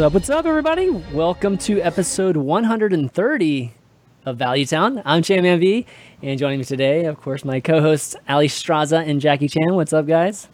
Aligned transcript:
Up? 0.00 0.14
What's 0.14 0.30
up, 0.30 0.46
everybody? 0.46 0.88
Welcome 0.88 1.58
to 1.58 1.78
episode 1.82 2.34
130 2.34 3.74
of 4.24 4.36
Value 4.38 4.64
Town. 4.64 5.02
I'm 5.04 5.22
Cham 5.22 5.44
MV, 5.44 5.84
and 6.22 6.38
joining 6.38 6.58
me 6.60 6.64
today, 6.64 7.04
of 7.04 7.20
course, 7.20 7.44
my 7.44 7.60
co-hosts 7.60 8.16
Alliestrasza 8.26 9.06
and 9.06 9.20
Jackie 9.20 9.48
Chan. 9.48 9.74
What's 9.74 9.92
up, 9.92 10.06
guys? 10.06 10.48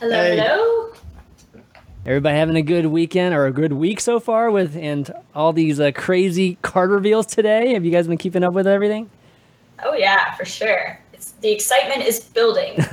Hello, 0.00 0.10
Hey. 0.22 0.36
hello. 0.36 0.92
Everybody 2.04 2.36
having 2.36 2.56
a 2.56 2.62
good 2.62 2.86
weekend 2.86 3.36
or 3.36 3.46
a 3.46 3.52
good 3.52 3.72
week 3.72 4.00
so 4.00 4.18
far 4.18 4.50
with 4.50 4.76
and 4.76 5.12
all 5.32 5.52
these 5.52 5.78
uh, 5.78 5.92
crazy 5.94 6.58
card 6.62 6.90
reveals 6.90 7.26
today. 7.26 7.74
Have 7.74 7.84
you 7.84 7.92
guys 7.92 8.08
been 8.08 8.18
keeping 8.18 8.42
up 8.42 8.52
with 8.52 8.66
everything? 8.66 9.08
Oh 9.84 9.94
yeah, 9.94 10.34
for 10.34 10.44
sure. 10.44 10.98
It's 11.42 11.68
the 11.68 11.74
excitement 11.76 12.02
is 12.06 12.20
building. 12.20 12.74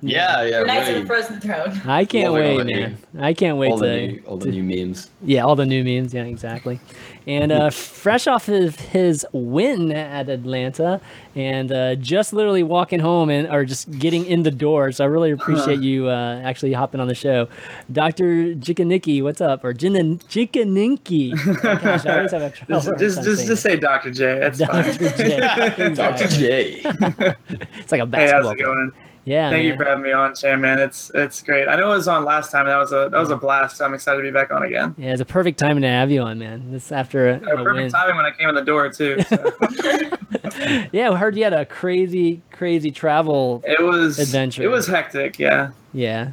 Yeah, 0.00 0.42
yeah. 0.44 0.60
We're 0.60 0.66
Knights 0.66 0.88
of 0.88 0.94
the 1.00 1.06
Frozen 1.06 1.40
Throne. 1.40 1.80
I 1.86 2.04
can't 2.06 2.28
all 2.28 2.34
wait, 2.34 2.56
the 2.56 2.64
new- 2.64 2.80
man. 2.80 2.98
I 3.18 3.34
can't 3.34 3.58
wait 3.58 3.70
all 3.70 3.76
the 3.78 3.86
to, 3.86 4.06
new, 4.12 4.22
all 4.26 4.36
the 4.38 4.46
to- 4.46 4.50
new 4.52 4.62
memes. 4.86 5.10
yeah, 5.22 5.42
all 5.44 5.56
the 5.56 5.66
new 5.66 5.84
memes. 5.84 6.14
Yeah, 6.14 6.24
exactly. 6.24 6.80
And 7.26 7.52
uh, 7.52 7.70
fresh 7.70 8.26
off 8.26 8.48
of 8.48 8.78
his 8.78 9.26
win 9.32 9.90
at 9.92 10.28
Atlanta, 10.28 11.00
and 11.34 11.72
uh, 11.72 11.94
just 11.94 12.34
literally 12.34 12.62
walking 12.62 13.00
home 13.00 13.30
and 13.30 13.48
or 13.48 13.64
just 13.64 13.90
getting 13.98 14.26
in 14.26 14.42
the 14.42 14.50
door. 14.50 14.92
So 14.92 15.04
I 15.04 15.06
really 15.06 15.30
appreciate 15.30 15.80
you 15.80 16.08
uh, 16.10 16.42
actually 16.44 16.74
hopping 16.74 17.00
on 17.00 17.08
the 17.08 17.14
show, 17.14 17.48
Doctor 17.90 18.54
Jikanicki. 18.54 19.22
What's 19.22 19.40
up? 19.40 19.64
Or 19.64 19.72
Jina 19.72 20.00
Jikaninki. 20.28 21.62
Gosh, 21.62 22.04
I 22.04 22.16
always 22.16 22.32
have 22.32 22.42
a 22.42 22.50
trouble 22.50 22.74
Just, 22.82 22.98
just, 22.98 23.22
just, 23.24 23.46
just 23.46 23.62
say 23.62 23.76
Dr. 23.76 24.10
J. 24.10 24.38
That's 24.40 24.60
it. 24.60 24.68
fine. 25.78 25.94
Dr. 25.94 26.28
J. 26.28 26.82
Dr. 26.82 27.18
J. 27.38 27.40
It's 27.78 27.90
like 27.90 28.00
a 28.02 28.04
Hey, 28.04 28.10
basketball. 28.10 28.42
how's 28.42 28.52
it 28.52 28.58
going? 28.58 28.92
Yeah, 29.26 29.48
Thank 29.48 29.64
you 29.64 29.76
for 29.76 29.84
having 29.84 30.04
me 30.04 30.12
on, 30.12 30.34
Chan, 30.34 30.60
man. 30.60 30.78
It's 30.78 31.10
it's 31.14 31.42
great. 31.42 31.66
I 31.66 31.76
know 31.76 31.92
it 31.92 31.96
was 31.96 32.08
on 32.08 32.24
last 32.24 32.52
time. 32.52 32.66
That 32.66 32.76
was 32.76 32.92
a 32.92 33.08
that 33.10 33.18
was 33.18 33.30
a 33.30 33.36
blast. 33.36 33.80
I'm 33.80 33.94
excited 33.94 34.18
to 34.18 34.22
be 34.22 34.30
back 34.30 34.50
on 34.50 34.62
again. 34.62 34.94
Yeah, 34.98 35.12
it's 35.12 35.20
a 35.22 35.24
perfect 35.24 35.58
time 35.58 35.80
to 35.80 35.88
have 35.88 36.10
you 36.10 36.20
on, 36.20 36.38
man. 36.38 36.70
This 36.70 36.92
after 36.92 37.30
a, 37.30 37.36
a 37.36 37.56
win. 37.56 37.64
perfect 37.64 37.92
timing 37.92 38.16
when 38.16 38.26
I 38.26 38.32
came 38.32 38.50
in 38.50 38.54
the 38.54 38.62
door 38.62 38.90
too. 38.90 39.22
So. 39.22 39.52
Yeah, 40.92 41.10
I 41.10 41.16
heard 41.16 41.36
you 41.36 41.44
had 41.44 41.52
a 41.52 41.64
crazy, 41.66 42.42
crazy 42.52 42.90
travel. 42.90 43.62
it 43.66 43.82
was 43.82 44.18
Adventure. 44.18 44.62
It 44.62 44.68
was 44.68 44.86
hectic. 44.86 45.38
Yeah. 45.38 45.70
Yeah. 45.92 46.32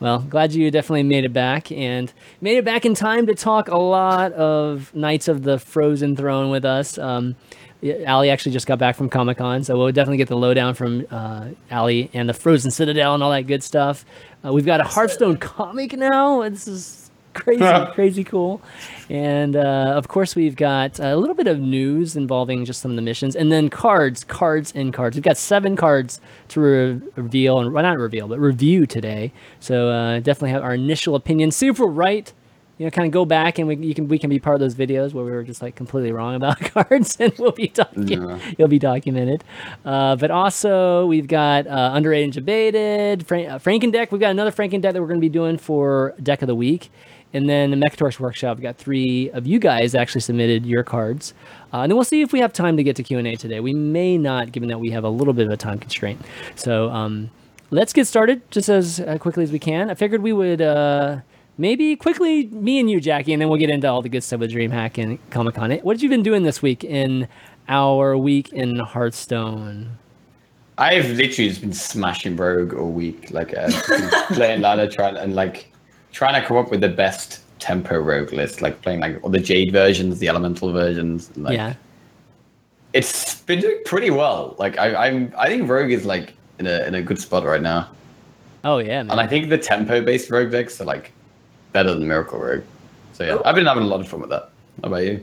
Well, 0.00 0.18
glad 0.18 0.52
you 0.52 0.70
definitely 0.70 1.04
made 1.04 1.24
it 1.24 1.32
back 1.32 1.72
and 1.72 2.12
made 2.40 2.58
it 2.58 2.64
back 2.64 2.84
in 2.84 2.94
time 2.94 3.26
to 3.26 3.34
talk 3.34 3.68
a 3.68 3.78
lot 3.78 4.32
of 4.32 4.94
Knights 4.94 5.28
of 5.28 5.44
the 5.44 5.58
Frozen 5.58 6.16
Throne 6.16 6.50
with 6.50 6.64
us. 6.64 6.98
Um, 6.98 7.36
yeah, 7.84 8.10
Ali 8.10 8.30
actually 8.30 8.52
just 8.52 8.66
got 8.66 8.78
back 8.78 8.96
from 8.96 9.10
Comic 9.10 9.36
Con, 9.36 9.62
so 9.62 9.76
we'll 9.76 9.92
definitely 9.92 10.16
get 10.16 10.28
the 10.28 10.38
lowdown 10.38 10.72
from 10.72 11.06
uh, 11.10 11.48
Ali 11.70 12.08
and 12.14 12.26
the 12.26 12.32
Frozen 12.32 12.70
Citadel 12.70 13.12
and 13.12 13.22
all 13.22 13.30
that 13.30 13.42
good 13.42 13.62
stuff. 13.62 14.06
Uh, 14.42 14.54
we've 14.54 14.64
got 14.64 14.80
a 14.80 14.84
Hearthstone 14.84 15.36
comic 15.36 15.92
now. 15.92 16.48
This 16.48 16.66
is 16.66 17.10
crazy, 17.34 17.62
crazy 17.92 18.24
cool. 18.24 18.62
And 19.10 19.54
uh, 19.54 19.92
of 19.94 20.08
course, 20.08 20.34
we've 20.34 20.56
got 20.56 20.98
a 20.98 21.14
little 21.14 21.34
bit 21.34 21.46
of 21.46 21.60
news 21.60 22.16
involving 22.16 22.64
just 22.64 22.80
some 22.80 22.90
of 22.90 22.96
the 22.96 23.02
missions, 23.02 23.36
and 23.36 23.52
then 23.52 23.68
cards, 23.68 24.24
cards, 24.24 24.72
and 24.74 24.90
cards. 24.94 25.14
We've 25.14 25.22
got 25.22 25.36
seven 25.36 25.76
cards 25.76 26.22
to 26.48 26.60
re- 26.60 27.00
reveal 27.16 27.58
and 27.58 27.70
well, 27.70 27.82
not 27.82 27.98
reveal, 27.98 28.28
but 28.28 28.40
review 28.40 28.86
today. 28.86 29.30
So 29.60 29.90
uh, 29.90 30.20
definitely 30.20 30.52
have 30.52 30.62
our 30.62 30.72
initial 30.72 31.16
opinion. 31.16 31.50
See 31.50 31.66
if 31.66 31.78
we're 31.78 31.88
right. 31.88 32.32
You 32.78 32.86
know, 32.86 32.90
kind 32.90 33.06
of 33.06 33.12
go 33.12 33.24
back 33.24 33.58
and 33.58 33.68
we 33.68 33.76
you 33.76 33.94
can 33.94 34.08
we 34.08 34.18
can 34.18 34.28
be 34.30 34.38
part 34.38 34.54
of 34.54 34.60
those 34.60 34.74
videos 34.74 35.12
where 35.12 35.24
we 35.24 35.30
were 35.30 35.44
just 35.44 35.62
like 35.62 35.76
completely 35.76 36.10
wrong 36.10 36.34
about 36.34 36.58
cards, 36.72 37.16
and 37.20 37.32
we'll 37.38 37.52
be 37.52 37.68
talking. 37.68 38.08
Yeah. 38.08 38.38
It'll 38.52 38.68
be 38.68 38.80
documented. 38.80 39.44
Uh, 39.84 40.16
but 40.16 40.30
also 40.30 41.06
we've 41.06 41.28
got 41.28 41.66
uh, 41.66 41.92
underrated 41.94 42.24
and 42.24 42.32
debated. 42.32 43.26
Frank, 43.26 43.48
uh, 43.48 43.58
Franken 43.58 43.92
deck. 43.92 44.10
We've 44.10 44.20
got 44.20 44.30
another 44.30 44.50
Franken 44.50 44.80
deck 44.80 44.94
that 44.94 45.00
we're 45.00 45.08
going 45.08 45.20
to 45.20 45.24
be 45.24 45.28
doing 45.28 45.56
for 45.56 46.14
deck 46.22 46.42
of 46.42 46.48
the 46.48 46.54
week. 46.54 46.90
And 47.34 47.48
then 47.48 47.72
the 47.72 47.76
Mechatorx 47.76 48.20
Workshop, 48.20 48.56
we've 48.58 48.62
got 48.62 48.76
three 48.76 49.28
of 49.30 49.44
you 49.44 49.58
guys 49.58 49.96
actually 49.96 50.20
submitted 50.20 50.64
your 50.64 50.84
cards. 50.84 51.34
Uh, 51.72 51.78
and 51.78 51.90
then 51.90 51.96
we'll 51.96 52.04
see 52.04 52.22
if 52.22 52.32
we 52.32 52.38
have 52.38 52.52
time 52.52 52.76
to 52.76 52.84
get 52.84 52.94
to 52.94 53.02
Q&A 53.02 53.34
today. 53.34 53.58
We 53.58 53.74
may 53.74 54.16
not, 54.16 54.52
given 54.52 54.68
that 54.68 54.78
we 54.78 54.90
have 54.90 55.02
a 55.02 55.08
little 55.08 55.34
bit 55.34 55.46
of 55.46 55.52
a 55.52 55.56
time 55.56 55.80
constraint. 55.80 56.20
So 56.54 56.90
um, 56.90 57.30
let's 57.72 57.92
get 57.92 58.06
started 58.06 58.48
just 58.52 58.68
as 58.68 59.00
uh, 59.00 59.18
quickly 59.18 59.42
as 59.42 59.50
we 59.50 59.58
can. 59.58 59.90
I 59.90 59.94
figured 59.94 60.22
we 60.22 60.32
would 60.32 60.62
uh, 60.62 61.18
maybe 61.58 61.96
quickly, 61.96 62.46
me 62.46 62.80
and 62.80 62.90
you, 62.90 63.00
Jackie, 63.00 63.32
and 63.32 63.40
then 63.40 63.48
we'll 63.48 63.58
get 63.58 63.70
into 63.70 63.88
all 63.88 64.02
the 64.02 64.08
good 64.08 64.22
stuff 64.22 64.40
with 64.40 64.50
DreamHack 64.50 65.02
and 65.02 65.18
Comic-Con. 65.30 65.70
What 65.82 65.96
have 65.96 66.02
you 66.02 66.08
been 66.08 66.22
doing 66.22 66.42
this 66.42 66.62
week 66.62 66.84
in 66.84 67.28
our 67.68 68.16
week 68.16 68.52
in 68.52 68.78
Hearthstone? 68.78 69.98
I've 70.76 71.08
literally 71.10 71.48
just 71.50 71.60
been 71.60 71.72
smashing 71.72 72.36
Rogue 72.36 72.74
all 72.74 72.90
week. 72.90 73.30
Like, 73.30 73.56
uh, 73.56 73.70
playing 74.32 74.60
ladder, 74.60 74.88
trying 74.90 75.16
and 75.16 75.34
like 75.34 75.70
trying 76.12 76.40
to 76.40 76.46
come 76.46 76.56
up 76.56 76.70
with 76.70 76.80
the 76.80 76.88
best 76.88 77.40
tempo 77.60 77.98
Rogue 77.98 78.32
list. 78.32 78.60
Like 78.60 78.82
playing 78.82 79.00
like 79.00 79.22
all 79.22 79.30
the 79.30 79.38
Jade 79.38 79.72
versions, 79.72 80.18
the 80.18 80.28
Elemental 80.28 80.72
versions. 80.72 81.30
and, 81.34 81.44
Like, 81.44 81.54
yeah. 81.54 81.74
it's 82.92 83.40
been 83.42 83.60
doing 83.60 83.78
pretty 83.84 84.10
well. 84.10 84.56
Like, 84.58 84.76
I, 84.78 85.06
I'm, 85.06 85.32
I 85.38 85.46
think 85.46 85.68
Rogue 85.70 85.92
is 85.92 86.04
like 86.04 86.34
in 86.58 86.66
a 86.66 86.84
in 86.86 86.96
a 86.96 87.02
good 87.02 87.20
spot 87.20 87.44
right 87.44 87.62
now. 87.62 87.88
Oh, 88.64 88.78
yeah, 88.78 89.02
man. 89.04 89.12
And 89.12 89.20
I 89.20 89.26
think 89.28 89.50
the 89.50 89.58
tempo 89.58 90.02
based 90.02 90.30
Rogue 90.30 90.50
decks 90.50 90.80
are 90.80 90.84
like 90.84 91.12
better 91.74 91.92
than 91.92 92.08
Miracle 92.08 92.38
Rogue. 92.38 92.62
So 93.12 93.24
yeah, 93.24 93.38
I've 93.44 93.54
been 93.54 93.66
having 93.66 93.82
a 93.82 93.86
lot 93.86 94.00
of 94.00 94.08
fun 94.08 94.20
with 94.20 94.30
that. 94.30 94.48
How 94.82 94.88
about 94.88 95.04
you? 95.04 95.22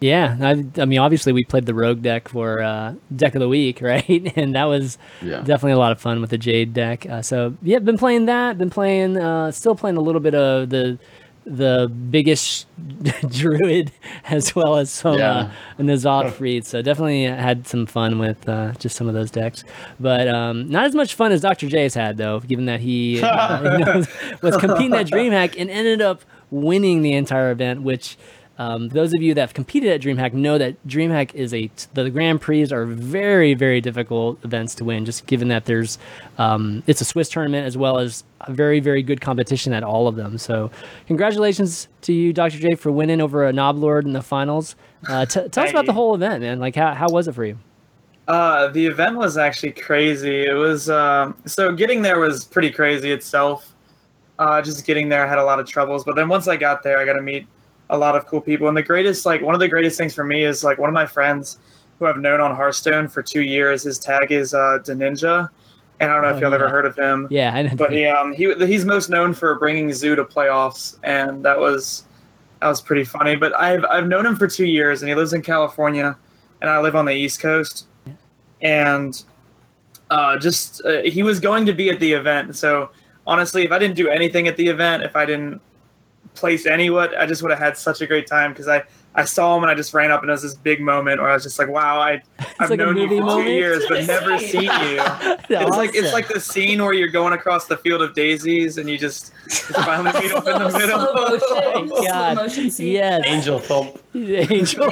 Yeah, 0.00 0.36
I, 0.42 0.66
I 0.82 0.84
mean, 0.84 0.98
obviously 0.98 1.32
we 1.32 1.44
played 1.44 1.64
the 1.64 1.72
Rogue 1.72 2.02
deck 2.02 2.28
for 2.28 2.60
uh, 2.60 2.94
deck 3.16 3.34
of 3.34 3.40
the 3.40 3.48
week, 3.48 3.80
right? 3.92 4.32
And 4.36 4.54
that 4.54 4.64
was 4.64 4.98
Yeah. 5.22 5.38
definitely 5.38 5.72
a 5.72 5.78
lot 5.78 5.92
of 5.92 6.00
fun 6.00 6.20
with 6.20 6.28
the 6.30 6.36
Jade 6.36 6.74
deck. 6.74 7.06
Uh, 7.08 7.22
so 7.22 7.54
yeah, 7.62 7.78
been 7.78 7.96
playing 7.96 8.26
that. 8.26 8.58
Been 8.58 8.68
playing, 8.70 9.16
uh, 9.16 9.50
still 9.52 9.74
playing 9.74 9.96
a 9.96 10.00
little 10.02 10.20
bit 10.20 10.34
of 10.34 10.68
the 10.68 10.98
the 11.46 11.92
biggest 12.10 12.66
druid 13.28 13.92
as 14.28 14.54
well 14.54 14.76
as 14.76 14.90
some 14.90 15.14
uh, 15.14 15.18
Yeah. 15.18 15.50
Nazad 15.78 16.32
Freed. 16.32 16.64
So 16.64 16.80
definitely 16.82 17.24
had 17.24 17.66
some 17.66 17.86
fun 17.86 18.18
with 18.18 18.48
uh, 18.48 18.72
just 18.78 18.96
some 18.96 19.08
of 19.08 19.14
those 19.14 19.30
decks, 19.30 19.62
but 20.00 20.26
um, 20.28 20.68
not 20.70 20.86
as 20.86 20.94
much 20.94 21.14
fun 21.14 21.32
as 21.32 21.40
Dr. 21.40 21.68
J 21.68 21.82
has 21.82 21.94
had 21.94 22.16
though, 22.16 22.40
given 22.40 22.64
that 22.66 22.80
he 22.80 23.20
uh, 23.22 23.78
you 23.78 23.84
know, 23.84 24.04
was 24.42 24.56
competing 24.56 24.94
at 24.94 25.06
DreamHack 25.06 25.60
and 25.60 25.70
ended 25.70 26.00
up 26.00 26.22
winning 26.50 27.02
the 27.02 27.12
entire 27.12 27.50
event, 27.50 27.82
which. 27.82 28.16
Um, 28.56 28.88
those 28.88 29.12
of 29.12 29.20
you 29.20 29.34
that 29.34 29.40
have 29.40 29.54
competed 29.54 29.90
at 29.90 30.00
DreamHack 30.00 30.32
know 30.32 30.58
that 30.58 30.76
DreamHack 30.86 31.34
is 31.34 31.52
a 31.52 31.70
the 31.94 32.08
Grand 32.08 32.40
Prix 32.40 32.70
are 32.70 32.86
very 32.86 33.54
very 33.54 33.80
difficult 33.80 34.42
events 34.44 34.74
to 34.76 34.84
win. 34.84 35.04
Just 35.04 35.26
given 35.26 35.48
that 35.48 35.64
there's 35.64 35.98
um, 36.38 36.82
it's 36.86 37.00
a 37.00 37.04
Swiss 37.04 37.28
tournament 37.28 37.66
as 37.66 37.76
well 37.76 37.98
as 37.98 38.22
a 38.42 38.52
very 38.52 38.78
very 38.78 39.02
good 39.02 39.20
competition 39.20 39.72
at 39.72 39.82
all 39.82 40.06
of 40.06 40.14
them. 40.14 40.38
So 40.38 40.70
congratulations 41.06 41.88
to 42.02 42.12
you, 42.12 42.32
Dr. 42.32 42.58
J, 42.58 42.76
for 42.76 42.92
winning 42.92 43.20
over 43.20 43.46
a 43.48 43.52
Noblord 43.52 44.04
in 44.04 44.12
the 44.12 44.22
finals. 44.22 44.76
Uh, 45.08 45.26
t- 45.26 45.48
tell 45.48 45.64
us 45.64 45.70
about 45.70 45.86
the 45.86 45.92
whole 45.92 46.14
event, 46.14 46.42
man. 46.42 46.60
Like 46.60 46.76
how 46.76 46.94
how 46.94 47.08
was 47.08 47.26
it 47.26 47.34
for 47.34 47.44
you? 47.44 47.58
Uh, 48.28 48.68
the 48.68 48.86
event 48.86 49.16
was 49.16 49.36
actually 49.36 49.72
crazy. 49.72 50.46
It 50.46 50.54
was 50.54 50.88
um, 50.88 51.36
so 51.44 51.74
getting 51.74 52.02
there 52.02 52.20
was 52.20 52.44
pretty 52.44 52.70
crazy 52.70 53.10
itself. 53.10 53.74
Uh, 54.38 54.62
just 54.62 54.84
getting 54.86 55.08
there, 55.08 55.24
I 55.24 55.28
had 55.28 55.38
a 55.38 55.44
lot 55.44 55.60
of 55.60 55.66
troubles, 55.68 56.04
but 56.04 56.16
then 56.16 56.28
once 56.28 56.48
I 56.48 56.56
got 56.56 56.82
there, 56.82 56.98
I 56.98 57.04
got 57.04 57.12
to 57.12 57.22
meet 57.22 57.46
a 57.90 57.98
lot 57.98 58.16
of 58.16 58.26
cool 58.26 58.40
people. 58.40 58.68
And 58.68 58.76
the 58.76 58.82
greatest, 58.82 59.26
like 59.26 59.42
one 59.42 59.54
of 59.54 59.60
the 59.60 59.68
greatest 59.68 59.98
things 59.98 60.14
for 60.14 60.24
me 60.24 60.44
is 60.44 60.64
like 60.64 60.78
one 60.78 60.88
of 60.88 60.94
my 60.94 61.06
friends 61.06 61.58
who 61.98 62.06
I've 62.06 62.16
known 62.18 62.40
on 62.40 62.54
Hearthstone 62.54 63.08
for 63.08 63.22
two 63.22 63.42
years. 63.42 63.82
His 63.82 63.98
tag 63.98 64.32
is 64.32 64.54
uh, 64.54 64.78
Deninja, 64.82 65.48
and 66.00 66.10
I 66.10 66.14
don't 66.14 66.22
know 66.22 66.28
Oh, 66.28 66.36
if 66.36 66.40
y'all 66.40 66.50
yeah. 66.50 66.56
ever 66.56 66.68
heard 66.68 66.86
of 66.86 66.96
him. 66.96 67.28
Yeah, 67.30 67.54
I 67.54 67.62
didn't 67.62 67.76
but 67.78 67.92
he 67.92 68.06
um 68.06 68.32
he 68.32 68.52
he's 68.66 68.84
most 68.84 69.10
known 69.10 69.32
for 69.34 69.54
bringing 69.58 69.92
Zoo 69.92 70.16
to 70.16 70.24
playoffs, 70.24 70.98
and 71.02 71.44
that 71.44 71.58
was 71.58 72.04
that 72.60 72.68
was 72.68 72.80
pretty 72.80 73.04
funny. 73.04 73.36
But 73.36 73.54
I've 73.54 73.84
I've 73.84 74.06
known 74.08 74.26
him 74.26 74.34
for 74.36 74.48
two 74.48 74.66
years, 74.66 75.02
and 75.02 75.08
he 75.08 75.14
lives 75.14 75.32
in 75.34 75.42
California, 75.42 76.16
and 76.60 76.70
I 76.70 76.80
live 76.80 76.96
on 76.96 77.04
the 77.04 77.12
East 77.14 77.40
Coast, 77.40 77.86
and 78.62 79.22
uh, 80.10 80.36
just 80.38 80.84
uh, 80.84 81.02
he 81.02 81.22
was 81.22 81.38
going 81.38 81.64
to 81.66 81.72
be 81.72 81.90
at 81.90 82.00
the 82.00 82.12
event. 82.12 82.56
So 82.56 82.90
honestly, 83.26 83.64
if 83.64 83.72
I 83.72 83.78
didn't 83.78 83.96
do 83.96 84.08
anything 84.08 84.48
at 84.48 84.56
the 84.56 84.66
event, 84.68 85.02
if 85.02 85.14
I 85.16 85.24
didn't 85.24 85.60
place 86.34 86.66
any 86.66 86.90
what, 86.90 87.16
I 87.16 87.26
just 87.26 87.42
would 87.42 87.50
have 87.50 87.60
had 87.60 87.76
such 87.76 88.00
a 88.00 88.06
great 88.06 88.26
time 88.26 88.52
because 88.52 88.68
I 88.68 88.84
I 89.16 89.24
saw 89.24 89.56
him 89.56 89.62
and 89.62 89.70
I 89.70 89.74
just 89.76 89.94
ran 89.94 90.10
up 90.10 90.22
and 90.22 90.30
it 90.30 90.32
was 90.32 90.42
this 90.42 90.54
big 90.54 90.80
moment 90.80 91.20
where 91.20 91.30
I 91.30 91.34
was 91.34 91.44
just 91.44 91.56
like, 91.58 91.68
wow, 91.68 92.00
I 92.00 92.20
I've 92.58 92.70
like 92.70 92.78
known 92.78 92.96
you 92.96 93.08
for 93.08 93.14
moment. 93.14 93.46
two 93.46 93.52
years 93.52 93.84
but 93.88 94.04
never 94.06 94.38
seen 94.38 94.62
you. 94.62 94.68
It's 95.46 95.76
like 95.76 95.94
it's 95.94 96.12
like 96.12 96.26
the 96.28 96.40
scene 96.40 96.82
where 96.82 96.94
you're 96.94 97.08
going 97.08 97.34
across 97.34 97.66
the 97.66 97.76
field 97.76 98.00
of 98.00 98.14
daisies 98.14 98.78
and 98.78 98.88
you 98.88 98.96
just, 98.96 99.32
just 99.44 99.66
finally 99.84 100.10
meet 100.20 100.32
up 100.32 100.46
in 100.46 100.58
the 100.58 100.78
middle. 100.78 101.00
middtle. 101.00 101.38
slow 101.40 101.72
motion. 101.72 101.90
Oh, 101.92 102.04
God. 102.06 102.34
Slow 102.34 102.42
motion 102.44 102.70
scene. 102.70 102.92
yes, 102.92 103.22
Angel 103.26 103.58
thump. 103.58 103.98
Angel. 104.14 104.90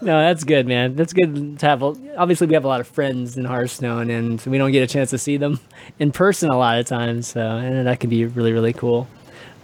no, 0.00 0.20
that's 0.20 0.44
good, 0.44 0.68
man. 0.68 0.94
That's 0.94 1.12
good 1.12 1.58
to 1.58 1.66
have. 1.66 1.82
Obviously, 1.82 2.46
we 2.46 2.54
have 2.54 2.64
a 2.64 2.68
lot 2.68 2.80
of 2.80 2.86
friends 2.86 3.36
in 3.36 3.44
Hearthstone, 3.44 4.10
and 4.10 4.40
we 4.42 4.58
don't 4.58 4.70
get 4.70 4.82
a 4.82 4.86
chance 4.86 5.10
to 5.10 5.18
see 5.18 5.36
them 5.36 5.58
in 5.98 6.12
person 6.12 6.50
a 6.50 6.56
lot 6.56 6.78
of 6.78 6.86
times. 6.86 7.26
So, 7.26 7.40
and 7.40 7.86
that 7.86 7.98
can 7.98 8.10
be 8.10 8.24
really, 8.26 8.52
really 8.52 8.72
cool. 8.72 9.08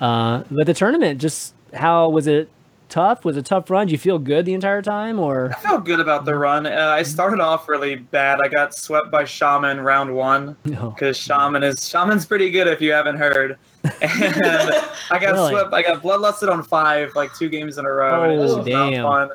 Uh, 0.02 0.42
but 0.50 0.66
the 0.66 0.74
tournament, 0.74 1.20
just 1.20 1.54
how 1.72 2.08
was 2.08 2.26
it? 2.26 2.48
Tough? 2.88 3.24
Was 3.24 3.38
it 3.38 3.40
a 3.40 3.42
tough 3.42 3.70
run? 3.70 3.86
Did 3.86 3.92
you 3.92 3.98
feel 3.98 4.18
good 4.18 4.44
the 4.44 4.52
entire 4.52 4.82
time, 4.82 5.18
or 5.18 5.50
I 5.50 5.54
felt 5.60 5.86
good 5.86 5.98
about 6.00 6.26
the 6.26 6.34
run. 6.34 6.66
Uh, 6.66 6.94
I 6.94 7.02
started 7.04 7.40
off 7.40 7.66
really 7.66 7.94
bad. 7.96 8.38
I 8.44 8.48
got 8.48 8.74
swept 8.74 9.10
by 9.10 9.24
Shaman 9.24 9.80
round 9.80 10.14
one 10.14 10.56
no? 10.66 10.90
because 10.90 11.16
Shaman 11.16 11.62
is 11.62 11.88
Shaman's 11.88 12.26
pretty 12.26 12.50
good 12.50 12.66
if 12.66 12.82
you 12.82 12.92
haven't 12.92 13.16
heard. 13.16 13.56
And 14.02 14.74
I 15.10 15.18
got 15.18 15.32
Really? 15.32 15.52
swept. 15.52 15.72
I 15.72 15.80
got 15.82 16.02
bloodlusted 16.02 16.50
on 16.52 16.62
five 16.64 17.14
like 17.14 17.32
two 17.34 17.48
games 17.48 17.78
in 17.78 17.86
a 17.86 17.90
row. 17.90 18.24
and 18.24 18.32
it 18.34 18.38
was 18.38 18.52
Oh, 18.52 18.56
not 18.62 18.90
damn. 18.90 19.04
fun. 19.04 19.30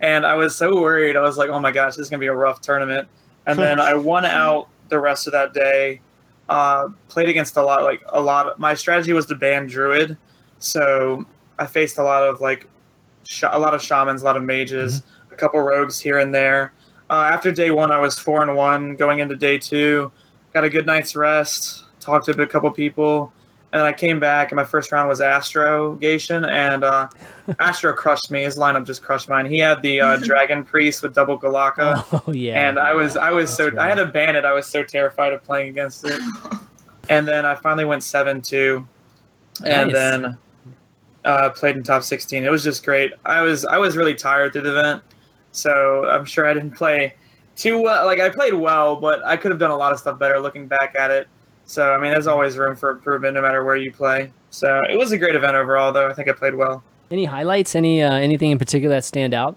And 0.00 0.24
I 0.24 0.34
was 0.34 0.54
so 0.54 0.80
worried. 0.80 1.16
I 1.16 1.20
was 1.20 1.36
like, 1.36 1.50
oh 1.50 1.58
my 1.58 1.72
gosh, 1.72 1.96
this 1.96 2.04
is 2.04 2.10
gonna 2.10 2.20
be 2.20 2.26
a 2.28 2.34
rough 2.34 2.60
tournament. 2.60 3.08
And 3.46 3.58
then 3.58 3.80
I 3.90 3.94
won 3.94 4.24
out 4.24 4.68
the 4.88 5.00
rest 5.00 5.26
of 5.26 5.32
that 5.32 5.52
day. 5.52 6.00
Uh, 6.50 6.88
played 7.06 7.28
against 7.28 7.56
a 7.56 7.62
lot 7.62 7.84
like 7.84 8.02
a 8.08 8.20
lot. 8.20 8.48
Of, 8.48 8.58
my 8.58 8.74
strategy 8.74 9.12
was 9.12 9.24
to 9.26 9.36
ban 9.36 9.68
Druid, 9.68 10.16
so 10.58 11.24
I 11.60 11.66
faced 11.66 11.98
a 11.98 12.02
lot 12.02 12.24
of 12.24 12.40
like 12.40 12.66
sh- 13.22 13.44
a 13.48 13.58
lot 13.58 13.72
of 13.72 13.80
shamans, 13.80 14.22
a 14.22 14.24
lot 14.24 14.36
of 14.36 14.42
mages, 14.42 15.04
a 15.30 15.36
couple 15.36 15.60
rogues 15.60 16.00
here 16.00 16.18
and 16.18 16.34
there. 16.34 16.72
Uh, 17.08 17.30
after 17.32 17.52
day 17.52 17.70
one, 17.70 17.92
I 17.92 17.98
was 17.98 18.18
four 18.18 18.42
and 18.42 18.56
one. 18.56 18.96
Going 18.96 19.20
into 19.20 19.36
day 19.36 19.58
two, 19.58 20.10
got 20.52 20.64
a 20.64 20.68
good 20.68 20.86
night's 20.86 21.14
rest. 21.14 21.84
Talked 22.00 22.26
to 22.26 22.42
a 22.42 22.46
couple 22.48 22.68
people, 22.72 23.32
and 23.72 23.80
then 23.80 23.86
I 23.86 23.92
came 23.92 24.18
back. 24.18 24.50
And 24.50 24.56
my 24.56 24.64
first 24.64 24.90
round 24.90 25.08
was 25.08 25.20
Astrogation, 25.20 26.44
and 26.44 26.82
uh, 26.84 27.08
Astro 27.58 27.92
crushed 27.92 28.30
me. 28.30 28.42
His 28.42 28.58
lineup 28.58 28.84
just 28.86 29.02
crushed 29.02 29.28
mine. 29.28 29.46
He 29.46 29.58
had 29.58 29.80
the 29.82 30.00
uh, 30.00 30.16
Dragon 30.22 30.64
Priest 30.64 31.02
with 31.02 31.14
double 31.14 31.38
Galaka. 31.38 32.04
Oh 32.26 32.32
yeah. 32.32 32.68
And 32.68 32.78
I 32.78 32.94
was, 32.94 33.16
I 33.16 33.30
was 33.30 33.54
so, 33.54 33.66
That's 33.66 33.78
I 33.78 33.88
had 33.88 33.98
right. 33.98 34.04
to 34.06 34.10
ban 34.12 34.36
it. 34.36 34.44
I 34.44 34.52
was 34.52 34.66
so 34.66 34.82
terrified 34.82 35.32
of 35.32 35.42
playing 35.44 35.68
against 35.68 36.04
it. 36.04 36.20
And 37.08 37.26
then 37.26 37.44
I 37.46 37.54
finally 37.54 37.84
went 37.84 38.02
seven 38.02 38.40
two, 38.42 38.86
and 39.64 39.92
Nice. 39.92 39.92
then 39.92 40.38
uh, 41.24 41.50
played 41.50 41.76
in 41.76 41.82
top 41.82 42.02
sixteen. 42.02 42.44
It 42.44 42.50
was 42.50 42.64
just 42.64 42.84
great. 42.84 43.12
I 43.24 43.42
was, 43.42 43.64
I 43.64 43.78
was 43.78 43.96
really 43.96 44.14
tired 44.14 44.52
through 44.52 44.62
the 44.62 44.70
event, 44.78 45.02
so 45.52 46.06
I'm 46.08 46.24
sure 46.24 46.46
I 46.46 46.54
didn't 46.54 46.72
play 46.72 47.14
too 47.56 47.80
well. 47.80 48.06
Like 48.06 48.20
I 48.20 48.28
played 48.30 48.54
well, 48.54 48.96
but 48.96 49.24
I 49.24 49.36
could 49.36 49.50
have 49.50 49.58
done 49.60 49.70
a 49.70 49.76
lot 49.76 49.92
of 49.92 49.98
stuff 49.98 50.18
better 50.18 50.40
looking 50.40 50.66
back 50.66 50.94
at 50.98 51.10
it. 51.10 51.28
So 51.70 51.92
I 51.92 52.00
mean, 52.00 52.10
there's 52.10 52.26
always 52.26 52.58
room 52.58 52.74
for 52.74 52.90
improvement 52.90 53.34
no 53.34 53.42
matter 53.42 53.62
where 53.62 53.76
you 53.76 53.92
play. 53.92 54.32
So 54.50 54.82
it 54.90 54.98
was 54.98 55.12
a 55.12 55.18
great 55.18 55.36
event 55.36 55.54
overall, 55.54 55.92
though. 55.92 56.08
I 56.08 56.12
think 56.12 56.28
I 56.28 56.32
played 56.32 56.56
well. 56.56 56.82
Any 57.12 57.24
highlights? 57.24 57.76
Any 57.76 58.02
uh, 58.02 58.12
anything 58.12 58.50
in 58.50 58.58
particular 58.58 58.96
that 58.96 59.04
stand 59.04 59.34
out? 59.34 59.56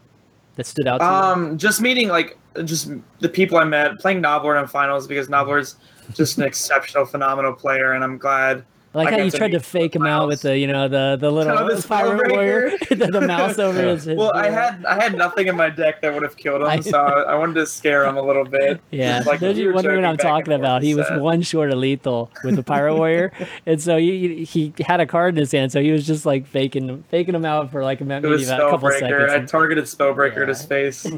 That 0.56 0.68
stood 0.68 0.88
out 0.88 1.00
to 1.00 1.06
you? 1.06 1.10
Um, 1.10 1.58
just 1.58 1.82
meeting 1.82 2.10
like 2.10 2.38
just 2.66 2.92
the 3.18 3.30
people 3.30 3.58
I 3.58 3.64
met, 3.64 3.98
playing 3.98 4.22
Noblord 4.22 4.62
in 4.62 4.68
finals 4.68 5.08
because 5.08 5.28
Noblord's 5.28 5.78
just 6.14 6.38
an 6.38 6.44
exceptional, 6.52 7.06
phenomenal 7.06 7.52
player, 7.52 7.94
and 7.94 8.04
I'm 8.04 8.20
glad. 8.20 8.64
I 8.94 8.98
like 9.00 9.08
I 9.08 9.12
how 9.18 9.24
you 9.24 9.32
tried 9.32 9.54
to 9.54 9.60
fake 9.60 9.96
him 9.96 10.06
out 10.06 10.28
with 10.28 10.44
the 10.44 10.56
you 10.58 10.68
know 10.68 10.88
the 10.88 11.18
the 11.20 11.32
little 11.32 11.58
Oh, 11.58 11.76
fire 11.82 12.16
warrior, 12.30 12.72
the, 12.90 12.96
the 13.12 13.22
mouse 13.22 13.58
over 13.58 13.82
his. 13.82 14.04
his 14.04 14.16
Well, 14.18 14.32
I 14.36 14.50
had 14.52 14.86
I 14.86 15.02
had 15.02 15.18
nothing 15.18 15.48
in 15.48 15.56
my 15.56 15.70
deck 15.72 16.02
that 16.02 16.14
would 16.14 16.22
have 16.22 16.38
killed 16.38 16.62
him, 16.62 16.68
I- 16.68 16.80
so 16.80 17.00
I, 17.00 17.22
I 17.32 17.36
wanted 17.36 17.56
to 17.56 17.66
scare 17.66 18.06
him 18.06 18.18
a 18.18 18.22
little 18.22 18.46
bit. 18.46 18.80
Yeah, 18.92 19.24
Like, 19.26 19.42
we 19.42 19.52
you 19.54 19.74
wondering 19.74 20.02
what 20.02 20.06
I'm 20.10 20.18
talking 20.18 20.54
about. 20.54 20.84
He 20.84 20.94
was 20.94 21.08
one 21.12 21.42
short 21.42 21.72
of 21.72 21.80
lethal 21.80 22.32
with 22.44 22.56
the 22.56 22.62
Pyro 22.64 22.96
Warrior, 22.96 23.32
and 23.66 23.82
so 23.82 23.98
he, 23.98 24.44
he 24.44 24.74
had 24.86 25.00
a 25.00 25.06
card 25.08 25.34
in 25.34 25.40
his 25.40 25.52
hand, 25.52 25.72
so 25.72 25.82
he 25.82 25.92
was 25.92 26.06
just 26.06 26.26
like 26.26 26.46
faking 26.46 27.04
faking 27.10 27.34
him 27.34 27.46
out 27.46 27.72
for 27.72 27.84
like 27.84 28.00
a 28.02 28.06
maybe 28.06 28.28
about 28.28 28.60
a 28.60 28.70
couple 28.70 28.90
Spellbreaker. 28.90 29.24
I 29.26 29.28
seconds. 29.30 29.52
targeted 29.52 29.84
Spellbreaker 29.86 30.36
Yeah. 30.36 30.42
at 30.44 30.48
his 30.50 30.66
face. 30.66 31.06
you 31.06 31.18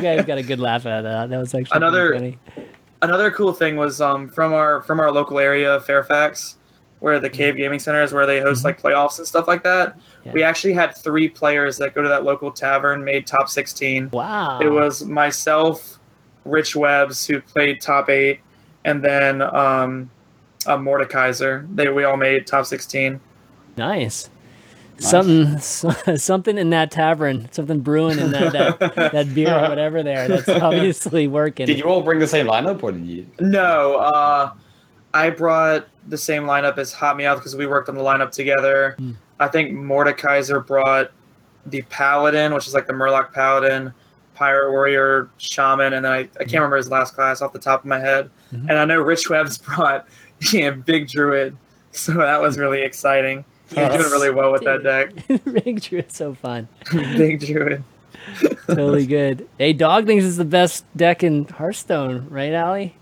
guys 0.00 0.24
got 0.24 0.38
a 0.38 0.42
good 0.42 0.58
laugh 0.60 0.86
out 0.86 0.98
of 0.98 1.04
that. 1.04 1.30
That 1.30 1.38
was 1.38 1.54
actually 1.54 1.76
Another- 1.76 2.14
funny. 2.14 2.38
Another 3.02 3.30
cool 3.30 3.52
thing 3.52 3.76
was 3.76 4.00
um, 4.00 4.28
from 4.28 4.52
our 4.52 4.82
from 4.82 5.00
our 5.00 5.10
local 5.10 5.38
area, 5.38 5.80
Fairfax, 5.80 6.56
where 7.00 7.18
the 7.18 7.28
Cave 7.28 7.56
Gaming 7.56 7.80
Center 7.80 8.00
is, 8.00 8.12
where 8.12 8.26
they 8.26 8.40
host 8.40 8.64
like 8.64 8.80
playoffs 8.80 9.18
and 9.18 9.26
stuff 9.26 9.48
like 9.48 9.64
that. 9.64 9.90
Mm-hmm. 9.90 10.26
Yeah. 10.26 10.32
We 10.32 10.42
actually 10.44 10.72
had 10.72 10.96
three 10.96 11.28
players 11.28 11.76
that 11.78 11.94
go 11.94 12.02
to 12.02 12.08
that 12.08 12.22
local 12.22 12.52
tavern 12.52 13.02
made 13.02 13.26
top 13.26 13.48
16. 13.48 14.10
Wow. 14.12 14.60
It 14.60 14.68
was 14.68 15.04
myself, 15.04 15.98
Rich 16.44 16.76
Webbs, 16.76 17.26
who 17.26 17.40
played 17.40 17.80
top 17.80 18.08
eight, 18.08 18.38
and 18.84 19.04
then 19.04 19.42
um, 19.42 20.08
uh, 20.66 20.76
Mordekaiser. 20.76 21.66
They 21.74 21.88
we 21.88 22.04
all 22.04 22.16
made 22.16 22.46
top 22.46 22.66
16. 22.66 23.20
nice. 23.76 24.30
Nice. 25.00 25.10
Something, 25.64 26.16
something 26.16 26.58
in 26.58 26.70
that 26.70 26.90
tavern, 26.90 27.48
something 27.52 27.80
brewing 27.80 28.18
in 28.18 28.30
that 28.32 28.52
that, 28.52 28.94
that 29.12 29.34
beer 29.34 29.54
or 29.56 29.68
whatever 29.68 30.02
there. 30.02 30.28
That's 30.28 30.48
obviously 30.62 31.26
working. 31.28 31.66
Did 31.66 31.78
you 31.78 31.84
all 31.84 32.02
bring 32.02 32.18
the 32.18 32.26
same 32.26 32.46
lineup, 32.46 32.82
or 32.82 32.92
did 32.92 33.06
you? 33.06 33.26
No, 33.40 33.96
uh, 33.96 34.52
I 35.14 35.30
brought 35.30 35.88
the 36.08 36.18
same 36.18 36.44
lineup 36.44 36.78
as 36.78 36.92
Hot 36.92 37.16
Meow 37.16 37.34
because 37.34 37.56
we 37.56 37.66
worked 37.66 37.88
on 37.88 37.94
the 37.94 38.02
lineup 38.02 38.30
together. 38.30 38.94
Hmm. 38.98 39.12
I 39.40 39.48
think 39.48 39.72
Mordekaiser 39.72 40.64
brought 40.64 41.10
the 41.66 41.82
Paladin, 41.82 42.54
which 42.54 42.66
is 42.66 42.74
like 42.74 42.86
the 42.86 42.92
Murloc 42.92 43.32
Paladin, 43.32 43.92
Pirate 44.34 44.70
Warrior, 44.70 45.30
Shaman, 45.38 45.92
and 45.94 46.04
then 46.04 46.12
I, 46.12 46.18
I 46.18 46.44
can't 46.44 46.54
remember 46.54 46.76
his 46.76 46.90
last 46.90 47.14
class 47.14 47.42
off 47.42 47.52
the 47.52 47.58
top 47.58 47.80
of 47.80 47.86
my 47.86 47.98
head. 47.98 48.30
Mhm. 48.52 48.68
And 48.68 48.72
I 48.72 48.84
know 48.84 49.00
Rich 49.00 49.28
Webb's 49.30 49.58
brought 49.58 50.06
yeah, 50.52 50.70
Big 50.70 51.08
Druid, 51.08 51.56
so 51.92 52.14
that 52.14 52.40
was 52.40 52.58
really 52.58 52.82
exciting. 52.82 53.44
He 53.74 53.80
was 53.80 53.90
Yes. 53.90 54.00
doing 54.00 54.12
really 54.12 54.30
well 54.30 54.52
with 54.52 54.62
that 54.64 54.82
deck. 54.82 55.44
Big 55.64 55.80
Drew, 55.82 55.98
it's 56.00 56.16
so 56.16 56.34
fun. 56.34 56.68
Big 56.92 57.40
Druid. 57.40 57.82
Totally 58.66 59.06
good. 59.06 59.48
Hey, 59.58 59.72
Dog 59.72 60.06
thinks 60.06 60.24
it's 60.24 60.36
the 60.36 60.44
best 60.44 60.84
deck 60.96 61.22
in 61.24 61.44
Hearthstone, 61.46 62.28
right, 62.30 62.52
Allie? 62.52 62.94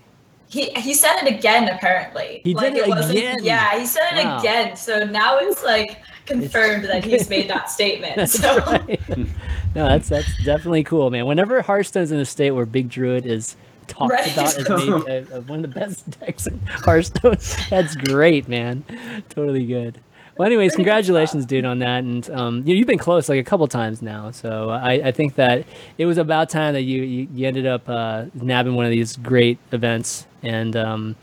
He 0.49 0.69
he 0.71 0.93
said 0.93 1.15
it 1.23 1.33
again 1.33 1.69
apparently. 1.69 2.41
He 2.43 2.53
did 2.53 2.75
it 2.75 2.87
wasn't- 2.87 3.17
again? 3.17 3.37
Yeah, 3.41 3.79
he 3.79 3.85
said 3.85 4.01
it 4.17 4.25
Wow. 4.25 4.39
again. 4.39 4.75
So 4.75 5.03
now 5.05 5.37
it's 5.37 5.63
like 5.63 6.01
confirmed 6.25 6.83
that 6.85 7.03
he's 7.05 7.29
made 7.29 7.49
that 7.49 7.69
statement. 7.69 8.15
That's 8.17 8.33
So 8.33 8.57
right. 8.57 8.99
No, 9.75 9.87
that's 9.87 10.09
that's 10.09 10.43
definitely 10.43 10.83
cool, 10.83 11.09
man. 11.09 11.25
Whenever 11.25 11.61
Hearthstone's 11.61 12.11
in 12.11 12.19
a 12.19 12.25
state 12.25 12.51
where 12.51 12.65
Big 12.65 12.89
Druid 12.89 13.25
is 13.25 13.55
talked 13.87 14.11
Right. 14.11 14.33
about 14.33 14.57
as 14.57 14.67
maybe 14.69 14.91
uh, 14.91 15.41
one 15.41 15.63
of 15.63 15.73
the 15.73 15.79
best 15.79 16.19
decks 16.19 16.47
in 16.47 16.59
Hearthstone, 16.67 17.37
that's 17.69 17.95
great, 17.95 18.49
man. 18.49 18.83
Totally 19.29 19.65
good. 19.65 19.99
Well, 20.37 20.45
anyways, 20.45 20.75
congratulations, 20.75 21.45
dude, 21.45 21.65
on 21.65 21.79
that. 21.79 22.03
And 22.03 22.29
um, 22.31 22.63
you, 22.65 22.75
you've 22.75 22.87
been 22.87 22.97
close 22.97 23.29
like 23.29 23.39
a 23.39 23.43
couple 23.43 23.67
times 23.67 24.01
now, 24.01 24.31
so 24.31 24.69
I, 24.69 24.93
I 24.93 25.11
think 25.11 25.35
that 25.35 25.65
it 25.97 26.05
was 26.05 26.17
about 26.17 26.49
time 26.49 26.73
that 26.73 26.81
you 26.83 27.03
you, 27.03 27.27
you 27.33 27.47
ended 27.47 27.65
up 27.65 27.87
uh, 27.89 28.25
nabbing 28.33 28.75
one 28.75 28.85
of 28.85 28.91
these 28.91 29.15
great 29.17 29.57
events. 29.71 30.25
And 30.41 30.75
um, 30.75 31.15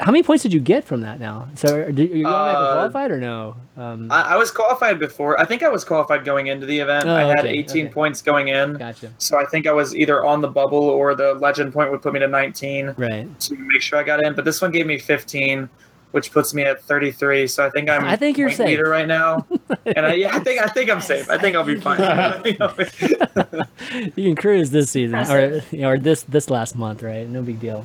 how 0.00 0.12
many 0.12 0.22
points 0.22 0.42
did 0.42 0.52
you 0.52 0.60
get 0.60 0.84
from 0.84 1.00
that 1.00 1.18
now? 1.18 1.48
So, 1.54 1.74
are 1.76 1.90
you 1.90 2.22
going 2.22 2.22
back 2.22 2.56
Uh, 2.56 2.72
qualified 2.74 3.10
or 3.10 3.18
no? 3.20 3.56
Um, 3.76 4.12
I, 4.12 4.34
I 4.34 4.36
was 4.36 4.50
qualified 4.50 4.98
before. 4.98 5.40
I 5.40 5.44
think 5.44 5.62
I 5.62 5.68
was 5.68 5.84
qualified 5.84 6.24
going 6.24 6.46
into 6.46 6.64
the 6.66 6.78
event. 6.78 7.06
Oh, 7.06 7.14
I 7.14 7.22
had 7.24 7.40
okay, 7.40 7.48
18 7.58 7.86
okay. 7.86 7.92
points 7.92 8.22
going 8.22 8.48
in. 8.48 8.74
gotcha. 8.74 9.10
So 9.18 9.38
I 9.38 9.44
think 9.46 9.66
I 9.66 9.72
was 9.72 9.96
either 9.96 10.24
on 10.24 10.40
the 10.40 10.48
bubble 10.48 10.78
or 10.78 11.14
the 11.14 11.34
legend 11.34 11.72
point 11.72 11.90
would 11.90 12.02
put 12.02 12.12
me 12.12 12.20
to 12.20 12.28
19 12.28 12.94
Right. 12.96 13.40
to 13.40 13.56
make 13.56 13.82
sure 13.82 13.98
I 13.98 14.02
got 14.02 14.24
in. 14.24 14.34
But 14.34 14.44
this 14.44 14.60
one 14.62 14.70
gave 14.70 14.86
me 14.86 14.98
15, 14.98 15.68
which 16.12 16.30
puts 16.32 16.54
me 16.54 16.62
at 16.62 16.82
33. 16.84 17.46
So 17.48 17.66
I 17.66 17.70
think 17.70 17.90
I'm 17.90 18.04
I 18.04 18.16
think 18.16 18.38
you're 18.38 18.50
safe. 18.50 18.66
leader 18.68 18.88
right 18.88 19.06
now. 19.06 19.46
and 19.86 20.06
I, 20.06 20.14
yeah, 20.14 20.34
I 20.36 20.38
think 20.40 20.62
I 20.62 20.66
think 20.68 20.88
I'm 20.90 21.00
safe. 21.00 21.28
I 21.28 21.36
think 21.38 21.56
I'll 21.56 21.64
be 21.64 21.80
fine. 21.80 21.98
you 24.16 24.24
can 24.34 24.36
cruise 24.36 24.70
this 24.70 24.90
season 24.90 25.18
or 25.30 25.62
you 25.70 25.78
know, 25.82 25.90
or 25.90 25.98
this 25.98 26.22
this 26.24 26.50
last 26.50 26.76
month, 26.76 27.02
right? 27.02 27.28
No 27.28 27.42
big 27.42 27.60
deal. 27.60 27.84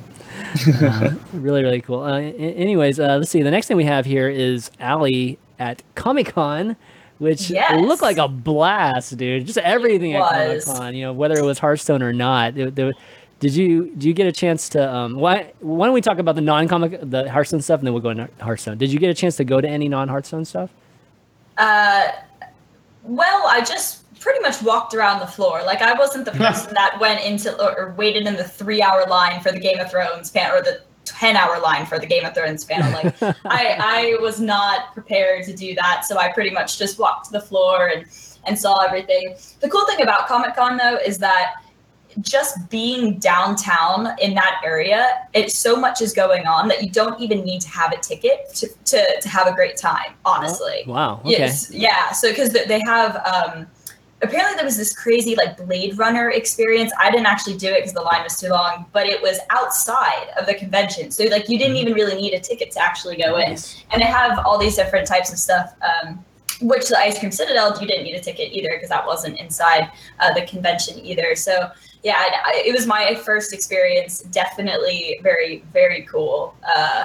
Uh, 0.82 1.10
really, 1.32 1.62
really 1.62 1.80
cool. 1.80 2.02
Uh, 2.02 2.20
anyways, 2.20 3.00
uh, 3.00 3.16
let's 3.18 3.30
see. 3.30 3.42
The 3.42 3.50
next 3.50 3.66
thing 3.66 3.76
we 3.76 3.84
have 3.84 4.04
here 4.06 4.28
is 4.28 4.70
Allie 4.80 5.38
at 5.58 5.82
Comic 5.94 6.32
Con, 6.32 6.76
which 7.18 7.50
Yes. 7.50 7.80
looked 7.80 8.02
like 8.02 8.18
a 8.18 8.28
blast, 8.28 9.16
dude. 9.16 9.46
Just 9.46 9.58
everything 9.58 10.14
at 10.14 10.28
Comic 10.28 10.64
Con, 10.64 10.94
You 10.94 11.06
know, 11.06 11.12
whether 11.12 11.34
it 11.36 11.44
was 11.44 11.58
Hearthstone 11.58 12.02
or 12.02 12.12
not. 12.12 12.56
It- 12.56 12.74
there- 12.76 12.92
did 13.40 13.54
you 13.54 13.90
did 13.90 14.04
you 14.04 14.12
get 14.12 14.26
a 14.26 14.32
chance 14.32 14.68
to 14.70 14.94
um 14.94 15.14
why 15.14 15.52
why 15.60 15.86
don't 15.86 15.94
we 15.94 16.00
talk 16.00 16.18
about 16.18 16.34
the 16.34 16.40
non 16.40 16.68
comic 16.68 16.98
the 17.02 17.30
Hearthstone 17.30 17.62
stuff 17.62 17.80
and 17.80 17.86
then 17.86 17.94
we'll 17.94 18.02
go 18.02 18.10
into 18.10 18.28
Hearthstone. 18.40 18.78
Did 18.78 18.92
you 18.92 18.98
get 18.98 19.10
a 19.10 19.14
chance 19.14 19.36
to 19.36 19.44
go 19.44 19.60
to 19.60 19.68
any 19.68 19.88
non 19.88 20.08
Hearthstone 20.08 20.44
stuff? 20.44 20.70
uh 21.56 22.08
well, 23.04 23.44
I 23.48 23.60
just 23.60 24.04
pretty 24.20 24.40
much 24.40 24.60
walked 24.62 24.92
around 24.94 25.20
the 25.20 25.26
floor. 25.26 25.62
Like 25.64 25.82
I 25.82 25.94
wasn't 25.94 26.24
the 26.24 26.30
person 26.44 26.74
that 26.74 26.98
went 27.00 27.24
into 27.24 27.54
or, 27.62 27.78
or 27.78 27.94
waited 27.94 28.26
in 28.26 28.36
the 28.36 28.44
three 28.44 28.82
hour 28.82 29.06
line 29.06 29.40
for 29.40 29.52
the 29.52 29.60
Game 29.60 29.78
of 29.78 29.90
Thrones 29.90 30.30
pan 30.30 30.52
or 30.52 30.62
the 30.62 30.82
10 31.04 31.36
hour 31.36 31.58
line 31.60 31.86
for 31.86 31.98
the 31.98 32.06
Game 32.06 32.24
of 32.24 32.34
Thrones 32.34 32.64
panel. 32.64 32.92
Like 32.92 33.22
I, 33.46 33.76
I 33.80 34.18
was 34.20 34.40
not 34.40 34.92
prepared 34.92 35.44
to 35.46 35.54
do 35.54 35.74
that. 35.76 36.04
So 36.04 36.18
I 36.18 36.32
pretty 36.32 36.50
much 36.50 36.78
just 36.78 36.98
walked 36.98 37.26
to 37.26 37.32
the 37.32 37.40
floor 37.40 37.88
and, 37.88 38.04
and 38.44 38.58
saw 38.58 38.84
everything. 38.84 39.34
The 39.60 39.70
cool 39.70 39.86
thing 39.86 40.02
about 40.02 40.28
Comic 40.28 40.54
Con 40.54 40.76
though 40.76 40.96
is 40.96 41.18
that 41.18 41.62
just 42.20 42.68
being 42.70 43.18
downtown 43.18 44.08
in 44.20 44.34
that 44.34 44.60
area, 44.64 45.26
it 45.34 45.50
so 45.50 45.76
much 45.76 46.00
is 46.00 46.12
going 46.12 46.46
on 46.46 46.68
that 46.68 46.82
you 46.82 46.90
don't 46.90 47.20
even 47.20 47.44
need 47.44 47.60
to 47.60 47.68
have 47.68 47.92
a 47.92 47.96
ticket 47.98 48.52
to, 48.54 48.68
to, 48.84 49.20
to 49.20 49.28
have 49.28 49.46
a 49.46 49.52
great 49.52 49.76
time, 49.76 50.14
honestly. 50.24 50.84
Wow. 50.86 51.20
Okay. 51.20 51.30
Yes, 51.30 51.70
yeah. 51.70 52.12
So 52.12 52.30
because 52.30 52.52
they 52.52 52.80
have 52.80 53.16
um, 53.26 53.66
apparently 54.22 54.56
there 54.56 54.64
was 54.64 54.76
this 54.76 54.96
crazy 54.96 55.36
like 55.36 55.56
Blade 55.56 55.98
Runner 55.98 56.30
experience. 56.30 56.92
I 56.98 57.10
didn't 57.10 57.26
actually 57.26 57.56
do 57.56 57.68
it 57.68 57.78
because 57.78 57.92
the 57.92 58.02
line 58.02 58.22
was 58.22 58.36
too 58.36 58.48
long, 58.48 58.86
but 58.92 59.06
it 59.06 59.22
was 59.22 59.38
outside 59.50 60.28
of 60.38 60.46
the 60.46 60.54
convention, 60.54 61.10
so 61.10 61.24
like 61.24 61.48
you 61.48 61.58
didn't 61.58 61.76
even 61.76 61.92
really 61.92 62.14
need 62.14 62.34
a 62.34 62.40
ticket 62.40 62.70
to 62.72 62.82
actually 62.82 63.16
go 63.16 63.36
in. 63.36 63.56
And 63.90 64.00
they 64.00 64.06
have 64.06 64.38
all 64.44 64.58
these 64.58 64.76
different 64.76 65.06
types 65.06 65.32
of 65.32 65.38
stuff. 65.38 65.74
Um, 65.82 66.24
which 66.60 66.88
the 66.88 66.98
Ice 66.98 67.20
Cream 67.20 67.30
Citadel, 67.30 67.78
you 67.80 67.86
didn't 67.86 68.02
need 68.02 68.16
a 68.16 68.20
ticket 68.20 68.52
either 68.52 68.70
because 68.72 68.88
that 68.88 69.06
wasn't 69.06 69.38
inside 69.38 69.92
uh, 70.18 70.32
the 70.34 70.42
convention 70.42 70.98
either. 70.98 71.36
So 71.36 71.70
yeah, 72.02 72.14
I, 72.44 72.62
it 72.66 72.72
was 72.74 72.86
my 72.86 73.14
first 73.14 73.52
experience. 73.52 74.20
Definitely 74.20 75.18
very 75.22 75.62
very 75.72 76.02
cool. 76.02 76.54
Uh, 76.76 77.04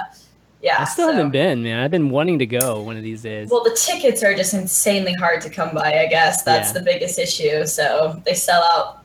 yeah, 0.61 0.77
I 0.79 0.85
still 0.85 1.09
so- 1.09 1.13
haven't 1.13 1.31
been, 1.31 1.61
man. 1.63 1.79
I've 1.79 1.91
been 1.91 2.09
wanting 2.09 2.39
to 2.39 2.45
go 2.45 2.81
one 2.81 2.95
of 2.95 3.03
these 3.03 3.21
days. 3.21 3.49
well, 3.49 3.63
the 3.63 3.75
tickets 3.75 4.23
are 4.23 4.33
just 4.33 4.53
insanely 4.53 5.13
hard 5.13 5.41
to 5.41 5.49
come 5.49 5.73
by. 5.75 5.99
I 5.99 6.07
guess 6.07 6.43
that's 6.43 6.69
Yeah. 6.69 6.79
the 6.79 6.85
biggest 6.85 7.19
issue. 7.19 7.65
So 7.65 8.21
they 8.25 8.33
sell 8.33 8.63
out 8.73 9.02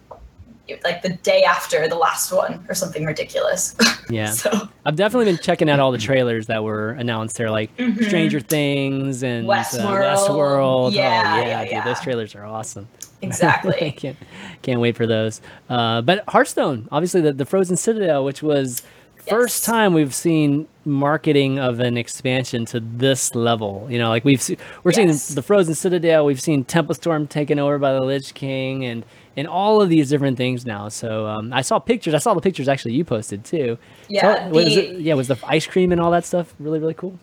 like 0.84 1.02
the 1.02 1.10
day 1.22 1.42
after 1.42 1.88
the 1.88 1.94
last 1.96 2.32
one 2.32 2.64
or 2.68 2.74
something 2.74 3.04
ridiculous. 3.04 3.74
yeah. 4.10 4.30
so 4.30 4.68
I've 4.84 4.96
definitely 4.96 5.26
been 5.32 5.42
checking 5.42 5.68
out 5.70 5.80
all 5.80 5.92
the 5.92 5.98
trailers 5.98 6.46
that 6.46 6.62
were 6.64 6.90
announced 6.92 7.36
there, 7.36 7.50
like 7.50 7.74
Mhm. 7.76 8.04
Stranger 8.06 8.40
Things 8.40 9.22
and 9.22 9.46
uh, 9.48 9.52
Westworld. 9.52 10.14
Westworld. 10.16 10.92
Yeah, 10.94 11.22
oh, 11.24 11.40
yeah, 11.40 11.46
yeah, 11.46 11.62
dude, 11.64 11.72
yeah. 11.72 11.84
those 11.84 12.00
trailers 12.00 12.34
are 12.34 12.44
awesome. 12.44 12.88
exactly. 13.22 13.92
can't 13.92 14.16
can't 14.62 14.80
wait 14.80 14.96
for 14.96 15.06
those. 15.06 15.40
Uh, 15.68 16.00
but 16.02 16.24
Hearthstone, 16.28 16.88
obviously 16.92 17.20
the, 17.20 17.32
the 17.32 17.44
Frozen 17.46 17.76
Citadel, 17.76 18.24
which 18.24 18.42
was 18.42 18.82
first 19.28 19.60
Yes. 19.62 19.66
time 19.66 19.92
we've 19.92 20.14
seen 20.14 20.66
marketing 20.84 21.58
of 21.58 21.80
an 21.80 21.96
expansion 21.98 22.64
to 22.66 22.80
this 22.80 23.34
level. 23.34 23.86
You 23.90 23.98
know, 23.98 24.08
like 24.08 24.24
we've 24.24 24.40
se- 24.40 24.56
we're 24.84 24.92
Yes. 24.92 25.22
seeing 25.22 25.34
the 25.34 25.42
Frozen 25.42 25.74
Citadel, 25.74 26.24
we've 26.24 26.40
seen 26.40 26.64
Tempo 26.64 26.92
Storm 26.94 27.26
taken 27.26 27.58
over 27.58 27.78
by 27.78 27.92
the 27.92 28.00
Lich 28.00 28.32
King, 28.34 28.84
and 28.84 29.04
and 29.38 29.46
all 29.46 29.80
of 29.80 29.88
these 29.88 30.10
different 30.10 30.36
things 30.36 30.66
now. 30.66 30.88
So 30.88 31.26
um, 31.26 31.52
I 31.52 31.62
saw 31.62 31.78
pictures. 31.78 32.12
I 32.12 32.18
saw 32.18 32.34
the 32.34 32.40
pictures 32.40 32.68
actually 32.68 32.94
you 32.94 33.04
posted 33.04 33.44
too. 33.44 33.78
Yeah, 34.08 34.48
So, 34.48 34.50
was 34.50 34.64
the- 34.66 34.96
it, 34.96 35.00
yeah, 35.00 35.14
was 35.14 35.28
the 35.28 35.38
ice 35.46 35.66
cream 35.66 35.92
and 35.92 36.00
all 36.00 36.10
that 36.10 36.24
stuff 36.24 36.54
really 36.58 36.80
really 36.80 36.94
cool? 36.94 37.18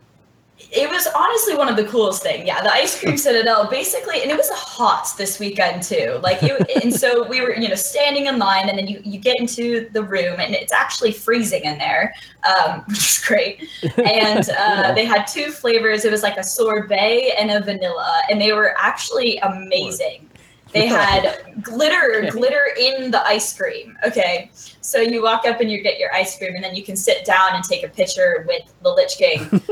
It 0.72 0.90
was 0.90 1.06
honestly 1.14 1.54
one 1.58 1.68
of 1.68 1.76
the 1.76 1.84
coolest 1.84 2.24
things. 2.24 2.48
Yeah, 2.48 2.64
the 2.64 2.72
ice 2.72 2.98
cream 2.98 3.18
citadel 3.28 3.70
basically, 3.70 4.22
and 4.22 4.32
it 4.32 4.38
was 4.38 4.50
hot 4.52 5.06
this 5.18 5.38
weekend 5.38 5.84
too. 5.84 6.18
Like, 6.24 6.42
it, 6.42 6.82
and 6.82 6.94
so 6.94 7.28
we 7.34 7.42
were, 7.42 7.54
you 7.58 7.68
know, 7.68 7.76
standing 7.76 8.28
in 8.28 8.40
line, 8.40 8.70
and 8.70 8.78
then 8.80 8.88
you, 8.88 9.02
you 9.04 9.20
get 9.20 9.38
into 9.38 9.90
the 9.92 10.02
room, 10.02 10.40
and 10.40 10.56
it's 10.56 10.72
actually 10.72 11.12
freezing 11.12 11.66
in 11.66 11.78
there, 11.78 12.14
um, 12.48 12.84
which 12.88 13.00
is 13.00 13.20
great. 13.26 13.68
And 13.98 14.50
uh, 14.58 14.94
they 14.94 15.04
had 15.04 15.26
two 15.28 15.52
flavors. 15.52 16.06
It 16.06 16.12
was 16.12 16.24
like 16.24 16.38
a 16.38 16.44
sorbet 16.44 17.34
and 17.38 17.52
a 17.52 17.60
vanilla, 17.60 18.22
and 18.32 18.40
they 18.40 18.54
were 18.54 18.76
actually 18.78 19.38
amazing. 19.40 20.30
They 20.76 20.88
had 21.02 21.64
glitter, 21.64 22.30
glitter 22.30 22.62
in 22.78 23.10
the 23.10 23.26
ice 23.26 23.58
cream. 23.58 23.98
Okay, 24.06 24.52
so 24.82 25.00
you 25.00 25.24
walk 25.24 25.48
up 25.48 25.62
and 25.62 25.72
you 25.72 25.82
get 25.82 25.98
your 25.98 26.14
ice 26.14 26.38
cream, 26.38 26.54
and 26.54 26.64
then 26.64 26.76
you 26.76 26.84
can 26.84 26.98
sit 26.98 27.26
down 27.26 27.56
and 27.56 27.64
take 27.64 27.84
a 27.84 27.88
picture 27.88 28.46
with 28.48 28.72
the 28.84 28.92
Lich 28.92 29.18
King. 29.18 29.62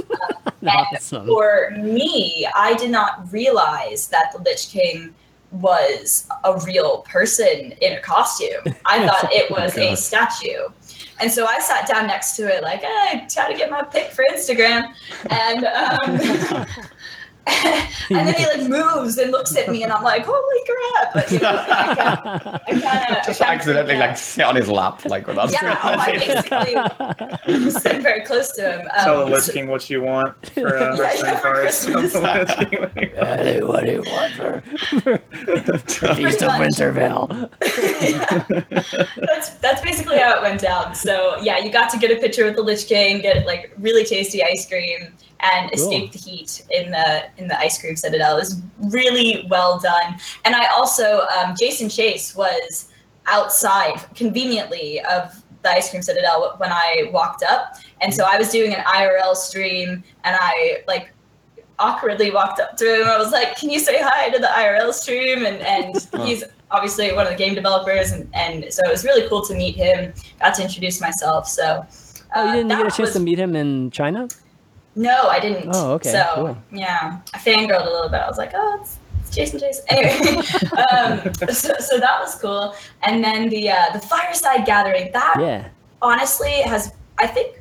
And 0.64 0.72
Awesome. 0.96 1.28
for 1.28 1.72
me, 1.78 2.48
I 2.56 2.74
did 2.76 2.90
not 2.90 3.30
realize 3.34 4.08
that 4.08 4.32
the 4.32 4.40
Lich 4.40 4.70
King 4.70 5.14
was 5.52 6.26
a 6.46 6.58
real 6.62 7.00
person 7.02 7.74
in 7.82 7.94
a 7.98 8.00
costume. 8.00 8.64
I 8.86 9.06
thought 9.06 9.30
it 9.34 9.52
was 9.52 9.78
a 9.78 9.98
statue. 9.98 10.70
And 11.20 11.30
so 11.30 11.46
I 11.46 11.60
sat 11.60 11.86
down 11.86 12.08
next 12.08 12.38
to 12.38 12.44
it, 12.44 12.64
like, 12.64 12.82
hey, 12.82 13.26
try 13.30 13.52
to 13.52 13.58
get 13.58 13.70
my 13.70 13.84
pic 13.84 14.12
for 14.12 14.24
Instagram. 14.32 14.94
And 15.30 15.66
um, 15.66 16.66
and 18.10 18.28
then 18.28 18.34
he 18.36 18.46
like 18.46 18.70
moves 18.70 19.18
and 19.18 19.32
looks 19.32 19.56
at 19.58 19.68
me, 19.70 19.84
and 19.84 19.92
I'm 19.92 20.02
like, 20.04 20.24
holy 20.26 20.62
crap! 20.66 21.16
Like, 21.16 21.32
you 21.32 21.40
know, 21.40 21.66
I 21.68 22.62
kinda- 22.66 23.22
Just 23.26 23.42
I 23.42 23.46
kinda 23.46 23.46
accidentally 23.54 23.98
like 23.98 24.16
sit 24.18 24.46
on 24.46 24.56
his 24.56 24.70
lap, 24.70 25.04
like 25.06 25.28
without 25.28 25.52
Yeah, 25.52 25.78
I 25.84 26.12
basically 26.18 27.64
was 27.66 27.76
sitting 27.82 28.02
very 28.02 28.22
close 28.22 28.52
to 28.54 28.62
him. 28.80 28.88
Tell 29.04 29.20
the 29.20 29.26
Um, 29.26 29.32
Lich 29.32 29.50
King 29.52 29.68
what 29.68 29.90
you 29.90 30.02
want 30.02 30.34
for 30.54 30.78
uh, 30.78 30.96
Yeah, 30.96 31.14
yeah, 31.16 31.36
for 31.36 31.42
cards. 31.42 31.86
Christmas. 31.86 32.14
what 32.16 33.86
do 33.86 33.92
you 33.92 34.04
want 34.04 34.34
for 34.34 34.62
Feast 36.16 36.42
of 36.42 36.48
much. 36.48 36.60
Winter 36.60 36.92
Veil? 36.92 37.28
that's 39.18 39.50
that's 39.62 39.82
basically 39.82 40.18
how 40.18 40.36
it 40.38 40.42
went 40.42 40.62
down. 40.62 40.96
So 40.96 41.38
yeah, 41.42 41.58
you 41.60 41.72
got 41.72 41.90
to 41.92 41.98
get 41.98 42.12
a 42.12 42.16
picture 42.20 42.46
with 42.46 42.56
the 42.56 42.62
Lich 42.64 42.88
King, 42.88 43.22
get 43.22 43.46
like 43.46 43.72
really 43.78 44.04
tasty 44.06 44.44
ice 44.44 44.68
cream, 44.68 45.14
and 45.44 45.70
Cool. 45.72 45.80
escape 45.92 46.12
the 46.14 46.20
heat 46.20 46.64
in 46.72 46.92
the 46.92 47.24
in 47.38 47.48
the 47.48 47.60
ice 47.60 47.80
cream 47.80 47.96
citadel. 47.96 48.38
It 48.38 48.40
was 48.40 48.62
really 48.80 49.46
well 49.50 49.78
done. 49.80 50.16
And 50.46 50.56
I 50.56 50.66
also 50.68 51.22
um, 51.38 51.54
Jason 51.60 51.88
Chayes 51.90 52.36
was 52.36 52.88
outside 53.28 54.00
conveniently 54.16 55.00
of 55.02 55.44
the 55.64 55.70
ice 55.72 55.90
cream 55.90 56.02
citadel 56.02 56.56
when 56.58 56.72
I 56.72 57.10
walked 57.14 57.44
up, 57.44 57.78
and 58.02 58.14
so 58.14 58.26
I 58.30 58.38
was 58.38 58.50
doing 58.50 58.74
an 58.74 58.84
IRL 58.84 59.36
stream, 59.36 60.04
and 60.26 60.38
I 60.40 60.84
like 60.88 61.12
awkwardly 61.80 62.32
walked 62.32 62.60
up 62.60 62.76
to 62.78 62.86
him. 63.02 63.08
I 63.08 63.18
was 63.18 63.32
like, 63.32 63.58
"Can 63.58 63.70
you 63.70 63.80
say 63.80 63.98
hi 64.02 64.30
to 64.30 64.40
the 64.40 64.48
IRL 64.48 64.94
stream?" 64.94 65.46
And 65.46 65.58
and 65.62 65.96
Oh. 66.14 66.26
he's 66.26 66.44
obviously 66.72 67.14
one 67.14 67.26
of 67.28 67.32
the 67.32 67.38
game 67.38 67.54
developers, 67.56 68.12
and, 68.12 68.28
and 68.34 68.74
so 68.74 68.82
it 68.86 68.92
was 68.92 69.04
really 69.06 69.28
cool 69.30 69.46
to 69.46 69.54
meet 69.56 69.76
him. 69.76 70.14
Got 70.40 70.56
to 70.56 70.64
introduce 70.64 71.00
myself. 71.02 71.48
So. 71.48 71.86
Oh, 72.36 72.44
you 72.46 72.50
uh, 72.50 72.54
didn't 72.56 72.70
get 72.70 72.80
a 72.80 72.84
chance 72.86 72.98
was- 73.00 73.14
to 73.14 73.20
meet 73.20 73.38
him 73.40 73.56
in 73.56 73.92
China? 73.92 74.28
No, 74.96 75.28
I 75.28 75.40
didn't. 75.40 75.70
Oh, 75.74 75.94
okay, 75.94 76.12
So 76.12 76.26
cool. 76.36 76.58
yeah, 76.72 77.20
I 77.34 77.38
fangirled 77.40 77.82
a 77.86 77.90
little 77.90 78.10
bit. 78.10 78.22
I 78.22 78.28
was 78.28 78.38
like, 78.38 78.52
oh, 78.54 78.80
it's, 78.82 78.98
it's 79.22 79.36
Jason 79.36 79.60
Chayes. 79.60 79.78
Anyway, 79.90 80.38
um, 80.92 81.34
so, 81.54 81.74
so 81.80 82.00
that 82.00 82.20
was 82.22 82.36
cool. 82.36 82.76
And 83.02 83.24
then 83.24 83.50
the 83.50 83.70
uh, 83.72 83.92
the 83.94 84.00
fireside 84.00 84.66
gathering 84.66 85.12
that 85.14 85.36
Yeah. 85.40 85.68
honestly 86.02 86.62
has 86.62 86.94
I 87.18 87.28
think 87.28 87.60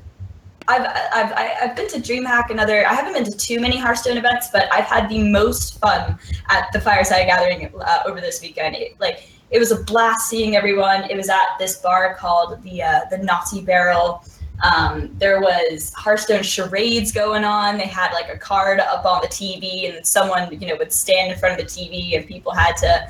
I've 0.68 0.82
I've 0.82 1.32
I- 1.32 1.56
I've 1.62 1.76
been 1.76 1.88
to 1.88 1.98
DreamHack 1.98 2.50
and 2.50 2.60
other 2.60 2.86
I 2.86 2.94
haven't 2.94 3.14
been 3.14 3.24
to 3.24 3.36
too 3.36 3.60
many 3.60 3.78
Hearthstone 3.78 4.16
events, 4.18 4.48
but 4.52 4.70
I've 4.72 4.84
had 4.84 5.08
the 5.08 5.22
most 5.28 5.78
fun 5.80 6.18
at 6.50 6.68
the 6.72 6.80
Fireside 6.80 7.26
Gathering 7.26 7.72
uh, 7.80 8.02
over 8.06 8.20
this 8.20 8.40
weekend. 8.42 8.76
It, 8.76 9.00
like 9.00 9.28
it 9.50 9.58
was 9.58 9.70
a 9.72 9.82
blast 9.84 10.28
seeing 10.30 10.54
everyone. 10.56 11.04
It 11.10 11.16
was 11.16 11.28
at 11.28 11.58
this 11.58 11.78
bar 11.78 12.14
called 12.14 12.62
the 12.62 12.82
uh, 12.82 13.00
the 13.10 13.18
Naughty 13.18 13.62
Barrel. 13.62 14.24
Um, 14.62 15.10
there 15.18 15.40
was 15.40 15.92
Hearthstone 15.94 16.42
charades 16.42 17.10
going 17.10 17.44
on. 17.44 17.78
They 17.78 17.86
had 17.86 18.12
like 18.12 18.28
a 18.32 18.38
card 18.38 18.78
up 18.80 19.04
on 19.04 19.20
the 19.22 19.28
TV, 19.28 19.92
and 19.94 20.06
someone 20.06 20.52
you 20.60 20.68
know 20.68 20.76
would 20.76 20.92
stand 20.92 21.32
in 21.32 21.38
front 21.38 21.60
of 21.60 21.66
the 21.66 21.70
TV, 21.70 22.16
and 22.16 22.26
people 22.26 22.52
had 22.52 22.76
to 22.78 23.08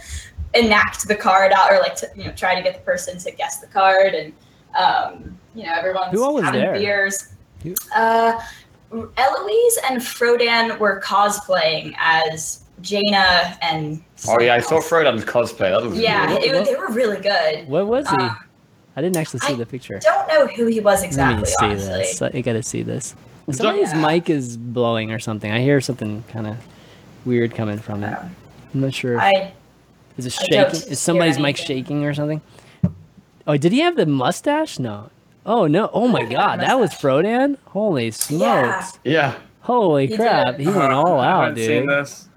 enact 0.54 1.06
the 1.08 1.14
card 1.14 1.52
out 1.52 1.70
or 1.72 1.78
like 1.78 1.94
to 1.96 2.08
you 2.16 2.24
know 2.24 2.32
try 2.32 2.54
to 2.54 2.62
get 2.62 2.74
the 2.74 2.80
person 2.80 3.18
to 3.18 3.30
guess 3.30 3.58
the 3.60 3.66
card 3.68 4.14
and 4.14 4.34
um 4.78 5.38
you 5.54 5.64
know 5.64 5.72
everyone's 5.74 6.12
Who 6.12 6.30
was 6.34 6.44
having 6.44 6.60
there? 6.60 6.74
beers 6.74 7.28
Who- 7.62 7.74
uh 7.96 8.38
eloise 8.92 9.78
and 9.88 9.98
frodan 10.02 10.78
were 10.78 11.00
cosplaying 11.00 11.94
as 11.98 12.64
jaina 12.82 13.56
and 13.62 14.02
Oh 14.28 14.38
yeah, 14.40 14.54
I 14.56 14.60
saw 14.60 14.78
someone 14.80 15.14
Frodan's 15.14 15.24
cosplay. 15.24 15.70
That 15.70 15.82
was 15.82 15.92
else. 15.94 15.96
yeah 16.02 16.32
What- 16.34 16.44
it, 16.44 16.54
what- 16.54 16.64
they 16.66 16.74
were 16.76 16.88
really 16.90 17.20
good 17.20 17.66
What 17.66 17.86
was 17.86 18.06
he? 18.10 18.16
Uh, 18.16 18.34
I 18.96 19.00
didn't 19.00 19.16
actually 19.16 19.40
see 19.40 19.54
I 19.54 19.56
the 19.56 19.66
picture. 19.66 19.96
I 19.96 20.00
don't 20.00 20.28
know 20.28 20.46
who 20.46 20.66
he 20.66 20.80
was 20.80 21.02
exactly 21.02 21.34
Let 21.36 21.42
me 21.42 21.46
see 21.78 21.88
honestly 21.90 22.28
this. 22.28 22.34
I 22.34 22.40
gotta 22.42 22.62
see 22.62 22.82
this. 22.82 23.14
Is 23.48 23.56
that- 23.58 23.64
Somebody's 23.64 23.92
Yeah. 23.92 24.06
mic 24.06 24.30
is 24.30 24.56
blowing 24.56 25.10
or 25.10 25.18
something. 25.18 25.50
I 25.50 25.60
hear 25.60 25.80
something 25.80 26.24
kind 26.30 26.46
of 26.46 26.56
weird 27.24 27.54
coming 27.54 27.78
from 27.78 28.04
it. 28.04 28.16
I'm 28.74 28.80
not 28.80 28.94
sure. 28.94 29.20
i 29.20 29.52
is 30.18 30.26
it 30.26 30.32
shaking? 30.32 30.92
Is 30.92 31.00
somebody's 31.00 31.38
mic 31.38 31.56
shaking 31.56 32.04
or 32.04 32.12
something? 32.12 32.42
Oh, 33.46 33.56
did 33.56 33.72
he 33.72 33.80
have 33.80 33.96
the 33.96 34.06
mustache? 34.06 34.78
No. 34.78 35.10
Oh 35.44 35.66
no! 35.66 35.90
Oh 35.92 36.06
my 36.06 36.20
he 36.20 36.24
have 36.26 36.30
a 36.32 36.34
God, 36.34 36.60
that 36.60 36.78
was 36.78 36.90
mustache. 36.90 37.02
Frodan! 37.02 37.58
Holy 37.66 38.10
smokes! 38.12 38.98
Yeah. 39.04 39.34
Holy 39.62 40.06
He 40.06 40.16
crap! 40.16 40.56
did. 40.58 40.60
He 40.60 40.66
went 40.66 40.92
all 40.92 41.18
uh, 41.18 41.22
I 41.22 41.26
out, 41.30 41.40
haven't 41.40 41.54
dude. 41.56 41.66
seen 41.66 41.86
this. 41.86 42.28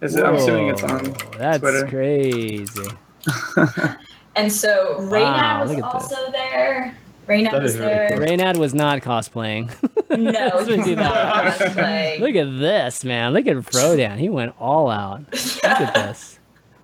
Is 0.00 0.14
it, 0.16 0.24
I'm 0.24 0.34
assuming 0.36 0.68
it's 0.68 0.82
on 0.84 1.14
That's 1.36 1.58
Twitter. 1.58 1.86
crazy. 1.88 2.88
and 4.38 4.52
so 4.52 4.96
Reynad 5.00 5.10
Wow, 5.22 5.62
was 5.62 5.70
look 5.74 5.84
at 5.84 5.92
this. 6.00 6.12
also 6.12 6.30
there 6.32 6.96
Reynad 7.26 7.50
That 7.52 7.62
was 7.62 7.74
is 7.74 7.78
really 7.80 7.92
there 7.92 8.08
cool. 8.10 8.18
Reynad 8.20 8.56
was 8.56 8.74
not 8.74 9.02
cosplaying. 9.02 9.70
no 10.10 10.30
Let's 10.30 10.68
he 10.68 10.76
was 10.78 10.88
not 10.88 11.14
cosplaying. 11.58 12.20
Look 12.20 12.34
at 12.36 12.58
this, 12.58 13.04
man. 13.04 13.34
Look 13.34 13.46
at 13.46 13.56
Frodan. 13.56 14.16
He 14.18 14.28
went 14.30 14.54
all 14.58 14.90
out. 14.90 15.20
Look 15.32 15.64
at 15.64 15.92
this. 15.94 16.38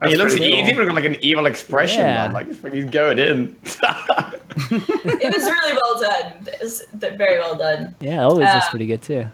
he 0.05 0.17
looks. 0.17 0.35
pretty 0.35 0.51
He's 0.53 0.65
cool. 0.65 0.71
even 0.75 0.87
got 0.89 0.95
like 0.97 1.05
an 1.07 1.17
evil 1.23 1.47
expression. 1.47 2.01
Yeah. 2.01 2.25
Man. 2.25 2.33
Like 2.35 2.49
it's 2.49 2.61
he's 2.75 2.85
going 2.91 3.19
in. 3.19 3.57
it 3.65 5.35
was 5.35 5.45
really 5.45 5.73
well 5.83 6.01
done. 6.01 6.33
It 6.47 6.61
was 6.63 6.83
very 6.93 7.39
well 7.39 7.57
done. 7.57 7.95
Yeah, 8.01 8.21
it 8.21 8.25
always 8.25 8.49
looks 8.53 8.67
Um, 8.67 8.71
pretty 8.71 8.87
good 8.87 9.01
too. 9.03 9.27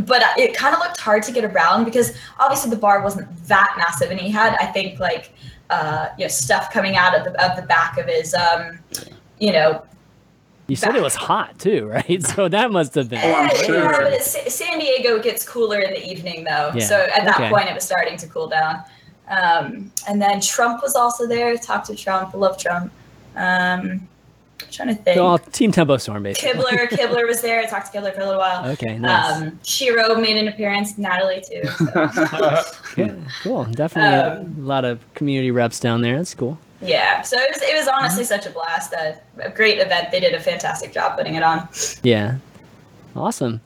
But 0.00 0.22
uh, 0.22 0.26
it 0.38 0.56
kind 0.56 0.74
of 0.74 0.80
looked 0.80 0.98
hard 0.98 1.22
to 1.24 1.32
get 1.32 1.44
around 1.44 1.84
because 1.84 2.16
obviously 2.40 2.70
the 2.70 2.76
bar 2.78 3.02
wasn't 3.02 3.28
that 3.46 3.74
massive, 3.76 4.10
and 4.10 4.18
he 4.18 4.30
had, 4.30 4.56
I 4.58 4.66
think, 4.66 4.98
like 4.98 5.30
uh, 5.70 6.08
you 6.18 6.24
know, 6.24 6.28
stuff 6.28 6.72
coming 6.72 6.96
out 6.96 7.16
of 7.16 7.24
the 7.24 7.30
of 7.44 7.56
the 7.56 7.66
back 7.66 7.98
of 7.98 8.06
his, 8.06 8.34
um, 8.34 8.78
you 9.38 9.52
know, 9.52 9.84
You 10.68 10.76
said 10.76 10.96
it 10.96 11.02
was 11.02 11.14
hot 11.14 11.58
too, 11.58 11.86
right? 11.86 12.22
So 12.34 12.48
that 12.48 12.70
must 12.70 12.94
have 12.94 13.08
been. 13.08 13.20
Oh, 13.22 13.34
I'm 13.34 13.50
Yeah, 13.72 13.92
but 13.92 14.12
it's, 14.12 14.54
San 14.54 14.78
Diego 14.78 15.20
gets 15.22 15.48
cooler 15.48 15.80
in 15.80 15.90
the 15.90 16.04
evening, 16.04 16.44
though. 16.44 16.72
Yeah, 16.74 16.84
So 16.84 16.96
at 16.96 17.24
that 17.24 17.36
okay. 17.36 17.50
point, 17.50 17.68
it 17.68 17.74
was 17.74 17.84
starting 17.84 18.16
to 18.18 18.26
cool 18.28 18.48
down. 18.48 18.82
Um, 19.28 19.90
and 20.08 20.22
then 20.22 20.40
Trump 20.40 20.82
was 20.82 20.94
also 20.94 21.26
there. 21.26 21.56
Talked 21.56 21.86
to 21.86 21.96
Trump. 21.96 22.34
Love 22.34 22.58
Trump. 22.58 22.92
Um, 23.36 24.08
I'm 24.62 24.70
trying 24.70 24.88
to 24.88 24.94
think. 24.94 25.16
Well, 25.20 25.38
Team 25.38 25.70
Tempo 25.72 25.96
Storm, 25.98 26.22
basically. 26.22 26.60
Kibler, 26.62 26.88
Kibler 26.90 27.26
was 27.26 27.40
there. 27.42 27.60
I 27.60 27.66
talked 27.66 27.92
to 27.92 27.98
Kibler 27.98 28.14
for 28.14 28.20
a 28.22 28.24
little 28.24 28.40
while. 28.40 28.68
Okay, 28.70 28.98
nice. 28.98 29.42
Um, 29.42 29.58
Shiro 29.62 30.14
made 30.16 30.36
an 30.36 30.48
appearance. 30.48 30.96
Natalie 30.98 31.42
too. 31.48 31.66
so. 31.68 31.84
yeah, 32.96 33.14
cool. 33.42 33.64
Definitely 33.66 34.18
um, 34.18 34.56
a 34.58 34.66
lot 34.66 34.84
of 34.84 35.00
community 35.14 35.50
reps 35.50 35.78
down 35.80 36.00
there. 36.00 36.16
That's 36.16 36.34
cool. 36.34 36.58
yeah. 36.80 37.22
So 37.22 37.36
it 37.38 37.50
was. 37.52 37.62
It 37.62 37.76
was 37.76 37.86
honestly 37.88 38.24
Mm-hmm. 38.24 38.28
such 38.42 38.46
a 38.46 38.50
blast. 38.50 38.92
A, 38.94 39.18
a 39.40 39.50
great 39.50 39.78
event. 39.78 40.10
They 40.10 40.20
did 40.20 40.34
a 40.34 40.40
fantastic 40.40 40.92
job 40.92 41.16
putting 41.18 41.34
it 41.34 41.42
on. 41.42 41.68
Yeah, 42.02 42.36
awesome. 43.14 43.60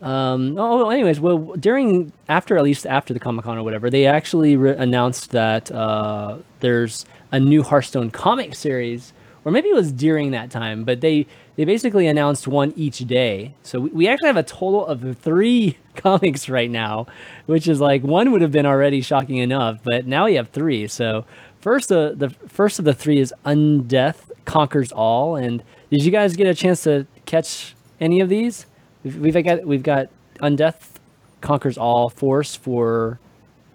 Um, 0.00 0.56
oh, 0.58 0.88
anyways, 0.90 1.20
well, 1.20 1.38
during 1.58 2.12
after 2.28 2.56
at 2.56 2.64
least 2.64 2.86
after 2.86 3.12
the 3.14 3.20
Comic 3.20 3.44
Con 3.44 3.58
or 3.58 3.62
whatever, 3.62 3.90
they 3.90 4.06
actually 4.06 4.56
re- 4.56 4.76
announced 4.76 5.30
that 5.32 5.70
uh, 5.70 6.38
there's 6.60 7.04
a 7.32 7.38
new 7.40 7.62
Hearthstone 7.62 8.10
comic 8.10 8.54
series, 8.54 9.12
or 9.44 9.52
maybe 9.52 9.68
it 9.68 9.74
was 9.74 9.92
during 9.92 10.30
that 10.30 10.50
time, 10.50 10.84
but 10.84 11.00
they 11.00 11.26
they 11.56 11.64
basically 11.64 12.06
announced 12.06 12.48
one 12.48 12.72
each 12.76 12.98
day. 13.00 13.54
So 13.62 13.80
we, 13.80 13.90
we 13.90 14.08
actually 14.08 14.28
have 14.28 14.36
a 14.36 14.42
total 14.42 14.86
of 14.86 15.18
three 15.18 15.78
comics 15.96 16.48
right 16.48 16.70
now, 16.70 17.06
which 17.46 17.68
is 17.68 17.80
like 17.80 18.02
one 18.02 18.32
would 18.32 18.40
have 18.40 18.52
been 18.52 18.66
already 18.66 19.00
shocking 19.00 19.38
enough, 19.38 19.78
but 19.84 20.06
now 20.06 20.24
we 20.26 20.34
have 20.34 20.48
three. 20.48 20.86
So 20.88 21.24
first, 21.60 21.92
uh, 21.92 22.12
the 22.14 22.30
first 22.30 22.78
of 22.78 22.84
the 22.84 22.94
three 22.94 23.20
is 23.20 23.32
Undeath 23.44 24.30
Conquers 24.44 24.92
All, 24.92 25.36
and 25.36 25.62
did 25.90 26.04
you 26.04 26.10
guys 26.10 26.36
get 26.36 26.46
a 26.46 26.54
chance 26.54 26.82
to 26.84 27.06
catch 27.26 27.74
any 28.00 28.20
of 28.20 28.28
these? 28.28 28.66
We've, 29.02 29.18
we've 29.18 29.44
got 29.44 29.64
we've 29.64 29.82
got 29.82 30.08
Undeath 30.40 30.94
Conquers 31.40 31.78
All, 31.78 32.08
Force 32.08 32.56
for 32.56 33.20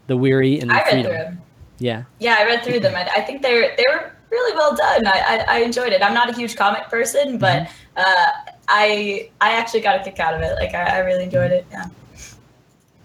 the 0.07 0.17
Weary 0.17 0.59
and 0.59 0.69
the 0.69 0.73
I 0.73 0.77
read 0.77 1.05
Freedom. 1.05 1.41
Yeah, 1.77 2.03
Yeah, 2.19 2.35
I 2.39 2.45
read 2.45 2.63
through 2.63 2.81
them. 2.81 2.95
I, 2.95 3.09
I 3.15 3.21
think 3.21 3.41
they're 3.41 3.75
they 3.77 3.85
were 3.89 4.11
really 4.31 4.55
well 4.55 4.75
done. 4.75 5.07
I, 5.07 5.19
I, 5.27 5.45
I 5.47 5.57
enjoyed 5.59 5.91
it. 5.93 6.01
I'm 6.03 6.13
not 6.13 6.29
a 6.29 6.33
huge 6.33 6.55
comic 6.55 6.83
person, 6.89 7.37
but 7.37 7.63
Mm-hmm. 7.63 7.97
uh, 7.97 8.51
I 8.67 9.29
I 9.41 9.51
actually 9.53 9.81
got 9.81 9.99
a 9.99 10.03
kick 10.03 10.19
out 10.19 10.33
of 10.33 10.41
it. 10.41 10.53
Like 10.59 10.73
I, 10.75 10.97
I 10.97 10.99
really 10.99 11.23
enjoyed 11.23 11.51
it. 11.51 11.65
Yeah. 11.71 11.85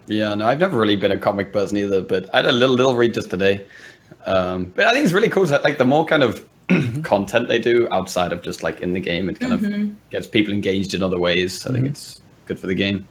Yeah, 0.07 0.35
no, 0.35 0.47
I've 0.47 0.59
never 0.61 0.79
really 0.79 0.97
been 0.97 1.13
a 1.13 1.19
comic 1.19 1.53
person 1.53 1.79
either, 1.79 2.03
but 2.03 2.29
I 2.35 2.39
had 2.39 2.47
a 2.47 2.53
little 2.53 2.75
little 2.77 2.95
read 2.95 3.15
just 3.15 3.31
today. 3.31 3.65
Um, 4.27 4.67
but 4.77 4.87
I 4.87 4.93
think 4.93 5.05
it's 5.05 5.15
really 5.15 5.31
cool 5.31 5.47
that 5.47 5.65
like 5.65 5.79
the 5.79 5.85
more 5.87 6.05
kind 6.05 6.23
of 6.23 6.45
content 7.03 7.49
they 7.49 7.59
do 7.59 7.89
outside 7.91 8.33
of 8.33 8.43
just 8.43 8.63
like 8.63 8.81
in 8.81 8.93
the 8.93 9.01
game, 9.01 9.29
it 9.31 9.41
kind 9.41 9.53
Mhm. 9.59 9.91
of 9.93 10.11
gets 10.11 10.27
people 10.27 10.53
engaged 10.53 10.93
in 10.95 11.03
other 11.03 11.19
ways. 11.19 11.67
I 11.67 11.73
think 11.73 11.87
it's 11.87 12.21
good 12.47 12.59
for 12.61 12.67
the 12.67 12.75
game. 12.75 13.09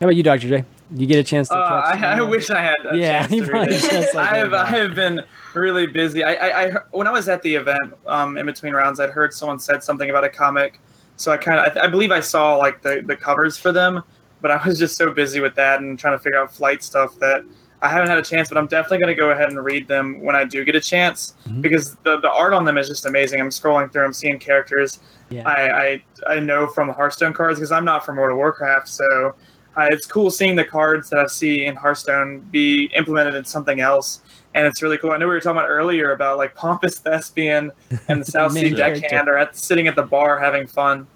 how 0.00 0.06
about 0.06 0.16
you, 0.16 0.22
Doctor 0.22 0.48
J? 0.48 0.64
You 0.92 1.06
get 1.06 1.18
a 1.18 1.24
chance 1.24 1.48
to? 1.48 1.54
Uh, 1.56 1.82
I, 1.84 2.18
I 2.18 2.20
wish 2.22 2.50
I 2.50 2.60
had 2.60 2.74
Yeah, 2.94 3.26
chance 3.26 3.46
to 3.46 3.52
read 3.52 3.68
it. 3.70 3.80
just, 3.80 4.14
like, 4.14 4.32
I 4.32 4.36
have 4.36 4.52
I 4.52 4.66
have 4.66 4.94
been 4.94 5.22
really 5.54 5.86
busy. 5.86 6.24
I, 6.24 6.34
I, 6.34 6.66
I 6.68 6.72
when 6.90 7.06
I 7.06 7.12
was 7.12 7.28
at 7.28 7.42
the 7.42 7.54
event 7.54 7.94
um, 8.06 8.36
in 8.36 8.46
between 8.46 8.72
rounds, 8.72 8.98
I'd 8.98 9.10
heard 9.10 9.32
someone 9.32 9.58
said 9.60 9.82
something 9.84 10.10
about 10.10 10.24
a 10.24 10.28
comic, 10.28 10.80
so 11.16 11.30
I 11.30 11.36
kind 11.36 11.60
of 11.60 11.76
I, 11.76 11.84
I 11.84 11.86
believe 11.86 12.10
I 12.10 12.20
saw 12.20 12.56
like 12.56 12.82
the 12.82 13.02
the 13.06 13.14
covers 13.16 13.56
for 13.56 13.70
them, 13.72 14.02
but 14.40 14.50
I 14.50 14.66
was 14.66 14.78
just 14.78 14.96
so 14.96 15.12
busy 15.12 15.38
with 15.40 15.54
that 15.54 15.80
and 15.80 15.98
trying 15.98 16.16
to 16.18 16.22
figure 16.22 16.38
out 16.40 16.52
flight 16.52 16.82
stuff 16.82 17.16
that 17.20 17.44
I 17.82 17.88
haven't 17.88 18.08
had 18.08 18.18
a 18.18 18.22
chance. 18.22 18.48
But 18.48 18.58
I'm 18.58 18.66
definitely 18.66 18.98
going 18.98 19.14
to 19.14 19.20
go 19.20 19.30
ahead 19.30 19.48
and 19.48 19.64
read 19.64 19.86
them 19.86 20.20
when 20.22 20.34
I 20.34 20.44
do 20.44 20.64
get 20.64 20.74
a 20.74 20.80
chance 20.80 21.34
Mhm. 21.48 21.62
because 21.62 21.94
the 22.02 22.18
the 22.20 22.30
art 22.32 22.52
on 22.52 22.64
them 22.64 22.76
is 22.78 22.88
just 22.88 23.06
amazing. 23.06 23.40
I'm 23.40 23.50
scrolling 23.50 23.92
through, 23.92 24.04
I'm 24.06 24.12
seeing 24.12 24.40
characters 24.40 24.98
Yeah. 25.30 25.48
I, 25.48 26.02
I 26.26 26.34
I 26.36 26.40
know 26.40 26.66
from 26.66 26.88
Hearthstone 26.88 27.32
cards 27.32 27.60
because 27.60 27.70
I'm 27.70 27.84
not 27.84 28.04
from 28.04 28.16
World 28.16 28.32
of 28.32 28.38
Warcraft, 28.38 28.88
so 28.88 29.36
uh, 29.80 29.88
it's 29.90 30.06
cool 30.06 30.30
seeing 30.30 30.56
the 30.56 30.64
cards 30.64 31.08
that 31.10 31.18
I 31.18 31.26
see 31.26 31.64
in 31.64 31.74
Hearthstone 31.74 32.40
be 32.50 32.90
implemented 32.96 33.34
in 33.34 33.44
something 33.44 33.80
else, 33.80 34.20
and 34.54 34.66
it's 34.66 34.82
really 34.82 34.98
cool. 34.98 35.12
I 35.12 35.16
know 35.16 35.26
we 35.26 35.32
were 35.32 35.40
talking 35.40 35.58
about 35.58 35.68
earlier 35.68 36.12
about 36.12 36.38
like 36.38 36.54
Pompous 36.54 36.98
Thespian 37.00 37.72
and 38.08 38.20
the 38.20 38.24
South 38.24 38.52
Sea 38.54 38.64
Main 38.64 38.76
character. 38.76 39.00
Deckhand 39.00 39.28
are 39.28 39.38
at 39.38 39.56
sitting 39.56 39.88
at 39.88 39.96
the 39.96 40.02
bar 40.02 40.38
having 40.38 40.66
fun. 40.66 41.06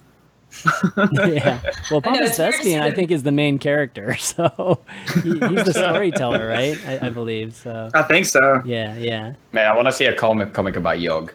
yeah. 1.27 1.61
Well, 1.91 2.01
Pompous 2.01 2.31
it's 2.31 2.39
weird 2.39 2.53
to 2.53 2.59
Thespian, 2.59 2.83
I 2.83 2.91
think, 2.93 3.11
is 3.11 3.25
the 3.25 3.33
main 3.33 3.59
character. 3.59 4.15
So 4.17 4.81
he, 5.23 5.31
he's 5.31 5.65
the 5.65 5.73
storyteller, 5.75 6.49
right? 6.49 6.79
I, 6.87 7.07
I 7.07 7.11
believe. 7.11 7.55
So 7.55 7.91
I 7.93 8.03
think 8.03 8.27
so. 8.27 8.63
yeah, 8.65 8.97
yeah. 8.97 9.35
Man, 9.53 9.71
I 9.71 9.75
want 9.75 9.89
to 9.89 9.93
see 9.93 10.07
a 10.07 10.15
comic 10.15 10.53
comic 10.55 10.77
about 10.77 10.99
Yogg. 10.99 11.33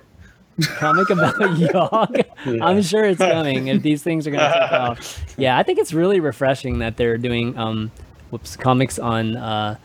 Comic 0.67 1.10
about 1.10 1.36
Yogg. 1.39 2.62
I'm 2.62 2.82
sure 2.82 3.06
it's 3.06 3.19
coming 3.32 3.67
if 3.67 3.82
these 3.82 4.04
things 4.04 4.28
are 4.28 4.32
gonna 4.32 4.52
take 4.54 4.72
off. 4.80 5.26
Yeah, 5.38 5.58
I 5.58 5.63
think 5.63 5.80
it's 5.80 5.93
really 5.93 6.19
refreshing 6.19 6.80
that 6.80 6.98
they're 6.98 7.17
doing 7.17 7.58
um, 7.58 7.91
whoops, 8.30 8.56
comics 8.58 9.00
on 9.00 9.36
uh, 9.38 9.76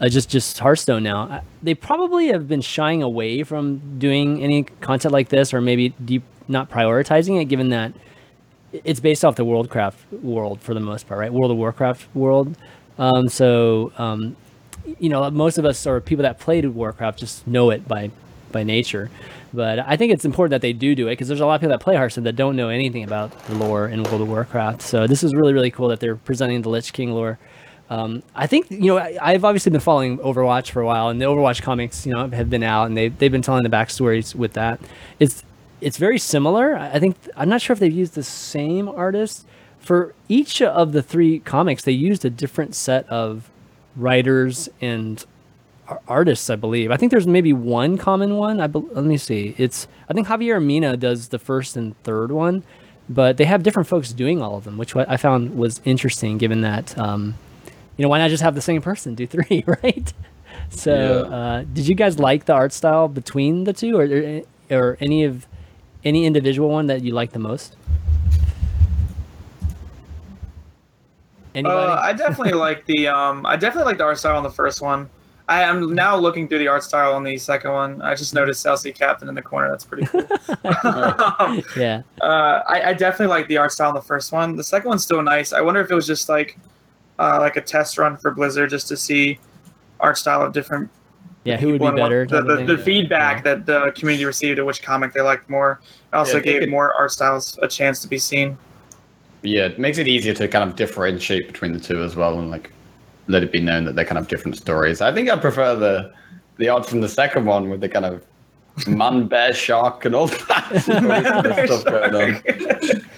uh, 0.00 0.08
just 0.08 0.28
just 0.30 0.58
Hearthstone 0.58 1.02
now. 1.02 1.22
Uh, 1.24 1.40
They 1.62 1.74
probably 1.74 2.28
have 2.28 2.48
been 2.48 2.60
shying 2.60 3.02
away 3.02 3.42
from 3.44 3.98
doing 3.98 4.42
any 4.42 4.64
content 4.80 5.12
like 5.12 5.28
this, 5.28 5.52
or 5.54 5.60
maybe 5.60 5.90
deep, 6.04 6.22
not 6.48 6.70
prioritizing 6.70 7.40
it, 7.40 7.46
given 7.46 7.68
that 7.70 7.92
it's 8.72 9.00
based 9.00 9.24
off 9.24 9.36
the 9.36 9.44
Worldcraft 9.44 9.94
world 10.22 10.60
for 10.60 10.72
the 10.74 10.80
most 10.80 11.06
part, 11.06 11.20
right? 11.20 11.32
World 11.32 11.50
of 11.50 11.56
Warcraft 11.58 12.06
world. 12.14 12.56
Um, 12.98 13.28
so 13.28 13.92
um, 13.98 14.36
you 14.98 15.08
know, 15.08 15.30
most 15.30 15.58
of 15.58 15.64
us 15.64 15.86
or 15.86 16.00
people 16.00 16.22
that 16.24 16.38
played 16.40 16.64
Warcraft 16.66 17.18
just 17.18 17.46
know 17.46 17.70
it 17.70 17.86
by 17.86 18.10
by 18.50 18.62
nature. 18.64 19.10
But 19.54 19.80
I 19.80 19.96
think 19.96 20.12
it's 20.12 20.24
important 20.24 20.52
that 20.52 20.62
they 20.62 20.72
do 20.72 20.94
do 20.94 21.08
it 21.08 21.12
because 21.12 21.28
there's 21.28 21.40
a 21.40 21.46
lot 21.46 21.56
of 21.56 21.60
people 21.60 21.76
that 21.76 21.80
play 21.80 21.96
Hearthstone 21.96 22.24
that 22.24 22.36
don't 22.36 22.56
know 22.56 22.68
anything 22.68 23.04
about 23.04 23.30
the 23.46 23.54
lore 23.54 23.86
in 23.86 24.02
World 24.04 24.22
of 24.22 24.28
Warcraft. 24.28 24.82
So 24.82 25.06
this 25.06 25.22
is 25.22 25.32
really 25.34 25.52
really 25.52 25.70
cool 25.70 25.88
that 25.88 26.00
they're 26.00 26.16
presenting 26.16 26.62
the 26.62 26.70
Lich 26.70 26.92
King 26.92 27.12
lore. 27.12 27.38
Um, 27.90 28.22
I 28.34 28.46
think 28.46 28.70
you 28.70 28.86
know 28.86 28.98
I, 28.98 29.18
I've 29.20 29.44
obviously 29.44 29.70
been 29.70 29.80
following 29.80 30.18
Overwatch 30.18 30.70
for 30.70 30.80
a 30.80 30.86
while, 30.86 31.08
and 31.08 31.20
the 31.20 31.26
Overwatch 31.26 31.60
comics 31.60 32.06
you 32.06 32.14
know 32.14 32.28
have 32.30 32.48
been 32.48 32.62
out, 32.62 32.86
and 32.86 32.96
they 32.96 33.08
they've 33.08 33.32
been 33.32 33.42
telling 33.42 33.64
the 33.64 33.68
backstories 33.68 34.34
with 34.34 34.54
that. 34.54 34.80
It's 35.20 35.44
it's 35.82 35.98
very 35.98 36.18
similar. 36.18 36.76
I 36.76 36.98
think 36.98 37.16
I'm 37.36 37.48
not 37.48 37.60
sure 37.60 37.74
if 37.74 37.80
they've 37.80 37.92
used 37.92 38.14
the 38.14 38.22
same 38.22 38.88
artist 38.88 39.46
for 39.78 40.14
each 40.28 40.62
of 40.62 40.92
the 40.92 41.02
three 41.02 41.40
comics. 41.40 41.82
They 41.82 41.92
used 41.92 42.24
a 42.24 42.30
different 42.30 42.74
set 42.74 43.06
of 43.08 43.50
writers 43.96 44.68
and 44.80 45.24
artists, 46.08 46.48
I 46.50 46.56
believe. 46.56 46.90
I 46.90 46.96
think 46.96 47.10
there's 47.10 47.26
maybe 47.26 47.52
one 47.52 47.96
common 47.98 48.36
one. 48.36 48.60
I 48.60 48.66
bel 48.66 48.82
let 48.92 49.04
me 49.04 49.16
see. 49.16 49.54
It's 49.58 49.86
I 50.08 50.12
think 50.14 50.26
Javier 50.28 50.62
Mina 50.62 50.96
does 50.96 51.28
the 51.28 51.38
first 51.38 51.76
and 51.76 51.96
third 52.02 52.30
one, 52.32 52.62
but 53.08 53.36
they 53.36 53.44
have 53.44 53.62
different 53.62 53.88
folks 53.88 54.12
doing 54.12 54.40
all 54.42 54.56
of 54.56 54.64
them, 54.64 54.78
which 54.78 54.94
I 54.96 55.16
found 55.16 55.56
was 55.56 55.80
interesting. 55.84 56.38
Given 56.38 56.60
that, 56.62 56.96
um, 56.98 57.34
you 57.96 58.02
know, 58.02 58.08
why 58.08 58.18
not 58.18 58.30
just 58.30 58.42
have 58.42 58.54
the 58.54 58.60
same 58.62 58.82
person 58.82 59.14
do 59.14 59.26
three, 59.34 59.64
right? 59.66 60.12
So, 60.70 60.94
Yeah. 61.30 61.36
uh, 61.36 61.64
did 61.72 61.86
you 61.88 61.94
guys 61.94 62.18
like 62.18 62.44
the 62.46 62.52
art 62.54 62.72
style 62.72 63.08
between 63.08 63.64
the 63.64 63.72
two, 63.72 63.96
or 63.98 64.04
or, 64.04 64.42
or 64.78 64.98
any 65.00 65.24
of 65.24 65.46
any 66.04 66.26
individual 66.26 66.68
one 66.70 66.86
that 66.88 67.02
you 67.02 67.12
like 67.12 67.32
the 67.32 67.38
most? 67.38 67.76
Anybody? 71.54 71.92
Uh, 71.92 71.96
I 72.00 72.12
definitely 72.12 72.52
like 72.58 72.86
the 72.86 73.08
um, 73.08 73.44
I 73.46 73.56
definitely 73.56 73.90
like 73.90 73.98
the 73.98 74.04
art 74.04 74.18
style 74.18 74.36
on 74.36 74.42
the 74.42 74.50
first 74.50 74.80
one. 74.80 75.08
I 75.48 75.62
am 75.62 75.94
now 75.94 76.16
looking 76.16 76.48
through 76.48 76.58
the 76.60 76.68
art 76.68 76.82
style 76.84 77.14
on 77.14 77.24
the 77.24 77.36
second 77.36 77.72
one. 77.72 78.00
I 78.00 78.14
just 78.14 78.32
noticed 78.34 78.60
South 78.62 78.78
Sea 78.80 78.92
Captain 78.92 79.28
in 79.28 79.34
the 79.34 79.42
corner. 79.42 79.68
That's 79.70 79.84
pretty 79.84 80.06
cool. 80.06 80.26
um, 81.38 81.62
yeah. 81.76 82.02
uh, 82.20 82.60
I, 82.68 82.90
I 82.90 82.92
definitely 82.94 83.26
like 83.34 83.48
the 83.48 83.56
art 83.58 83.72
style 83.72 83.88
in 83.90 83.94
the 83.94 84.02
first 84.02 84.32
one. 84.32 84.56
The 84.56 84.64
second 84.64 84.88
one's 84.88 85.04
still 85.04 85.22
nice. 85.22 85.52
I 85.52 85.60
wonder 85.60 85.80
if 85.80 85.90
it 85.90 85.94
was 85.94 86.06
just 86.06 86.28
like 86.28 86.58
uh, 87.18 87.38
like 87.40 87.56
a 87.56 87.60
test 87.60 87.98
run 87.98 88.16
for 88.16 88.30
Blizzard 88.30 88.70
just 88.70 88.88
to 88.88 88.96
see 88.96 89.38
art 90.00 90.16
style 90.16 90.42
of 90.42 90.52
different 90.52 90.88
Yeah, 91.44 91.56
who 91.56 91.68
would 91.68 91.72
be 91.74 91.78
people 91.78 91.88
and 91.88 91.98
what- 91.98 92.04
better? 92.08 92.26
The, 92.26 92.30
type 92.36 92.40
of 92.42 92.46
the, 92.48 92.56
thing? 92.56 92.66
the 92.66 92.76
Yeah. 92.76 92.84
feedback 92.84 93.44
that 93.44 93.66
the 93.66 93.92
community 93.96 94.24
received 94.24 94.58
of 94.58 94.66
which 94.66 94.82
comic 94.82 95.12
they 95.12 95.20
liked 95.20 95.50
more. 95.50 95.80
It 96.12 96.16
also 96.16 96.36
Yeah, 96.38 96.42
gave 96.44 96.60
could- 96.60 96.70
more 96.70 96.94
art 96.94 97.10
styles 97.10 97.58
a 97.62 97.68
chance 97.68 98.00
to 98.02 98.08
be 98.08 98.18
seen. 98.18 98.56
Yeah, 99.42 99.64
it 99.66 99.78
makes 99.78 99.98
it 99.98 100.06
easier 100.06 100.34
to 100.34 100.46
kind 100.46 100.68
of 100.70 100.76
differentiate 100.76 101.48
between 101.48 101.72
the 101.72 101.80
two 101.80 102.00
as 102.02 102.14
well, 102.14 102.38
and 102.38 102.48
like 102.50 102.70
let 103.28 103.42
it 103.42 103.52
be 103.52 103.60
known 103.60 103.84
that 103.84 103.94
they're 103.96 104.04
kind 104.04 104.18
of 104.18 104.28
different 104.28 104.56
stories. 104.56 105.00
I 105.00 105.12
think 105.12 105.30
I 105.30 105.36
prefer 105.38 105.74
the 105.76 106.12
the 106.58 106.68
art 106.68 106.86
from 106.86 107.00
the 107.00 107.08
second 107.08 107.46
one 107.46 107.70
with 107.70 107.80
the 107.80 107.88
kind 107.88 108.04
of 108.04 108.24
man, 108.86 109.26
bear, 109.28 109.52
shark, 109.54 110.04
and 110.04 110.14
all 110.14 110.26
that 110.26 110.82
stuff 111.66 111.84
going 111.84 112.14
on. 112.14 112.42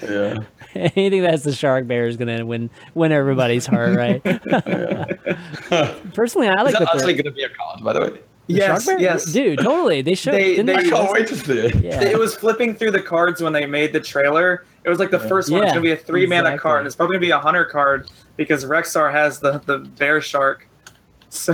Yeah. 0.03 0.45
Anything 0.97 1.23
that 1.23 1.31
has 1.31 1.45
the 1.45 1.53
shark 1.53 1.87
bear 1.87 2.07
is 2.09 2.17
gonna 2.17 2.45
win 2.45 2.69
win 2.95 3.13
everybody's 3.13 3.65
heart, 3.67 3.97
right? 3.97 4.23
Personally, 6.15 6.49
I 6.49 6.53
Is 6.53 6.65
like 6.65 6.73
that 6.73 6.81
the 6.81 6.91
actually 6.93 7.15
third. 7.15 7.25
going 7.25 7.25
to 7.25 7.31
be 7.33 7.43
a 7.45 7.49
card, 7.49 7.83
by 7.83 7.93
the 7.93 8.01
way? 8.01 8.11
The 8.47 8.55
yes, 8.55 8.87
yes. 8.99 9.25
dude, 9.33 9.59
totally. 9.61 10.03
They 10.03 10.15
showed. 10.15 10.35
They- 10.35 10.61
they- 10.61 10.75
I 10.75 10.83
they 10.83 10.91
can't 10.91 11.13
wait 11.13 11.27
to 11.29 11.37
see 11.37 11.59
it. 11.61 11.77
Yeah. 11.77 12.03
It 12.03 12.19
was 12.19 12.35
flipping 12.35 12.75
through 12.75 12.91
the 12.91 13.01
cards 13.01 13.41
when 13.41 13.53
they 13.55 13.65
made 13.67 13.93
the 13.93 14.01
trailer. 14.01 14.65
It 14.85 14.91
was 14.91 14.99
like 14.99 15.11
the 15.11 15.19
Yeah. 15.19 15.29
first 15.29 15.51
one. 15.51 15.63
It's 15.63 15.73
gonna 15.73 15.81
be 15.81 15.93
a 15.93 15.97
three 15.97 16.27
mana 16.27 16.59
card. 16.59 16.81
and 16.81 16.87
It's 16.87 16.95
probably 16.97 17.15
gonna 17.17 17.27
be 17.27 17.31
a 17.31 17.39
hunter 17.39 17.65
card 17.65 18.11
because 18.37 18.65
Rexxar 18.65 19.13
has 19.13 19.41
the 19.41 19.59
the 19.67 19.79
bear 19.79 20.21
shark. 20.21 20.69
So 21.31 21.53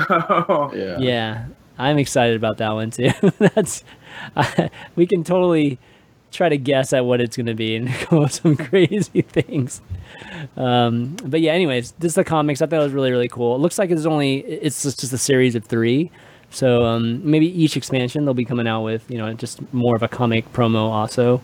Yeah. 0.75 0.99
Yeah, 0.99 1.45
I'm 1.79 1.97
excited 1.97 2.37
about 2.37 2.59
that 2.59 2.73
one 2.73 2.91
too. 2.91 3.13
That's 3.39 3.83
we 4.95 5.07
can 5.07 5.25
totally 5.25 5.79
try 6.31 6.51
to 6.51 6.59
guess 6.59 6.93
at 6.93 7.07
what 7.07 7.21
it's 7.21 7.37
going 7.37 7.47
to 7.47 7.55
be 7.55 7.77
and 7.77 7.89
come 8.01 8.19
up 8.19 8.25
with 8.25 8.33
some 8.35 8.57
crazy 8.57 9.23
things. 9.23 9.81
Um, 10.57 11.17
but 11.25 11.41
yeah, 11.41 11.53
anyways, 11.53 11.93
this 11.93 12.11
is 12.11 12.15
the 12.17 12.25
comics. 12.25 12.61
I 12.61 12.67
thought 12.67 12.81
it 12.81 12.85
was 12.85 12.93
really 12.93 13.11
really 13.11 13.29
cool. 13.29 13.57
It 13.57 13.61
looks 13.61 13.79
like 13.79 13.91
it's 13.91 14.05
only 14.05 14.41
it's 14.41 14.83
just, 14.83 15.01
just 15.01 15.15
a 15.15 15.19
series 15.19 15.55
of 15.55 15.65
three. 15.65 16.11
So 16.51 16.85
um, 16.85 17.29
maybe 17.29 17.47
each 17.47 17.77
expansion 17.77 18.25
they'll 18.25 18.35
be 18.35 18.45
coming 18.45 18.67
out 18.67 18.83
with, 18.83 19.09
you 19.11 19.19
know, 19.19 19.33
just 19.33 19.61
more 19.73 19.97
of 19.97 20.03
a 20.03 20.09
comic 20.09 20.53
promo. 20.53 20.91
Also, 20.91 21.41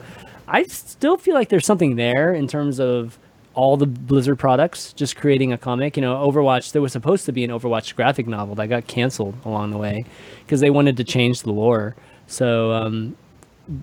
I 0.49 0.65
still 0.65 1.17
feel 1.17 1.35
like 1.35 1.49
there's 1.49 1.67
something 1.67 1.97
there 1.97 2.35
in 2.35 2.49
terms 2.49 2.81
of 2.81 3.19
all 3.57 3.77
the 3.77 3.87
Blizzard 3.87 4.39
products, 4.39 4.93
just 4.93 5.17
creating 5.17 5.53
a 5.53 5.59
comic. 5.59 5.97
You 5.97 6.03
know, 6.03 6.15
Overwatch, 6.15 6.73
there 6.73 6.83
was 6.83 6.93
supposed 6.93 7.25
to 7.27 7.33
be 7.33 7.43
an 7.43 7.51
Overwatch 7.51 7.97
graphic 7.97 8.29
novel 8.29 8.55
that 8.57 8.69
got 8.69 8.87
canceled 8.87 9.35
along 9.45 9.71
the 9.71 9.79
way 9.79 10.05
because 10.45 10.61
they 10.61 10.71
wanted 10.71 10.97
to 10.99 11.05
change 11.05 11.43
the 11.43 11.53
lore. 11.53 11.97
So 12.27 12.73
um, 12.73 13.17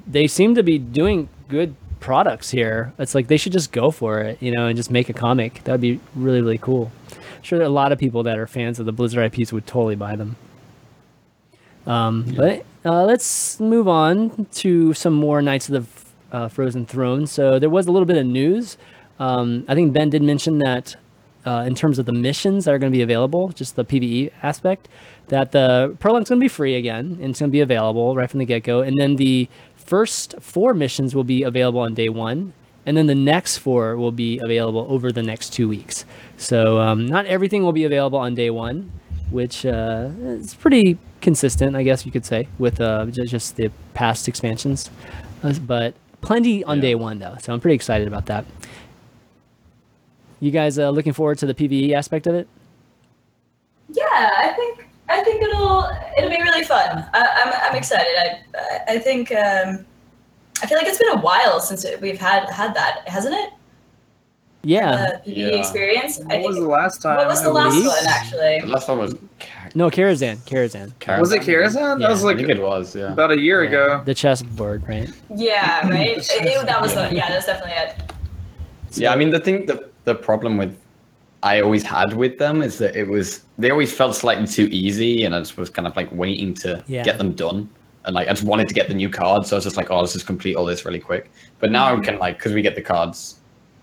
they 0.07 0.27
seem 0.27 0.55
to 0.55 0.63
be 0.63 0.77
doing 0.77 1.27
good 1.49 1.75
products 1.99 2.51
here. 2.51 2.93
It's 2.99 3.15
like 3.15 3.27
they 3.27 3.37
should 3.37 3.51
just 3.51 3.71
go 3.71 3.89
for 3.89 4.19
it, 4.19 4.41
you 4.41 4.51
know, 4.51 4.67
and 4.67 4.77
just 4.77 4.91
make 4.91 5.09
a 5.09 5.13
comic. 5.13 5.63
That 5.63 5.71
would 5.73 5.81
be 5.81 5.99
really, 6.15 6.41
really 6.41 6.57
cool. 6.59 6.91
I'm 7.11 7.43
sure 7.43 7.57
there 7.57 7.65
are 7.65 7.69
a 7.69 7.73
lot 7.73 7.91
of 7.91 7.97
people 7.99 8.23
that 8.23 8.37
are 8.37 8.45
fans 8.47 8.79
of 8.79 8.85
the 8.85 8.91
Blizzard 8.91 9.33
IPs 9.33 9.51
would 9.51 9.65
totally 9.65 9.95
buy 9.95 10.15
them. 10.15 10.35
Um, 11.87 12.25
But 12.35 12.65
uh, 12.85 13.03
let's 13.05 13.59
move 13.59 13.87
on 13.87 14.45
to 14.53 14.93
some 14.93 15.13
more 15.13 15.41
Knights 15.41 15.69
of 15.69 15.73
the 16.31 16.37
uh, 16.37 16.47
Frozen 16.47 16.85
Throne. 16.85 17.25
So 17.27 17.59
there 17.59 17.69
was 17.69 17.87
a 17.87 17.91
little 17.91 18.05
bit 18.05 18.17
of 18.17 18.25
news. 18.25 18.77
Um, 19.19 19.65
I 19.67 19.75
think 19.75 19.93
Ben 19.93 20.09
did 20.09 20.21
mention 20.23 20.59
that 20.59 20.95
uh, 21.45 21.63
in 21.67 21.75
terms 21.75 21.99
of 21.99 22.05
the 22.05 22.13
missions 22.13 22.65
that 22.65 22.73
are 22.73 22.79
going 22.79 22.91
to 22.91 22.97
be 22.97 23.01
available, 23.03 23.49
just 23.49 23.75
the 23.75 23.85
PVE 23.85 24.31
aspect, 24.41 24.87
that 25.27 25.51
the 25.51 25.95
Prologue's 25.99 26.29
going 26.29 26.39
to 26.39 26.43
be 26.43 26.47
free 26.49 26.75
again 26.75 27.17
and 27.21 27.31
it's 27.31 27.39
going 27.39 27.49
to 27.49 27.53
be 27.53 27.59
available 27.61 28.15
right 28.15 28.29
from 28.29 28.39
the 28.39 28.45
get 28.45 28.63
go. 28.63 28.81
And 28.81 28.97
then 28.99 29.15
the 29.17 29.47
first 29.75 30.35
four 30.39 30.73
missions 30.73 31.13
will 31.15 31.23
be 31.23 31.43
available 31.43 31.81
on 31.81 31.93
day 31.93 32.09
one. 32.09 32.53
And 32.85 32.97
then 32.97 33.07
the 33.07 33.15
next 33.15 33.57
four 33.59 33.95
will 33.95 34.11
be 34.11 34.39
available 34.43 34.85
over 34.89 35.11
the 35.11 35.23
next 35.23 35.51
two 35.53 35.69
weeks. 35.69 36.03
So 36.37 36.79
um, 36.79 37.05
not 37.05 37.25
everything 37.27 37.63
will 37.63 37.71
be 37.71 37.85
available 37.85 38.19
on 38.19 38.35
day 38.35 38.49
one, 38.49 38.91
which 39.31 39.65
uh, 39.65 40.09
is 40.21 40.53
pretty 40.55 40.97
consistent, 41.21 41.77
I 41.77 41.83
guess 41.83 42.05
you 42.05 42.11
could 42.11 42.25
say, 42.25 42.49
with 42.59 42.81
uh, 42.81 43.05
just 43.05 43.55
the 43.55 43.71
past 43.93 44.27
expansions. 44.27 44.89
Uh, 45.41 45.53
but 45.65 45.93
plenty 46.19 46.63
on 46.65 46.77
Yeah. 46.77 46.81
day 46.81 46.95
one, 46.95 47.19
though. 47.19 47.35
So 47.39 47.53
I'm 47.53 47.61
pretty 47.61 47.75
excited 47.75 48.07
about 48.07 48.25
that. 48.25 48.45
You 50.43 50.51
guys 50.51 50.77
uh, 50.77 50.89
looking 50.89 51.13
forward 51.13 51.37
to 51.37 51.45
the 51.45 51.53
PVE 51.53 51.93
aspect 51.93 52.27
of 52.27 52.35
it? 52.35 52.49
Yeah, 53.93 54.03
I 54.03 54.51
think 54.57 54.89
I 55.07 55.23
think 55.23 55.41
it'll 55.41 55.89
it'll 56.17 56.29
be 56.29 56.41
really 56.41 56.65
fun. 56.65 57.05
I, 57.13 57.43
I'm 57.45 57.53
I'm 57.71 57.75
excited. 57.77 58.07
I 58.53 58.79
I 58.95 58.99
think 58.99 59.31
um, 59.31 59.85
I 60.61 60.67
feel 60.67 60.77
like 60.77 60.87
it's 60.87 60.97
been 60.97 61.17
a 61.17 61.21
while 61.21 61.61
since 61.61 61.85
we've 62.01 62.19
had 62.19 62.49
had 62.49 62.73
that, 62.75 63.07
hasn't 63.07 63.33
it? 63.35 63.51
Yeah. 64.63 65.19
The 65.23 65.31
PvE 65.31 65.37
Yeah. 65.37 65.47
experience. 65.59 66.19
I 66.19 66.23
what 66.23 66.29
think. 66.31 66.47
was 66.47 66.55
the 66.57 66.67
last 66.67 67.01
time? 67.01 67.15
what 67.17 67.27
was 67.27 67.41
the 67.41 67.49
last 67.53 67.71
believe? 67.75 67.87
one 67.87 68.05
actually? 68.07 68.59
The 68.61 68.67
last 68.67 68.89
one 68.89 68.97
was 68.97 69.15
No, 69.75 69.89
Karazhan. 69.89 70.37
Karazhan. 70.39 70.91
Karazhan. 70.99 71.19
Was 71.21 71.31
it 71.31 71.41
Karazhan? 71.43 72.01
Yeah, 72.01 72.07
That 72.07 72.09
was 72.11 72.23
I 72.25 72.27
like 72.27 72.37
think 72.37 72.49
it 72.49 72.61
was. 72.61 72.93
Yeah. 72.97 73.13
about 73.13 73.31
a 73.31 73.39
year 73.39 73.63
Yeah. 73.63 73.69
ago. 73.69 74.01
The 74.03 74.13
chessboard, 74.13 74.85
right? 74.89 75.09
Yeah, 75.33 75.87
right. 75.87 76.17
It- 76.17 76.29
it- 76.31 76.65
that 76.65 76.81
was 76.81 76.93
the 76.95 77.07
yeah. 77.15 77.29
That's 77.29 77.45
definitely 77.45 77.75
it. 77.77 77.95
Yeah, 78.95 79.13
I 79.13 79.15
mean 79.15 79.29
the 79.31 79.39
thing 79.39 79.67
the 79.67 79.92
the 80.05 80.15
problem 80.15 80.57
with 80.57 80.77
I 81.43 81.59
always 81.59 81.83
had 81.83 82.13
with 82.13 82.37
them 82.37 82.61
is 82.61 82.77
that 82.77 82.95
it 82.95 83.07
was 83.07 83.43
they 83.57 83.69
always 83.69 83.93
felt 83.93 84.15
slightly 84.15 84.47
too 84.47 84.69
easy, 84.71 85.25
and 85.25 85.35
I 85.35 85.39
just 85.39 85.57
was 85.57 85.69
kind 85.69 85.87
of 85.87 85.95
like 85.95 86.09
waiting 86.11 86.53
to 86.55 86.83
Yeah. 86.87 87.03
get 87.03 87.17
them 87.17 87.33
done, 87.33 87.69
and 88.05 88.15
like 88.15 88.27
I 88.27 88.31
just 88.31 88.43
wanted 88.43 88.67
to 88.69 88.73
get 88.73 88.87
the 88.87 88.93
new 88.93 89.09
cards, 89.09 89.49
so 89.49 89.55
I 89.55 89.57
was 89.57 89.65
just 89.65 89.75
like, 89.77 89.91
oh, 89.91 89.99
let's 89.99 90.13
just 90.13 90.25
complete 90.25 90.55
all 90.55 90.65
this 90.65 90.85
really 90.85 90.99
quick. 90.99 91.31
But 91.59 91.71
now 91.71 91.87
I 91.87 91.91
mm-hmm. 91.93 92.03
can 92.03 92.19
like 92.19 92.37
because 92.37 92.53
we 92.53 92.61
get 92.61 92.75
the 92.75 92.81
cards 92.81 93.41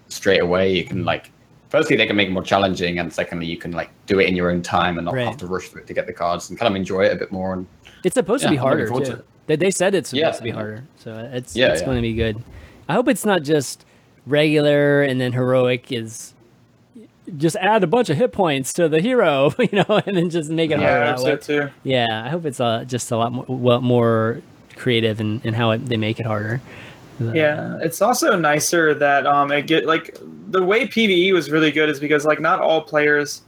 straight 0.08 0.40
away, 0.40 0.72
you 0.72 0.84
can 0.84 1.04
like 1.04 1.30
firstly 1.68 1.96
they 1.96 2.06
can 2.06 2.16
make 2.16 2.28
it 2.28 2.32
more 2.32 2.42
challenging, 2.42 2.98
and 2.98 3.12
secondly 3.12 3.46
you 3.46 3.58
can 3.58 3.72
like 3.72 3.90
do 4.06 4.20
it 4.20 4.26
in 4.28 4.36
your 4.36 4.50
own 4.50 4.62
time 4.62 4.96
and 4.96 5.04
not 5.04 5.14
Right. 5.14 5.26
have 5.26 5.36
to 5.38 5.46
rush 5.46 5.68
through 5.68 5.82
it 5.82 5.86
to 5.88 5.94
get 5.94 6.06
the 6.06 6.14
cards 6.14 6.48
and 6.48 6.58
kind 6.58 6.72
of 6.72 6.76
enjoy 6.76 7.04
it 7.04 7.12
a 7.12 7.16
bit 7.16 7.30
more. 7.30 7.52
And 7.52 7.66
It's 8.04 8.14
supposed 8.14 8.42
to 8.42 8.48
be 8.48 8.54
Yeah, 8.56 8.62
I'm 8.62 8.78
looking 8.78 8.78
harder 8.78 8.88
forward 8.88 9.06
to 9.06 9.24
They, 9.46 9.56
they 9.56 9.70
said 9.70 9.94
it's 9.94 10.08
supposed 10.10 10.24
Yeah. 10.24 10.30
to 10.32 10.42
be 10.42 10.50
harder, 10.50 10.82
so 10.96 11.30
it's 11.32 11.54
Yeah, 11.54 11.72
it's 11.72 11.82
going 11.82 11.96
to 11.96 12.02
be 12.02 12.14
good. 12.14 12.42
I 12.88 12.94
hope 12.94 13.06
it's 13.08 13.26
not 13.26 13.42
just 13.42 13.84
regular 14.30 15.02
and 15.02 15.20
then 15.20 15.32
heroic 15.32 15.90
is 15.92 16.34
just 17.36 17.56
add 17.56 17.84
a 17.84 17.86
bunch 17.86 18.10
of 18.10 18.16
hit 18.16 18.32
points 18.32 18.72
to 18.74 18.88
the 18.88 19.00
hero, 19.00 19.54
you 19.58 19.68
know, 19.72 20.02
and 20.06 20.16
then 20.16 20.30
just 20.30 20.50
make 20.50 20.70
it 20.70 20.78
Yeah, 20.78 21.14
harder. 21.14 21.16
hope 21.16 21.18
so 21.18 21.36
too. 21.36 21.70
Yeah, 21.84 22.06
I 22.24 22.28
hope 22.28 22.44
it's 22.44 22.60
uh, 22.60 22.84
just 22.84 23.10
a 23.10 23.16
lot 23.16 23.32
more, 23.32 23.44
well, 23.48 23.80
more 23.80 24.42
creative 24.76 25.20
in, 25.20 25.40
in 25.44 25.54
how 25.54 25.70
it, 25.72 25.86
they 25.86 25.96
make 25.96 26.18
it 26.18 26.26
harder. 26.26 26.60
Yeah, 27.32 27.78
it's 27.82 28.00
also 28.02 28.34
nicer 28.36 28.94
that 28.94 29.26
um 29.26 29.52
it 29.52 29.66
get 29.66 29.86
like 29.86 30.16
the 30.48 30.62
way 30.64 30.86
PVE 30.86 31.32
was 31.32 31.50
really 31.50 31.70
good 31.70 31.88
is 31.88 32.00
because 32.00 32.24
like 32.24 32.40
not 32.40 32.60
all 32.60 32.80
players 32.82 33.42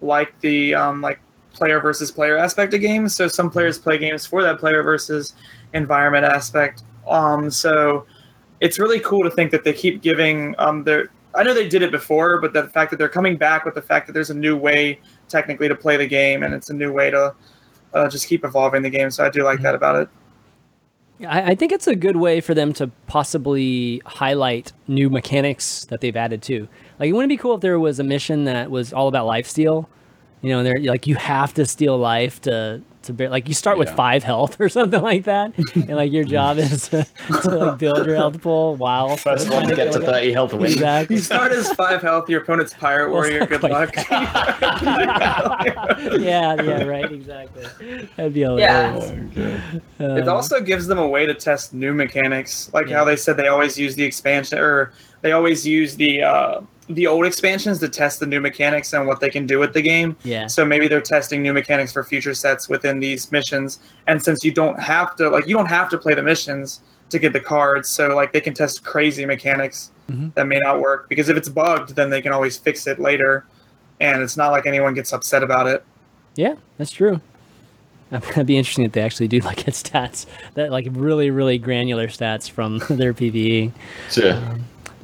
like 0.00 0.38
the 0.40 0.74
um 0.74 1.00
like 1.02 1.18
player 1.52 1.80
versus 1.80 2.10
player 2.12 2.36
aspect 2.36 2.72
of 2.74 2.80
games. 2.80 3.14
So 3.16 3.28
some 3.28 3.50
players 3.50 3.78
play 3.78 3.98
games 3.98 4.24
for 4.26 4.42
that 4.42 4.58
player 4.58 4.82
versus 4.82 5.34
environment 5.74 6.24
aspect. 6.24 6.82
Um 7.08 7.50
so 7.50 8.06
it's 8.60 8.78
really 8.78 9.00
cool 9.00 9.22
to 9.22 9.30
think 9.30 9.50
that 9.50 9.64
they 9.64 9.72
keep 9.72 10.02
giving 10.02 10.54
um 10.58 10.84
their 10.84 11.10
I 11.34 11.42
know 11.42 11.52
they 11.52 11.68
did 11.68 11.82
it 11.82 11.90
before, 11.90 12.40
but 12.40 12.54
the 12.54 12.66
fact 12.68 12.90
that 12.90 12.96
they're 12.96 13.10
coming 13.10 13.36
back 13.36 13.66
with 13.66 13.74
the 13.74 13.82
fact 13.82 14.06
that 14.06 14.14
there's 14.14 14.30
a 14.30 14.34
new 14.34 14.56
way 14.56 14.98
technically 15.28 15.68
to 15.68 15.74
play 15.74 15.98
the 15.98 16.06
game 16.06 16.42
and 16.42 16.54
it's 16.54 16.70
a 16.70 16.74
new 16.74 16.92
way 16.92 17.10
to 17.10 17.34
uh, 17.92 18.08
just 18.08 18.26
keep 18.26 18.42
evolving 18.42 18.82
the 18.82 18.90
game. 18.90 19.10
So 19.10 19.24
I 19.24 19.28
do 19.28 19.42
like 19.42 19.60
that 19.60 19.74
about 19.74 19.96
it. 19.96 20.08
I, 21.26 21.54
think 21.54 21.72
it's 21.72 21.86
a 21.86 21.96
good 21.96 22.16
way 22.16 22.42
for 22.42 22.52
them 22.52 22.74
to 22.74 22.88
possibly 23.06 24.02
highlight 24.04 24.72
new 24.86 25.08
mechanics 25.08 25.86
that 25.86 26.02
they've 26.02 26.16
added 26.16 26.42
too. 26.42 26.68
Like, 26.98 27.08
it 27.08 27.12
wouldn't 27.12 27.32
it 27.32 27.36
be 27.36 27.40
cool 27.40 27.54
if 27.54 27.62
there 27.62 27.78
was 27.80 27.98
a 27.98 28.04
mission 28.04 28.44
that 28.44 28.70
was 28.70 28.92
all 28.92 29.08
about 29.08 29.24
life 29.24 29.46
steal? 29.46 29.88
You 30.42 30.50
know, 30.50 30.62
they're 30.62 30.82
like 30.82 31.06
you 31.06 31.14
have 31.14 31.54
to 31.54 31.64
steal 31.64 31.96
life 31.96 32.42
to 32.42 32.82
to 33.06 33.12
bear, 33.12 33.28
like 33.28 33.48
you 33.48 33.54
start 33.54 33.78
with 33.78 33.88
Yeah. 33.88 33.94
five 33.96 34.22
health 34.22 34.60
or 34.60 34.68
something 34.68 35.00
like 35.02 35.24
that, 35.24 35.52
and 35.74 35.90
like 35.96 36.12
your 36.12 36.24
job 36.24 36.58
is 36.66 36.88
to, 36.90 37.06
to 37.42 37.50
like 37.50 37.78
build 37.78 38.06
your 38.06 38.16
health 38.16 38.40
pool 38.40 38.76
while 38.76 39.16
first 39.16 39.48
one 39.50 39.66
to 39.68 39.74
get 39.74 39.92
to 39.92 40.00
thirty 40.00 40.32
health 40.32 40.50
to 40.50 40.56
win. 40.56 40.70
exactly. 40.72 41.16
You 41.16 41.22
start 41.22 41.52
as 41.52 41.72
five 41.74 42.02
health, 42.02 42.28
your 42.28 42.42
opponent's 42.42 42.74
pirate 42.74 43.10
warrior. 43.10 43.42
it's 43.42 43.50
Good 43.50 43.62
luck. 43.62 43.94
yeah, 46.20 46.60
yeah, 46.62 46.82
right, 46.84 47.10
exactly. 47.10 47.64
That'd 48.16 48.34
be 48.34 48.40
Yeah. 48.40 48.92
hilarious. 48.92 49.82
it 49.98 50.22
Um, 50.22 50.28
also 50.28 50.60
gives 50.60 50.86
them 50.86 50.98
a 50.98 51.06
way 51.08 51.26
to 51.26 51.34
test 51.34 51.74
new 51.74 51.92
mechanics, 51.94 52.70
like 52.72 52.88
Yeah. 52.88 52.98
how 52.98 53.04
they 53.04 53.16
said 53.16 53.36
they 53.36 53.48
always 53.48 53.78
use 53.78 53.94
the 53.96 54.04
expansion, 54.04 54.58
or 54.58 54.92
they 55.22 55.32
always 55.32 55.66
use 55.66 55.96
the 55.96 56.22
uh, 56.22 56.60
the 56.88 57.06
old 57.06 57.26
expansions 57.26 57.80
to 57.80 57.88
test 57.88 58.20
the 58.20 58.26
new 58.26 58.40
mechanics 58.40 58.92
and 58.92 59.06
what 59.06 59.18
they 59.20 59.28
can 59.30 59.44
do 59.46 59.58
with 59.58 59.72
the 59.72 59.82
game. 59.82 60.16
yeah, 60.22 60.46
So 60.46 60.64
maybe 60.64 60.86
they're 60.86 61.00
testing 61.00 61.42
new 61.42 61.52
mechanics 61.52 61.92
for 61.92 62.04
future 62.04 62.32
sets 62.34 62.68
within 62.68 63.00
these 63.00 63.32
missions. 63.32 63.80
And 64.06 64.22
since 64.22 64.44
you 64.44 64.52
don't 64.52 64.78
have 64.78 65.16
to, 65.16 65.28
like, 65.28 65.48
you 65.48 65.56
don't 65.56 65.66
have 65.66 65.88
to 65.90 65.98
play 65.98 66.14
the 66.14 66.22
missions 66.22 66.80
to 67.10 67.18
get 67.18 67.32
the 67.32 67.40
cards, 67.40 67.88
so 67.88 68.14
like 68.14 68.32
they 68.32 68.40
can 68.40 68.52
test 68.54 68.84
crazy 68.84 69.24
mechanics 69.26 69.90
Mhm. 70.10 70.34
that 70.34 70.46
may 70.48 70.58
not 70.58 70.80
work 70.80 71.08
because 71.08 71.28
if 71.28 71.36
it's 71.36 71.48
bugged, 71.48 71.94
then 71.96 72.10
they 72.10 72.20
can 72.20 72.32
always 72.32 72.56
fix 72.56 72.86
it 72.88 72.98
later, 73.00 73.44
and 74.00 74.22
it's 74.22 74.36
not 74.36 74.50
like 74.50 74.66
anyone 74.66 74.92
gets 74.94 75.12
upset 75.12 75.42
about 75.44 75.66
it. 75.68 75.84
Yeah, 76.34 76.54
that's 76.78 76.90
true. 76.90 77.20
That'd 78.10 78.46
be 78.46 78.56
interesting 78.56 78.84
if 78.84 78.92
they 78.92 79.02
actually 79.02 79.28
do 79.28 79.38
like 79.44 79.58
get 79.64 79.74
stats 79.74 80.26
that 80.54 80.70
like 80.72 80.86
really 80.90 81.30
really 81.30 81.58
granular 81.58 82.08
stats 82.08 82.50
from 82.50 82.78
their 82.90 83.12
PVE. 83.14 83.70
Sure. 84.10 84.40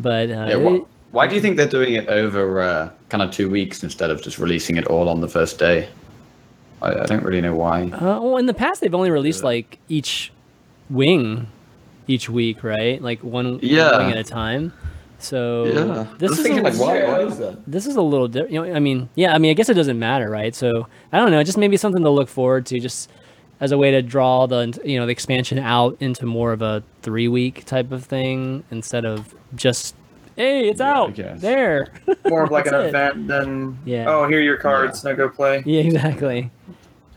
But 0.00 0.30
uh, 0.30 0.46
Yeah, 0.48 0.58
wh- 0.58 0.80
why 1.12 1.26
do 1.28 1.34
you 1.34 1.40
think 1.40 1.56
they're 1.56 1.66
doing 1.68 1.94
it 1.94 2.08
over 2.08 2.60
uh, 2.60 2.90
kind 3.08 3.22
of 3.22 3.30
two 3.30 3.48
weeks 3.48 3.82
instead 3.84 4.10
of 4.10 4.22
just 4.22 4.38
releasing 4.38 4.76
it 4.76 4.86
all 4.86 5.08
on 5.08 5.20
the 5.20 5.28
first 5.28 5.58
day? 5.58 5.88
I, 6.82 7.00
I 7.00 7.06
don't 7.06 7.22
really 7.22 7.40
know 7.40 7.54
why. 7.54 7.84
uh, 7.90 8.20
well, 8.20 8.36
in 8.38 8.46
the 8.46 8.54
past 8.54 8.80
they've 8.80 8.94
only 8.94 9.10
released 9.10 9.44
like 9.44 9.78
each 9.88 10.32
wing 10.90 11.46
each 12.08 12.28
week, 12.28 12.64
right? 12.64 13.00
Like 13.00 13.22
one 13.22 13.60
Yeah. 13.62 13.96
wing 13.98 14.10
at 14.10 14.16
a 14.18 14.24
time. 14.24 14.72
So 15.18 15.66
yeah, 15.66 16.06
this 16.18 16.32
is 16.32 16.40
thinking 16.42 16.58
a, 16.66 16.70
like, 16.70 16.74
why, 16.80 17.04
why 17.04 17.20
is 17.20 17.38
that? 17.38 17.64
this 17.70 17.86
is 17.86 17.94
a 17.94 18.02
little 18.02 18.26
different. 18.26 18.52
you 18.52 18.60
know 18.64 18.74
I 18.74 18.80
mean 18.80 19.08
yeah 19.14 19.32
I 19.32 19.38
mean 19.38 19.52
I 19.52 19.54
guess 19.54 19.68
it 19.68 19.74
doesn't 19.74 19.98
matter 20.00 20.28
right 20.28 20.52
so 20.52 20.88
I 21.12 21.18
don't 21.18 21.30
know 21.30 21.44
just 21.44 21.56
maybe 21.58 21.76
something 21.76 22.02
to 22.02 22.10
look 22.10 22.28
forward 22.28 22.66
to 22.66 22.80
just 22.80 23.08
as 23.60 23.70
a 23.70 23.78
way 23.78 23.92
to 23.92 24.02
draw 24.02 24.46
the 24.48 24.76
you 24.84 24.98
know 24.98 25.06
the 25.06 25.12
expansion 25.12 25.60
out 25.60 25.96
into 26.00 26.26
more 26.26 26.52
of 26.52 26.60
a 26.60 26.82
three 27.02 27.28
week 27.28 27.64
type 27.66 27.92
of 27.92 28.04
thing 28.04 28.64
instead 28.72 29.04
of 29.04 29.32
just 29.54 29.94
hey 30.36 30.68
it's 30.68 30.80
Yeah, 30.80 30.92
out 30.98 31.14
there. 31.36 31.88
More 32.28 32.44
of 32.44 32.50
like 32.50 32.66
an 32.66 32.74
it. 32.74 32.86
event 32.86 33.26
than 33.28 33.78
Yeah. 33.84 34.04
oh 34.08 34.26
here 34.28 34.38
are 34.38 34.42
your 34.42 34.56
cards, 34.56 35.04
now 35.04 35.12
go 35.14 35.28
play. 35.28 35.62
yeah 35.66 35.82
exactly 35.82 36.50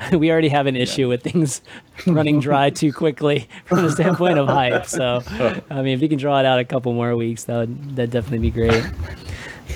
we 0.11 0.29
already 0.29 0.49
have 0.49 0.67
an 0.67 0.75
issue 0.75 1.07
with 1.07 1.23
things 1.23 1.61
running 2.07 2.39
dry 2.41 2.69
too 2.69 2.91
quickly 2.91 3.47
from 3.63 3.81
the 3.81 3.89
standpoint 3.91 4.37
of 4.37 4.45
hype. 4.47 4.85
So, 4.87 5.21
I 5.69 5.81
mean, 5.81 5.93
if 5.93 6.01
you 6.01 6.09
can 6.09 6.17
draw 6.19 6.37
it 6.41 6.45
out 6.45 6.59
a 6.59 6.65
couple 6.65 6.91
more 6.91 7.15
weeks, 7.15 7.45
that 7.45 7.55
would 7.59 7.95
that 7.95 8.09
definitely 8.09 8.39
be 8.39 8.51
great. 8.51 8.83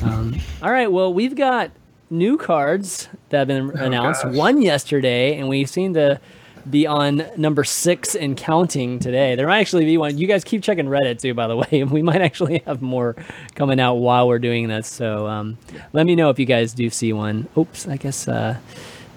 Um, 0.04 0.36
all 0.62 0.72
right, 0.72 0.92
well, 0.92 1.14
we've 1.14 1.36
got 1.36 1.72
new 2.10 2.38
cards 2.38 3.08
that 3.30 3.38
have 3.40 3.48
been 3.48 3.70
announced. 3.80 4.24
gosh. 4.24 4.36
One 4.36 4.62
yesterday, 4.62 5.38
and 5.38 5.48
we've 5.48 5.70
seem 5.70 5.94
to 5.94 6.20
be 6.70 6.88
on 6.88 7.24
number 7.38 7.64
six 7.64 8.16
and 8.16 8.36
counting 8.38 9.00
today. 9.00 9.36
There 9.36 9.48
might 9.48 9.60
actually 9.60 9.86
be 9.86 9.98
one. 9.98 10.18
You 10.18 10.28
guys 10.28 10.44
keep 10.44 10.64
checking 10.64 10.86
Reddit 10.86 11.20
too, 11.20 11.34
by 11.34 11.48
the 11.48 11.56
way, 11.72 11.82
and 11.82 11.92
we 11.92 12.02
might 12.02 12.22
actually 12.22 12.60
have 12.66 12.82
more 12.82 13.16
coming 13.56 13.80
out 13.80 13.96
while 13.96 14.28
we're 14.28 14.40
doing 14.40 14.68
this. 14.68 14.88
So 14.88 15.28
um, 15.28 15.58
let 15.94 16.06
me 16.06 16.16
know 16.16 16.30
if 16.30 16.40
you 16.40 16.46
guys 16.46 16.74
do 16.74 16.90
see 16.90 17.14
one. 17.14 17.48
Oops, 17.58 17.88
I 17.88 17.98
guess. 17.98 18.28
Uh, 18.28 18.58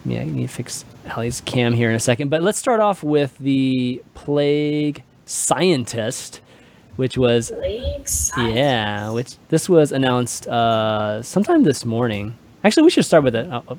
yeah, 0.04 0.20
I 0.20 0.24
need 0.24 0.48
to 0.48 0.48
fix 0.48 0.84
Allie's 1.06 1.40
cam 1.42 1.74
here 1.74 1.88
in 1.88 1.94
a 1.94 2.00
second. 2.00 2.28
But 2.28 2.42
let's 2.42 2.58
start 2.58 2.80
off 2.80 3.02
with 3.02 3.36
the 3.38 4.02
Plague 4.14 5.02
Scientist, 5.26 6.40
which 6.96 7.16
was 7.16 7.52
yeah, 8.36 9.10
which 9.10 9.36
this 9.48 9.68
was 9.68 9.92
announced 9.92 10.46
uh, 10.48 11.22
sometime 11.22 11.62
this 11.62 11.84
morning. 11.84 12.36
Actually, 12.64 12.84
we 12.84 12.90
should 12.90 13.04
start 13.04 13.24
with 13.24 13.34
it. 13.34 13.48
I'll, 13.50 13.78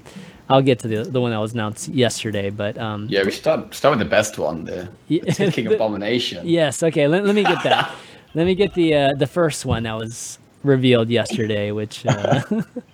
I'll 0.50 0.62
get 0.62 0.80
to 0.80 0.88
the 0.88 1.04
the 1.04 1.22
one 1.22 1.32
that 1.32 1.38
was 1.40 1.54
announced 1.54 1.88
yesterday, 1.90 2.50
but 2.50 2.78
um, 2.78 3.08
Yeah, 3.10 3.24
we 3.24 3.32
start 3.32 3.74
start 3.74 3.98
with 3.98 4.06
the 4.08 4.10
best 4.10 4.38
one, 4.38 4.66
the 4.66 4.88
ticking 5.34 5.66
the- 5.70 5.76
abomination. 5.80 6.46
yes. 6.48 6.84
Okay, 6.84 7.08
let, 7.08 7.26
let 7.26 7.36
me 7.36 7.44
get 7.44 7.64
that. 7.64 7.92
let 8.36 8.46
me 8.46 8.56
get 8.56 8.74
the 8.74 8.94
uh, 8.96 9.14
the 9.18 9.28
first 9.28 9.66
one 9.66 9.84
that 9.84 9.94
was 9.98 10.38
revealed 10.64 11.10
yesterday, 11.10 11.72
which 11.72 12.06
uh, 12.06 12.42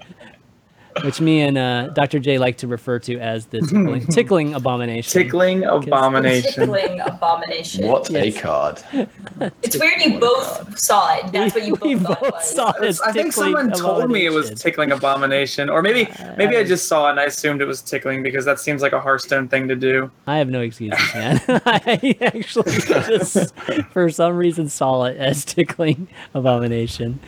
which 1.04 1.22
me 1.22 1.42
and 1.42 1.58
uh, 1.58 1.88
Dr. 1.90 2.20
J 2.20 2.38
like 2.38 2.58
to 2.58 2.68
refer 2.68 3.00
to 3.00 3.18
as 3.20 3.46
the 3.48 3.62
tickling, 3.62 4.06
tickling 4.12 4.54
abomination. 4.54 5.24
Tickling 5.24 5.64
abomination. 5.64 6.54
Tickling 6.54 7.00
abomination. 7.02 7.88
What 7.88 8.10
Yes. 8.10 8.38
a 8.38 8.40
card! 8.42 8.84
It's 9.62 9.80
weird 9.80 10.02
you 10.02 10.20
both 10.20 10.78
saw 10.78 11.16
it. 11.16 11.32
That's 11.32 11.56
what 11.56 11.66
you 11.66 11.76
we 11.82 11.96
both 11.96 12.08
thought 12.20 12.24
it 12.28 12.32
both 12.34 12.44
saw 12.44 12.70
it. 12.72 12.76
It's- 12.78 13.00
I 13.02 13.12
think 13.14 13.32
someone 13.32 13.72
told 13.72 14.10
me 14.12 14.26
it 14.26 14.32
was 14.34 14.50
tickling 14.60 14.92
abomination, 14.92 15.70
or 15.70 15.82
maybe 15.82 16.10
maybe 16.38 16.58
I 16.58 16.64
just 16.64 16.88
saw 16.88 17.08
it 17.08 17.12
and 17.12 17.20
I 17.22 17.26
assumed 17.26 17.62
it 17.62 17.66
was 17.66 17.82
tickling 17.82 18.22
because 18.24 18.44
that 18.46 18.60
seems 18.60 18.82
like 18.82 18.92
a 18.92 19.00
Hearthstone 19.00 19.48
thing 19.48 19.68
to 19.70 19.76
do. 19.76 20.12
I 20.28 20.38
have 20.38 20.50
no 20.50 20.60
excuses, 20.62 21.00
man. 21.14 21.42
I 21.66 22.18
actually 22.22 22.72
just, 22.74 23.56
for 23.92 24.10
some 24.10 24.36
reason, 24.36 24.68
saw 24.68 25.04
it 25.06 25.16
as 25.18 25.46
tickling 25.46 26.08
abomination. 26.34 27.20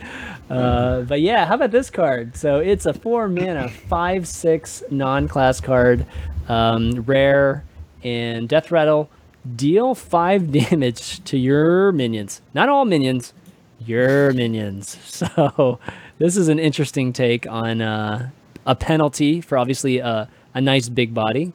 Uh, 0.50 1.02
but 1.02 1.20
yeah, 1.20 1.46
how 1.46 1.54
about 1.54 1.70
this 1.70 1.90
card? 1.90 2.36
So 2.36 2.58
it's 2.58 2.86
a 2.86 2.92
four 2.92 3.28
mana, 3.28 3.68
five 3.68 4.28
six 4.28 4.82
non-class 4.90 5.60
card, 5.60 6.06
um, 6.48 6.90
rare, 7.06 7.64
and 8.02 8.48
death 8.48 8.70
rattle. 8.70 9.10
Deal 9.56 9.94
five 9.94 10.52
damage 10.70 11.22
to 11.24 11.38
your 11.38 11.92
minions. 11.92 12.42
Not 12.54 12.68
all 12.68 12.84
minions, 12.84 13.32
your 13.78 14.32
minions. 14.32 14.98
So 15.22 15.78
this 16.18 16.36
is 16.36 16.48
an 16.48 16.58
interesting 16.58 17.12
take 17.12 17.46
on 17.46 17.80
uh, 17.80 18.30
a 18.66 18.74
penalty 18.74 19.40
for 19.40 19.56
obviously 19.58 19.98
a, 19.98 20.28
a 20.54 20.60
nice 20.60 20.88
big 20.88 21.14
body. 21.14 21.52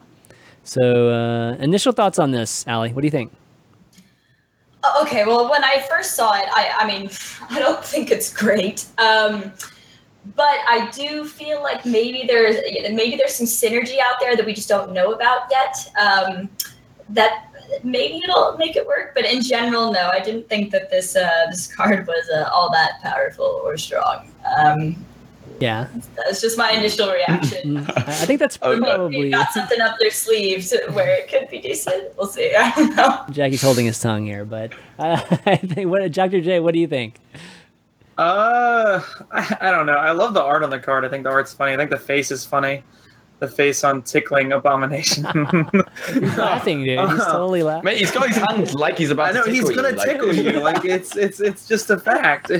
So, 0.64 1.08
uh, 1.10 1.54
initial 1.54 1.92
thoughts 1.92 2.18
on 2.18 2.30
this, 2.30 2.66
Allie? 2.66 2.92
What 2.92 3.00
do 3.00 3.06
you 3.06 3.10
think? 3.10 3.32
Oh, 4.94 5.02
Okay, 5.04 5.24
well, 5.24 5.50
when 5.50 5.64
I 5.64 5.84
first 5.88 6.14
saw 6.14 6.34
it, 6.34 6.46
I, 6.54 6.74
I 6.78 6.86
mean, 6.86 7.10
I 7.50 7.58
don't 7.58 7.84
think 7.84 8.10
it's 8.10 8.32
great. 8.32 8.86
Um, 8.98 9.52
but 10.36 10.58
I 10.68 10.90
do 10.92 11.24
feel 11.24 11.62
like 11.62 11.86
maybe 11.86 12.24
there's 12.26 12.56
maybe 12.92 13.16
there's 13.16 13.34
some 13.34 13.46
synergy 13.46 13.98
out 13.98 14.16
there 14.20 14.36
that 14.36 14.44
we 14.44 14.52
just 14.52 14.68
don't 14.68 14.92
know 14.92 15.12
about 15.12 15.50
yet. 15.50 15.90
Um, 15.98 16.50
that 17.10 17.46
maybe 17.82 18.20
it'll 18.22 18.56
make 18.58 18.76
it 18.76 18.86
work, 18.86 19.14
but 19.14 19.24
in 19.24 19.42
general, 19.42 19.90
no. 19.92 20.10
I 20.10 20.20
didn't 20.20 20.48
think 20.48 20.70
that 20.72 20.90
this 20.90 21.16
uh, 21.16 21.46
this 21.50 21.72
card 21.74 22.06
was 22.06 22.28
uh, 22.28 22.50
all 22.52 22.70
that 22.72 23.00
powerful 23.02 23.62
or 23.64 23.78
strong. 23.78 24.30
Um, 24.58 25.04
Yeah, 25.60 25.88
that's 26.16 26.40
just 26.40 26.56
my 26.56 26.70
initial 26.70 27.10
reaction. 27.10 27.78
I 27.96 28.04
I 28.06 28.12
think 28.26 28.38
that's 28.38 28.60
no. 28.60 28.74
They 28.74 28.80
probably 28.80 29.30
got 29.30 29.52
something 29.52 29.80
up 29.80 29.96
their 29.98 30.10
sleeves 30.10 30.72
where 30.92 31.14
it 31.18 31.28
could 31.28 31.48
be 31.50 31.60
decent. 31.60 32.16
We'll 32.16 32.26
see. 32.28 32.54
I 32.58 32.70
don't 32.76 32.94
know. 32.96 33.24
Jackie's 33.30 33.62
holding 33.62 33.86
his 33.86 33.98
tongue 33.98 34.24
here, 34.26 34.44
but 34.44 34.72
uh, 34.98 35.20
I 35.46 35.56
think 35.56 35.88
what 35.90 36.10
Dr. 36.12 36.40
J, 36.40 36.60
what 36.60 36.74
do 36.74 36.80
you 36.80 36.86
think? 36.86 37.18
Uh, 38.16 39.00
I, 39.30 39.56
I 39.60 39.70
don't 39.70 39.86
know. 39.86 39.92
I 39.94 40.10
love 40.12 40.34
the 40.34 40.42
art 40.42 40.62
on 40.62 40.70
the 40.70 40.78
card. 40.78 41.04
I 41.04 41.08
think 41.08 41.22
the 41.24 41.30
art's 41.30 41.52
funny. 41.54 41.72
I 41.72 41.76
think 41.76 41.90
the 41.90 41.98
face 41.98 42.30
is 42.30 42.44
funny. 42.44 42.82
The 43.38 43.46
face 43.48 43.84
on 43.84 44.02
tickling 44.02 44.50
abomination. 44.52 45.24
He's 46.12 46.36
laughing, 46.36 46.82
dude. 46.84 46.98
He's 47.10 47.24
totally 47.24 47.62
laughing. 47.62 47.84
Mate, 47.84 47.98
he's 47.98 48.10
got 48.10 48.26
his 48.26 48.36
hand 48.36 48.74
like 48.74 48.98
he's 48.98 49.10
about 49.10 49.28
I 49.28 49.32
know 49.32 49.44
to 49.44 49.52
tickle 49.52 49.68
he's 49.68 49.76
gonna 49.76 49.90
you. 49.90 49.96
like- 49.96 50.08
tickle 50.08 50.34
you. 50.34 50.50
Like 50.60 50.84
it's 50.84 51.16
it's 51.16 51.40
it's 51.40 51.68
just 51.68 51.90
a 51.90 51.98
fact. 51.98 52.50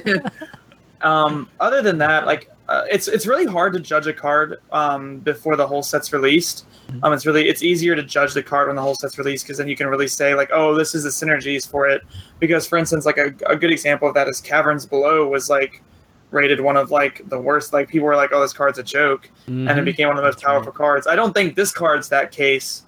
um, 1.02 1.48
other 1.58 1.82
than 1.82 1.98
that, 1.98 2.26
like 2.26 2.48
uh, 2.68 2.84
it's 2.90 3.08
it's 3.08 3.26
really 3.26 3.46
hard 3.46 3.72
to 3.72 3.80
judge 3.80 4.06
a 4.06 4.12
card 4.12 4.58
um, 4.72 5.18
before 5.18 5.56
the 5.56 5.66
whole 5.66 5.82
set's 5.82 6.12
released. 6.12 6.66
Um, 7.02 7.12
it's 7.12 7.24
really 7.26 7.48
it's 7.48 7.62
easier 7.62 7.94
to 7.96 8.02
judge 8.02 8.34
the 8.34 8.42
card 8.42 8.68
when 8.68 8.76
the 8.76 8.82
whole 8.82 8.94
set's 8.94 9.16
released 9.18 9.44
because 9.46 9.58
then 9.58 9.68
you 9.68 9.76
can 9.76 9.86
really 9.88 10.08
say 10.08 10.34
like, 10.34 10.50
oh, 10.52 10.74
this 10.74 10.94
is 10.94 11.04
the 11.04 11.10
synergies 11.10 11.68
for 11.68 11.88
it. 11.88 12.02
Because 12.40 12.66
for 12.66 12.76
instance, 12.78 13.06
like 13.06 13.18
a, 13.18 13.32
a 13.46 13.56
good 13.56 13.70
example 13.70 14.06
of 14.08 14.14
that 14.14 14.28
is 14.28 14.40
Caverns 14.40 14.84
Below 14.86 15.26
was 15.28 15.48
like 15.48 15.82
rated 16.30 16.60
one 16.60 16.76
of 16.76 16.90
like 16.90 17.22
the 17.28 17.38
worst. 17.38 17.72
Like 17.72 17.88
people 17.88 18.06
were 18.06 18.16
like, 18.16 18.32
oh, 18.32 18.40
this 18.42 18.52
card's 18.52 18.78
a 18.78 18.82
joke 18.82 19.30
and 19.46 19.68
it 19.70 19.76
Mhm. 19.76 19.84
became 19.86 20.08
one 20.08 20.18
of 20.18 20.22
the 20.22 20.28
most 20.28 20.42
powerful 20.42 20.72
cards. 20.72 21.06
I 21.06 21.16
don't 21.16 21.32
think 21.32 21.56
this 21.56 21.72
card's 21.72 22.08
that 22.10 22.32
case 22.32 22.82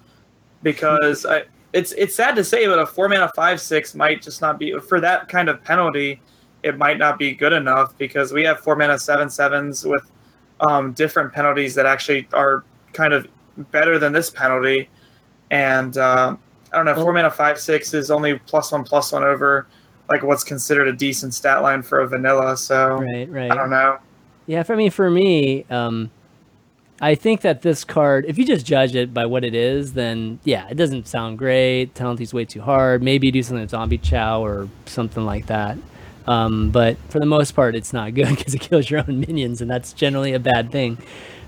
because 0.63 1.25
I, 1.25 1.43
it's 1.73 1.91
it's 1.93 2.13
sad 2.15 2.35
to 2.35 2.43
say, 2.43 2.67
but 2.67 2.79
a 2.79 2.85
four 2.85 3.07
mana 3.09 3.31
five 3.35 3.59
six 3.61 3.95
might 3.95 4.21
just 4.21 4.41
not 4.41 4.59
be 4.59 4.77
for 4.79 4.99
that 4.99 5.27
kind 5.29 5.49
of 5.49 5.63
penalty. 5.63 6.21
It 6.63 6.77
might 6.77 6.97
not 6.97 7.17
be 7.17 7.33
good 7.33 7.53
enough 7.53 7.97
because 7.97 8.31
we 8.33 8.43
have 8.43 8.59
four 8.59 8.75
mana 8.75 8.99
seven 8.99 9.29
sevens 9.29 9.85
with 9.85 10.09
um, 10.59 10.93
different 10.93 11.33
penalties 11.33 11.75
that 11.75 11.85
actually 11.85 12.27
are 12.33 12.63
kind 12.93 13.13
of 13.13 13.27
better 13.71 13.97
than 13.99 14.13
this 14.13 14.29
penalty. 14.29 14.89
And 15.49 15.97
uh, 15.97 16.35
I 16.71 16.75
don't 16.75 16.85
know, 16.85 16.95
four 16.95 17.13
mana 17.13 17.31
five 17.31 17.59
six 17.59 17.93
is 17.93 18.11
only 18.11 18.39
plus 18.39 18.71
one 18.71 18.83
plus 18.83 19.11
one 19.11 19.23
over 19.23 19.67
like 20.09 20.23
what's 20.23 20.43
considered 20.43 20.87
a 20.87 20.93
decent 20.93 21.33
stat 21.33 21.61
line 21.61 21.81
for 21.81 21.99
a 21.99 22.07
vanilla. 22.07 22.57
So 22.57 22.97
Right, 22.97 23.29
right. 23.29 23.51
I 23.51 23.55
don't 23.55 23.69
know. 23.69 23.97
Yeah, 24.45 24.63
for 24.63 24.75
me, 24.75 24.89
for 24.89 25.09
me, 25.09 25.65
um, 25.69 26.11
I 26.99 27.15
think 27.15 27.41
that 27.41 27.61
this 27.61 27.83
card, 27.83 28.25
if 28.27 28.37
you 28.37 28.45
just 28.45 28.65
judge 28.65 28.95
it 28.95 29.13
by 29.13 29.25
what 29.25 29.43
it 29.43 29.55
is, 29.55 29.93
then 29.93 30.39
yeah, 30.43 30.67
it 30.69 30.75
doesn't 30.75 31.07
sound 31.07 31.37
great. 31.37 31.95
Penalty's 31.95 32.33
way 32.33 32.45
too 32.45 32.61
hard. 32.61 33.01
Maybe 33.01 33.27
you 33.27 33.31
do 33.31 33.41
something 33.41 33.61
with 33.61 33.71
Zombie 33.71 33.97
Chow 33.97 34.43
or 34.43 34.67
something 34.85 35.25
like 35.25 35.47
that. 35.47 35.77
Um, 36.27 36.69
but 36.69 36.97
for 37.09 37.19
the 37.19 37.25
most 37.25 37.53
part, 37.53 37.75
it's 37.75 37.93
not 37.93 38.13
good 38.13 38.29
because 38.37 38.53
it 38.53 38.61
kills 38.61 38.89
your 38.89 38.99
own 39.07 39.19
minions, 39.21 39.61
and 39.61 39.69
that's 39.69 39.93
generally 39.93 40.33
a 40.33 40.39
bad 40.39 40.71
thing. 40.71 40.97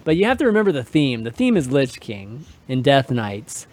But 0.03 0.17
you 0.17 0.25
have 0.25 0.37
to 0.39 0.45
remember 0.45 0.71
the 0.71 0.83
theme. 0.83 1.23
The 1.23 1.31
theme 1.31 1.55
is 1.55 1.71
Lich 1.71 1.99
King 1.99 2.45
and 2.67 2.83
Death 2.83 3.09
Knights, 3.11 3.67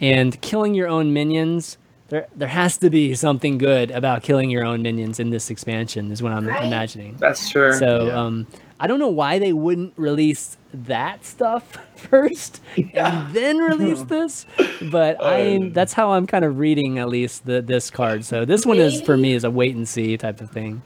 and 0.00 0.40
killing 0.40 0.74
your 0.74 0.88
own 0.88 1.12
minions. 1.12 1.78
There, 2.08 2.28
there 2.36 2.48
has 2.48 2.78
to 2.78 2.88
be 2.90 3.14
something 3.16 3.58
good 3.58 3.90
about 3.90 4.22
killing 4.22 4.48
your 4.48 4.64
own 4.64 4.80
minions 4.82 5.18
in 5.18 5.30
this 5.30 5.50
expansion. 5.50 6.12
Is 6.12 6.22
what 6.22 6.32
I'm 6.32 6.46
Right. 6.46 6.64
imagining. 6.64 7.16
That's 7.18 7.48
true. 7.50 7.72
So 7.72 8.06
Yeah. 8.06 8.20
um, 8.20 8.46
I 8.78 8.86
don't 8.86 8.98
know 8.98 9.08
why 9.08 9.38
they 9.38 9.52
wouldn't 9.52 9.94
release 9.96 10.56
that 10.74 11.24
stuff 11.24 11.78
first 11.96 12.60
and 12.76 13.34
then 13.34 13.58
release 13.58 14.02
this, 14.08 14.44
but 14.90 15.22
I 15.22 15.56
Um. 15.56 15.72
that's 15.72 15.92
how 15.94 16.12
I'm 16.12 16.26
kind 16.26 16.44
of 16.44 16.58
reading 16.58 16.98
at 16.98 17.08
least 17.08 17.46
the 17.46 17.62
this 17.62 17.90
card. 17.90 18.24
So 18.24 18.44
this 18.44 18.66
one 18.66 18.78
is 18.78 19.00
for 19.00 19.16
me 19.16 19.32
is 19.32 19.44
a 19.44 19.50
wait 19.50 19.74
and 19.74 19.88
see 19.88 20.16
type 20.16 20.40
of 20.40 20.50
thing. 20.50 20.82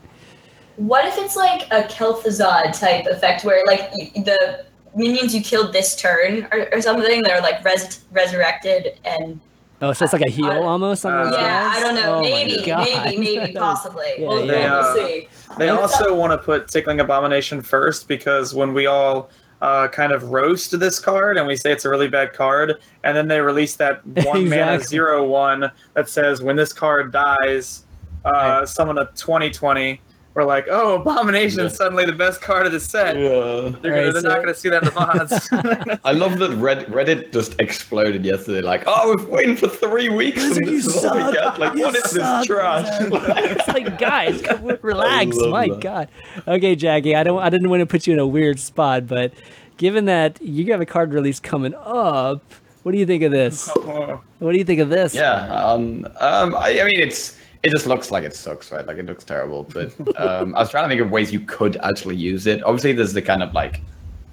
What 0.77 1.05
if 1.05 1.17
it's 1.17 1.35
like 1.35 1.63
a 1.71 1.83
Kel'Thuzad 1.83 2.79
type 2.79 3.05
effect 3.05 3.43
where 3.43 3.61
like 3.67 3.91
the 3.91 4.65
minions 4.95 5.35
you 5.35 5.41
killed 5.41 5.73
this 5.73 5.95
turn 5.95 6.47
or, 6.51 6.69
or 6.73 6.81
something 6.81 7.21
they're 7.23 7.41
like 7.41 7.63
res- 7.63 8.01
resurrected 8.11 8.97
and 9.05 9.39
Oh, 9.83 9.93
so 9.93 10.05
it's 10.05 10.13
like 10.13 10.21
a 10.21 10.29
heal 10.29 10.45
I- 10.45 10.57
almost 10.57 11.05
on 11.05 11.25
those 11.25 11.33
Uh, 11.33 11.37
yeah 11.39 11.47
guys? 11.73 11.77
I 11.77 11.79
don't 11.81 11.95
know 11.95 12.15
Oh 12.15 12.21
maybe 12.21 12.63
God. 12.65 12.87
maybe 13.05 13.17
maybe 13.37 13.53
possibly 13.57 14.05
Yeah, 14.17 14.27
we'll, 14.27 14.45
yeah. 14.45 14.81
we'll 14.81 14.95
see 14.95 15.27
They 15.57 15.69
also 15.69 16.13
want 16.15 16.31
to 16.31 16.37
put 16.37 16.67
Tickling 16.67 16.99
Abomination 16.99 17.61
first 17.61 18.07
because 18.07 18.53
when 18.53 18.73
we 18.73 18.85
all 18.85 19.29
uh, 19.61 19.87
kind 19.89 20.11
of 20.11 20.31
roast 20.31 20.79
this 20.79 20.99
card 20.99 21.37
and 21.37 21.45
we 21.45 21.55
say 21.55 21.71
it's 21.71 21.85
a 21.85 21.89
really 21.89 22.07
bad 22.07 22.33
card, 22.33 22.79
and 23.03 23.15
then 23.15 23.27
they 23.27 23.39
release 23.41 23.75
that 23.75 24.03
one 24.25 24.49
mana 24.49 24.79
zero 24.79 25.23
one 25.23 25.71
that 25.93 26.09
says 26.09 26.41
when 26.41 26.55
this 26.55 26.73
card 26.73 27.11
dies, 27.11 27.85
uh, 28.25 28.29
Right. 28.31 28.67
summon 28.67 28.97
a 28.97 29.05
twenty 29.15 29.51
twenty. 29.51 30.01
We're 30.33 30.45
like, 30.45 30.67
oh, 30.69 30.95
Abomination 31.01 31.59
Yeah. 31.59 31.65
is 31.65 31.75
suddenly 31.75 32.05
the 32.05 32.13
best 32.13 32.41
card 32.41 32.65
of 32.65 32.71
the 32.71 32.79
set. 32.79 33.17
Yeah. 33.17 33.21
They're, 33.21 33.31
Right, 33.41 33.81
gonna, 33.83 34.11
they're 34.13 34.21
so- 34.21 34.27
not 34.29 34.35
going 34.35 34.47
to 34.47 34.55
see 34.55 34.69
that 34.69 34.83
in 34.83 34.89
the 34.89 34.95
mods. 34.95 35.99
I 36.05 36.13
love 36.13 36.39
that 36.39 36.51
Red, 36.51 36.85
Reddit 36.87 37.33
just 37.33 37.59
exploded 37.59 38.23
yesterday. 38.23 38.61
Like, 38.61 38.83
oh, 38.87 39.13
we've 39.15 39.27
waiting 39.27 39.57
for 39.57 39.67
three 39.67 40.07
weeks 40.07 40.41
and 40.55 40.65
you 40.65 40.81
this 40.81 40.85
is 40.87 41.03
all 41.03 41.15
we 41.17 41.21
suck. 41.23 41.33
get. 41.33 41.59
Like, 41.59 41.73
You 41.75 41.83
what 41.83 41.95
is 41.97 42.03
suck, 42.11 42.39
this 42.39 42.47
trash? 42.47 42.87
it's 43.01 43.67
like 43.67 43.99
guys, 43.99 44.41
relax. 44.81 45.35
My 45.37 45.67
that. 45.67 45.79
God. 45.81 46.07
Okay, 46.47 46.75
Jackie. 46.75 47.13
I 47.15 47.23
don't. 47.23 47.41
I 47.41 47.49
didn't 47.49 47.69
want 47.69 47.81
to 47.81 47.85
put 47.85 48.07
you 48.07 48.13
in 48.13 48.19
a 48.19 48.27
weird 48.27 48.57
spot, 48.59 49.07
but 49.07 49.33
given 49.75 50.05
that 50.05 50.41
you 50.41 50.71
have 50.71 50.79
a 50.79 50.85
card 50.85 51.13
release 51.13 51.39
coming 51.41 51.73
up, 51.75 52.41
What 52.83 52.93
do 52.93 52.97
you 52.97 53.05
think 53.05 53.21
of 53.23 53.31
this? 53.31 53.67
What 53.75 54.51
do 54.53 54.57
you 54.57 54.63
think 54.63 54.79
of 54.79 54.87
this? 54.89 55.13
Yeah. 55.13 55.33
Um. 55.63 56.05
Um. 56.21 56.55
I, 56.55 56.79
I 56.79 56.83
mean, 56.85 56.99
it's 57.01 57.37
it 57.63 57.69
just 57.71 57.85
looks 57.85 58.09
like 58.11 58.23
it 58.23 58.35
sucks, 58.35 58.71
right? 58.71 58.85
Like 58.85 58.97
it 58.97 59.05
looks 59.05 59.23
terrible. 59.23 59.63
But 59.63 59.93
um, 60.19 60.55
I 60.55 60.59
was 60.59 60.69
trying 60.71 60.85
to 60.85 60.89
think 60.89 61.01
of 61.01 61.11
ways 61.11 61.31
you 61.31 61.41
could 61.41 61.77
actually 61.77 62.15
use 62.15 62.47
it. 62.47 62.63
Obviously, 62.63 62.93
there's 62.93 63.13
the 63.13 63.21
kind 63.21 63.43
of 63.43 63.53
like 63.53 63.81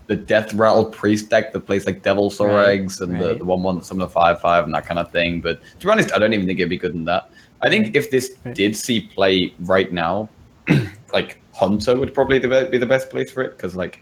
the 0.06 0.16
death 0.16 0.54
rattle 0.54 0.86
priest 0.86 1.28
deck 1.28 1.52
that 1.52 1.60
plays 1.60 1.84
like 1.84 2.02
devil 2.02 2.30
soul 2.30 2.48
Right, 2.48 2.68
eggs 2.70 3.00
and 3.02 3.20
the, 3.20 3.28
right. 3.28 3.38
the 3.38 3.44
one 3.44 3.62
one 3.62 3.82
some 3.82 4.00
of 4.00 4.08
the 4.08 4.12
five 4.12 4.40
five 4.40 4.64
and 4.64 4.74
that 4.74 4.86
kind 4.86 4.98
of 4.98 5.10
thing. 5.12 5.40
But 5.42 5.60
to 5.80 5.86
be 5.86 5.90
honest, 5.92 6.12
I 6.14 6.18
don't 6.18 6.32
even 6.32 6.46
think 6.46 6.58
it'd 6.58 6.70
be 6.70 6.78
good 6.78 6.94
in 6.94 7.04
that. 7.04 7.30
I 7.60 7.68
think 7.68 7.94
if 7.94 8.10
this 8.10 8.32
Right. 8.44 8.54
did 8.54 8.76
see 8.76 9.00
play 9.02 9.52
right 9.60 9.92
now, 9.92 10.30
like 11.12 11.42
Hunter 11.54 11.96
would 11.96 12.14
probably 12.14 12.38
be 12.38 12.78
the 12.78 12.86
best 12.86 13.10
place 13.10 13.30
for 13.30 13.42
it 13.42 13.56
because 13.56 13.76
like 13.76 14.00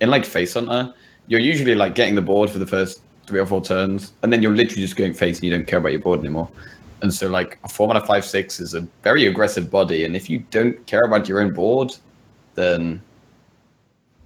in 0.00 0.10
like 0.10 0.24
Face 0.26 0.52
Hunter, 0.54 0.92
you're 1.28 1.40
usually 1.40 1.74
like 1.74 1.94
getting 1.94 2.14
the 2.14 2.22
board 2.22 2.50
for 2.50 2.58
the 2.58 2.66
first 2.66 3.00
three 3.26 3.40
or 3.40 3.46
four 3.46 3.62
turns, 3.64 4.12
and 4.22 4.32
then 4.32 4.42
you're 4.42 4.54
literally 4.54 4.82
just 4.82 4.96
going 4.96 5.12
face 5.14 5.38
and 5.38 5.44
you 5.44 5.50
don't 5.50 5.66
care 5.66 5.78
about 5.78 5.92
your 5.92 6.00
board 6.00 6.20
anymore. 6.20 6.48
And 7.02 7.12
so 7.12 7.28
like 7.28 7.58
a 7.64 7.68
four 7.68 7.86
mana 7.88 8.00
five 8.04 8.24
six 8.24 8.58
is 8.60 8.74
a 8.74 8.80
very 9.02 9.26
aggressive 9.26 9.70
body, 9.70 10.04
and 10.04 10.16
if 10.16 10.30
you 10.30 10.38
don't 10.50 10.84
care 10.86 11.02
about 11.02 11.28
your 11.28 11.40
own 11.40 11.52
board, 11.52 11.94
then 12.54 13.02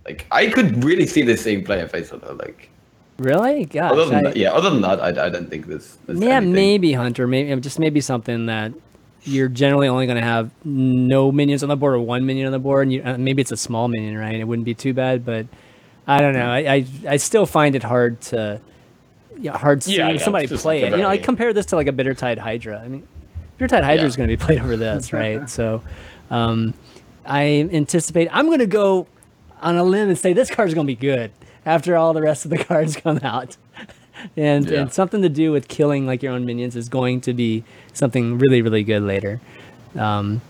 like 0.06 0.26
I 0.30 0.46
could 0.48 0.82
really 0.84 1.06
see 1.06 1.22
this 1.22 1.42
same 1.42 1.64
play 1.64 1.80
in 1.80 1.88
Face 1.88 2.10
Hunter. 2.10 2.32
Like 2.32 2.70
Really? 3.18 3.66
Gosh. 3.66 3.92
other 3.92 4.06
than 4.06 4.14
I- 4.14 4.22
that, 4.22 4.36
yeah, 4.36 4.52
other 4.52 4.70
than 4.70 4.80
that, 4.82 5.00
I, 5.00 5.26
I 5.26 5.28
don't 5.28 5.50
think 5.50 5.66
there's, 5.66 5.98
there's 6.06 6.20
yeah, 6.20 6.36
anything. 6.36 6.52
maybe 6.54 6.92
Hunter. 6.94 7.26
Maybe 7.26 7.60
just 7.60 7.78
maybe 7.78 8.00
something 8.00 8.46
that 8.46 8.72
you're 9.24 9.48
generally 9.48 9.88
only 9.88 10.06
going 10.06 10.16
to 10.16 10.22
have 10.24 10.50
no 10.64 11.30
minions 11.30 11.62
on 11.62 11.68
the 11.68 11.76
board 11.76 11.94
or 11.94 12.00
one 12.00 12.24
minion 12.24 12.46
on 12.46 12.52
the 12.52 12.58
board. 12.58 12.84
And 12.86 12.92
you, 12.94 13.02
uh, 13.04 13.18
maybe 13.18 13.42
it's 13.42 13.52
a 13.52 13.56
small 13.58 13.88
minion, 13.88 14.16
right? 14.16 14.36
It 14.36 14.44
wouldn't 14.44 14.64
be 14.64 14.72
too 14.74 14.94
bad, 14.94 15.26
but 15.26 15.46
I 16.06 16.20
don't 16.22 16.32
know. 16.32 16.48
I 16.50 16.58
I, 16.76 16.86
I 17.08 17.16
still 17.18 17.44
find 17.44 17.74
it 17.76 17.82
hard 17.82 18.20
to 18.22 18.58
yeah, 19.40 19.56
hard 19.56 19.82
seeing 19.82 19.98
yeah, 19.98 20.16
somebody 20.18 20.46
play 20.48 20.82
it. 20.82 20.90
You 20.90 20.98
know, 20.98 21.08
I 21.08 21.14
very- 21.16 21.18
compare 21.24 21.52
this 21.52 21.66
to 21.66 21.76
like 21.76 21.86
a 21.86 21.92
Bittertide 21.92 22.38
Hydra. 22.38 22.80
I 22.84 22.88
mean, 22.88 23.06
Bittertide 23.58 23.84
Hydra 23.84 24.02
Yeah. 24.02 24.06
is 24.08 24.16
going 24.16 24.28
to 24.28 24.36
be 24.36 24.42
played 24.42 24.60
over 24.60 24.76
this, 24.76 25.12
right? 25.14 25.48
so, 25.48 25.82
um, 26.30 26.74
I 27.26 27.68
anticipate 27.72 28.28
I'm 28.32 28.46
going 28.46 28.58
to 28.60 28.66
go 28.66 29.06
on 29.60 29.76
a 29.76 29.84
limb 29.84 30.08
and 30.08 30.18
say 30.18 30.32
this 30.32 30.48
card 30.48 30.56
card's 30.56 30.74
going 30.74 30.86
to 30.86 30.90
be 30.90 30.96
good 30.96 31.30
after 31.66 31.96
all 31.96 32.12
the 32.14 32.22
rest 32.22 32.44
of 32.44 32.50
the 32.50 32.58
cards 32.64 32.96
come 32.96 33.18
out. 33.22 33.56
and 34.36 34.68
Yeah. 34.68 34.80
and 34.82 34.92
something 34.92 35.22
to 35.22 35.28
do 35.28 35.52
with 35.52 35.68
killing 35.68 36.06
like 36.06 36.22
your 36.22 36.32
own 36.32 36.44
minions 36.46 36.76
is 36.76 36.88
going 36.88 37.20
to 37.22 37.32
be 37.34 37.64
something 37.92 38.38
really 38.38 38.62
really 38.62 38.82
good 38.84 39.02
later. 39.02 39.40
Um, 39.96 40.40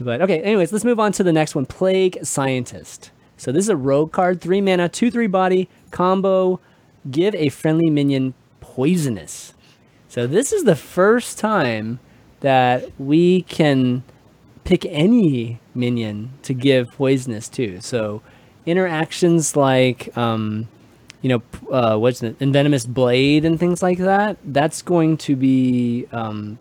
but 0.00 0.22
okay, 0.22 0.40
anyways, 0.42 0.72
let's 0.72 0.84
move 0.84 0.98
on 1.00 1.12
to 1.12 1.22
the 1.22 1.32
next 1.32 1.54
one. 1.54 1.66
Plague 1.66 2.18
Scientist. 2.24 3.10
So 3.36 3.52
this 3.52 3.64
is 3.64 3.68
a 3.70 3.76
rogue 3.76 4.12
card, 4.12 4.40
three 4.40 4.60
mana, 4.60 4.88
two 4.88 5.10
three 5.10 5.26
body 5.26 5.68
combo. 5.90 6.60
Give 7.10 7.34
a 7.34 7.48
friendly 7.48 7.88
minion 7.90 8.34
poisonous. 8.80 9.52
So 10.08 10.26
this 10.26 10.54
is 10.54 10.64
the 10.64 10.74
first 10.74 11.38
time 11.38 12.00
that 12.40 12.90
we 12.98 13.42
can 13.42 14.02
pick 14.64 14.86
any 14.86 15.60
minion 15.74 16.30
to 16.44 16.54
give 16.54 16.90
poisonous 16.92 17.46
to. 17.50 17.82
So 17.82 18.22
interactions 18.64 19.54
like 19.54 20.16
um, 20.16 20.66
you 21.20 21.28
know, 21.28 21.42
uh, 21.70 21.98
what's 21.98 22.22
it, 22.22 22.36
Envenomous 22.40 22.86
Blade 22.86 23.44
and 23.44 23.60
things 23.60 23.82
like 23.82 23.98
that. 23.98 24.38
That's 24.42 24.80
going 24.80 25.18
to 25.18 25.36
be, 25.36 26.06
um, 26.10 26.58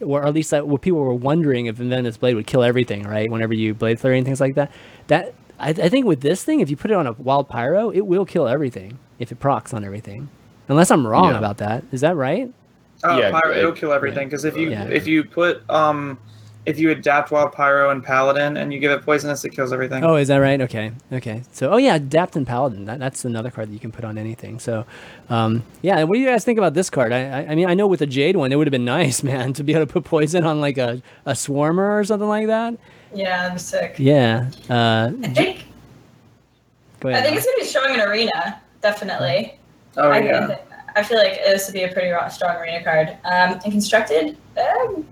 or 0.00 0.26
at 0.26 0.34
least 0.34 0.50
that 0.50 0.66
what 0.66 0.82
people 0.82 0.98
were 0.98 1.14
wondering 1.14 1.66
if 1.66 1.78
Envenomous 1.78 2.16
Blade 2.16 2.34
would 2.34 2.48
kill 2.48 2.64
everything, 2.64 3.04
right? 3.04 3.30
Whenever 3.30 3.54
you 3.54 3.72
Blade 3.72 4.00
Flurry 4.00 4.18
and 4.18 4.26
things 4.26 4.40
like 4.40 4.56
that. 4.56 4.72
That 5.06 5.32
I, 5.60 5.68
I 5.68 5.88
think 5.88 6.06
with 6.06 6.22
this 6.22 6.42
thing, 6.42 6.58
if 6.58 6.70
you 6.70 6.76
put 6.76 6.90
it 6.90 6.94
on 6.94 7.06
a 7.06 7.12
Wild 7.12 7.48
Pyro, 7.48 7.90
it 7.90 8.04
will 8.04 8.24
kill 8.24 8.48
everything 8.48 8.98
if 9.20 9.30
it 9.30 9.38
procs 9.38 9.72
on 9.72 9.84
everything. 9.84 10.28
Unless 10.68 10.90
I'm 10.90 11.06
wrong 11.06 11.30
Yeah. 11.30 11.38
about 11.38 11.58
that. 11.58 11.84
Is 11.92 12.00
that 12.00 12.16
right? 12.16 12.50
Oh, 13.04 13.18
Yeah, 13.18 13.30
pyro, 13.30 13.52
it- 13.52 13.58
it'll 13.58 13.72
kill 13.72 13.92
everything. 13.92 14.28
Because 14.28 14.44
if 14.44 14.56
you 14.56 14.70
Yeah. 14.70 14.84
if 14.84 15.06
you 15.06 15.24
put 15.24 15.68
um 15.70 16.18
if 16.64 16.80
you 16.80 16.90
adapt 16.90 17.30
wild 17.30 17.52
pyro 17.52 17.90
and 17.90 18.02
paladin 18.02 18.56
and 18.56 18.72
you 18.72 18.80
give 18.80 18.90
it 18.90 19.00
poisonous, 19.04 19.44
it 19.44 19.50
kills 19.50 19.72
everything. 19.72 20.02
Oh, 20.02 20.16
is 20.16 20.26
that 20.26 20.38
right? 20.38 20.60
Okay, 20.62 20.90
okay. 21.12 21.42
So, 21.52 21.70
oh 21.70 21.76
yeah, 21.76 21.94
Adapt 21.94 22.34
and 22.34 22.44
Paladin. 22.44 22.86
That, 22.86 22.98
that's 22.98 23.24
another 23.24 23.52
card 23.52 23.68
that 23.68 23.72
you 23.72 23.78
can 23.78 23.92
put 23.92 24.04
on 24.04 24.18
anything. 24.18 24.58
So, 24.58 24.84
um, 25.30 25.62
yeah. 25.82 26.02
What 26.02 26.14
do 26.16 26.20
you 26.20 26.26
guys 26.26 26.44
think 26.44 26.58
about 26.58 26.74
this 26.74 26.90
card? 26.90 27.12
I, 27.12 27.20
I, 27.42 27.46
I 27.50 27.54
mean, 27.54 27.68
I 27.68 27.74
know 27.74 27.86
with 27.86 28.00
the 28.00 28.06
Jade 28.06 28.34
one, 28.34 28.50
it 28.50 28.56
would 28.56 28.66
have 28.66 28.72
been 28.72 28.84
nice, 28.98 29.22
man, 29.22 29.52
to 29.52 29.62
be 29.62 29.74
able 29.74 29.86
to 29.86 29.92
put 29.92 30.02
poison 30.02 30.42
on 30.42 30.60
like 30.60 30.76
a, 30.76 31.00
a 31.24 31.34
Swarmer 31.34 32.00
or 32.00 32.02
something 32.02 32.26
like 32.28 32.48
that. 32.48 32.74
Yeah, 33.14 33.48
I'm 33.48 33.58
sick. 33.58 33.94
Yeah. 33.98 34.50
Uh, 34.68 35.12
I 35.22 35.28
think 35.28 35.66
go 36.98 37.10
I 37.10 37.22
think 37.22 37.36
it's 37.36 37.46
gonna 37.46 37.58
be 37.58 37.64
strong 37.64 37.94
in 37.94 38.00
arena, 38.00 38.60
definitely. 38.82 39.56
Oh 39.96 40.10
I, 40.10 40.18
yeah. 40.20 40.58
I 40.94 41.02
feel 41.02 41.18
like 41.18 41.34
this 41.44 41.66
would 41.66 41.74
be 41.74 41.82
a 41.84 41.92
pretty 41.92 42.10
strong 42.30 42.56
arena 42.56 42.82
card. 42.82 43.10
Um, 43.24 43.60
and 43.62 43.72
constructed, 43.72 44.36
um, 44.58 45.06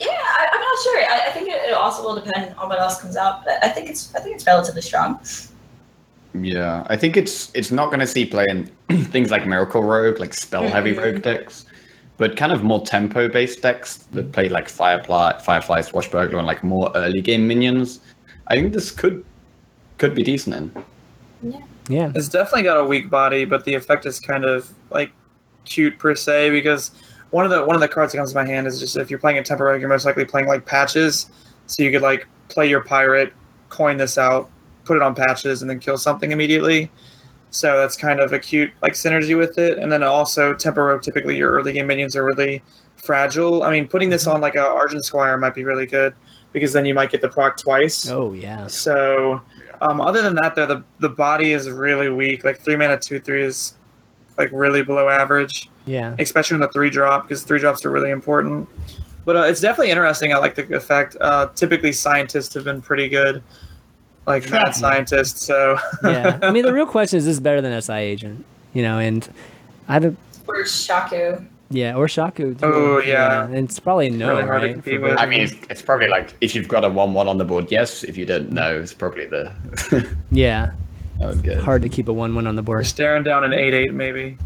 yeah, 0.00 0.08
I, 0.10 0.48
I'm 0.52 0.60
not 0.60 0.78
sure. 0.82 0.98
I, 1.02 1.22
I 1.28 1.30
think 1.32 1.48
it, 1.48 1.68
it 1.68 1.74
also 1.74 2.02
will 2.02 2.14
depend 2.20 2.54
on 2.56 2.68
what 2.68 2.78
else 2.80 3.00
comes 3.00 3.16
out, 3.16 3.44
but 3.44 3.62
I 3.64 3.68
think 3.68 3.88
it's 3.90 4.14
I 4.14 4.20
think 4.20 4.34
it's 4.36 4.46
relatively 4.46 4.82
strong. 4.82 5.20
Yeah, 6.34 6.84
I 6.88 6.96
think 6.96 7.16
it's 7.16 7.50
it's 7.54 7.70
not 7.70 7.86
going 7.86 8.00
to 8.00 8.06
see 8.06 8.26
play 8.26 8.46
in 8.48 8.66
things 9.06 9.30
like 9.30 9.46
Miracle 9.46 9.82
Rogue, 9.82 10.18
like 10.20 10.34
spell 10.34 10.68
heavy 10.68 10.92
Mhm. 10.94 11.02
rogue 11.02 11.22
decks, 11.22 11.66
but 12.16 12.36
kind 12.36 12.52
of 12.52 12.62
more 12.62 12.84
tempo 12.84 13.28
based 13.28 13.62
decks 13.62 13.98
that 14.12 14.32
play 14.32 14.48
like 14.48 14.68
Firefly, 14.68 15.38
Firefly, 15.40 15.80
Swashburglar, 15.80 16.38
and 16.38 16.46
like 16.46 16.62
more 16.62 16.92
early 16.94 17.20
game 17.20 17.46
minions. 17.48 18.00
I 18.48 18.56
think 18.56 18.72
this 18.72 18.90
could 18.90 19.24
could 19.98 20.14
be 20.14 20.22
decent 20.22 20.54
in. 20.56 20.84
yeah. 21.52 21.60
It's 22.14 22.28
definitely 22.28 22.62
got 22.62 22.78
a 22.78 22.84
weak 22.84 23.10
body, 23.10 23.44
but 23.44 23.64
the 23.64 23.74
effect 23.74 24.06
is 24.06 24.20
kind 24.20 24.44
of 24.44 24.70
like 24.90 25.12
cute 25.64 25.98
per 25.98 26.14
se 26.14 26.50
because 26.50 26.90
one 27.30 27.44
of 27.44 27.50
the 27.50 27.64
one 27.64 27.74
of 27.74 27.80
the 27.80 27.88
cards 27.88 28.12
that 28.12 28.18
comes 28.18 28.30
to 28.32 28.36
my 28.36 28.46
hand 28.46 28.66
is 28.66 28.80
just 28.80 28.96
if 28.96 29.10
you're 29.10 29.18
playing 29.18 29.38
a 29.38 29.42
temporary, 29.42 29.80
you're 29.80 29.88
most 29.88 30.06
likely 30.06 30.24
playing 30.24 30.46
like 30.46 30.64
patches, 30.66 31.30
so 31.66 31.82
you 31.82 31.90
could 31.90 32.02
like 32.02 32.26
play 32.48 32.68
your 32.68 32.82
pirate, 32.82 33.32
coin 33.68 33.96
this 33.96 34.18
out, 34.18 34.50
put 34.84 34.96
it 34.96 35.02
on 35.02 35.14
patches, 35.14 35.62
and 35.62 35.70
then 35.70 35.78
kill 35.78 35.98
something 35.98 36.32
immediately. 36.32 36.90
So 37.50 37.78
that's 37.78 37.96
kind 37.96 38.20
of 38.20 38.32
a 38.32 38.38
cute 38.38 38.70
like 38.82 38.92
synergy 38.92 39.36
with 39.36 39.58
it, 39.58 39.78
and 39.78 39.90
then 39.90 40.02
also 40.02 40.54
temporary. 40.54 41.00
Typically, 41.00 41.36
your 41.36 41.52
early 41.52 41.72
game 41.72 41.86
minions 41.86 42.16
are 42.16 42.24
really 42.24 42.62
fragile. 42.96 43.62
I 43.62 43.70
mean, 43.70 43.88
putting 43.88 44.10
this 44.10 44.24
mm-hmm. 44.24 44.36
on 44.36 44.40
like 44.40 44.54
a 44.54 44.66
Argent 44.66 45.04
Squire 45.04 45.36
might 45.36 45.54
be 45.54 45.64
really 45.64 45.86
good 45.86 46.14
because 46.52 46.72
then 46.72 46.84
you 46.84 46.94
might 46.94 47.10
get 47.10 47.20
the 47.20 47.28
proc 47.28 47.56
twice. 47.56 48.08
Oh 48.08 48.32
yeah. 48.32 48.66
So, 48.66 49.40
um, 49.80 50.00
other 50.00 50.22
than 50.22 50.34
that, 50.36 50.54
though, 50.54 50.66
the 50.66 50.82
the 51.00 51.08
body 51.08 51.52
is 51.52 51.68
really 51.70 52.08
weak. 52.08 52.44
Like 52.44 52.60
three 52.60 52.76
mana, 52.76 52.98
two 52.98 53.20
three 53.20 53.42
is 53.42 53.74
like 54.36 54.50
really 54.52 54.82
below 54.82 55.08
average, 55.08 55.68
Yeah. 55.86 56.14
especially 56.18 56.56
in 56.56 56.60
the 56.60 56.68
three 56.68 56.90
drop 56.90 57.22
because 57.24 57.42
three 57.42 57.58
drops 57.58 57.84
are 57.84 57.90
really 57.90 58.10
important. 58.10 58.68
But 59.24 59.36
uh, 59.36 59.40
it's 59.42 59.60
definitely 59.60 59.90
interesting. 59.90 60.32
I 60.32 60.38
like 60.38 60.54
the 60.54 60.74
effect. 60.76 61.16
Uh, 61.20 61.48
typically, 61.54 61.92
scientists 61.92 62.54
have 62.54 62.64
been 62.64 62.80
pretty 62.80 63.08
good, 63.08 63.42
like 64.26 64.48
mad 64.50 64.74
scientists. 64.74 65.44
So, 65.44 65.78
Yeah. 66.04 66.38
I 66.42 66.50
mean, 66.50 66.64
the 66.64 66.72
real 66.78 66.86
question 66.86 67.18
is: 67.18 67.26
Is 67.26 67.36
this 67.36 67.40
better 67.42 67.60
than 67.60 67.80
SI 67.82 67.92
Agent? 67.94 68.44
You 68.74 68.82
know, 68.82 68.98
and 68.98 69.28
I 69.88 69.98
don't. 69.98 70.16
Or 70.46 70.64
Shaku. 70.64 71.44
Yeah, 71.70 71.96
or 71.96 72.08
Shaku. 72.08 72.56
Oh, 72.62 72.98
yeah. 73.00 73.44
And 73.44 73.68
it's 73.68 73.78
probably 73.78 74.08
no, 74.08 74.30
Really 74.30 74.42
hard 74.42 74.60
to 74.62 74.66
right? 74.68 74.72
compete 74.74 75.00
for 75.00 75.08
with. 75.08 75.18
I 75.18 75.26
mean, 75.26 75.42
it's, 75.42 75.54
it's 75.68 75.82
probably 75.82 76.08
like 76.08 76.34
if 76.40 76.54
you've 76.54 76.68
got 76.68 76.84
a 76.84 76.88
one-one 76.88 77.28
on 77.28 77.36
the 77.36 77.44
board, 77.44 77.70
yes. 77.70 78.04
If 78.04 78.16
you 78.16 78.24
don't 78.24 78.50
know, 78.50 78.80
it's 78.80 78.94
probably 78.94 79.26
the 79.26 79.52
yeah, 80.30 80.70
that 81.18 81.28
would 81.28 81.42
get 81.42 81.58
hard 81.58 81.82
to 81.82 81.88
keep 81.90 82.08
a 82.08 82.12
one-one 82.12 82.46
on 82.46 82.56
the 82.56 82.62
we're 82.62 82.76
board. 82.78 82.86
staring 82.86 83.22
down 83.22 83.44
an 83.44 83.52
eight 83.52 83.74
eight 83.74 83.92
maybe. 83.92 84.38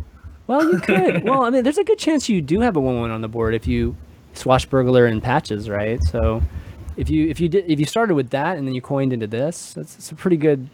Well, 0.48 0.72
you 0.72 0.80
could. 0.80 1.22
well, 1.28 1.42
I 1.44 1.50
mean, 1.50 1.62
there's 1.62 1.78
a 1.78 1.85
good 1.85 1.98
chance 1.98 2.28
you 2.28 2.42
do 2.42 2.61
have 2.61 2.74
a 2.74 2.80
one-one 2.80 3.12
on 3.12 3.20
the 3.20 3.28
board 3.28 3.54
if 3.54 3.68
you 3.68 3.96
swashburglar 4.35 5.08
and 5.08 5.22
patches, 5.22 5.68
right? 5.70 6.02
So, 6.02 6.42
if 6.96 7.08
you 7.08 7.28
if 7.28 7.38
you 7.38 7.48
did 7.48 7.70
if 7.70 7.78
you 7.78 7.87
started 7.87 8.14
with 8.16 8.30
that 8.30 8.58
and 8.58 8.66
then 8.66 8.74
you 8.74 8.80
coined 8.80 9.12
into 9.12 9.28
this, 9.28 9.74
that's, 9.74 9.94
that's 9.94 10.11
a 10.11 10.16
pretty 10.16 10.37
good, 10.37 10.68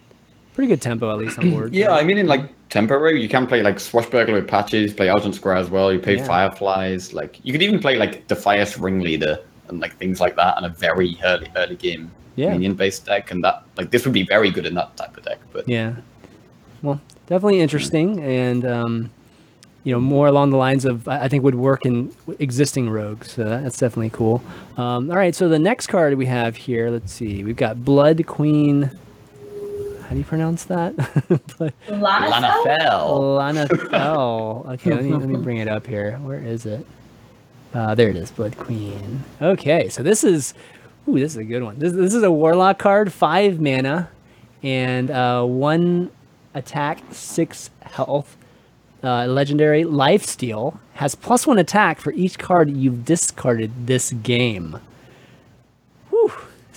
pretty 0.58 0.68
good 0.74 0.82
tempo 0.82 1.08
at 1.12 1.18
least 1.18 1.38
on 1.38 1.50
board. 1.52 1.72
Yeah, 1.82 1.92
I 1.92 2.02
mean, 2.02 2.18
in 2.18 2.26
like 2.26 2.50
tempo 2.68 3.06
you 3.10 3.28
can 3.28 3.46
play 3.46 3.62
like 3.62 3.76
Swashburglar 3.76 4.32
with 4.32 4.48
patches, 4.48 4.92
play 4.92 5.08
Argent 5.08 5.36
Squire 5.36 5.54
as 5.54 5.70
well. 5.70 5.92
You 5.92 6.00
play 6.00 6.16
Yeah. 6.16 6.26
Fireflies. 6.26 7.14
Like 7.14 7.38
you 7.44 7.52
could 7.52 7.62
even 7.62 7.78
play 7.78 7.94
like 7.94 8.26
Defias 8.26 8.76
Ringleader 8.76 9.38
and 9.68 9.78
like 9.78 9.96
things 9.98 10.20
like 10.20 10.34
that, 10.34 10.56
and 10.56 10.66
a 10.66 10.68
very 10.70 11.16
early 11.24 11.46
early 11.54 11.76
game 11.76 12.10
Yeah. 12.34 12.50
minion 12.50 12.74
based 12.74 13.06
deck, 13.06 13.30
and 13.30 13.44
that 13.44 13.62
like 13.76 13.92
this 13.92 14.04
would 14.04 14.12
be 14.12 14.24
very 14.24 14.50
good 14.50 14.66
in 14.66 14.74
that 14.74 14.96
type 14.96 15.16
of 15.16 15.22
deck. 15.22 15.38
But 15.52 15.68
Yeah. 15.68 15.92
Well, 16.82 17.00
definitely 17.28 17.60
interesting, 17.60 18.18
and 18.18 18.66
um, 18.66 19.10
you 19.84 19.92
know, 19.92 20.00
more 20.00 20.26
along 20.26 20.50
the 20.50 20.56
lines 20.56 20.84
of 20.84 21.06
I 21.06 21.26
I 21.26 21.28
think 21.28 21.44
would 21.44 21.54
work 21.54 21.86
in 21.86 22.12
existing 22.40 22.90
rogues. 22.90 23.30
So 23.30 23.44
that's 23.44 23.78
definitely 23.78 24.10
cool. 24.10 24.42
Um, 24.76 25.08
all 25.08 25.16
right, 25.16 25.36
so 25.36 25.48
the 25.48 25.60
next 25.60 25.86
card 25.86 26.14
we 26.14 26.26
have 26.26 26.56
here, 26.56 26.90
let's 26.90 27.12
see, 27.12 27.44
we've 27.44 27.54
got 27.66 27.84
Blood 27.84 28.26
Queen. 28.26 28.90
How 30.08 30.14
do 30.14 30.18
you 30.18 30.24
pronounce 30.24 30.64
that? 30.64 30.94
Lana. 31.90 32.54
Fell. 32.64 33.34
Lana 33.34 33.68
Fell. 33.68 34.64
Okay, 34.70 34.94
let 34.94 35.04
me, 35.04 35.12
let 35.12 35.28
me 35.28 35.36
bring 35.42 35.58
it 35.58 35.68
up 35.68 35.86
here. 35.86 36.16
Where 36.22 36.38
is 36.38 36.64
it? 36.64 36.86
Uh, 37.74 37.94
there 37.94 38.08
it 38.08 38.16
is, 38.16 38.30
Blood 38.30 38.56
Queen. 38.56 39.22
Okay, 39.42 39.90
so 39.90 40.02
this 40.02 40.24
is, 40.24 40.54
ooh, 41.06 41.18
this 41.18 41.32
is 41.32 41.36
a 41.36 41.44
good 41.44 41.62
one. 41.62 41.78
This, 41.78 41.92
this 41.92 42.14
is 42.14 42.22
a 42.22 42.30
Warlock 42.30 42.78
card, 42.78 43.12
five 43.12 43.60
mana, 43.60 44.08
and 44.62 45.10
uh, 45.10 45.44
one 45.44 46.10
attack, 46.54 47.00
six 47.10 47.68
health. 47.82 48.34
uh, 49.04 49.26
legendary 49.26 49.84
life 49.84 50.24
steal 50.24 50.80
has 50.94 51.14
plus 51.14 51.46
one 51.46 51.58
attack 51.58 52.00
for 52.00 52.12
each 52.12 52.38
card 52.38 52.70
you've 52.70 53.04
discarded 53.04 53.86
this 53.86 54.10
game. 54.12 54.80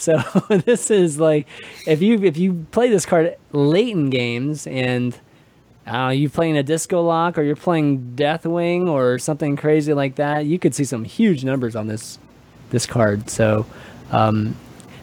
So 0.02 0.18
this 0.66 0.91
is 0.91 1.20
like 1.20 1.47
if 1.86 2.02
you 2.02 2.22
if 2.24 2.38
you 2.38 2.66
play 2.72 2.89
this 2.89 3.06
card 3.06 3.36
late 3.52 3.89
in 3.89 4.10
games 4.10 4.68
and 4.68 5.18
uh, 5.88 6.10
you 6.10 6.30
playing 6.30 6.58
a 6.58 6.64
disco 6.64 7.02
lock 7.02 7.38
or 7.38 7.43
you're 7.43 7.56
playing 7.56 8.14
Deathwing 8.16 8.88
or 8.88 9.18
something 9.18 9.56
crazy 9.56 9.93
like 9.93 10.16
that, 10.16 10.45
you 10.45 10.60
could 10.60 10.76
see 10.76 10.84
some 10.84 11.04
huge 11.04 11.43
numbers 11.43 11.76
on 11.76 11.88
this 11.88 12.20
this 12.70 12.86
card. 12.86 13.30
So 13.30 13.66
um, 14.12 14.56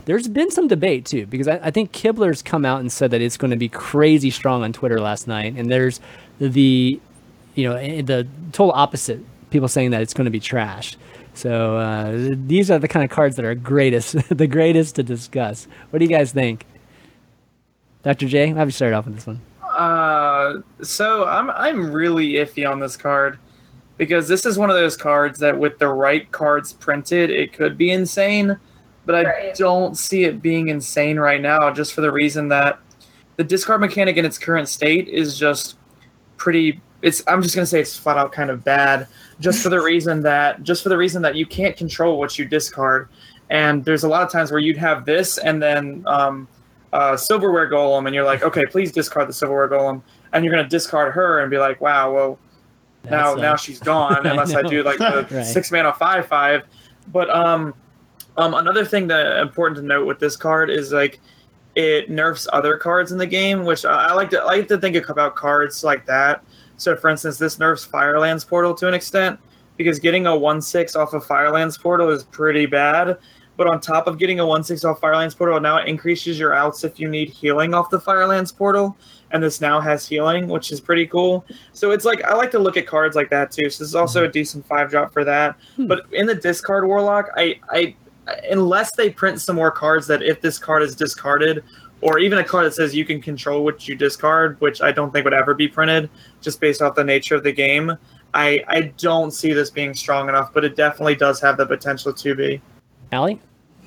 there's 0.05 0.27
been 0.29 0.51
some 0.51 0.69
debate 0.69 1.05
too 1.05 1.27
because 1.27 1.49
I, 1.49 1.57
I, 1.65 1.71
think 1.71 1.93
Kibler's 1.93 2.43
come 2.43 2.65
out 2.65 2.81
and 2.81 2.91
said 2.91 3.11
that 3.11 3.21
it's 3.21 3.37
going 3.37 3.51
to 3.51 3.57
be 3.57 3.69
crazy 3.69 4.31
strong 4.31 4.63
on 4.63 4.73
Twitter 4.73 5.01
last 5.01 5.29
night, 5.29 5.55
and 5.57 5.71
there's 5.71 6.01
the 6.39 7.01
you 7.55 7.69
know 7.69 7.77
eh, 7.77 8.03
the 8.03 8.27
total 8.53 8.73
opposite 8.73 9.21
people 9.51 9.69
saying 9.69 9.91
that 9.91 10.03
it's 10.03 10.15
going 10.15 10.25
to 10.25 10.31
be 10.31 10.41
trash. 10.41 10.97
So 11.39 11.77
uh, 11.77 12.35
these 12.35 12.69
are 12.69 12.81
the 12.81 12.89
kind 12.89 13.05
of 13.05 13.11
cards 13.11 13.37
that 13.37 13.45
are 13.45 13.55
greatest, 13.55 14.29
the 14.37 14.49
greatest 14.49 14.97
to 14.97 15.05
discuss. 15.05 15.69
What 15.91 16.01
do 16.01 16.05
you 16.05 16.11
guys 16.11 16.33
think, 16.33 16.67
Dr. 18.03 18.27
J? 18.27 18.49
How 18.49 18.57
have 18.57 18.69
you 18.69 18.73
started 18.73 18.97
off 18.97 19.05
with 19.05 19.15
this 19.15 19.27
one? 19.27 19.41
Uh, 19.63 20.63
so 20.83 21.27
I'm 21.27 21.49
I'm 21.51 21.93
really 21.93 22.33
iffy 22.33 22.69
on 22.69 22.81
this 22.81 22.97
card 22.97 23.39
because 23.99 24.27
this 24.27 24.47
is 24.47 24.59
one 24.59 24.69
of 24.69 24.75
those 24.75 24.97
cards 24.97 25.39
that 25.39 25.57
with 25.57 25.79
the 25.79 25.87
right 25.87 26.29
cards 26.33 26.73
printed, 26.73 27.31
it 27.31 27.53
could 27.53 27.79
be 27.79 27.93
insane, 27.93 28.59
but 29.07 29.15
I 29.15 29.23
right. 29.23 29.55
don't 29.55 29.97
see 29.97 30.25
it 30.25 30.43
being 30.43 30.69
insane 30.69 31.21
right 31.21 31.41
now, 31.41 31.71
just 31.71 31.95
for 31.95 32.01
the 32.01 32.11
reason 32.11 32.49
that 32.49 32.81
the 33.37 33.45
discard 33.45 33.81
mechanic 33.81 34.17
in 34.17 34.25
its 34.25 34.39
current 34.39 34.69
state 34.69 35.07
is 35.07 35.39
just 35.39 35.77
pretty 36.37 36.81
it's 37.01 37.23
I'm 37.29 37.43
just 37.43 37.55
gonna 37.55 37.65
say 37.65 37.81
it's 37.81 37.97
flat 37.97 38.19
out 38.19 38.33
kind 38.33 38.51
of 38.51 38.65
bad, 38.65 39.07
just 39.41 39.63
for 39.63 39.69
the 39.69 39.81
reason 39.83 40.23
that 40.23 40.63
just 40.63 40.83
for 40.83 40.89
the 40.89 40.97
reason 40.97 41.23
that 41.23 41.35
you 41.35 41.47
can't 41.47 41.77
control 41.77 42.19
what 42.19 42.39
you 42.39 42.45
discard, 42.45 43.09
and 43.51 43.85
there's 43.85 44.05
a 44.05 44.09
lot 44.09 44.23
of 44.23 44.31
times 44.31 44.51
where 44.51 44.61
you'd 44.61 44.77
have 44.77 45.05
this 45.05 45.39
and 45.39 45.63
then 45.63 46.03
um, 46.07 46.49
uh, 46.93 47.17
silverware 47.17 47.71
golem, 47.71 48.07
and 48.07 48.15
you're 48.15 48.25
like, 48.25 48.43
okay, 48.43 48.65
please 48.67 48.93
discard 48.93 49.29
the 49.29 49.33
silverware 49.33 49.69
golem, 49.69 50.03
and 50.33 50.45
you're 50.45 50.55
gonna 50.55 50.69
discard 50.69 51.13
her 51.15 51.41
and 51.41 51.51
be 51.51 51.59
like, 51.59 51.81
wow, 51.81 52.13
well, 52.13 52.39
That's 53.03 53.13
now 53.13 53.35
now 53.35 53.57
she's 53.57 53.81
gone 53.81 54.27
unless 54.27 54.55
I, 54.55 54.61
I 54.61 54.63
do 54.63 54.83
like 54.83 54.99
the 54.99 55.27
right. 55.31 55.47
six 55.47 55.71
mana 55.71 55.93
five 55.93 56.27
five, 56.27 56.63
but 57.13 57.31
um, 57.31 57.75
um, 58.37 58.55
another 58.55 58.85
thing 58.85 59.07
that 59.09 59.39
important 59.39 59.77
to 59.79 59.83
note 59.83 60.07
with 60.07 60.19
this 60.19 60.37
card 60.37 60.71
is 60.71 60.93
like 60.93 61.21
it 61.75 62.11
nerfs 62.11 62.49
other 62.53 62.77
cards 62.77 63.13
in 63.13 63.19
the 63.19 63.27
game, 63.27 63.65
which 63.65 63.85
I, 63.85 64.09
I 64.09 64.13
like 64.13 64.31
to 64.31 64.41
I 64.41 64.45
like 64.45 64.69
to 64.69 64.79
think 64.79 64.97
about 65.09 65.37
cards 65.37 65.85
like 65.85 66.07
that 66.07 66.43
so, 66.79 66.97
for 66.97 67.11
instance, 67.11 67.37
this 67.39 67.59
nerfs 67.59 67.85
Firelands 67.85 68.45
Portal 68.45 68.73
to 68.75 68.89
an 68.89 68.95
extent 68.95 69.39
because 69.77 69.99
getting 69.99 70.27
a 70.27 70.37
1 70.37 70.63
6 70.63 70.97
off 70.97 71.13
of 71.13 71.27
Firelands 71.27 71.77
Portal 71.77 72.09
is 72.11 72.25
pretty 72.25 72.67
bad. 72.67 73.19
But 73.57 73.67
on 73.67 73.81
top 73.81 74.07
of 74.07 74.19
getting 74.19 74.39
a 74.39 74.47
1 74.47 74.63
6 74.63 74.85
off 74.85 75.01
Firelands 75.01 75.35
Portal, 75.35 75.61
now 75.61 75.79
it 75.79 75.89
increases 75.89 76.39
your 76.39 76.55
outs 76.55 76.85
if 76.85 77.01
you 77.01 77.09
need 77.09 77.29
healing 77.29 77.75
off 77.75 77.91
the 77.91 77.99
Firelands 77.99 78.53
Portal. 78.53 78.97
And 79.33 79.43
this 79.43 79.61
now 79.61 79.81
has 79.81 80.07
healing, 80.07 80.47
which 80.47 80.71
is 80.71 80.81
pretty 80.81 81.07
cool. 81.09 81.45
So 81.73 81.91
it's 81.91 82.05
like, 82.05 82.23
I 82.23 82.35
like 82.35 82.53
to 82.53 82.61
look 82.61 82.77
at 82.77 82.87
cards 82.87 83.17
like 83.17 83.29
that 83.31 83.51
too. 83.51 83.69
So 83.69 83.83
this 83.83 83.89
is 83.89 83.97
also 83.97 84.25
a 84.25 84.29
decent 84.29 84.65
five 84.67 84.89
drop 84.89 85.13
for 85.13 85.25
that. 85.25 85.57
Hmm. 85.75 85.89
But 85.89 86.07
in 86.13 86.27
the 86.27 86.37
discard 86.37 86.87
Warlock, 86.87 87.31
I, 87.37 87.59
I, 87.71 87.97
unless 88.49 88.95
they 88.95 89.11
print 89.11 89.41
some 89.41 89.57
more 89.57 89.73
cards 89.73 90.07
that 90.07 90.23
if 90.23 90.41
this 90.41 90.59
card 90.59 90.85
is 90.85 90.95
discarded 90.95 91.65
or 92.01 92.19
even 92.19 92.39
a 92.39 92.45
card 92.45 92.67
that 92.67 92.75
says 92.75 92.95
you 92.95 93.05
can 93.05 93.21
control 93.21 93.65
what 93.65 93.89
you 93.89 93.95
discard, 93.95 94.61
which 94.61 94.81
I 94.81 94.93
don't 94.93 95.13
think 95.13 95.25
would 95.25 95.35
ever 95.35 95.55
be 95.55 95.69
printed, 95.69 96.11
just 96.41 96.61
based 96.61 96.81
off 96.83 96.95
the 96.95 97.05
nature 97.05 97.35
of 97.35 97.43
the 97.43 97.53
game. 97.53 97.97
I 98.35 98.63
I 98.69 98.81
don't 98.99 99.31
see 99.31 99.53
this 99.53 99.71
being 99.71 99.95
strong 99.95 100.29
enough, 100.29 100.53
but 100.53 100.65
it 100.65 100.77
definitely 100.77 101.17
does 101.17 101.41
have 101.41 101.57
the 101.57 101.67
potential 101.67 102.13
to 102.13 102.35
be. 102.35 102.61
Allie? 103.13 103.41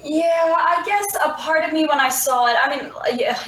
Yeah, 0.04 0.56
I 0.58 0.82
guess 0.86 1.16
a 1.24 1.34
part 1.34 1.64
of 1.64 1.74
me 1.74 1.86
when 1.86 2.00
I 2.00 2.10
saw 2.10 2.48
it, 2.48 2.56
I 2.60 2.76
mean, 2.76 2.92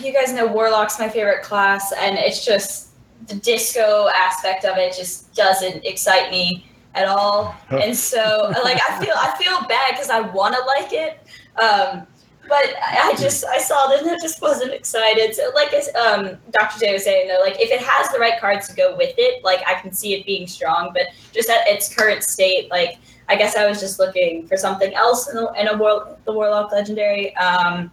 you 0.06 0.14
guys 0.14 0.34
know 0.34 0.46
Warlock's 0.46 1.00
my 1.00 1.10
favorite 1.10 1.42
class, 1.42 1.92
and 1.94 2.18
it's 2.18 2.46
just 2.46 2.90
the 3.28 3.36
disco 3.36 4.08
aspect 4.16 4.66
of 4.66 4.78
it 4.78 4.96
just 4.96 5.34
doesn't 5.34 5.84
excite 5.84 6.30
me 6.30 6.68
at 6.94 7.08
all. 7.08 7.56
and 7.70 7.96
so, 7.96 8.54
like, 8.64 8.80
I 8.88 9.04
feel 9.04 9.14
I 9.16 9.36
feel 9.38 9.68
bad 9.68 9.92
because 9.92 10.10
I 10.10 10.22
want 10.22 10.56
to 10.56 10.62
like 10.62 10.94
it. 10.94 11.28
Um, 11.60 12.08
but 12.54 12.76
I 12.84 13.16
just 13.18 13.44
I 13.46 13.58
saw 13.58 13.88
this 13.88 14.04
and 14.04 14.12
I 14.12 14.18
just 14.22 14.40
wasn't 14.40 14.74
excited. 14.74 15.34
So 15.34 15.50
like 15.56 15.74
as 15.74 15.90
um, 15.96 16.38
Dr. 16.52 16.80
J 16.80 16.94
was 16.94 17.04
saying 17.04 17.28
though, 17.28 17.40
like 17.42 17.60
if 17.60 17.72
it 17.72 17.82
has 17.82 18.12
the 18.12 18.20
right 18.20 18.40
cards 18.40 18.68
to 18.68 18.76
go 18.76 18.96
with 18.96 19.16
it, 19.18 19.44
like 19.44 19.64
I 19.66 19.74
can 19.82 19.92
see 19.92 20.14
it 20.14 20.24
being 20.24 20.46
strong. 20.46 20.92
But 20.94 21.08
just 21.32 21.50
at 21.50 21.66
its 21.66 21.92
current 21.92 22.24
state, 22.24 22.70
like 22.70 23.00
I 23.28 23.38
guess 23.38 23.56
I 23.56 23.68
was 23.68 23.80
just 23.80 23.98
looking 23.98 24.46
for 24.46 24.56
something 24.56 24.94
else 24.94 25.30
in, 25.30 25.36
the, 25.36 25.52
in 25.54 25.68
a 25.70 25.76
world 25.76 26.16
the 26.26 26.32
Warlock 26.32 26.72
Legendary. 26.72 27.36
Um, 27.38 27.92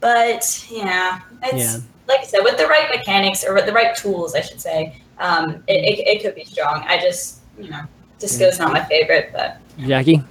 but 0.00 0.66
yeah, 0.70 1.20
it's 1.42 1.74
yeah. 1.74 1.80
like 2.08 2.20
I 2.20 2.24
said, 2.24 2.40
with 2.42 2.56
the 2.56 2.66
right 2.66 2.88
mechanics 2.88 3.44
or 3.44 3.52
with 3.52 3.66
the 3.66 3.72
right 3.74 3.94
tools, 3.94 4.34
I 4.34 4.40
should 4.40 4.62
say, 4.62 4.98
um, 5.18 5.62
it, 5.66 5.98
it, 5.98 6.06
it 6.06 6.22
could 6.22 6.34
be 6.34 6.44
strong. 6.44 6.86
I 6.88 6.98
just 6.98 7.40
you 7.58 7.68
know, 7.68 7.82
Disco's 8.18 8.58
not 8.58 8.72
my 8.72 8.82
favorite, 8.82 9.28
but 9.34 9.58
Jackie. 9.78 10.22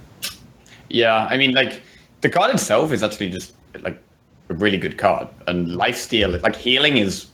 Yeah, 0.88 1.28
I 1.30 1.36
mean 1.36 1.54
like 1.54 1.82
the 2.24 2.30
card 2.30 2.54
itself 2.54 2.90
is 2.90 3.02
actually 3.02 3.28
just 3.28 3.52
like 3.82 4.02
a 4.48 4.54
really 4.54 4.78
good 4.78 4.96
card, 4.96 5.28
and 5.46 5.68
lifesteal, 5.68 6.42
like 6.42 6.56
healing, 6.56 6.96
is 6.96 7.26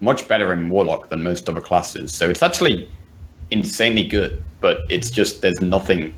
much 0.00 0.28
better 0.28 0.52
in 0.52 0.68
Warlock 0.68 1.08
than 1.08 1.22
most 1.22 1.48
other 1.48 1.62
classes. 1.62 2.12
So 2.12 2.28
it's 2.28 2.42
actually 2.42 2.90
insanely 3.50 4.04
good, 4.04 4.44
but 4.60 4.80
it's 4.90 5.10
just 5.10 5.40
there's 5.40 5.62
nothing 5.62 6.12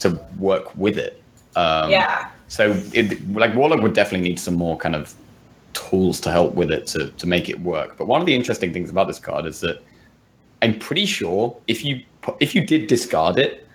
to 0.00 0.20
work 0.38 0.76
with 0.76 0.98
it. 0.98 1.22
Um, 1.54 1.88
yeah. 1.90 2.30
So 2.48 2.76
it 2.92 3.06
like 3.32 3.54
Warlock 3.54 3.80
would 3.80 3.94
definitely 3.94 4.28
need 4.28 4.40
some 4.40 4.54
more 4.54 4.76
kind 4.76 4.96
of 4.96 5.14
tools 5.72 6.18
to 6.22 6.32
help 6.32 6.54
with 6.54 6.72
it 6.72 6.84
to 6.88 7.10
to 7.10 7.26
make 7.28 7.48
it 7.48 7.60
work. 7.60 7.96
But 7.96 8.08
one 8.08 8.20
of 8.20 8.26
the 8.26 8.34
interesting 8.34 8.72
things 8.72 8.90
about 8.90 9.06
this 9.06 9.20
card 9.20 9.46
is 9.46 9.60
that 9.60 9.80
I'm 10.62 10.76
pretty 10.80 11.06
sure 11.06 11.56
if 11.68 11.84
you 11.84 12.02
if 12.40 12.56
you 12.56 12.66
did 12.66 12.88
discard 12.88 13.38
it 13.38 13.67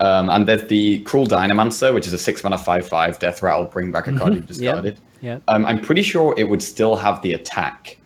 um, 0.00 0.28
and 0.28 0.46
there's 0.46 0.66
the 0.68 1.00
Cruel 1.00 1.26
Dinomancer, 1.26 1.92
which 1.92 2.06
is 2.06 2.12
a 2.12 2.18
six 2.18 2.44
mana 2.44 2.58
five 2.58 2.86
five 2.86 3.18
death 3.18 3.42
rattle, 3.42 3.64
bring 3.64 3.90
back 3.92 4.06
a 4.06 4.12
card 4.12 4.20
mm-hmm. 4.20 4.34
you've 4.34 4.46
discarded. 4.46 4.98
Yeah. 5.20 5.38
Um, 5.48 5.64
I'm 5.64 5.80
pretty 5.80 6.02
sure 6.02 6.34
it 6.36 6.44
would 6.44 6.62
still 6.62 6.96
have 6.96 7.22
the 7.22 7.32
attack 7.32 7.98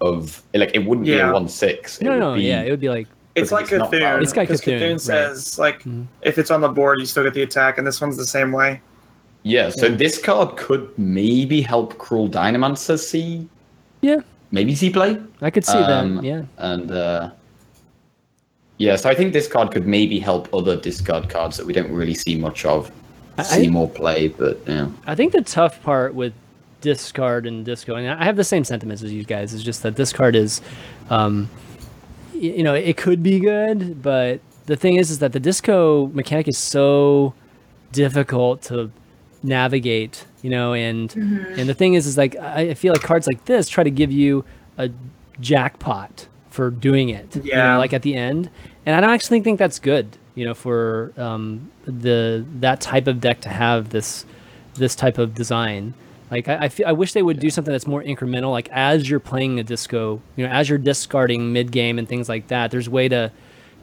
of 0.00 0.42
like 0.54 0.70
it 0.74 0.86
wouldn't 0.86 1.06
yeah. 1.06 1.16
be 1.16 1.20
a 1.20 1.32
one 1.32 1.48
six. 1.48 2.00
No, 2.00 2.18
no, 2.18 2.34
be, 2.34 2.42
yeah, 2.42 2.62
it 2.62 2.70
would 2.70 2.80
be 2.80 2.88
like 2.88 3.06
it's 3.34 3.52
like 3.52 3.70
it's 3.70 3.72
C'Thun. 3.72 4.22
It's 4.22 4.36
like 4.36 4.48
C'Thun. 4.48 4.80
C'Thun 4.80 5.00
says 5.00 5.58
like 5.58 5.80
mm-hmm. 5.80 6.04
if 6.22 6.38
it's 6.38 6.50
on 6.50 6.60
the 6.60 6.68
board, 6.68 7.00
you 7.00 7.06
still 7.06 7.24
get 7.24 7.34
the 7.34 7.42
attack, 7.42 7.78
and 7.78 7.86
this 7.86 8.00
one's 8.00 8.16
the 8.16 8.26
same 8.26 8.52
way. 8.52 8.80
Yeah, 9.42 9.68
so 9.68 9.86
yeah. 9.86 9.96
this 9.96 10.20
card 10.20 10.56
could 10.56 10.98
maybe 10.98 11.60
help 11.60 11.98
Cruel 11.98 12.28
Dinomancer 12.28 12.96
see. 12.96 13.46
Yeah. 14.00 14.20
Maybe 14.50 14.74
see 14.74 14.88
play. 14.88 15.20
I 15.42 15.50
could 15.50 15.66
see 15.66 15.76
um, 15.76 16.16
that. 16.16 16.24
Yeah. 16.24 16.42
And 16.58 16.90
uh, 16.90 17.30
yeah, 18.78 18.96
so 18.96 19.08
I 19.08 19.14
think 19.14 19.32
this 19.32 19.46
card 19.46 19.70
could 19.70 19.86
maybe 19.86 20.18
help 20.18 20.52
other 20.52 20.76
discard 20.76 21.28
cards 21.28 21.56
that 21.56 21.66
we 21.66 21.72
don't 21.72 21.92
really 21.92 22.14
see 22.14 22.36
much 22.36 22.64
of 22.64 22.90
see 23.42 23.66
I, 23.66 23.68
more 23.68 23.88
play, 23.88 24.28
but 24.28 24.60
yeah. 24.66 24.88
I 25.06 25.14
think 25.14 25.32
the 25.32 25.42
tough 25.42 25.82
part 25.82 26.14
with 26.14 26.32
discard 26.80 27.46
and 27.46 27.64
disco, 27.64 27.94
and 27.94 28.08
I 28.08 28.24
have 28.24 28.36
the 28.36 28.44
same 28.44 28.64
sentiments 28.64 29.02
as 29.02 29.12
you 29.12 29.24
guys, 29.24 29.52
is 29.52 29.62
just 29.62 29.82
that 29.82 29.96
this 29.96 30.12
card 30.12 30.36
is, 30.36 30.60
um, 31.08 31.48
you 32.32 32.62
know, 32.62 32.74
it 32.74 32.96
could 32.96 33.22
be 33.22 33.40
good, 33.40 34.02
but 34.02 34.40
the 34.66 34.76
thing 34.76 34.96
is, 34.96 35.10
is 35.10 35.20
that 35.20 35.32
the 35.32 35.40
disco 35.40 36.08
mechanic 36.08 36.48
is 36.48 36.58
so 36.58 37.34
difficult 37.92 38.62
to 38.62 38.90
navigate, 39.42 40.26
you 40.42 40.50
know, 40.50 40.74
and 40.74 41.10
mm-hmm. 41.10 41.60
and 41.60 41.68
the 41.68 41.74
thing 41.74 41.94
is, 41.94 42.06
is 42.06 42.18
like 42.18 42.34
I 42.36 42.74
feel 42.74 42.92
like 42.92 43.02
cards 43.02 43.26
like 43.26 43.44
this 43.44 43.68
try 43.68 43.84
to 43.84 43.90
give 43.90 44.10
you 44.10 44.44
a 44.78 44.90
jackpot 45.40 46.26
for 46.54 46.70
doing 46.70 47.08
it. 47.08 47.34
Yeah. 47.36 47.42
You 47.42 47.72
know, 47.72 47.78
like 47.78 47.92
at 47.92 48.02
the 48.02 48.14
end, 48.14 48.48
and 48.86 48.94
I 48.94 49.00
don't 49.00 49.10
actually 49.10 49.40
think 49.40 49.58
that's 49.58 49.80
good. 49.80 50.16
You 50.36 50.44
know, 50.46 50.54
for 50.54 51.12
um, 51.16 51.70
the 51.84 52.44
that 52.60 52.80
type 52.80 53.08
of 53.08 53.20
deck 53.20 53.40
to 53.42 53.48
have 53.48 53.90
this 53.90 54.24
this 54.74 54.94
type 54.94 55.18
of 55.18 55.34
design. 55.34 55.94
Like 56.30 56.48
I, 56.48 56.64
I, 56.64 56.68
feel, 56.68 56.86
I 56.86 56.92
wish 56.92 57.12
they 57.12 57.22
would 57.22 57.38
do 57.38 57.50
something 57.50 57.70
that's 57.70 57.86
more 57.86 58.02
incremental. 58.02 58.50
Like 58.50 58.68
as 58.70 59.08
you're 59.08 59.20
playing 59.20 59.60
a 59.60 59.64
disco, 59.64 60.22
you 60.36 60.46
know, 60.46 60.52
as 60.52 60.68
you're 60.68 60.78
discarding 60.78 61.52
mid 61.52 61.70
game 61.70 61.98
and 61.98 62.08
things 62.08 62.28
like 62.28 62.48
that. 62.48 62.70
There's 62.70 62.86
a 62.86 62.90
way 62.90 63.08
to 63.08 63.32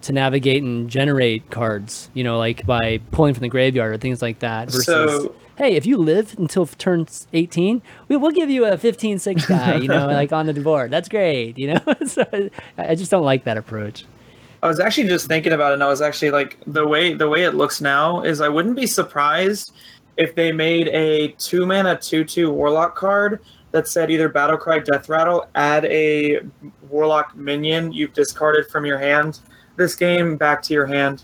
to 0.03 0.13
navigate 0.13 0.63
and 0.63 0.89
generate 0.89 1.49
cards. 1.49 2.09
You 2.13 2.23
know, 2.23 2.37
like 2.37 2.65
by 2.65 3.01
pulling 3.11 3.33
from 3.33 3.41
the 3.41 3.49
graveyard 3.49 3.93
or 3.93 3.97
things 3.97 4.21
like 4.21 4.39
that. 4.39 4.71
Versus, 4.71 4.85
so 4.85 5.35
hey, 5.61 5.75
if 5.75 5.85
you 5.85 5.95
live 5.95 6.35
until 6.39 6.65
turns 6.65 7.27
18, 7.33 7.83
we, 8.07 8.17
will 8.17 8.31
give 8.31 8.49
you 8.49 8.65
a 8.65 8.77
15-6 8.77 9.47
guy, 9.47 9.75
you 9.75 9.87
know, 9.87 10.07
like 10.07 10.31
on 10.31 10.47
the 10.47 10.53
board. 10.53 10.89
That's 10.89 11.07
great, 11.07 11.55
you 11.55 11.67
know? 11.67 11.81
so 12.07 12.25
I 12.79 12.95
just 12.95 13.11
don't 13.11 13.23
like 13.23 13.43
that 13.43 13.57
approach. 13.57 14.05
I 14.63 14.67
was 14.67 14.79
actually 14.79 15.07
just 15.07 15.27
thinking 15.27 15.53
about 15.53 15.71
it 15.71 15.73
and 15.75 15.83
I 15.83 15.87
was 15.87 16.01
actually 16.01 16.31
like 16.31 16.57
the 16.65 16.87
way 16.87 17.13
the 17.13 17.27
way 17.27 17.43
it 17.43 17.55
looks 17.55 17.79
now 17.79 18.21
is 18.21 18.41
I 18.41 18.49
wouldn't 18.49 18.75
be 18.75 18.85
surprised 18.87 19.73
if 20.17 20.35
they 20.35 20.51
made 20.51 20.87
a 20.89 21.29
two 21.39 21.65
mana 21.65 21.97
two 21.97 22.23
two 22.23 22.51
warlock 22.51 22.95
card 22.95 23.41
that 23.71 23.87
said 23.87 24.11
either 24.11 24.29
Battlecry 24.29 24.83
Death 24.83 25.09
Rattle, 25.09 25.47
add 25.55 25.85
a 25.85 26.41
warlock 26.89 27.35
minion 27.35 27.91
you've 27.91 28.13
discarded 28.13 28.67
from 28.67 28.85
your 28.85 28.99
hand 28.99 29.39
this 29.77 29.95
game 29.95 30.37
back 30.37 30.61
to 30.63 30.73
your 30.73 30.85
hand. 30.85 31.23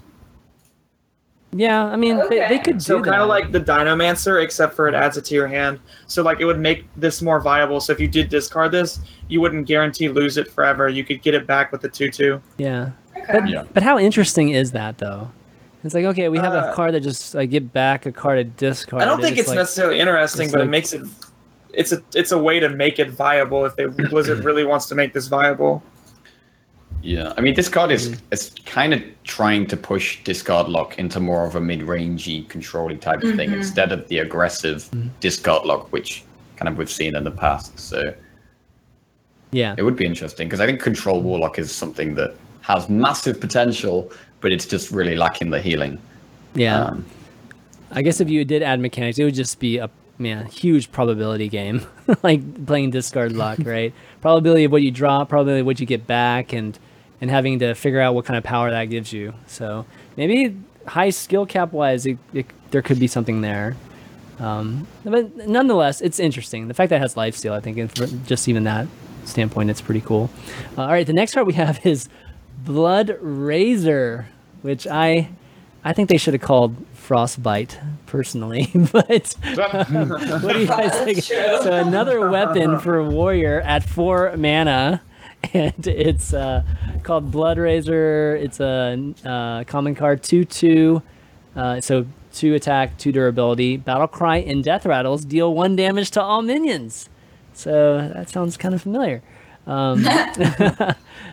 Yeah, 1.53 1.85
I 1.85 1.95
mean 1.95 2.17
they, 2.29 2.45
they 2.49 2.59
could 2.59 2.75
do 2.79 2.83
So 2.83 3.01
kind 3.01 3.21
of 3.21 3.29
like 3.29 3.51
the 3.51 3.59
Dinomancer, 3.59 4.41
except 4.43 4.73
for 4.75 4.87
it 4.87 4.93
adds 4.93 5.15
it 5.17 5.25
to 5.25 5.33
your 5.35 5.47
hand. 5.47 5.79
So 6.07 6.21
like 6.21 6.39
it 6.41 6.45
would 6.45 6.59
make 6.59 6.85
this 6.97 7.21
more 7.21 7.39
viable. 7.39 7.79
So 7.79 7.93
if 7.93 7.99
you 7.99 8.07
did 8.07 8.29
discard 8.29 8.71
this, 8.71 8.99
you 9.29 9.39
wouldn't 9.41 9.65
guarantee 9.65 10.09
lose 10.09 10.37
it 10.37 10.51
forever. 10.51 10.89
You 10.89 11.03
could 11.05 11.21
get 11.21 11.33
it 11.33 11.47
back 11.47 11.71
with 11.71 11.81
the 11.81 11.89
two 11.89 12.09
two. 12.11 12.41
yeah. 12.57 12.91
Okay. 13.15 13.25
But, 13.39 13.49
Yeah. 13.49 13.63
but 13.73 13.81
how 13.81 13.97
interesting 13.97 14.49
is 14.49 14.71
that 14.73 14.97
though? 14.97 15.31
It's 15.83 15.93
like 15.93 16.05
okay, 16.05 16.27
we 16.27 16.37
have 16.37 16.53
a 16.53 16.67
Uh, 16.69 16.73
card 16.75 16.93
that 16.95 16.99
just 17.01 17.33
like 17.33 17.49
get 17.49 17.71
back 17.71 18.05
a 18.05 18.11
card 18.11 18.39
at 18.39 18.57
discard. 18.57 19.01
I 19.01 19.05
don't 19.05 19.21
think 19.21 19.37
it's 19.37 19.47
like, 19.47 19.57
necessarily 19.57 19.99
interesting, 19.99 20.45
it's 20.45 20.51
but 20.51 20.59
like- 20.59 20.67
it 20.67 20.71
makes 20.71 20.93
it. 20.93 21.03
It's 21.73 21.91
a 21.93 22.01
it's 22.13 22.31
a 22.31 22.37
way 22.37 22.59
to 22.59 22.67
make 22.69 22.99
it 22.99 23.09
viable 23.11 23.63
if 23.65 23.75
they 23.77 23.85
Blizzard 23.85 24.43
really 24.43 24.65
wants 24.65 24.87
to 24.87 24.95
make 24.95 25.13
this 25.13 25.27
viable. 25.27 25.81
Yeah, 27.03 27.33
I 27.37 27.41
mean, 27.41 27.53
this 27.53 27.69
card 27.69 27.91
is 27.91 28.09
Mm. 28.09 28.19
is 28.31 28.51
kind 28.65 28.93
of 28.93 29.01
trying 29.23 29.65
to 29.67 29.77
push 29.77 30.23
discard 30.23 30.67
lock 30.67 30.97
into 30.99 31.19
more 31.19 31.45
of 31.45 31.55
a 31.55 31.61
mid-rangey, 31.61 32.47
controlling 32.49 32.99
type 32.99 33.23
of 33.23 33.35
thing 33.35 33.51
Mhm. 33.51 33.57
instead 33.57 33.91
of 33.91 34.07
the 34.09 34.19
aggressive 34.19 34.89
Mm-hmm. 34.91 35.07
discard 35.19 35.65
lock, 35.65 35.91
which 35.93 36.23
kind 36.57 36.67
of 36.67 36.77
we've 36.77 36.89
seen 36.91 37.15
in 37.15 37.23
the 37.23 37.31
past. 37.31 37.79
So 37.79 38.13
yeah. 39.51 39.75
it 39.77 39.83
would 39.83 39.95
be 39.95 40.05
interesting 40.05 40.47
because 40.47 40.59
I 40.59 40.65
think 40.65 40.81
control 40.81 41.21
warlock 41.21 41.59
is 41.59 41.71
something 41.71 42.15
that 42.15 42.35
has 42.61 42.89
massive 42.89 43.39
potential, 43.39 44.11
but 44.41 44.51
it's 44.51 44.65
just 44.65 44.91
really 44.91 45.15
lacking 45.15 45.49
the 45.51 45.61
healing. 45.61 45.99
Yeah. 46.55 46.81
Um, 46.85 47.05
I 47.91 48.01
guess 48.01 48.19
if 48.19 48.29
you 48.29 48.43
did 48.43 48.61
add 48.63 48.79
mechanics, 48.81 49.17
it 49.19 49.23
would 49.23 49.35
just 49.35 49.59
be 49.59 49.77
a 49.77 49.89
man 50.19 50.45
huge 50.47 50.91
probability 50.91 51.47
game, 51.47 51.85
like 52.23 52.65
playing 52.65 52.91
discard 52.91 53.33
luck, 53.33 53.59
right? 53.63 53.93
probability 54.21 54.63
of 54.63 54.71
what 54.71 54.81
you 54.81 54.91
drop, 54.91 55.29
probability 55.29 55.61
of 55.61 55.65
what 55.65 55.79
you 55.79 55.85
get 55.85 56.07
back, 56.07 56.53
and 56.53 56.77
and 57.21 57.31
having 57.31 57.59
to 57.59 57.73
figure 57.73 57.99
out 57.99 58.13
what 58.13 58.25
kind 58.25 58.37
of 58.37 58.43
power 58.43 58.69
that 58.69 58.85
gives 58.85 59.11
you. 59.11 59.33
So 59.47 59.85
maybe 60.15 60.55
high 60.85 61.09
skill 61.09 61.45
cap 61.45 61.71
wise, 61.73 62.05
it, 62.05 62.17
it, 62.33 62.45
there 62.71 62.81
could 62.81 62.99
be 62.99 63.07
something 63.07 63.41
there. 63.41 63.75
Um, 64.39 64.87
but 65.03 65.35
nonetheless, 65.35 66.01
it's 66.01 66.19
interesting. 66.19 66.67
The 66.67 66.75
fact 66.75 66.91
that 66.91 66.97
it 66.97 67.01
has 67.01 67.17
life 67.17 67.35
steal, 67.35 67.53
I 67.53 67.59
think, 67.59 67.93
just 68.25 68.47
even 68.47 68.65
that 68.65 68.87
standpoint, 69.25 69.69
it's 69.69 69.81
pretty 69.81 70.01
cool. 70.01 70.29
Uh, 70.77 70.83
all 70.83 70.89
right, 70.89 71.07
the 71.07 71.13
next 71.13 71.33
card 71.33 71.47
we 71.47 71.53
have 71.53 71.79
is 71.85 72.07
Blood 72.63 73.17
Razor, 73.19 74.27
which 74.61 74.85
I 74.85 75.29
I 75.83 75.93
think 75.93 76.09
they 76.09 76.17
should 76.17 76.33
have 76.33 76.41
called 76.41 76.75
Frostbite 76.93 77.79
personally, 78.05 78.69
but 78.91 79.35
what 79.55 80.53
do 80.53 80.59
you 80.59 80.67
guys 80.67 80.93
think? 80.99 81.23
So 81.23 81.71
another 81.71 82.29
weapon 82.29 82.79
for 82.79 82.97
a 82.97 83.05
warrior 83.09 83.61
at 83.61 83.83
four 83.83 84.35
mana, 84.35 85.01
and 85.53 85.87
it's 85.87 86.33
uh, 86.33 86.63
called 87.03 87.31
Blood 87.31 87.57
Razor. 87.57 88.35
It's 88.35 88.59
a 88.59 89.13
uh, 89.23 89.63
common 89.65 89.95
card, 89.95 90.23
two 90.23 90.45
two. 90.45 91.01
Uh, 91.55 91.81
so 91.81 92.05
two 92.33 92.53
attack, 92.53 92.97
two 92.97 93.11
durability. 93.11 93.77
Battle 93.77 94.07
cry 94.07 94.37
and 94.37 94.63
death 94.63 94.85
rattles 94.85 95.25
deal 95.25 95.53
one 95.53 95.75
damage 95.75 96.11
to 96.11 96.21
all 96.21 96.41
minions. 96.41 97.09
So 97.53 98.11
that 98.13 98.29
sounds 98.29 98.57
kind 98.57 98.75
of 98.75 98.81
familiar. 98.81 99.23
Um, 99.65 100.03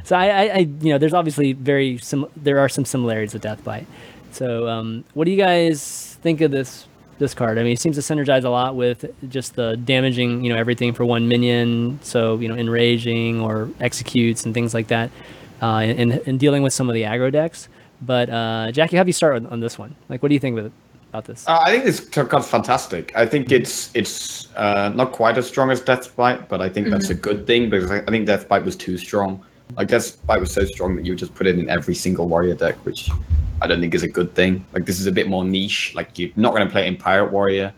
so 0.02 0.16
I, 0.16 0.26
I, 0.26 0.42
I, 0.48 0.58
you 0.80 0.90
know, 0.92 0.98
there's 0.98 1.14
obviously 1.14 1.52
very 1.52 1.98
sim- 1.98 2.26
there 2.36 2.58
are 2.58 2.68
some 2.68 2.84
similarities 2.84 3.34
with 3.34 3.42
Deathbite. 3.42 3.84
So 4.34 4.68
um, 4.68 5.04
what 5.14 5.26
do 5.26 5.30
you 5.30 5.36
guys 5.36 6.18
think 6.22 6.40
of 6.40 6.50
this 6.50 6.86
this 7.18 7.34
card? 7.34 7.58
I 7.58 7.62
mean, 7.62 7.72
it 7.72 7.80
seems 7.80 7.96
to 7.96 8.02
synergize 8.02 8.44
a 8.44 8.48
lot 8.48 8.74
with 8.74 9.04
just 9.28 9.54
the 9.54 9.76
damaging, 9.76 10.44
you 10.44 10.52
know, 10.52 10.58
everything 10.58 10.92
for 10.92 11.04
one 11.04 11.28
minion. 11.28 12.00
So 12.02 12.38
you 12.38 12.48
know, 12.48 12.56
enraging 12.56 13.40
or 13.40 13.70
executes 13.80 14.44
and 14.44 14.52
things 14.52 14.74
like 14.74 14.88
that, 14.88 15.10
uh, 15.62 15.78
and, 15.78 16.12
and 16.26 16.40
dealing 16.40 16.62
with 16.62 16.72
some 16.72 16.88
of 16.88 16.94
the 16.94 17.02
aggro 17.02 17.30
decks. 17.30 17.68
But 18.02 18.28
uh, 18.28 18.72
Jackie, 18.72 18.96
how 18.96 19.04
do 19.04 19.08
you 19.08 19.12
start 19.12 19.36
on, 19.36 19.46
on 19.46 19.60
this 19.60 19.78
one? 19.78 19.94
Like, 20.08 20.22
what 20.22 20.28
do 20.28 20.34
you 20.34 20.40
think 20.40 20.56
with 20.56 20.72
about 21.10 21.26
this? 21.26 21.46
Uh, 21.46 21.60
I 21.62 21.70
think 21.70 21.84
this 21.84 22.00
card's 22.00 22.48
fantastic. 22.48 23.16
I 23.16 23.26
think 23.26 23.52
it's 23.52 23.94
it's 23.94 24.52
uh, 24.56 24.90
not 24.94 25.12
quite 25.12 25.38
as 25.38 25.46
strong 25.46 25.70
as 25.70 25.80
Deathbite, 25.80 26.48
but 26.48 26.60
I 26.60 26.68
think 26.68 26.88
that's 26.88 27.10
a 27.10 27.14
good 27.14 27.46
thing 27.46 27.70
because 27.70 27.90
I, 27.90 27.98
I 27.98 28.06
think 28.06 28.28
Deathbite 28.28 28.64
was 28.64 28.74
too 28.74 28.98
strong. 28.98 29.44
Like 29.76 29.88
Deathbite 29.88 30.40
was 30.40 30.52
so 30.52 30.64
strong 30.64 30.96
that 30.96 31.04
you 31.04 31.12
would 31.12 31.18
just 31.18 31.34
put 31.34 31.46
it 31.46 31.58
in 31.58 31.68
every 31.68 31.94
single 31.94 32.28
warrior 32.28 32.54
deck, 32.54 32.76
which 32.84 33.10
I 33.62 33.66
don't 33.66 33.80
think 33.80 33.94
is 33.94 34.02
a 34.02 34.08
good 34.08 34.34
thing. 34.34 34.64
Like 34.72 34.86
this 34.86 35.00
is 35.00 35.06
a 35.06 35.12
bit 35.12 35.28
more 35.28 35.44
niche. 35.44 35.92
Like 35.94 36.18
you're 36.18 36.30
not 36.36 36.54
going 36.54 36.66
to 36.66 36.70
play 36.70 36.84
it 36.84 36.88
in 36.88 36.96
Pirate 36.96 37.32
Warrior, 37.32 37.72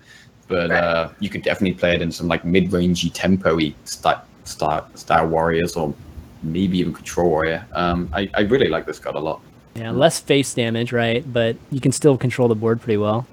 but 0.48 0.70
Right. 0.70 0.82
uh, 0.82 1.10
you 1.20 1.28
could 1.30 1.42
definitely 1.42 1.78
play 1.78 1.94
it 1.94 2.02
in 2.02 2.10
some 2.12 2.28
like 2.28 2.44
mid-rangey, 2.44 3.10
tempo-y 3.14 3.74
style, 3.84 4.22
style, 4.44 4.88
style 4.94 5.26
warriors 5.28 5.76
or 5.76 5.94
maybe 6.42 6.78
even 6.78 6.92
Control 6.92 7.30
Warrior. 7.30 7.66
Um, 7.72 8.10
I, 8.12 8.28
I 8.34 8.40
really 8.42 8.68
like 8.68 8.84
this 8.86 8.98
card 8.98 9.16
a 9.16 9.20
lot. 9.20 9.40
Yeah, 9.74 9.90
less 9.90 10.20
face 10.20 10.54
damage, 10.54 10.92
right? 10.92 11.24
But 11.32 11.56
you 11.70 11.80
can 11.80 11.92
still 11.92 12.16
control 12.18 12.48
the 12.48 12.54
board 12.54 12.80
pretty 12.80 12.96
well. 12.96 13.26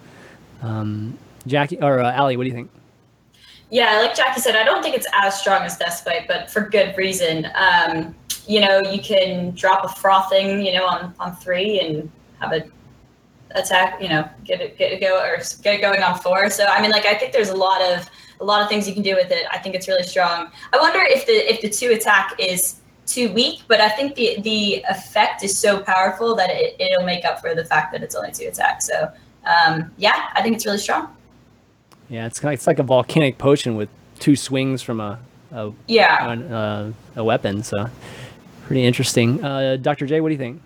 Um, 0.62 1.18
Jackie 1.47 1.80
or 1.82 1.99
uh, 1.99 2.12
Allie, 2.12 2.38
what 2.38 2.43
do 2.43 2.49
you 2.49 2.56
think? 2.56 2.70
Yeah, 3.70 3.99
like 3.99 4.16
Jackie 4.16 4.39
said, 4.39 4.56
I 4.56 4.64
don't 4.64 4.84
think 4.84 4.95
it's 4.95 5.08
as 5.14 5.39
strong 5.39 5.64
as 5.64 5.78
Deathbite, 5.80 6.28
but 6.28 6.51
for 6.51 6.62
good 6.62 6.95
reason. 6.95 7.47
Um, 7.56 8.14
you 8.48 8.60
know, 8.60 8.82
you 8.91 9.02
can 9.02 9.52
drop 9.52 9.84
a 9.86 9.89
frothing, 9.89 10.66
you 10.66 10.74
know, 10.74 10.86
on, 10.86 11.14
on 11.20 11.36
three 11.38 11.80
and 11.80 12.12
have 12.39 12.54
a 12.54 12.64
attack, 13.52 14.02
you 14.02 14.10
know, 14.10 14.28
get 14.44 14.62
it 14.62 14.78
get 14.78 14.91
it 14.91 15.00
go 15.00 15.20
or 15.20 15.38
get 15.62 15.76
it 15.76 15.82
going 15.82 16.02
on 16.02 16.18
four. 16.20 16.50
So 16.50 16.66
I 16.66 16.82
mean, 16.82 16.91
like 16.91 17.06
I 17.06 17.14
think 17.14 17.34
there's 17.34 17.50
a 17.50 17.56
lot 17.56 17.82
of 17.82 18.10
a 18.39 18.46
lot 18.46 18.62
of 18.62 18.70
things 18.70 18.88
you 18.88 18.94
can 18.94 19.04
do 19.04 19.16
with 19.16 19.32
it. 19.32 19.46
I 19.52 19.58
think 19.60 19.76
it's 19.76 19.88
really 19.88 20.04
strong. 20.04 20.50
I 20.74 20.78
wonder 20.78 21.00
if 21.02 21.26
the 21.26 21.34
if 21.52 21.62
the 21.62 21.70
two 21.70 21.91
attack 21.91 22.36
is 22.39 22.76
too 23.06 23.32
weak, 23.34 23.62
but 23.68 23.80
I 23.80 23.89
think 23.89 24.16
the 24.16 24.41
the 24.41 24.84
effect 24.89 25.44
is 25.44 25.58
so 25.58 25.80
powerful 25.80 26.36
that 26.36 26.50
it, 26.50 26.76
it'll 26.80 27.06
make 27.06 27.26
up 27.26 27.39
for 27.41 27.54
the 27.54 27.66
fact 27.66 27.91
that 27.91 28.02
it's 28.02 28.16
only 28.16 28.32
two 28.32 28.48
attack. 28.48 28.82
So 28.82 29.12
um, 29.46 29.91
yeah, 29.98 30.30
I 30.34 30.41
think 30.41 30.56
it's 30.56 30.66
really 30.66 30.78
strong. 30.78 31.16
Yeah, 32.10 32.26
it's 32.26 32.39
kind 32.39 32.54
of, 32.54 32.58
it's 32.58 32.68
like 32.68 32.80
a 32.80 32.84
volcanic 32.84 33.38
potion 33.38 33.76
with 33.76 33.89
two 34.20 34.36
swings 34.36 34.82
from 34.82 35.00
a 35.00 35.20
a, 35.52 35.72
Yeah. 35.88 36.28
on, 36.28 36.44
uh, 36.52 36.94
a 37.16 37.24
weapon. 37.24 37.62
So 37.64 37.88
pretty 38.66 38.86
interesting. 38.86 39.43
Uh, 39.43 39.78
Dr. 39.78 40.05
J, 40.05 40.22
what 40.22 40.30
do 40.30 40.34
you 40.34 40.39
think? 40.39 40.61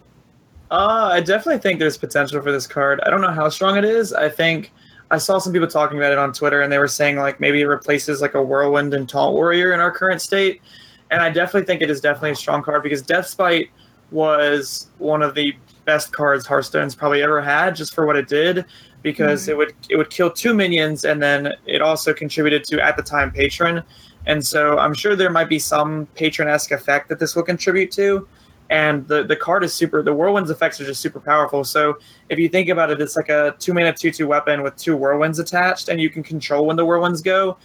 Uh, 0.69 1.09
I 1.13 1.21
definitely 1.21 1.59
think 1.59 1.79
there's 1.79 1.97
potential 1.97 2.41
for 2.41 2.51
this 2.51 2.67
card. 2.67 2.99
I 3.05 3.09
don't 3.09 3.21
know 3.21 3.31
how 3.31 3.47
strong 3.49 3.77
it 3.77 3.85
is. 3.85 4.13
I 4.13 4.29
think 4.29 4.71
I 5.09 5.17
saw 5.17 5.37
some 5.37 5.53
people 5.53 5.67
talking 5.67 5.97
about 5.97 6.11
it 6.11 6.17
on 6.17 6.33
Twitter, 6.33 6.61
and 6.61 6.71
they 6.71 6.77
were 6.77 6.87
saying 6.87 7.17
like 7.17 7.39
maybe 7.39 7.61
it 7.61 7.65
replaces 7.65 8.21
like 8.21 8.33
a 8.33 8.41
whirlwind 8.41 8.93
and 8.93 9.07
taunt 9.07 9.33
warrior 9.33 9.73
in 9.73 9.79
our 9.79 9.91
current 9.91 10.21
state. 10.21 10.61
And 11.09 11.21
I 11.21 11.29
definitely 11.29 11.65
think 11.65 11.81
it 11.81 11.89
is 11.89 12.01
definitely 12.01 12.31
a 12.31 12.35
strong 12.35 12.61
card 12.61 12.83
because 12.83 13.01
death 13.01 13.37
Deathbite 13.37 13.69
was 14.11 14.89
one 14.97 15.21
of 15.21 15.35
the 15.35 15.55
best 15.85 16.11
cards 16.11 16.45
Hearthstone's 16.45 16.95
probably 16.95 17.23
ever 17.23 17.41
had, 17.41 17.75
just 17.75 17.93
for 17.93 18.05
what 18.05 18.17
it 18.17 18.27
did. 18.27 18.65
Because 19.03 19.47
it 19.47 19.55
would 19.55 19.73
it 19.89 19.95
would 19.95 20.09
kill 20.09 20.29
two 20.29 20.53
minions, 20.53 21.05
and 21.05 21.21
then 21.21 21.53
it 21.65 21.81
also 21.81 22.13
contributed 22.13 22.65
to 22.65 22.83
at 22.83 22.97
the 22.97 23.03
time 23.03 23.31
patron. 23.31 23.83
And 24.27 24.45
so 24.45 24.77
I'm 24.77 24.93
sure 24.93 25.15
there 25.15 25.29
might 25.31 25.49
be 25.49 25.57
some 25.57 26.05
patron 26.13 26.47
esque 26.47 26.71
effect 26.71 27.09
that 27.09 27.17
this 27.17 27.35
will 27.35 27.43
contribute 27.43 27.91
to. 27.93 28.27
And 28.69 29.07
the 29.07 29.23
the 29.23 29.35
card 29.37 29.63
is 29.63 29.73
super 29.73 30.03
the 30.03 30.13
whirlwind's 30.13 30.49
effects 30.51 30.79
are 30.81 30.85
just 30.85 30.99
super 31.01 31.21
powerful. 31.21 31.63
So 31.63 31.97
if 32.29 32.37
you 32.37 32.49
think 32.49 32.67
about 32.69 32.91
it 32.91 32.99
it's 33.01 33.15
like 33.15 33.29
a 33.29 33.55
two 33.57 33.73
mana 33.73 33.93
two 33.93 34.11
two 34.11 34.27
weapon 34.27 34.61
with 34.61 34.75
two 34.75 34.97
whirlwinds 34.97 35.39
attached 35.39 35.87
and 35.87 36.01
you 36.01 36.09
can 36.09 36.21
control 36.21 36.65
when 36.65 36.75
the 36.75 36.85
whirlwinds 36.85 37.21
go 37.23 37.57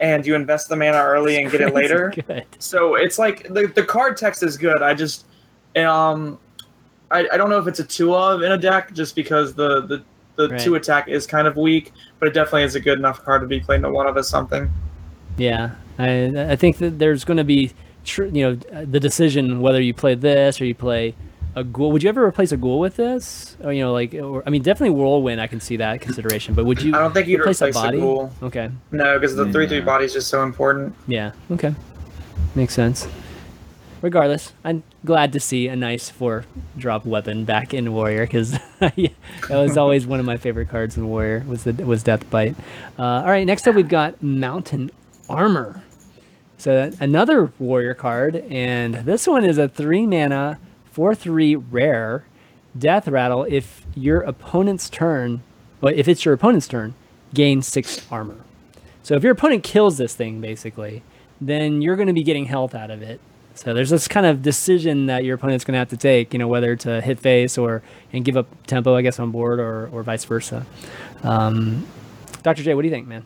and 0.00 0.26
you 0.26 0.34
invest 0.34 0.70
the 0.70 0.76
mana 0.76 0.96
early 0.96 1.36
and 1.42 1.50
get 1.52 1.60
it 1.60 1.74
later. 1.80 2.10
Good. 2.26 2.46
so 2.58 2.94
it's 2.94 3.18
like 3.18 3.46
the, 3.52 3.66
the 3.74 3.84
card 3.84 4.16
text 4.16 4.42
is 4.42 4.56
good. 4.56 4.80
I 4.80 4.94
just 4.94 5.26
um 5.76 6.38
I, 7.10 7.28
I 7.32 7.36
don't 7.36 7.50
know 7.50 7.58
if 7.58 7.66
it's 7.66 7.80
a 7.80 7.84
two 7.84 8.14
of 8.14 8.40
in 8.42 8.52
a 8.52 8.58
deck 8.58 8.94
just 8.94 9.14
because 9.14 9.52
the 9.54 9.82
the 9.82 10.02
the 10.36 10.48
Right. 10.48 10.60
two 10.60 10.76
attack 10.76 11.08
is 11.08 11.26
kind 11.26 11.46
of 11.48 11.56
weak 11.56 11.92
but 12.20 12.28
it 12.28 12.32
definitely 12.32 12.62
is 12.62 12.74
a 12.76 12.80
good 12.80 12.98
enough 12.98 13.22
card 13.24 13.40
to 13.42 13.46
be 13.48 13.58
playing 13.60 13.82
to 13.82 13.90
one 13.90 14.06
of 14.06 14.16
as 14.16 14.28
something 14.30 14.70
Yeah, 15.38 15.70
I 15.98 16.50
I 16.52 16.56
think 16.56 16.78
that 16.78 16.98
there's 16.98 17.24
going 17.24 17.36
to 17.38 17.44
be, 17.44 17.72
tr- 18.04 18.24
you 18.24 18.42
know, 18.42 18.54
the 18.84 19.00
decision 19.00 19.60
whether 19.60 19.80
you 19.80 19.94
play 19.94 20.14
this 20.14 20.60
or 20.60 20.64
you 20.66 20.74
play 20.74 21.14
a 21.56 21.64
ghoul. 21.64 21.90
Would 21.92 22.02
you 22.02 22.08
ever 22.08 22.24
replace 22.24 22.52
a 22.52 22.56
ghoul 22.56 22.78
with 22.80 22.96
this? 22.96 23.56
Or 23.62 23.72
you 23.72 23.82
know, 23.82 23.92
like, 23.92 24.14
or, 24.14 24.42
I 24.46 24.50
mean, 24.50 24.62
definitely 24.62 24.96
whirlwind. 24.98 25.40
I 25.40 25.46
can 25.46 25.60
see 25.60 25.76
that 25.78 26.00
consideration. 26.00 26.54
But 26.54 26.66
would 26.66 26.82
you? 26.82 26.94
i 26.94 26.98
don't 26.98 27.14
think 27.14 27.26
you'd 27.28 27.40
replace 27.40 27.62
replace, 27.62 27.76
a 27.84 27.88
a 27.88 28.00
ghoul 28.00 28.32
Okay. 28.42 28.70
no 28.92 29.18
because 29.18 29.34
the 29.36 29.50
three 29.52 29.66
three 29.66 29.78
Yeah. 29.78 29.84
body 29.84 30.04
is 30.04 30.12
just 30.12 30.28
so 30.28 30.42
important 30.42 30.94
Yeah. 31.06 31.32
Okay. 31.50 31.74
Makes 32.54 32.74
sense. 32.74 33.06
Regardless, 34.00 34.52
I'm 34.64 34.84
glad 35.04 35.32
to 35.32 35.40
see 35.40 35.66
a 35.66 35.74
nice 35.74 36.08
four 36.08 36.44
drop 36.76 37.04
weapon 37.04 37.44
back 37.44 37.74
in 37.74 37.92
Warrior 37.92 38.26
because 38.26 38.52
that 38.78 39.10
was 39.50 39.76
always 39.76 40.06
one 40.12 40.20
of 40.20 40.26
my 40.26 40.36
favorite 40.36 40.68
cards 40.68 40.96
in 40.96 41.08
Warrior 41.08 41.44
was 41.48 41.64
the 41.64 41.72
was 41.84 42.04
Death 42.04 42.28
Bite. 42.30 42.54
Uh, 42.96 43.02
all 43.02 43.24
right, 43.30 43.44
next 43.44 43.66
up 43.66 43.74
we've 43.74 43.88
got 43.88 44.22
Mountain 44.22 44.92
Armor. 45.28 45.82
So 46.56 46.90
another 47.00 47.52
Warrior 47.58 47.94
card, 47.94 48.36
and 48.50 48.94
this 48.94 49.26
one 49.26 49.44
is 49.44 49.58
a 49.58 49.68
three 49.68 50.06
mana, 50.06 50.58
four 50.90 51.14
three 51.14 51.54
rare, 51.54 52.24
Death 52.76 53.06
Rattle. 53.06 53.44
If 53.48 53.86
your 53.94 54.20
opponent's 54.20 54.90
turn, 54.90 55.42
well, 55.80 55.94
if 55.96 56.08
it's 56.08 56.24
your 56.24 56.34
opponent's 56.34 56.66
turn, 56.66 56.94
gain 57.32 57.62
six 57.62 58.04
armor. 58.10 58.38
So 59.02 59.14
if 59.14 59.22
your 59.22 59.32
opponent 59.32 59.62
kills 59.62 59.98
this 59.98 60.14
thing, 60.14 60.40
basically, 60.40 61.02
then 61.40 61.80
you're 61.80 61.96
going 61.96 62.08
to 62.08 62.12
be 62.12 62.24
getting 62.24 62.46
health 62.46 62.74
out 62.74 62.90
of 62.90 63.02
it. 63.02 63.20
So 63.54 63.74
there's 63.74 63.90
this 63.90 64.06
kind 64.06 64.26
of 64.26 64.42
decision 64.42 65.06
that 65.06 65.24
your 65.24 65.34
opponent's 65.34 65.64
going 65.64 65.72
to 65.72 65.78
have 65.78 65.88
to 65.90 65.96
take, 65.96 66.32
you 66.32 66.38
know, 66.38 66.46
whether 66.46 66.76
to 66.76 67.00
hit 67.00 67.18
face 67.18 67.58
or 67.58 67.82
and 68.12 68.24
give 68.24 68.36
up 68.36 68.46
tempo, 68.66 68.94
I 68.94 69.02
guess, 69.02 69.18
on 69.18 69.30
board 69.30 69.60
or 69.60 69.88
or 69.92 70.02
vice 70.02 70.24
versa. 70.24 70.66
Um, 71.22 71.86
Dr. 72.42 72.62
J, 72.62 72.74
what 72.74 72.82
do 72.82 72.88
you 72.88 72.94
think, 72.94 73.08
man? 73.08 73.24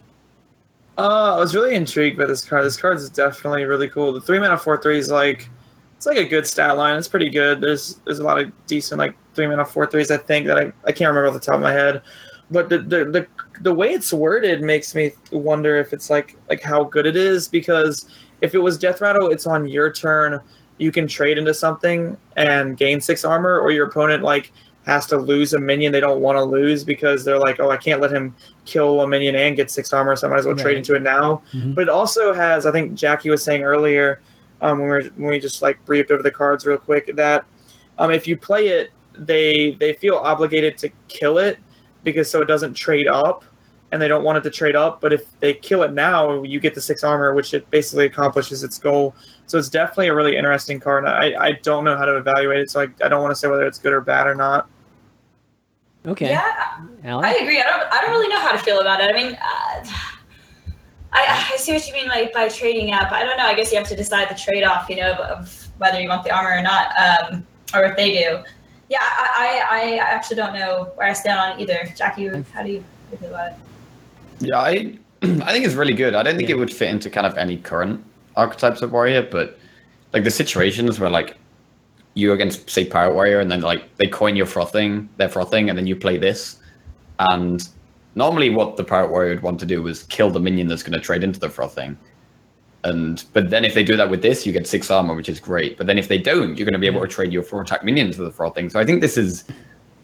Uh, 0.99 1.37
I 1.37 1.39
was 1.39 1.55
really 1.55 1.75
intrigued 1.75 2.19
by 2.19 2.27
this 2.27 2.45
card. 2.45 2.65
This 2.65 2.77
card 2.77 2.99
is 2.99 3.09
definitely 3.09 3.65
really 3.65 3.89
cool. 3.89 4.13
The 4.13 4.21
three 4.21 4.39
mana 4.39 4.59
four 4.59 4.81
three 4.81 4.99
is 4.99 5.11
like 5.11 5.49
it's 5.97 6.07
like 6.07 6.19
a 6.19 6.25
good 6.25 6.47
stat 6.47 6.77
line. 6.77 6.99
It's 6.99 7.09
pretty 7.09 7.31
good. 7.31 7.61
There's 7.61 8.01
there's 8.05 8.19
a 8.19 8.25
lot 8.25 8.39
of 8.39 8.53
decent 8.67 8.99
like 8.99 9.15
three 9.35 9.47
mana 9.47 9.65
four 9.65 9.87
threes. 9.87 10.11
I 10.11 10.19
think 10.19 10.47
that 10.47 10.59
I, 10.59 10.73
I 10.85 10.93
can't 10.93 11.09
remember 11.09 11.29
off 11.29 11.35
the 11.35 11.41
top 11.41 11.55
of 11.55 11.63
my 11.63 11.73
head, 11.73 12.03
but 12.51 12.69
the, 12.69 12.79
the 12.79 13.05
the 13.07 13.27
the 13.63 13.73
way 13.73 13.93
it's 13.93 14.13
worded 14.13 14.61
makes 14.61 14.95
me 14.95 15.13
wonder 15.31 15.77
if 15.77 15.93
it's 15.93 16.11
like 16.11 16.37
like 16.51 16.61
how 16.61 16.85
good 16.85 17.07
it 17.07 17.17
is 17.17 17.49
because 17.49 18.07
if 18.43 18.55
it 18.55 18.59
was 18.59 18.77
Death 18.77 19.01
Rattle, 19.01 19.31
it's 19.31 19.47
on 19.47 19.67
your 19.67 19.91
turn. 19.91 20.41
You 20.79 20.91
can 20.91 21.07
trade 21.07 21.39
into 21.39 21.55
something 21.55 22.17
and 22.37 22.77
gain 22.77 23.01
six 23.01 23.25
armor, 23.25 23.59
or 23.61 23.71
your 23.71 23.87
opponent 23.87 24.23
like 24.23 24.53
has 24.85 25.07
to 25.07 25.17
lose 25.17 25.53
a 25.55 25.61
minion 25.61 25.93
they 25.93 26.01
don't 26.01 26.21
want 26.21 26.37
to 26.37 26.43
lose 26.43 26.83
because 26.85 27.25
they're 27.25 27.39
like, 27.39 27.61
oh, 27.61 27.71
I 27.71 27.77
can't 27.77 28.01
let 28.01 28.11
him 28.13 28.35
kill 28.65 29.01
a 29.03 29.07
minion 29.09 29.37
and 29.37 29.55
get 29.57 29.71
six 29.71 29.93
armor, 29.93 30.17
so 30.17 30.27
I 30.27 30.31
might 30.31 30.39
as 30.41 30.45
well 30.47 30.55
Right. 30.57 30.63
trade 30.63 30.77
into 30.79 30.95
it 30.95 31.03
now. 31.03 31.43
Mhm. 31.53 31.75
But 31.75 31.83
it 31.83 31.89
also 31.89 32.33
has, 32.33 32.67
I 32.67 32.73
think 32.73 32.95
Jackie 32.95 33.31
was 33.31 33.45
saying 33.45 33.63
earlier, 33.63 34.21
um, 34.61 34.79
when 34.79 34.89
we 34.89 34.93
were, 34.93 35.03
when 35.17 35.31
we 35.31 35.39
just 35.39 35.63
like 35.63 35.85
briefed 35.85 36.11
over 36.11 36.23
the 36.23 36.31
cards 36.31 36.67
real 36.67 36.79
quick, 36.79 37.15
that 37.17 37.45
um, 37.99 38.11
if 38.11 38.27
you 38.27 38.37
play 38.37 38.69
it, 38.69 38.91
they 39.17 39.77
they 39.79 39.93
feel 39.93 40.17
obligated 40.17 40.79
to 40.79 40.89
kill 41.09 41.39
it 41.39 41.59
because 42.05 42.29
so 42.31 42.41
it 42.41 42.47
doesn't 42.47 42.75
trade 42.75 43.07
up, 43.07 43.45
and 43.93 44.01
they 44.01 44.09
don't 44.09 44.25
want 44.25 44.39
it 44.39 44.41
to 44.43 44.51
trade 44.51 44.75
up. 44.75 45.01
But 45.01 45.13
if 45.13 45.39
they 45.41 45.53
kill 45.53 45.83
it 45.83 45.93
now, 45.93 46.43
you 46.43 46.59
get 46.59 46.75
the 46.75 46.81
six 46.81 47.05
armor, 47.05 47.35
which 47.35 47.53
it 47.55 47.71
basically 47.71 48.07
accomplishes 48.07 48.65
its 48.65 48.79
goal. 48.79 49.15
So 49.47 49.59
it's 49.59 49.69
definitely 49.69 50.09
a 50.09 50.15
really 50.15 50.37
interesting 50.37 50.81
card. 50.81 51.05
I, 51.05 51.35
I 51.39 51.53
don't 51.63 51.85
know 51.85 51.97
how 51.97 52.07
to 52.07 52.17
evaluate 52.17 52.61
it, 52.61 52.71
so 52.71 52.81
I, 52.81 52.89
I 53.05 53.09
don't 53.09 53.23
want 53.23 53.33
to 53.33 53.37
say 53.37 53.49
whether 53.49 53.67
it's 53.67 53.79
good 53.79 53.93
or 53.93 54.01
bad 54.01 54.27
or 54.27 54.35
not. 54.35 54.67
Okay, 56.05 56.31
Yeah, 56.31 56.81
Allie? 57.05 57.29
I 57.29 57.33
agree. 57.35 57.61
I 57.61 57.65
don't. 57.65 57.93
I 57.93 58.01
don't 58.01 58.11
really 58.11 58.27
know 58.27 58.41
how 58.41 58.51
to 58.51 58.59
feel 58.59 58.81
about 58.81 59.01
it. 59.01 59.09
I 59.09 59.13
mean, 59.13 59.35
uh, 59.35 59.87
I, 61.13 61.51
I 61.53 61.57
see 61.57 61.73
what 61.73 61.87
you 61.87 61.93
mean 61.93 62.09
like 62.09 62.33
by 62.33 62.49
trading 62.49 62.93
up. 62.93 63.13
I 63.13 63.23
don't 63.23 63.37
know. 63.37 63.45
I 63.45 63.55
guess 63.55 63.71
you 63.71 63.79
have 63.79 63.87
to 63.87 63.95
decide 63.95 64.29
the 64.29 64.35
trade 64.35 64.65
off. 64.65 64.89
You 64.91 64.97
know, 64.97 65.13
of 65.13 65.69
whether 65.79 66.01
you 66.01 66.09
want 66.09 66.25
the 66.25 66.35
armor 66.35 66.57
or 66.57 66.63
not, 66.63 66.93
um, 66.99 67.47
or 67.73 67.85
if 67.85 67.97
they 67.97 68.11
do. 68.11 68.43
Yeah, 68.89 68.99
I, 69.01 69.63
I, 69.71 69.79
I 69.79 69.97
actually 69.99 70.37
don't 70.37 70.55
know 70.55 70.91
where 70.97 71.07
I 71.07 71.13
stand 71.13 71.39
on 71.39 71.61
it 71.61 71.63
either. 71.63 71.95
Jackie, 71.97 72.27
how 72.53 72.65
do 72.65 72.73
you 72.73 72.85
feel 73.21 73.29
about 73.29 73.53
it? 73.53 73.59
Yeah, 74.43 74.59
I 74.59 74.99
I 75.23 75.53
think 75.53 75.65
it's 75.65 75.75
really 75.75 75.95
good. 75.95 76.15
I 76.15 76.23
don't 76.23 76.37
think 76.37 76.49
Yeah. 76.49 76.57
it 76.57 76.59
would 76.59 76.73
fit 76.73 76.89
into 76.91 77.09
kind 77.11 77.27
of 77.27 77.37
any 77.39 77.57
current 77.57 78.05
archetypes 78.37 78.83
of 78.83 78.93
warrior, 78.93 79.23
but 79.23 79.59
like 80.13 80.25
the 80.25 80.31
situations 80.31 80.99
where 81.01 81.11
like 81.11 81.37
you 82.15 82.33
against 82.33 82.69
say 82.69 82.85
pirate 82.85 83.15
warrior 83.15 83.41
and 83.41 83.51
then 83.51 83.63
like 83.63 83.97
they 83.97 84.07
coin 84.07 84.37
your 84.37 84.47
frothing, 84.47 85.09
their 85.17 85.29
frothing, 85.29 85.69
and 85.71 85.79
then 85.79 85.87
you 85.87 85.97
play 85.97 86.19
this. 86.19 86.59
And 87.19 87.67
normally 88.15 88.51
what 88.51 88.77
the 88.77 88.85
pirate 88.85 89.11
warrior 89.11 89.35
would 89.35 89.43
want 89.43 89.61
to 89.61 89.67
do 89.67 89.87
is 89.87 90.03
kill 90.05 90.31
the 90.31 90.41
minion 90.41 90.67
that's 90.69 90.83
going 90.83 90.93
to 90.93 91.01
trade 91.01 91.23
into 91.25 91.41
the 91.41 91.49
frothing. 91.49 91.97
And 92.85 93.25
but 93.33 93.49
then 93.51 93.65
if 93.65 93.75
they 93.75 93.85
do 93.85 93.97
that 93.97 94.11
with 94.11 94.23
this, 94.23 94.45
you 94.45 94.53
get 94.53 94.67
six 94.67 94.91
armor, 94.91 95.15
which 95.15 95.29
is 95.29 95.39
great. 95.39 95.79
But 95.79 95.87
then 95.87 95.99
if 95.99 96.09
they 96.09 96.19
don't, 96.19 96.59
you're 96.59 96.67
going 96.67 96.73
to 96.73 96.81
be 96.81 96.87
able 96.89 97.01
to 97.01 97.07
trade 97.07 97.33
your 97.33 97.45
four 97.45 97.63
attack 97.63 97.85
minions 97.85 98.17
to 98.17 98.25
the 98.25 98.33
frothing. 98.33 98.69
So 98.71 98.81
I 98.81 98.85
think 98.85 99.01
this 99.01 99.17
is, 99.17 99.45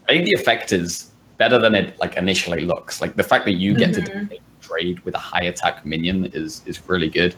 I 0.07 0.13
think 0.13 0.25
the 0.25 0.31
effect 0.33 0.71
is 0.71 1.11
better 1.39 1.57
than 1.57 1.73
it 1.73 1.97
like 1.99 2.15
initially 2.17 2.65
looks. 2.65 3.01
Like 3.01 3.15
the 3.15 3.23
fact 3.23 3.45
that 3.45 3.53
you 3.53 3.73
get 3.73 3.93
to 3.95 4.29
trade 4.61 4.99
with 4.99 5.15
a 5.15 5.19
high 5.19 5.45
attack 5.45 5.83
minion 5.85 6.25
is 6.33 6.61
is 6.67 6.87
really 6.87 7.09
good. 7.09 7.33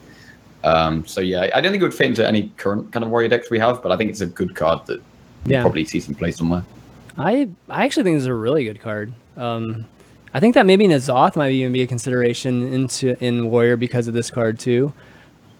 Um, 0.64 1.06
so 1.06 1.22
yeah, 1.22 1.48
I 1.54 1.60
don't 1.62 1.72
think 1.72 1.82
it 1.82 1.86
would 1.86 1.94
fit 1.94 2.08
into 2.08 2.26
any 2.26 2.50
current 2.58 2.92
kind 2.92 3.02
of 3.04 3.10
warrior 3.10 3.28
decks 3.28 3.48
we 3.50 3.58
have, 3.58 3.82
but 3.82 3.90
I 3.90 3.96
think 3.96 4.10
it's 4.10 4.20
a 4.20 4.26
good 4.26 4.54
card 4.54 4.86
that 4.86 5.00
you 5.46 5.60
probably 5.60 5.84
see 5.86 6.00
some 6.00 6.14
play 6.14 6.30
somewhere. 6.32 6.64
I 7.16 7.48
I 7.70 7.84
actually 7.84 8.04
think 8.04 8.16
this 8.16 8.22
is 8.22 8.26
a 8.26 8.34
really 8.34 8.64
good 8.64 8.80
card. 8.80 9.12
Um, 9.36 9.86
I 10.34 10.40
think 10.40 10.54
that 10.54 10.66
maybe 10.66 10.86
N'Zoth 10.86 11.36
might 11.36 11.52
even 11.52 11.72
be 11.72 11.82
a 11.82 11.86
consideration 11.86 12.72
into 12.72 13.16
in 13.24 13.50
Warrior 13.50 13.76
because 13.76 14.08
of 14.08 14.14
this 14.14 14.30
card 14.30 14.58
too. 14.58 14.92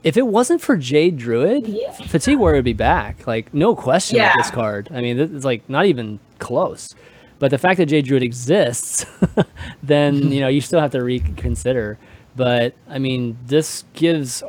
If 0.03 0.17
it 0.17 0.27
wasn't 0.27 0.61
for 0.61 0.77
Jade 0.77 1.17
Druid, 1.17 1.67
Yeah. 1.69 1.93
Fatigue 1.93 2.39
Warrior 2.39 2.59
would 2.59 2.65
be 2.65 2.73
back. 2.73 3.27
Like 3.27 3.53
no 3.55 3.77
question 3.77 4.19
with 4.21 4.33
this 4.37 4.51
card. 4.51 4.89
I 4.93 5.01
mean, 5.01 5.19
it's 5.21 5.45
like 5.45 5.69
not 5.69 5.87
even 5.87 6.19
close. 6.39 6.95
But 7.43 7.51
the 7.51 7.59
fact 7.59 7.79
that 7.79 7.87
Jade 7.87 8.05
Druid 8.05 8.23
exists, 8.23 9.05
then 9.83 10.31
you 10.33 10.39
know 10.39 10.47
you 10.47 10.61
still 10.61 10.79
have 10.79 10.93
to 10.93 11.03
reconsider. 11.03 11.99
But 12.37 12.77
I 12.89 13.01
mean, 13.01 13.37
this 13.47 13.83
gives 13.95 14.45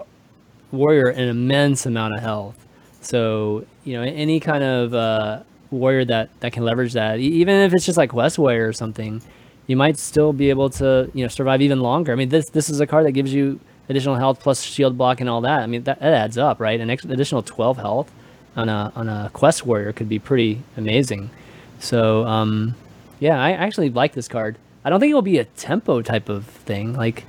warrior 0.72 1.08
an 1.08 1.28
immense 1.28 1.88
amount 1.88 2.14
of 2.14 2.20
health. 2.22 2.68
So 3.02 3.66
you 3.84 3.94
know 3.94 4.04
any 4.04 4.40
kind 4.40 4.64
of 4.64 4.94
uh, 4.94 5.42
warrior 5.72 6.06
that 6.06 6.40
that 6.42 6.54
can 6.54 6.66
leverage 6.66 6.94
that, 6.94 7.18
even 7.18 7.56
if 7.62 7.74
it's 7.74 7.84
just 7.84 7.98
like 7.98 8.12
Quest 8.12 8.38
Warrior 8.38 8.68
or 8.68 8.74
something, 8.74 9.24
you 9.66 9.76
might 9.76 9.98
still 9.98 10.32
be 10.32 10.52
able 10.52 10.70
to 10.70 11.10
you 11.16 11.26
know 11.26 11.30
survive 11.30 11.64
even 11.64 11.80
longer. 11.80 12.12
I 12.12 12.16
mean 12.16 12.30
this 12.30 12.50
this 12.50 12.70
is 12.70 12.80
a 12.80 12.86
card 12.86 13.08
that 13.08 13.14
gives 13.14 13.34
you 13.34 13.60
additional 13.90 14.18
health 14.18 14.40
plus 14.40 14.62
shield 14.62 15.00
block 15.00 15.20
and 15.20 15.28
all 15.28 15.42
that. 15.42 15.62
I 15.62 15.66
mean 15.66 15.82
that, 15.86 16.00
that 16.00 16.14
adds 16.14 16.38
up, 16.38 16.60
right? 16.60 16.80
An 16.80 16.92
ex- 16.92 17.06
additional 17.06 17.42
twelve 17.42 17.78
health 17.78 18.12
on 18.56 18.70
a 18.70 18.94
on 18.96 19.10
a 19.10 19.32
Quest 19.34 19.66
Warrior 19.66 19.94
could 19.94 20.10
be 20.10 20.20
pretty 20.20 20.62
amazing. 20.78 21.32
So 21.80 22.26
um, 22.26 22.76
yeah, 23.24 23.42
I 23.42 23.52
actually 23.52 23.90
like 23.90 24.12
this 24.12 24.28
card. 24.28 24.58
I 24.84 24.90
don't 24.90 25.00
think 25.00 25.12
it 25.12 25.14
will 25.14 25.22
be 25.22 25.38
a 25.38 25.46
tempo 25.46 26.02
type 26.02 26.28
of 26.28 26.46
thing. 26.46 26.94
Like 26.94 27.24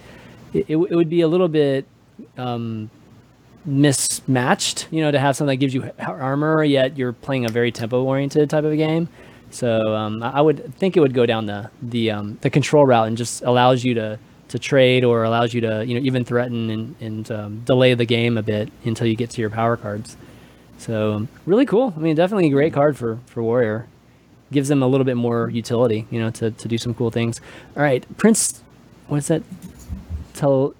it, 0.53 0.67
it, 0.69 0.77
would 0.77 1.09
be 1.09 1.21
a 1.21 1.29
little 1.29 1.47
bit 1.47 1.87
um, 2.37 2.91
mismatched, 3.65 4.89
you 4.91 5.03
know, 5.03 5.13
to 5.13 5.21
have 5.21 5.37
something 5.37 5.53
that 5.53 5.61
gives 5.61 5.73
you 5.73 5.89
armor, 6.01 6.65
yet 6.65 6.99
you're 6.99 7.13
playing 7.13 7.45
a 7.45 7.49
very 7.49 7.71
tempo 7.71 8.03
oriented 8.03 8.51
type 8.51 8.65
of 8.65 8.73
a 8.73 8.77
game. 8.77 9.09
So 9.51 9.95
um, 9.95 10.21
I 10.25 10.41
would 10.41 10.75
think 10.75 10.97
it 10.97 11.01
would 11.01 11.15
go 11.15 11.27
down 11.27 11.47
the 11.47 11.71
the 11.81 12.11
um, 12.11 12.39
the 12.41 12.51
control 12.51 12.85
route 12.85 13.07
and 13.07 13.17
just 13.17 13.43
allows 13.43 13.85
you 13.85 13.95
to 13.95 14.19
to 14.49 14.59
trade 14.59 15.05
or 15.05 15.23
allows 15.23 15.55
you 15.55 15.61
to 15.61 15.85
you 15.87 15.95
know 15.95 16.05
even 16.05 16.25
threaten 16.25 16.71
and, 16.71 16.97
and 17.01 17.31
um, 17.31 17.61
delay 17.61 17.95
the 17.95 18.05
game 18.05 18.37
a 18.37 18.43
bit 18.43 18.69
until 18.85 19.07
you 19.07 19.15
get 19.15 19.31
to 19.31 19.41
your 19.41 19.51
power 19.51 19.77
cards. 19.77 20.17
So 20.77 21.29
really 21.47 21.67
cool. 21.67 21.95
I 21.97 22.01
mean, 22.01 22.17
definitely 22.17 22.49
a 22.49 22.51
great 22.51 22.73
card 22.73 22.97
for 22.97 23.21
for 23.27 23.45
warrior. 23.45 23.87
Gives 24.55 24.69
them 24.69 24.85
a 24.85 24.87
little 24.87 25.05
bit 25.05 25.17
more 25.17 25.51
utility, 25.51 26.07
you 26.13 26.21
know, 26.21 26.31
to, 26.31 26.53
to 26.53 26.69
do 26.69 26.79
some 26.79 26.95
cool 26.95 27.11
things. 27.11 27.41
All 27.77 27.83
right, 27.83 28.07
Prince, 28.17 28.63
what's 29.09 29.27
that? 29.27 29.43
Tel, 30.35 30.75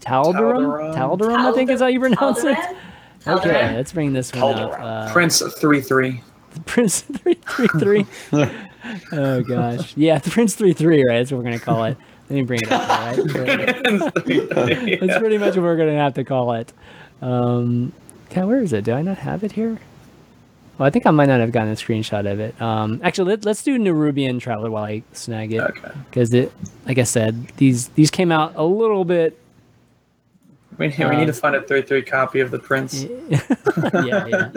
Taldarum? 0.00 0.94
Taldarum. 0.94 1.18
Taldarum, 1.18 1.38
I 1.38 1.52
think 1.52 1.68
is 1.70 1.80
how 1.80 1.88
you 1.88 2.00
pronounce 2.00 2.42
it. 2.42 2.56
Taldaran? 2.56 3.38
Okay, 3.38 3.50
Taldaran? 3.50 3.74
let's 3.74 3.92
bring 3.92 4.12
this 4.14 4.32
one 4.32 4.58
up. 4.58 4.72
Uh, 4.80 5.12
Prince 5.12 5.42
three 5.60 5.82
three. 5.82 6.22
Prince 6.64 7.02
three 7.02 7.34
three 7.34 7.68
three. 7.78 8.06
Oh 9.12 9.42
gosh, 9.42 9.96
yeah, 9.96 10.18
Prince 10.24 10.56
three 10.56 10.72
three, 10.72 11.04
right? 11.06 11.18
That's 11.18 11.30
what 11.30 11.38
we're 11.38 11.44
gonna 11.44 11.58
call 11.60 11.84
it. 11.84 11.96
Let 12.28 12.36
me 12.36 12.42
bring 12.42 12.60
it 12.62 12.72
up, 12.72 12.88
all 12.90 12.96
right? 13.44 15.00
That's 15.00 15.18
pretty 15.18 15.38
much 15.38 15.54
what 15.54 15.62
we're 15.62 15.76
gonna 15.76 15.94
have 15.94 16.14
to 16.14 16.24
call 16.24 16.52
it. 16.54 16.72
Um, 17.20 17.92
God, 18.30 18.46
where 18.46 18.60
is 18.60 18.72
it? 18.72 18.84
Do 18.84 18.92
I 18.92 19.02
not 19.02 19.18
have 19.18 19.44
it 19.44 19.52
here? 19.52 19.78
Well, 20.78 20.86
I 20.86 20.90
think 20.90 21.06
I 21.06 21.10
might 21.10 21.26
not 21.26 21.40
have 21.40 21.52
gotten 21.52 21.70
a 21.72 21.76
screenshot 21.76 22.30
of 22.30 22.40
it. 22.40 22.60
Um, 22.60 23.00
actually, 23.04 23.30
let, 23.30 23.44
let's 23.44 23.62
do 23.62 23.78
Nerubian 23.78 24.40
Traveler 24.40 24.70
while 24.70 24.84
I 24.84 25.02
snag 25.12 25.52
it, 25.52 25.60
Okay. 25.60 25.90
because 26.08 26.32
it, 26.32 26.50
like 26.86 26.98
I 26.98 27.02
said, 27.04 27.48
these 27.58 27.88
these 27.88 28.10
came 28.10 28.32
out 28.32 28.54
a 28.56 28.64
little 28.64 29.04
bit. 29.04 29.38
We, 30.78 30.88
we 30.88 31.16
need 31.16 31.26
to 31.26 31.32
find 31.34 31.54
a 31.54 31.62
three 31.62 31.82
three 31.82 32.02
copy 32.02 32.40
of 32.40 32.50
the 32.50 32.58
Prince. 32.58 33.04
yeah, 33.34 34.26
yeah. 34.26 34.50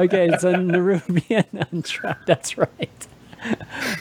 Okay, 0.00 0.30
so 0.38 0.54
Nerubian 0.54 1.44
Untra- 1.72 2.16
That's 2.26 2.56
right. 2.56 3.06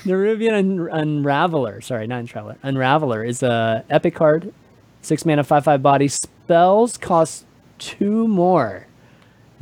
Nerubian 0.06 0.54
Un- 0.54 1.24
Unraveler. 1.24 1.84
Sorry, 1.84 2.08
not 2.08 2.24
Untraveler. 2.24 2.56
Unraveler 2.64 3.28
is 3.28 3.44
a 3.44 3.84
epic 3.90 4.16
card. 4.16 4.54
Six 5.02 5.26
mana, 5.26 5.44
five 5.44 5.66
five 5.66 5.84
body. 5.84 6.08
Spells 6.08 6.98
cost 6.98 7.46
two 7.78 8.28
more. 8.28 8.88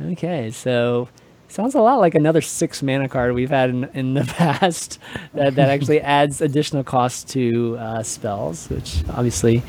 Okay, 0.00 0.50
so 0.52 1.08
sounds 1.48 1.74
a 1.74 1.80
lot 1.80 1.96
like 1.96 2.14
another 2.14 2.40
six 2.40 2.82
mana 2.82 3.08
card 3.08 3.34
we've 3.34 3.50
had 3.50 3.70
in, 3.70 3.84
in 3.94 4.14
the 4.14 4.24
past 4.36 4.98
that, 5.34 5.54
that 5.54 5.68
actually 5.68 6.00
adds 6.18 6.40
additional 6.40 6.84
cost 6.84 7.28
to 7.30 7.76
uh, 7.78 8.02
spells, 8.02 8.68
which 8.68 9.02
obviously 9.10 9.62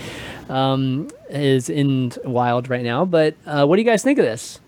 um, 0.50 1.10
is 1.30 1.70
in 1.70 2.12
wild 2.24 2.70
right 2.70 2.84
now. 2.84 3.06
But 3.06 3.36
uh, 3.46 3.66
what 3.66 3.76
do 3.76 3.82
you 3.82 3.88
guys 3.88 4.04
think 4.04 4.20
of 4.20 4.26
this? 4.26 4.60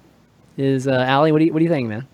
Is 0.58 0.88
uh, 0.88 0.92
Allie? 0.92 1.32
What 1.32 1.40
do 1.40 1.46
you 1.46 1.54
what 1.54 1.60
do 1.60 1.66
you 1.66 1.72
think, 1.72 1.88
man? 1.88 2.08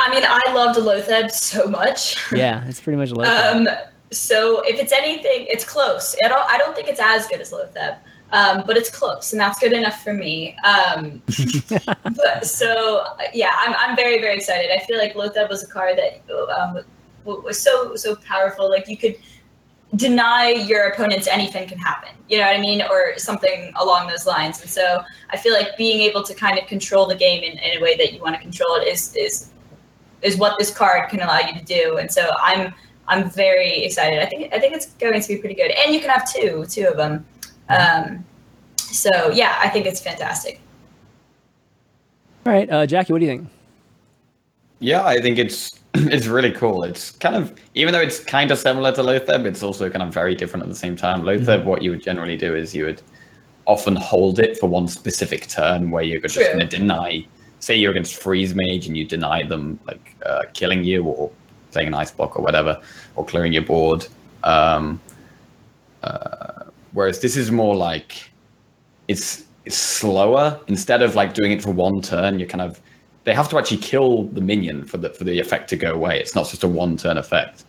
I 0.00 0.10
mean, 0.10 0.22
I 0.26 0.52
loved 0.52 0.78
Loatheb 0.78 1.30
so 1.30 1.66
much. 1.66 2.16
Yeah, 2.36 2.64
it's 2.66 2.80
pretty 2.80 2.96
much 2.96 3.10
a 3.10 3.14
low. 3.14 3.24
Um, 3.24 3.68
so 4.10 4.62
if 4.62 4.78
it's 4.78 4.92
anything, 4.92 5.46
it's 5.48 5.64
close. 5.64 6.14
I 6.24 6.28
don't, 6.28 6.50
I 6.50 6.56
don't 6.58 6.74
think 6.74 6.88
it's 6.88 7.00
as 7.02 7.26
good 7.26 7.40
as 7.40 7.52
Loatheb, 7.52 7.96
um, 8.32 8.64
but 8.66 8.76
it's 8.76 8.90
close, 8.90 9.32
and 9.32 9.40
that's 9.40 9.58
good 9.58 9.72
enough 9.72 10.02
for 10.02 10.12
me. 10.12 10.56
Um, 10.64 11.22
but 12.16 12.46
so 12.46 13.04
yeah, 13.32 13.52
I'm, 13.58 13.74
I'm 13.78 13.96
very 13.96 14.20
very 14.20 14.36
excited. 14.36 14.70
I 14.70 14.84
feel 14.84 14.98
like 14.98 15.14
Loatheb 15.14 15.48
was 15.48 15.62
a 15.62 15.66
card 15.66 15.98
that 15.98 16.22
um, 16.50 16.80
was 17.24 17.60
so 17.60 17.96
so 17.96 18.16
powerful. 18.16 18.68
Like 18.68 18.88
you 18.88 18.96
could 18.96 19.16
deny 19.96 20.50
your 20.50 20.88
opponents 20.88 21.26
anything 21.26 21.66
can 21.66 21.78
happen. 21.78 22.10
You 22.28 22.38
know 22.38 22.46
what 22.46 22.56
I 22.56 22.60
mean? 22.60 22.82
Or 22.82 23.16
something 23.18 23.72
along 23.76 24.08
those 24.08 24.26
lines. 24.26 24.60
And 24.60 24.70
so 24.70 25.02
I 25.30 25.36
feel 25.36 25.54
like 25.54 25.76
being 25.78 26.00
able 26.00 26.22
to 26.24 26.34
kind 26.34 26.58
of 26.58 26.66
control 26.66 27.06
the 27.06 27.14
game 27.14 27.42
in, 27.42 27.58
in 27.58 27.78
a 27.78 27.80
way 27.82 27.96
that 27.96 28.12
you 28.12 28.20
want 28.20 28.34
to 28.36 28.40
control 28.40 28.74
it 28.76 28.88
is 28.88 29.14
is 29.16 29.50
is 30.20 30.36
what 30.36 30.58
this 30.58 30.70
card 30.70 31.08
can 31.08 31.20
allow 31.20 31.38
you 31.38 31.58
to 31.58 31.64
do. 31.64 31.98
And 31.98 32.10
so 32.10 32.30
I'm 32.40 32.74
I'm 33.06 33.30
very 33.30 33.84
excited. 33.84 34.20
I 34.20 34.26
think 34.26 34.52
I 34.52 34.58
think 34.58 34.74
it's 34.74 34.86
going 34.94 35.20
to 35.20 35.28
be 35.28 35.36
pretty 35.36 35.54
good. 35.54 35.70
And 35.70 35.94
you 35.94 36.00
can 36.00 36.10
have 36.10 36.30
two, 36.30 36.66
two 36.68 36.86
of 36.86 36.96
them. 36.96 37.24
Um, 37.68 38.24
so 38.76 39.30
yeah, 39.30 39.58
I 39.62 39.68
think 39.68 39.86
it's 39.86 40.00
fantastic. 40.00 40.60
All 42.46 42.52
right, 42.52 42.70
uh, 42.70 42.86
Jackie, 42.86 43.12
what 43.12 43.18
do 43.18 43.26
you 43.26 43.30
think? 43.32 43.48
Yeah, 44.78 45.04
I 45.04 45.20
think 45.20 45.38
it's 45.38 45.78
it's 45.94 46.26
really 46.26 46.52
cool. 46.52 46.84
It's 46.84 47.10
kind 47.10 47.36
of 47.36 47.54
even 47.74 47.92
though 47.92 48.00
it's 48.00 48.20
kind 48.20 48.50
of 48.50 48.58
similar 48.58 48.92
to 48.92 49.02
Loatheb, 49.02 49.44
it's 49.44 49.62
also 49.62 49.90
kind 49.90 50.02
of 50.02 50.12
very 50.12 50.34
different 50.34 50.62
at 50.62 50.68
the 50.68 50.74
same 50.74 50.96
time. 50.96 51.22
Loatheb, 51.22 51.64
what 51.64 51.82
you 51.82 51.90
would 51.90 52.02
generally 52.02 52.36
do 52.36 52.54
is 52.54 52.74
you 52.74 52.86
would 52.86 53.02
often 53.66 53.94
hold 53.96 54.38
it 54.38 54.58
for 54.58 54.66
one 54.66 54.88
specific 54.88 55.46
turn 55.46 55.90
where 55.90 56.02
you're 56.02 56.20
just 56.20 56.38
going 56.38 56.58
to 56.58 56.66
deny. 56.66 57.26
Say 57.60 57.76
you're 57.76 57.90
against 57.90 58.16
Freeze 58.16 58.54
Mage 58.54 58.86
and 58.86 58.96
you 58.96 59.04
deny 59.04 59.42
them 59.42 59.78
like 59.86 60.14
uh, 60.24 60.44
killing 60.54 60.84
you 60.84 61.04
or 61.04 61.30
playing 61.72 61.88
an 61.88 61.94
ice 61.94 62.10
block 62.10 62.38
or 62.38 62.42
whatever, 62.42 62.80
or 63.16 63.26
clearing 63.26 63.52
your 63.52 63.62
board. 63.62 64.06
Um, 64.44 65.00
uh, 66.02 66.64
whereas 66.92 67.20
this 67.20 67.36
is 67.36 67.50
more 67.50 67.74
like 67.74 68.30
it's 69.08 69.44
it's 69.64 69.76
slower. 69.76 70.60
Instead 70.68 71.02
of 71.02 71.14
like 71.14 71.34
doing 71.34 71.52
it 71.52 71.62
for 71.62 71.70
one 71.70 72.00
turn, 72.00 72.38
you 72.38 72.46
kind 72.46 72.62
of 72.62 72.80
they 73.24 73.34
have 73.34 73.48
to 73.50 73.58
actually 73.58 73.78
kill 73.78 74.24
the 74.24 74.40
minion 74.40 74.84
for 74.84 74.96
the 74.96 75.10
for 75.10 75.24
the 75.24 75.38
effect 75.38 75.68
to 75.70 75.76
go 75.76 75.92
away. 75.92 76.18
It's 76.18 76.34
not 76.34 76.48
just 76.48 76.64
a 76.64 76.68
one 76.68 76.96
turn 76.96 77.18
effect. 77.18 77.64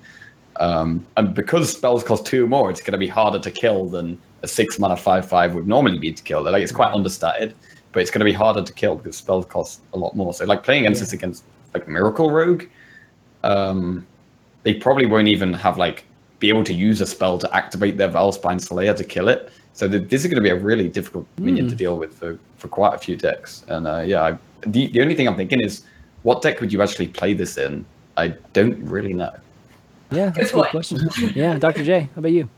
Um, 0.59 1.05
and 1.15 1.33
because 1.33 1.71
spells 1.71 2.03
cost 2.03 2.25
two 2.25 2.45
more, 2.45 2.69
it's 2.69 2.81
going 2.81 2.91
to 2.91 2.97
be 2.97 3.07
harder 3.07 3.39
to 3.39 3.51
kill 3.51 3.87
than 3.87 4.19
a 4.43 4.47
six 4.47 4.77
mana 4.77 4.97
five 4.97 5.27
five 5.27 5.55
would 5.55 5.67
normally 5.67 5.97
be 5.97 6.11
to 6.11 6.23
kill. 6.23 6.43
Like 6.43 6.63
it's 6.63 6.71
quite 6.71 6.93
understated, 6.93 7.55
but 7.91 8.01
it's 8.01 8.11
going 8.11 8.19
to 8.19 8.25
be 8.25 8.33
harder 8.33 8.61
to 8.61 8.73
kill 8.73 8.95
because 8.95 9.17
spells 9.17 9.45
cost 9.45 9.81
a 9.93 9.97
lot 9.97 10.15
more. 10.15 10.33
So 10.33 10.45
like 10.45 10.63
playing 10.63 10.83
against 10.85 11.01
this 11.01 11.13
against 11.13 11.43
like 11.73 11.87
Miracle 11.87 12.31
Rogue, 12.31 12.63
um, 13.43 14.05
they 14.63 14.73
probably 14.73 15.05
won't 15.05 15.27
even 15.27 15.53
have 15.53 15.77
like 15.77 16.05
be 16.39 16.49
able 16.49 16.63
to 16.63 16.73
use 16.73 17.01
a 17.01 17.05
spell 17.05 17.37
to 17.37 17.55
activate 17.55 17.97
their 17.97 18.09
Vilespine 18.09 18.59
Slayer 18.61 18.93
to 18.93 19.03
kill 19.03 19.27
it. 19.27 19.51
So 19.73 19.87
th- 19.87 20.09
this 20.09 20.21
is 20.21 20.27
going 20.27 20.41
to 20.41 20.41
be 20.41 20.49
a 20.49 20.55
really 20.55 20.89
difficult 20.89 21.25
minion 21.37 21.69
to 21.69 21.75
deal 21.75 21.97
with 21.97 22.13
for, 22.13 22.37
for 22.57 22.67
quite 22.67 22.95
a 22.95 22.97
few 22.97 23.15
decks. 23.15 23.63
And 23.67 23.87
uh, 23.87 24.03
yeah, 24.05 24.23
I, 24.23 24.37
the 24.61 24.87
the 24.87 25.01
only 25.01 25.15
thing 25.15 25.27
I'm 25.27 25.35
thinking 25.35 25.61
is, 25.61 25.83
what 26.23 26.41
deck 26.41 26.59
would 26.59 26.73
you 26.73 26.81
actually 26.81 27.07
play 27.07 27.33
this 27.33 27.57
in? 27.57 27.85
I 28.17 28.29
don't 28.53 28.77
really 28.83 29.13
know. 29.13 29.33
Yeah, 30.11 30.29
that's 30.29 30.51
a 30.51 30.55
good 30.55 30.65
question. 30.67 31.09
Yeah, 31.35 31.57
Dr. 31.59 31.83
J, 31.83 32.01
how 32.01 32.19
about 32.19 32.31
you? 32.31 32.49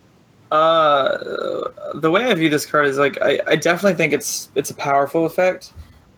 Uh, 0.52 1.70
the 1.96 2.12
way 2.12 2.26
I 2.26 2.34
view 2.34 2.50
this 2.50 2.66
card 2.66 2.86
is 2.88 2.98
like 2.98 3.22
I, 3.22 3.40
I 3.48 3.56
definitely 3.56 3.96
think 3.96 4.14
it's 4.14 4.50
it's 4.56 4.70
a 4.70 4.76
powerful 4.76 5.26
effect. 5.26 5.74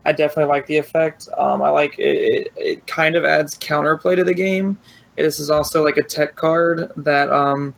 I 0.06 0.12
definitely 0.12 0.50
like 0.50 0.68
the 0.68 0.78
effect. 0.78 1.30
Um, 1.38 1.62
I 1.62 1.70
like 1.70 1.98
it, 2.00 2.04
it. 2.04 2.54
It 2.56 2.88
kind 2.88 3.16
of 3.16 3.26
adds 3.26 3.58
counterplay 3.58 4.16
to 4.16 4.24
the 4.24 4.34
game. 4.34 4.78
This 5.16 5.40
is 5.40 5.50
also 5.50 5.84
like 5.84 5.98
a 5.98 6.04
tech 6.04 6.36
card 6.36 6.92
that 6.98 7.32
um 7.32 7.74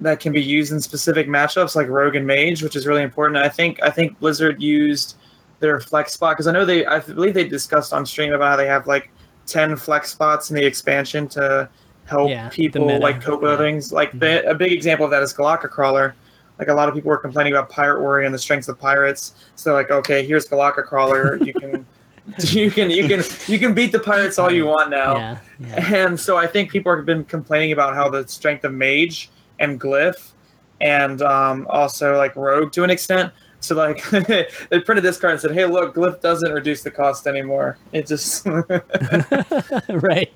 that 0.00 0.18
can 0.20 0.32
be 0.32 0.42
used 0.42 0.72
in 0.72 0.80
specific 0.80 1.26
matchups 1.28 1.76
like 1.76 1.88
Rogue 1.88 2.16
and 2.16 2.26
Mage, 2.26 2.62
which 2.62 2.74
is 2.76 2.86
really 2.86 3.02
important. 3.02 3.36
I 3.38 3.48
think 3.48 3.82
I 3.82 3.90
think 3.90 4.18
Blizzard 4.18 4.62
used 4.62 5.16
their 5.60 5.78
flex 5.80 6.12
spot 6.14 6.34
because 6.36 6.46
I 6.46 6.52
know 6.52 6.64
they 6.64 6.86
I 6.86 7.00
believe 7.00 7.34
they 7.34 7.46
discussed 7.48 7.92
on 7.92 8.06
stream 8.06 8.32
about 8.32 8.50
how 8.50 8.56
they 8.56 8.66
have 8.66 8.86
like 8.86 9.10
ten 9.46 9.76
flex 9.76 10.10
spots 10.10 10.50
in 10.50 10.56
the 10.56 10.64
expansion 10.64 11.28
to 11.28 11.68
help 12.06 12.30
Yeah, 12.30 12.48
people 12.48 12.98
like 12.98 13.20
cope 13.22 13.42
with 13.42 13.52
Yeah. 13.52 13.56
things. 13.58 13.92
Like 13.92 14.18
the, 14.18 14.48
a 14.48 14.54
big 14.54 14.72
example 14.72 15.04
of 15.04 15.10
that 15.12 15.22
is 15.22 15.32
Golakka 15.34 15.68
Crawler. 15.70 16.14
Like 16.58 16.68
a 16.68 16.74
lot 16.74 16.88
of 16.88 16.94
people 16.94 17.08
were 17.08 17.18
complaining 17.18 17.52
about 17.52 17.70
Pirate 17.70 18.00
Warrior 18.00 18.26
and 18.26 18.34
the 18.34 18.38
strengths 18.38 18.68
of 18.68 18.78
pirates. 18.78 19.34
So 19.54 19.72
like, 19.72 19.90
okay, 19.90 20.26
here's 20.26 20.46
Golakka 20.48 20.84
Crawler. 20.84 21.36
You 21.36 21.54
can, 21.54 21.86
you 22.48 22.70
can, 22.70 22.90
you 22.90 23.08
can, 23.08 23.22
you 23.46 23.58
can 23.58 23.74
beat 23.74 23.92
the 23.92 23.98
pirates 23.98 24.38
all 24.38 24.52
you 24.52 24.66
want 24.66 24.90
now. 24.90 25.16
Yeah, 25.16 25.38
yeah. 25.60 25.94
And 26.06 26.18
so 26.18 26.36
I 26.36 26.46
think 26.46 26.70
people 26.70 26.94
have 26.94 27.06
been 27.06 27.24
complaining 27.24 27.72
about 27.72 27.94
how 27.94 28.08
the 28.08 28.26
strength 28.28 28.64
of 28.64 28.72
Mage 28.72 29.30
and 29.58 29.80
Glyph, 29.80 30.32
and 30.80 31.22
um, 31.22 31.66
also 31.68 32.16
like 32.16 32.34
Rogue 32.36 32.72
to 32.72 32.84
an 32.84 32.90
extent. 32.90 33.32
So 33.60 33.74
like 33.74 34.02
they 34.10 34.80
printed 34.84 35.04
this 35.04 35.18
card 35.18 35.32
and 35.32 35.40
said, 35.40 35.52
"Hey, 35.52 35.66
look, 35.66 35.94
Glyph 35.94 36.20
doesn't 36.22 36.50
reduce 36.50 36.82
the 36.82 36.90
cost 36.90 37.26
anymore. 37.26 37.76
It 37.92 38.06
just 38.06 38.46
right. 38.46 40.32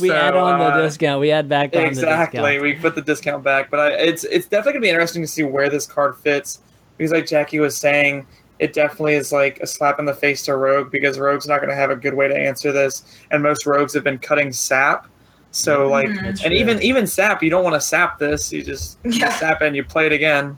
We 0.00 0.08
So, 0.08 0.14
add 0.14 0.36
on 0.36 0.58
the 0.58 0.64
uh, 0.64 0.82
discount. 0.82 1.20
We 1.20 1.30
add 1.30 1.48
back 1.48 1.76
on 1.76 1.84
exactly. 1.84 2.40
the 2.40 2.46
discount. 2.46 2.62
We 2.62 2.74
put 2.74 2.96
the 2.96 3.02
discount 3.02 3.44
back, 3.44 3.70
but 3.70 3.78
I, 3.80 3.92
it's 3.92 4.24
it's 4.24 4.46
definitely 4.46 4.72
gonna 4.72 4.82
be 4.82 4.90
interesting 4.90 5.22
to 5.22 5.28
see 5.28 5.44
where 5.44 5.70
this 5.70 5.86
card 5.86 6.16
fits 6.16 6.60
because, 6.98 7.12
like 7.12 7.26
Jackie 7.26 7.60
was 7.60 7.76
saying, 7.76 8.26
it 8.58 8.72
definitely 8.72 9.14
is 9.14 9.32
like 9.32 9.60
a 9.60 9.66
slap 9.66 9.98
in 9.98 10.04
the 10.06 10.14
face 10.14 10.42
to 10.44 10.56
Rogue 10.56 10.90
because 10.90 11.18
Rogue's 11.18 11.46
not 11.46 11.60
gonna 11.60 11.74
have 11.74 11.90
a 11.90 11.96
good 11.96 12.14
way 12.14 12.28
to 12.28 12.36
answer 12.36 12.72
this, 12.72 13.04
and 13.30 13.42
most 13.42 13.66
Rogues 13.66 13.92
have 13.94 14.04
been 14.04 14.18
cutting 14.18 14.52
sap. 14.52 15.06
So 15.52 15.88
like, 15.88 16.08
Mhm. 16.08 16.22
That's 16.22 16.42
and 16.44 16.50
true. 16.52 16.60
even 16.60 16.82
even 16.82 17.06
sap, 17.06 17.42
you 17.42 17.50
don't 17.50 17.64
want 17.64 17.74
to 17.74 17.80
sap 17.80 18.18
this. 18.18 18.52
You 18.52 18.62
just 18.62 18.98
Yeah. 19.04 19.30
sap 19.30 19.62
and 19.62 19.74
you 19.76 19.84
play 19.84 20.06
it 20.06 20.12
again. 20.12 20.56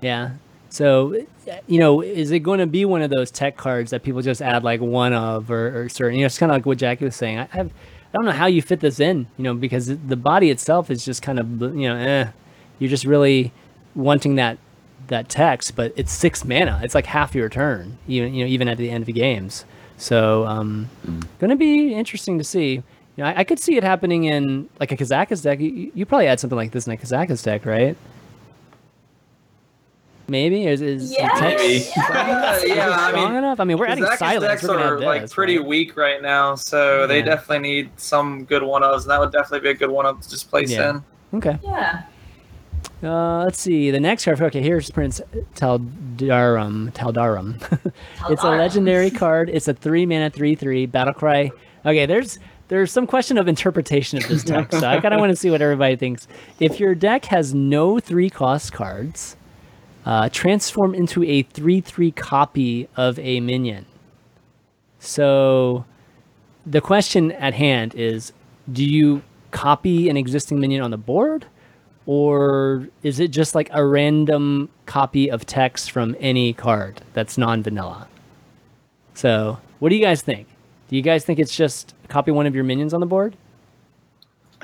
Yeah. 0.00 0.30
So, 0.70 1.14
you 1.68 1.78
know, 1.78 2.00
is 2.00 2.30
it 2.30 2.40
going 2.40 2.58
to 2.58 2.66
be 2.66 2.84
one 2.84 3.00
of 3.02 3.10
those 3.10 3.30
tech 3.30 3.56
cards 3.56 3.90
that 3.92 4.02
people 4.02 4.22
just 4.22 4.42
add 4.42 4.64
like 4.64 4.80
one 4.80 5.12
of 5.12 5.50
or, 5.50 5.82
or 5.84 5.88
certain? 5.88 6.16
You 6.18 6.22
know, 6.24 6.26
it's 6.26 6.38
kind 6.38 6.50
of 6.50 6.56
like 6.56 6.66
what 6.66 6.78
Jackie 6.78 7.04
was 7.04 7.14
saying. 7.14 7.38
I 7.38 7.46
have, 7.52 7.66
I 8.12 8.16
don't 8.16 8.24
know 8.24 8.32
how 8.32 8.46
you 8.46 8.60
fit 8.60 8.80
this 8.80 8.98
in. 9.00 9.26
You 9.36 9.44
know, 9.44 9.54
because 9.54 9.86
the 9.86 10.16
body 10.16 10.50
itself 10.50 10.90
is 10.90 11.04
just 11.04 11.22
kind 11.22 11.38
of 11.38 11.60
you 11.60 11.88
know, 11.88 11.96
eh. 11.96 12.28
You're 12.80 12.90
just 12.90 13.04
really 13.04 13.52
wanting 13.94 14.34
that 14.36 14.58
that 15.08 15.28
text, 15.28 15.76
but 15.76 15.92
it's 15.96 16.12
six 16.12 16.44
mana. 16.44 16.80
It's 16.82 16.94
like 16.94 17.06
half 17.06 17.34
your 17.34 17.48
turn. 17.48 17.98
Even 18.08 18.34
you 18.34 18.44
know, 18.44 18.48
even 18.48 18.68
at 18.68 18.78
the 18.78 18.90
end 18.90 19.02
of 19.02 19.06
the 19.06 19.12
games. 19.12 19.64
So, 19.96 20.44
um, 20.46 20.90
going 21.38 21.50
to 21.50 21.56
be 21.56 21.94
interesting 21.94 22.38
to 22.38 22.44
see. 22.44 22.82
You 23.16 23.22
know, 23.22 23.26
I, 23.26 23.38
I 23.40 23.44
could 23.44 23.60
see 23.60 23.76
it 23.76 23.84
happening 23.84 24.24
in 24.24 24.68
like 24.80 24.90
a 24.90 24.96
Kazakus 24.96 25.42
deck. 25.42 25.60
You, 25.60 25.92
you 25.94 26.04
probably 26.04 26.26
had 26.26 26.40
something 26.40 26.56
like 26.56 26.72
this 26.72 26.86
in 26.88 26.92
a 26.92 26.96
Kazakus 26.96 27.44
deck, 27.44 27.64
right? 27.64 27.96
Maybe 30.26 30.66
is 30.66 30.80
is 30.80 31.14
Yeah, 31.16 31.28
text 31.38 31.64
Maybe. 31.64 31.84
Yeah, 31.96 32.64
yeah, 32.64 32.88
I 32.90 33.08
strong 33.10 33.28
mean, 33.30 33.38
enough? 33.38 33.60
I 33.60 33.64
mean, 33.64 33.76
we're 33.78 33.86
adding 33.86 34.04
Kazakus 34.04 34.18
silence. 34.18 34.44
decks 34.44 34.62
We're 34.62 34.68
gonna 34.68 34.84
are 34.84 34.98
add 34.98 35.04
like 35.04 35.22
this, 35.22 35.34
pretty 35.34 35.58
right? 35.58 35.66
weak 35.66 35.96
right 35.96 36.22
now, 36.22 36.54
so 36.54 37.06
they 37.06 37.20
definitely 37.22 37.58
need 37.68 37.90
some 38.00 38.44
good 38.46 38.62
one 38.62 38.82
ofs, 38.82 39.02
and 39.02 39.10
that 39.10 39.20
would 39.20 39.32
definitely 39.32 39.60
be 39.60 39.70
a 39.70 39.74
good 39.74 39.90
one 39.90 40.06
up 40.06 40.20
to 40.22 40.30
just 40.30 40.48
place 40.50 40.70
Yeah. 40.70 40.90
in. 40.90 41.04
Okay. 41.34 41.58
Yeah. 41.62 42.04
Uh, 43.04 43.44
let's 43.44 43.60
see. 43.60 43.90
The 43.90 44.00
next 44.00 44.24
card. 44.24 44.40
Okay, 44.40 44.62
here's 44.62 44.90
Prince 44.90 45.20
Taldaram. 45.54 46.92
Taldaram. 46.92 47.92
it's 48.30 48.42
a 48.42 48.48
legendary 48.48 49.10
card. 49.10 49.50
It's 49.50 49.68
a 49.68 49.74
three 49.74 50.06
mana, 50.06 50.30
three 50.30 50.54
three 50.54 50.86
battle 50.86 51.12
cry. 51.12 51.50
Okay, 51.84 52.06
there's 52.06 52.38
there's 52.68 52.90
some 52.90 53.06
question 53.06 53.36
of 53.36 53.46
interpretation 53.46 54.16
of 54.18 54.26
this 54.28 54.42
deck, 54.42 54.72
so 54.72 54.86
I 54.86 55.00
kind 55.00 55.12
of 55.12 55.20
want 55.20 55.30
to 55.30 55.36
see 55.36 55.50
what 55.50 55.60
everybody 55.60 55.96
thinks. 55.96 56.26
If 56.58 56.80
your 56.80 56.94
deck 56.94 57.26
has 57.26 57.52
no 57.52 58.00
three 58.00 58.30
cost 58.30 58.72
cards, 58.72 59.36
uh, 60.06 60.30
transform 60.32 60.94
into 60.94 61.22
a 61.24 61.42
three 61.42 61.82
three 61.82 62.10
copy 62.10 62.88
of 62.96 63.18
a 63.18 63.40
minion. 63.40 63.84
So, 64.98 65.84
the 66.64 66.80
question 66.80 67.32
at 67.32 67.52
hand 67.52 67.94
is: 67.94 68.32
Do 68.72 68.82
you 68.82 69.22
copy 69.50 70.08
an 70.08 70.16
existing 70.16 70.58
minion 70.58 70.82
on 70.82 70.90
the 70.90 70.96
board? 70.96 71.46
Or 72.06 72.88
is 73.02 73.20
it 73.20 73.28
just 73.28 73.54
like 73.54 73.68
a 73.72 73.84
random 73.84 74.68
copy 74.86 75.30
of 75.30 75.46
text 75.46 75.90
from 75.90 76.16
any 76.20 76.52
card 76.52 77.00
that's 77.12 77.38
non-vanilla? 77.38 78.08
So, 79.14 79.58
what 79.78 79.88
do 79.88 79.96
you 79.96 80.02
guys 80.02 80.22
think? 80.22 80.48
Do 80.88 80.96
you 80.96 81.02
guys 81.02 81.24
think 81.24 81.38
it's 81.38 81.54
just 81.56 81.94
copy 82.08 82.30
one 82.30 82.46
of 82.46 82.54
your 82.54 82.64
minions 82.64 82.92
on 82.92 83.00
the 83.00 83.06
board? 83.06 83.36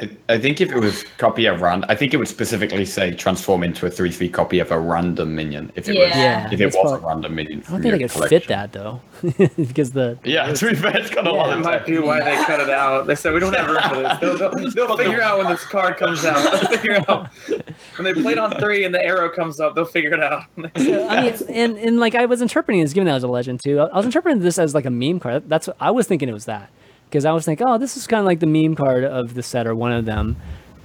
I, 0.01 0.09
I 0.31 0.39
think 0.39 0.61
if 0.61 0.73
it 0.73 0.79
was 0.79 1.05
copy 1.19 1.47
a 1.47 1.57
run, 1.57 1.85
I 1.89 1.95
think 1.95 2.15
it 2.15 2.17
would 2.17 2.29
specifically 2.29 2.85
say 2.87 3.13
transform 3.15 3.63
into 3.63 3.87
a 3.87 3.91
three 3.91 4.11
three 4.11 4.29
copy 4.29 4.59
of 4.59 4.71
a 4.71 4.79
random 4.81 5.35
minion. 5.35 5.71
If 5.75 5.89
it 5.89 5.99
was, 5.99 6.09
Yeah. 6.17 6.49
if 6.51 6.61
it 6.61 6.67
was 6.67 6.75
probably- 6.77 6.93
a 7.05 7.07
random 7.07 7.35
minion. 7.35 7.63
I 7.69 7.71
don't 7.73 7.83
think 7.83 7.93
they 7.93 7.99
could 8.01 8.11
collection. 8.11 8.41
fit 8.41 8.49
that 8.49 8.73
though, 8.73 9.01
because 9.57 9.93
the 9.93 10.19
Yeah, 10.25 10.53
to 10.53 10.69
be 10.71 10.75
fair, 10.75 10.97
it's 10.97 11.11
got 11.11 11.27
a 11.27 11.31
Yeah. 11.31 11.37
lot 11.37 11.49
That 11.51 11.59
of 11.59 11.65
might 11.65 11.87
be 11.87 11.99
why 11.99 12.21
they 12.23 12.35
cut 12.45 12.61
it 12.61 12.71
out. 12.71 13.07
They 13.07 13.15
said 13.15 13.35
we 13.35 13.41
don't 13.41 13.55
have 13.55 13.69
room 13.69 13.83
for 13.89 13.97
this. 13.97 14.19
They'll, 14.21 14.39
they'll, 14.39 14.71
they'll 14.87 14.97
figure 14.97 15.23
out 15.23 15.39
when 15.39 15.49
this 15.49 15.65
card 15.65 15.97
comes 15.99 16.25
out. 16.25 16.43
They'll 16.61 16.79
figure 16.79 17.05
out 17.09 17.29
when 17.97 18.05
they 18.05 18.15
played 18.15 18.39
on 18.39 18.53
three 18.59 18.85
and 18.85 18.95
the 18.95 19.05
arrow 19.05 19.29
comes 19.29 19.61
up. 19.61 19.75
They'll 19.75 19.85
figure 19.85 20.15
it 20.15 20.23
out. 20.23 20.45
I 20.75 21.23
mean, 21.23 21.35
and 21.51 21.77
and 21.77 22.01
like 22.01 22.15
I 22.15 22.27
was 22.27 22.41
interpreting 22.41 22.81
this, 22.83 22.93
given 22.93 23.07
that 23.07 23.17
as 23.17 23.23
a 23.23 23.29
legend 23.29 23.61
too. 23.63 23.81
I 23.81 23.97
was 23.97 24.07
interpreting 24.07 24.41
this 24.41 24.59
as 24.59 24.75
like 24.75 24.87
a 24.87 24.91
meme 24.91 25.21
card. 25.21 25.49
That's 25.49 25.67
what 25.67 25.77
I 25.81 25.91
was 25.91 26.07
thinking 26.07 26.29
it 26.29 26.33
was 26.33 26.47
that 26.47 26.71
because 27.11 27.25
I 27.25 27.33
was 27.33 27.45
thinking, 27.45 27.67
oh, 27.67 27.77
this 27.77 27.97
is 27.97 28.07
kind 28.07 28.21
of 28.21 28.27
like 28.27 28.41
the 28.41 28.47
meme 28.47 28.75
card 28.77 29.05
of 29.05 29.35
the 29.35 29.43
set 29.43 29.67
or 29.67 29.75
one 29.75 29.93
of 29.93 30.05
them. 30.05 30.37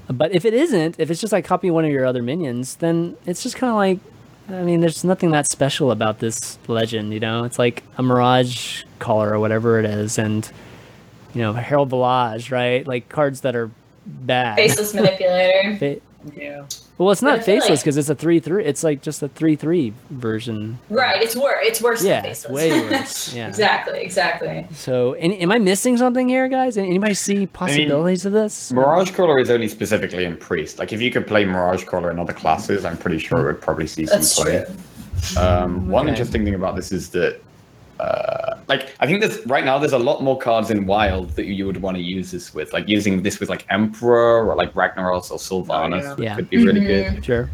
But 0.07 0.33
if 0.33 0.43
it 0.45 0.53
isn't, 0.53 0.99
if 0.99 1.09
it's 1.09 1.21
just 1.21 1.31
like 1.31 1.45
copying 1.45 1.73
one 1.73 1.85
of 1.85 1.91
your 1.91 2.05
other 2.05 2.21
minions, 2.23 2.75
then 2.75 3.15
it's 3.25 3.41
just 3.43 3.55
kind 3.55 3.69
of 3.71 3.75
like, 3.77 3.99
I 4.49 4.63
mean, 4.63 4.81
there's 4.81 5.03
nothing 5.03 5.31
that 5.31 5.47
special 5.47 5.89
about 5.91 6.19
this 6.19 6.59
legend. 6.67 7.13
You 7.13 7.19
know, 7.19 7.43
it's 7.43 7.57
like 7.57 7.83
a 7.97 8.03
Mirage 8.03 8.83
Caller 8.99 9.33
or 9.33 9.39
whatever 9.39 9.79
it 9.79 9.85
is, 9.85 10.17
and 10.19 10.49
you 11.33 11.41
know, 11.41 11.53
Herald 11.53 11.89
Volazj, 11.89 12.51
right? 12.51 12.85
Like 12.85 13.09
cards 13.09 13.41
that 13.41 13.55
are 13.55 13.71
bad. 14.05 14.57
Faceless 14.57 14.93
manipulator. 14.95 15.77
Fa- 15.77 16.01
Yeah. 16.35 16.65
Well, 16.97 17.11
it's 17.11 17.21
not 17.21 17.37
feel 17.39 17.45
faceless 17.59 17.69
like- 17.69 17.79
because 17.81 17.97
it's 17.97 18.09
a 18.09 18.15
three 18.15 18.39
three. 18.39 18.63
It's 18.63 18.81
like 18.83 19.01
just 19.01 19.21
a 19.21 19.27
three 19.27 19.55
three 19.57 19.93
version. 20.11 20.79
Right. 20.89 21.21
It's 21.21 21.35
worse. 21.35 21.57
It's 21.61 21.81
worse. 21.81 22.01
Yeah, 22.03 22.21
than 22.21 22.29
faceless. 22.31 22.53
way 22.53 22.71
worse. 22.89 23.33
Yeah. 23.35 23.47
exactly. 23.49 23.99
Exactly. 23.99 24.65
So, 24.73 25.13
any, 25.13 25.39
am 25.39 25.51
I 25.51 25.59
missing 25.59 25.97
something 25.97 26.29
here, 26.29 26.47
guys? 26.47 26.77
Anybody 26.77 27.13
see 27.13 27.47
possibilities 27.47 28.25
of 28.25 28.31
this? 28.31 28.71
Mirage 28.71 29.11
Caller 29.11 29.39
is 29.39 29.49
only 29.49 29.67
specifically 29.67 30.23
in 30.23 30.37
Priest. 30.37 30.79
Like, 30.79 30.93
if 30.93 31.01
you 31.01 31.11
could 31.11 31.27
play 31.27 31.43
Mirage 31.43 31.83
Caller 31.83 32.11
in 32.11 32.19
other 32.19 32.33
classes, 32.33 32.85
I'm 32.85 32.97
pretty 32.97 33.19
sure 33.19 33.39
it 33.39 33.45
would 33.53 33.61
probably 33.61 33.87
see 33.87 34.05
some 34.05 34.19
That's 34.19 34.35
play. 34.41 34.63
true. 34.65 35.41
Um, 35.41 35.89
one 35.89 36.07
interesting 36.07 36.45
thing 36.45 36.55
about 36.55 36.75
this 36.75 36.91
is 36.91 37.09
that, 37.09 37.41
uh, 37.99 38.57
like, 38.67 38.95
I 38.99 39.05
think 39.07 39.21
there's 39.21 39.45
right 39.47 39.63
now 39.63 39.77
there's 39.79 39.93
a 39.93 39.99
lot 39.99 40.21
more 40.21 40.37
cards 40.37 40.69
in 40.71 40.85
Wild 40.85 41.29
that 41.31 41.45
you 41.45 41.65
would 41.65 41.81
want 41.81 41.95
to 41.97 42.03
use 42.03 42.31
this 42.31 42.53
with, 42.53 42.73
like 42.73 42.87
using 42.87 43.23
this 43.23 43.39
with 43.39 43.49
like 43.49 43.65
Emperor 43.69 44.45
or 44.49 44.55
like 44.55 44.73
Ragnaros 44.73 45.31
or 45.31 45.37
Sylvanas 45.37 46.01
yeah. 46.01 46.09
would- 46.15 46.23
Yeah. 46.23 46.35
could 46.35 46.49
be 46.49 46.57
really 46.65 46.81
Mhm. 46.81 47.13
good. 47.15 47.25
Sure. 47.25 47.49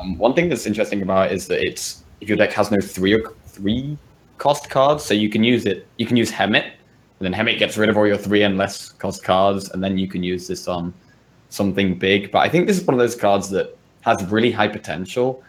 Um, 0.00 0.18
one 0.18 0.34
thing 0.34 0.48
that's 0.48 0.66
interesting 0.66 1.02
about 1.02 1.26
it 1.30 1.32
is 1.32 1.46
that 1.46 1.62
it's 1.66 2.02
if 2.20 2.28
your 2.28 2.36
deck 2.36 2.52
has 2.52 2.70
no 2.70 2.78
three 2.82 3.14
or 3.14 3.32
three 3.46 3.96
cost 4.38 4.68
cards, 4.68 5.04
so 5.04 5.14
you 5.14 5.28
can 5.30 5.42
use 5.44 5.64
it. 5.66 5.86
You 5.96 6.06
can 6.06 6.16
use 6.16 6.30
Hemet, 6.30 6.64
and 6.64 7.20
then 7.20 7.32
Hemet 7.32 7.58
gets 7.58 7.76
rid 7.78 7.88
of 7.88 7.96
all 7.96 8.06
your 8.06 8.16
three 8.16 8.42
and 8.42 8.58
less 8.58 8.90
cost 8.92 9.22
cards, 9.24 9.70
and 9.70 9.82
then 9.82 9.96
you 9.96 10.08
can 10.08 10.22
use 10.22 10.46
this 10.48 10.66
on 10.68 10.92
something 11.48 11.94
big. 11.98 12.30
But 12.30 12.40
I 12.40 12.48
think 12.48 12.66
this 12.66 12.78
is 12.78 12.84
one 12.86 12.94
of 12.94 12.98
those 13.00 13.14
cards 13.16 13.48
that 13.50 13.76
has 14.02 14.22
really 14.30 14.50
high 14.50 14.68
potential, 14.68 15.42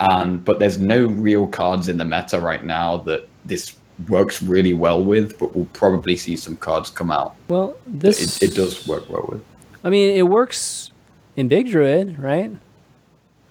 and 0.00 0.44
but 0.44 0.58
there's 0.58 0.78
no 0.78 1.06
real 1.06 1.46
cards 1.46 1.88
in 1.88 1.96
the 1.98 2.04
meta 2.04 2.40
right 2.40 2.64
now 2.64 2.98
that 2.98 3.28
this 3.44 3.76
works 4.08 4.42
really 4.42 4.74
well 4.74 5.02
with. 5.02 5.38
But 5.38 5.54
we'll 5.56 5.66
probably 5.72 6.16
see 6.16 6.36
some 6.36 6.56
cards 6.56 6.90
come 6.90 7.10
out. 7.10 7.34
Well, 7.48 7.76
this 7.86 8.42
It, 8.42 8.50
it 8.52 8.54
does 8.54 8.86
work 8.86 9.08
well 9.08 9.26
with. 9.28 9.42
I 9.84 9.90
mean, 9.90 10.16
it 10.16 10.22
works 10.28 10.90
in 11.36 11.48
Big 11.48 11.68
Druid, 11.70 12.18
right? 12.18 12.50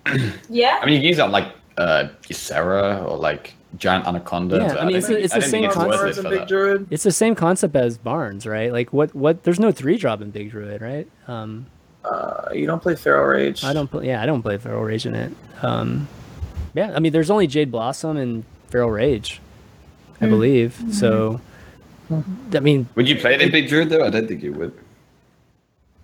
Yeah. 0.49 0.79
I 0.81 0.85
mean, 0.85 0.95
you 0.95 0.99
can 1.01 1.07
use 1.07 1.17
that 1.17 1.31
like 1.31 1.47
uh, 1.77 2.07
Ysera 2.29 3.03
or 3.05 3.17
like 3.17 3.53
Giant 3.77 4.07
Anaconda. 4.07 4.57
Yeah, 4.57 4.63
I 4.63 4.85
mean, 4.85 4.93
don't 4.93 4.95
it's 4.95 5.07
the- 5.07 5.23
it's 5.23 5.33
the 5.33 5.41
same 5.41 5.65
it's 5.65 5.73
concept. 5.75 6.25
it 6.25 6.29
Big. 6.29 6.47
Druid. 6.47 6.87
It's 6.89 7.03
the 7.03 7.11
same 7.11 7.35
concept 7.35 7.75
as 7.75 7.97
Barnes, 7.97 8.45
right? 8.47 8.71
Like, 8.71 8.93
what? 8.93 9.13
What? 9.13 9.43
There's 9.43 9.59
no 9.59 9.71
three 9.71 9.97
drop 9.97 10.21
in 10.21 10.31
Big 10.31 10.51
Druid, 10.51 10.81
right? 10.81 11.07
Um, 11.27 11.67
Uh, 12.05 12.49
you 12.53 12.65
don't 12.65 12.81
play 12.81 12.95
Feral 12.95 13.25
Rage. 13.25 13.63
I 13.65 13.73
don't. 13.73 13.89
Play, 13.91 14.07
yeah, 14.07 14.23
I 14.23 14.25
don't 14.25 14.41
play 14.41 14.57
Feral 14.57 14.81
Rage 14.83 15.05
in 15.05 15.13
it. 15.13 15.33
Um, 15.61 16.07
yeah, 16.73 16.93
I 16.95 16.99
mean, 16.99 17.11
there's 17.11 17.29
only 17.29 17.47
Jade 17.47 17.69
Blossom 17.71 18.15
and 18.15 18.45
Feral 18.69 18.89
Rage, 18.91 19.41
I 20.21 20.25
Hmm. 20.25 20.29
believe. 20.31 20.81
So, 20.91 21.39
I 22.53 22.59
mean, 22.59 22.87
Would 22.95 23.07
you 23.09 23.15
play 23.17 23.33
it 23.35 23.41
in 23.41 23.51
Big 23.51 23.67
Druid 23.67 23.89
though? 23.89 24.05
I 24.05 24.09
don't 24.09 24.27
think 24.27 24.41
you 24.43 24.53
would. 24.53 24.73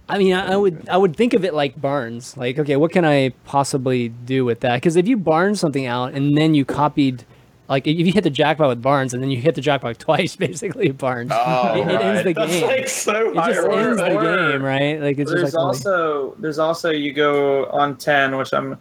I 0.09 0.17
mean, 0.17 0.33
I, 0.33 0.53
I 0.53 0.55
would 0.57 0.87
I 0.89 0.97
would 0.97 1.15
think 1.15 1.33
of 1.33 1.45
it 1.45 1.53
like 1.53 1.79
Barnes. 1.79 2.35
Like, 2.35 2.59
okay, 2.59 2.75
what 2.75 2.91
can 2.91 3.05
I 3.05 3.29
possibly 3.45 4.09
do 4.09 4.43
with 4.45 4.59
that? 4.59 4.75
Because 4.75 4.95
if 4.97 5.07
you 5.07 5.15
Barnes 5.17 5.59
something 5.59 5.85
out 5.85 6.13
and 6.13 6.37
then 6.37 6.53
you 6.53 6.65
copied, 6.65 7.23
like, 7.69 7.87
if 7.87 7.97
you 7.97 8.11
hit 8.11 8.25
the 8.25 8.29
jackpot 8.29 8.67
with 8.67 8.81
Barnes 8.81 9.13
and 9.13 9.23
then 9.23 9.31
you 9.31 9.37
hit 9.37 9.55
the 9.55 9.61
jackpot 9.61 9.97
twice, 10.07 10.35
basically 10.35 10.91
Barnes, 10.91 11.31
Oh, 11.33 11.73
it, 11.75 11.87
it 11.87 12.01
ends 12.01 12.23
the 12.23 12.33
That's 12.33 12.51
game. 12.51 12.67
like 12.67 12.89
so 12.89 13.29
it 13.31 13.35
just 13.35 13.67
ends 13.67 13.97
the 13.97 14.09
game, 14.51 14.61
right? 14.61 14.99
Like, 15.01 15.17
it's 15.19 15.31
there's 15.31 15.43
just 15.43 15.53
like 15.55 15.63
also 15.63 16.35
there's 16.37 16.59
also 16.59 16.89
you 16.91 17.13
go 17.13 17.65
on 17.67 17.95
ten, 17.95 18.35
which 18.37 18.53
I'm 18.53 18.77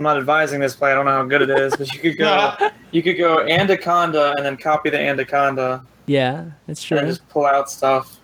I'm 0.00 0.04
not 0.04 0.16
advising 0.16 0.60
this 0.60 0.74
play. 0.74 0.90
I 0.92 0.94
don't 0.94 1.04
know 1.04 1.10
how 1.12 1.24
good 1.24 1.42
it 1.42 1.50
is, 1.50 1.76
but 1.76 1.92
you 1.92 2.00
could 2.00 2.16
go 2.16 2.54
you 2.90 3.02
could 3.02 3.18
go 3.18 3.46
Anaconda 3.46 4.32
and 4.34 4.46
then 4.46 4.56
copy 4.56 4.88
the 4.88 4.98
Anaconda 4.98 5.84
yeah, 6.06 6.46
that's 6.66 6.82
true. 6.82 6.96
and 6.96 7.06
just 7.06 7.28
pull 7.28 7.44
out 7.44 7.70
stuff 7.70 8.18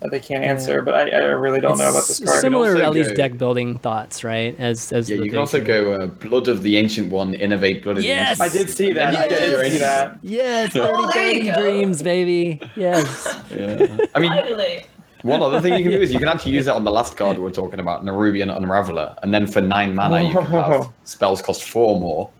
that 0.00 0.10
they 0.10 0.18
can't 0.18 0.42
answer. 0.42 0.82
But 0.82 0.94
I, 0.94 1.10
I 1.10 1.18
really 1.26 1.60
don't 1.60 1.78
know 1.78 1.90
about 1.90 2.08
this 2.08 2.18
card. 2.18 2.40
Similar, 2.40 2.76
at 2.82 2.90
least 2.92 3.10
go- 3.10 3.14
deck 3.14 3.38
building 3.38 3.78
thoughts, 3.78 4.24
right? 4.24 4.58
As 4.58 4.92
as 4.92 5.08
Yeah, 5.08 5.14
you 5.18 5.22
can 5.22 5.30
thing. 5.30 5.38
also 5.38 5.62
go 5.64 5.92
uh, 5.92 6.06
Blood 6.06 6.48
of 6.48 6.64
the 6.64 6.76
Ancient 6.76 7.12
One, 7.12 7.34
Innervate 7.34 7.84
Blood 7.84 7.98
of 7.98 8.04
Yes! 8.04 8.38
the 8.38 8.44
I 8.44 8.48
did 8.48 8.68
see 8.68 8.92
that. 8.92 9.14
I 9.14 9.26
Yes! 9.26 9.38
did 9.38 9.72
see 9.72 9.78
that. 9.78 10.18
Yes, 10.22 10.72
Oh, 10.76 11.06
dirty, 11.06 11.12
there 11.14 11.30
you 11.30 11.42
dirty 11.44 11.50
go. 11.52 11.60
dreams, 11.62 12.02
baby. 12.02 12.60
Yes. 12.74 13.28
Yeah. 13.56 13.96
I 14.16 14.18
mean, 14.18 14.32
Finally. 14.32 14.86
One 15.22 15.42
other 15.42 15.60
thing 15.60 15.74
you 15.74 15.82
can 15.82 15.92
do 15.92 16.00
is 16.00 16.12
you 16.12 16.18
can 16.18 16.28
actually 16.28 16.52
use 16.52 16.66
it 16.66 16.74
on 16.74 16.84
the 16.84 16.90
last 16.90 17.16
card 17.16 17.36
we 17.36 17.44
we're 17.44 17.50
talking 17.50 17.80
about, 17.80 18.04
Nerubian 18.04 18.54
Unraveler, 18.54 19.16
and 19.22 19.32
then 19.32 19.46
for 19.46 19.60
nine 19.60 19.94
mana 19.94 20.22
you 20.22 20.32
can 20.32 20.44
have 20.46 20.92
spells 21.04 21.40
cost 21.40 21.64
four 21.64 21.98
more. 21.98 22.30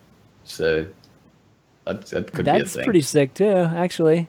So 0.45 0.87
that, 1.85 2.07
that 2.07 2.33
could 2.33 2.45
be 2.45 2.51
a 2.51 2.59
That's 2.59 2.77
pretty 2.77 3.01
sick 3.03 3.35
too, 3.35 3.47
actually. 3.47 4.29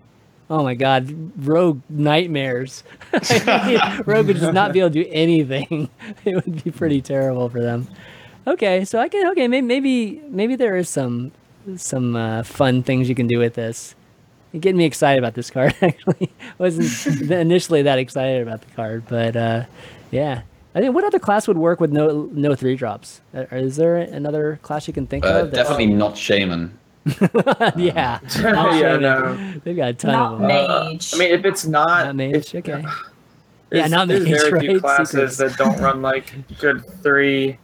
Oh 0.50 0.64
my 0.64 0.76
god, 0.76 1.32
Rogue 1.46 1.82
nightmares. 1.90 2.84
Rogue 4.06 4.28
would 4.28 4.38
just 4.38 4.54
not 4.54 4.74
be 4.74 4.80
able 4.80 4.90
to 4.90 5.04
do 5.04 5.10
anything. 5.12 5.90
It 6.26 6.36
would 6.36 6.64
be 6.64 6.72
pretty 6.72 7.02
terrible 7.02 7.50
for 7.50 7.62
them. 7.62 7.88
Okay, 8.46 8.86
so 8.86 9.00
I 9.00 9.08
can 9.10 9.28
okay, 9.32 9.48
maybe 9.48 9.66
maybe 9.66 10.22
maybe 10.28 10.56
there 10.56 10.76
is 10.78 10.90
some 10.90 11.32
some 11.78 12.16
uh, 12.16 12.44
fun 12.44 12.84
things 12.84 13.08
you 13.10 13.16
can 13.16 13.28
do 13.28 13.40
with 13.40 13.56
this. 13.56 13.96
You're 14.54 14.62
getting 14.62 14.78
me 14.78 14.86
excited 14.86 15.18
about 15.20 15.34
this 15.34 15.50
card. 15.50 15.76
Actually, 15.82 16.32
wasn't 16.60 17.32
initially 17.32 17.82
that 17.82 17.98
excited 18.00 18.42
about 18.44 18.62
the 18.62 18.72
card, 18.76 19.04
but 19.10 19.36
uh, 19.36 19.66
yeah. 20.12 20.44
I 20.76 20.80
think 20.80 20.96
what 20.96 21.04
other 21.04 21.20
class 21.20 21.48
would 21.48 21.58
work 21.58 21.80
with 21.80 21.92
no 21.92 22.30
no 22.32 22.56
three 22.56 22.76
drops? 22.76 23.22
Uh, 23.36 23.46
Is 23.52 23.76
there 23.76 23.98
another 23.98 24.60
class 24.64 24.88
you 24.88 24.94
can 24.94 25.06
think 25.08 25.26
Uh, 25.26 25.30
of? 25.42 25.52
that- 25.52 25.56
definitely 25.58 25.88
not 25.88 26.18
Shaman. 26.18 26.78
yeah, 27.76 28.20
yeah, 28.40 28.98
no. 28.98 29.38
they've 29.66 29.76
got 29.76 29.90
a 29.90 29.94
ton 29.94 30.12
Not 30.14 30.34
of 30.36 30.40
them. 30.40 30.48
mage. 30.48 31.14
I 31.14 31.18
mean, 31.18 31.32
if 31.34 31.44
it's 31.46 31.66
not, 31.66 32.06
Not 32.06 32.16
mage, 32.16 32.56
if- 32.56 32.56
okay. 32.56 32.82
There's, 33.70 33.82
Yeah, 33.82 33.88
not 33.88 34.08
there's 34.08 34.24
mage, 34.24 34.40
very 34.40 34.60
few 34.62 34.80
classes 34.80 35.10
Secrets. 35.10 35.38
that 35.38 35.58
don't 35.58 35.80
run 35.82 36.02
like 36.02 36.34
good 36.60 36.86
three 37.04 37.58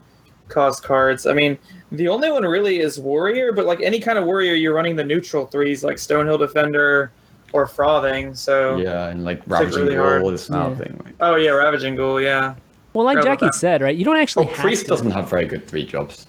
cost 0.49 0.83
cards. 0.83 1.25
I 1.25 1.33
mean, 1.33 1.57
the 1.91 2.07
only 2.07 2.31
one 2.31 2.43
really 2.43 2.79
is 2.79 2.99
warrior, 2.99 3.51
but 3.51 3.65
like 3.65 3.81
any 3.81 3.99
kind 3.99 4.17
of 4.17 4.25
warrior, 4.25 4.53
you're 4.53 4.73
running 4.73 4.95
the 4.95 5.03
neutral 5.03 5.45
threes 5.47 5.83
like 5.83 5.97
Stonehill 5.97 6.39
Defender 6.39 7.11
or 7.53 7.67
Frothing. 7.67 8.33
So 8.35 8.77
Yeah, 8.77 9.07
and 9.07 9.25
like 9.25 9.39
like 9.47 9.61
Ravaging 9.61 9.83
really 9.83 9.95
Ghoul, 9.95 10.05
hard. 10.21 10.33
this 10.33 10.49
now 10.49 10.69
Yeah. 10.69 10.75
thing. 10.75 11.01
Like. 11.03 11.15
oh 11.21 11.35
yeah, 11.35 11.51
Ravaging 11.51 11.95
Ghoul, 11.95 12.21
yeah. 12.21 12.55
Well, 12.93 13.05
like 13.05 13.17
Forgot 13.17 13.31
Jackie 13.39 13.45
that. 13.47 13.55
said, 13.55 13.81
right? 13.81 13.95
You 13.95 14.05
don't 14.05 14.17
actually 14.17 14.45
Oh, 14.45 14.49
have 14.49 14.57
Priest 14.57 14.83
to. 14.83 14.89
doesn't 14.89 15.11
have 15.11 15.29
very 15.29 15.45
good 15.45 15.67
three 15.67 15.85
jobs. 15.85 16.25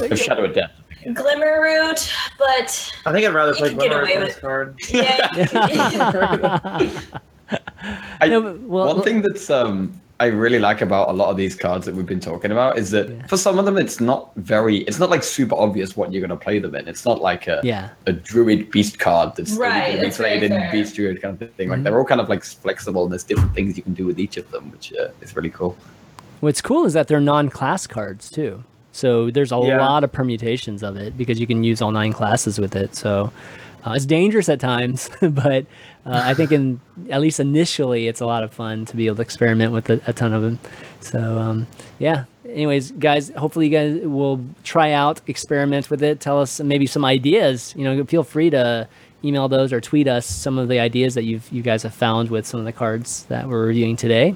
Of 0.00 0.18
Shadow 0.18 0.44
of 0.44 0.54
Death. 0.54 0.70
Glimmerroot, 1.06 2.12
but 2.38 2.92
I 3.06 3.12
think 3.12 3.26
I'd 3.26 3.34
rather 3.34 3.52
You 3.52 3.58
play 3.58 3.68
get 3.70 3.78
Glimmer 3.78 4.00
away 4.02 4.14
than 4.14 4.24
with- 4.24 4.40
card. 4.40 4.78
yeah. 4.90 5.28
I, 8.20 8.28
No, 8.28 8.42
but- 8.42 8.60
well, 8.60 8.94
one 8.94 9.02
thing 9.02 9.22
that's 9.22 9.48
um 9.50 9.98
I 10.20 10.26
really 10.26 10.58
like 10.58 10.80
about 10.80 11.10
a 11.10 11.12
lot 11.12 11.30
of 11.30 11.36
these 11.36 11.54
cards 11.54 11.86
that 11.86 11.94
we've 11.94 12.04
been 12.06 12.18
talking 12.18 12.50
about 12.50 12.76
is 12.76 12.90
that 12.90 13.08
Yeah. 13.08 13.26
for 13.28 13.36
some 13.36 13.56
of 13.58 13.64
them 13.66 13.76
it's 13.78 14.00
not 14.00 14.32
very 14.34 14.78
it's 14.78 14.98
not 14.98 15.10
like 15.10 15.22
super 15.22 15.54
obvious 15.54 15.96
what 15.96 16.12
you're 16.12 16.20
going 16.26 16.36
to 16.36 16.44
play 16.44 16.58
them 16.58 16.74
in. 16.74 16.88
It's 16.88 17.04
not 17.04 17.20
like 17.20 17.46
a 17.46 17.60
yeah, 17.62 17.90
a 18.06 18.12
druid 18.12 18.70
beast 18.72 18.98
card 18.98 19.36
that's 19.36 19.52
only 19.52 19.62
Right, 19.62 19.86
going 19.96 20.10
to 20.10 20.16
be 20.18 20.22
played 20.22 20.42
in 20.42 20.50
fair. 20.52 20.72
beast 20.72 20.96
druid 20.96 21.22
kind 21.22 21.40
of 21.40 21.52
thing. 21.54 21.68
Like 21.68 21.78
Mhm. 21.80 21.84
they're 21.84 21.98
all 21.98 22.04
kind 22.04 22.20
of 22.20 22.28
like 22.28 22.42
flexible 22.42 23.04
and 23.04 23.12
there's 23.12 23.22
different 23.22 23.54
things 23.54 23.76
you 23.76 23.82
can 23.84 23.94
do 23.94 24.06
with 24.06 24.18
each 24.18 24.36
of 24.36 24.50
them, 24.50 24.72
which 24.72 24.92
uh, 24.92 25.08
is 25.22 25.36
really 25.36 25.50
cool. 25.50 25.76
what's 26.40 26.60
cool 26.62 26.84
is 26.84 26.92
that 26.92 27.08
they're 27.08 27.20
non-class 27.20 27.86
cards 27.88 28.30
too. 28.30 28.62
So 28.92 29.30
there's 29.30 29.52
a 29.52 29.56
Yeah. 29.56 29.84
lot 29.84 30.02
of 30.04 30.10
permutations 30.12 30.82
of 30.84 30.96
it 30.96 31.16
because 31.18 31.38
you 31.40 31.46
can 31.46 31.62
use 31.64 31.80
all 31.82 31.90
nine 31.92 32.12
classes 32.12 32.58
with 32.60 32.74
it. 32.76 32.94
So 32.96 33.32
uh, 33.88 33.94
it's 33.94 34.06
dangerous 34.06 34.48
at 34.48 34.60
times, 34.60 35.10
but 35.20 35.66
uh, 36.04 36.22
I 36.24 36.34
think 36.34 36.52
in 36.52 36.80
at 37.10 37.20
least 37.20 37.40
initially 37.40 38.08
it's 38.08 38.20
a 38.20 38.26
lot 38.26 38.42
of 38.42 38.52
fun 38.52 38.84
to 38.86 38.96
be 38.96 39.06
able 39.06 39.16
to 39.16 39.22
experiment 39.22 39.72
with 39.72 39.88
a, 39.90 40.00
a 40.06 40.12
ton 40.12 40.32
of 40.32 40.42
them. 40.42 40.58
So 41.00 41.38
um, 41.38 41.66
yeah. 41.98 42.24
Anyways, 42.44 42.92
guys, 42.92 43.30
hopefully 43.30 43.66
you 43.66 43.72
guys 43.72 44.00
will 44.06 44.42
try 44.64 44.92
out, 44.92 45.20
experiment 45.26 45.90
with 45.90 46.02
it. 46.02 46.18
Tell 46.18 46.40
us 46.40 46.60
maybe 46.60 46.86
some 46.86 47.04
ideas. 47.04 47.74
You 47.76 47.84
know, 47.84 48.04
feel 48.04 48.24
free 48.24 48.48
to 48.50 48.88
email 49.24 49.48
those 49.48 49.72
or 49.72 49.80
tweet 49.80 50.08
us 50.08 50.24
some 50.26 50.58
of 50.58 50.68
the 50.68 50.78
ideas 50.78 51.14
that 51.14 51.24
you've 51.24 51.50
you 51.52 51.62
guys 51.62 51.82
have 51.82 51.94
found 51.94 52.30
with 52.30 52.46
some 52.46 52.60
of 52.60 52.66
the 52.66 52.72
cards 52.72 53.24
that 53.24 53.48
we're 53.48 53.66
reviewing 53.66 53.96
today. 53.96 54.34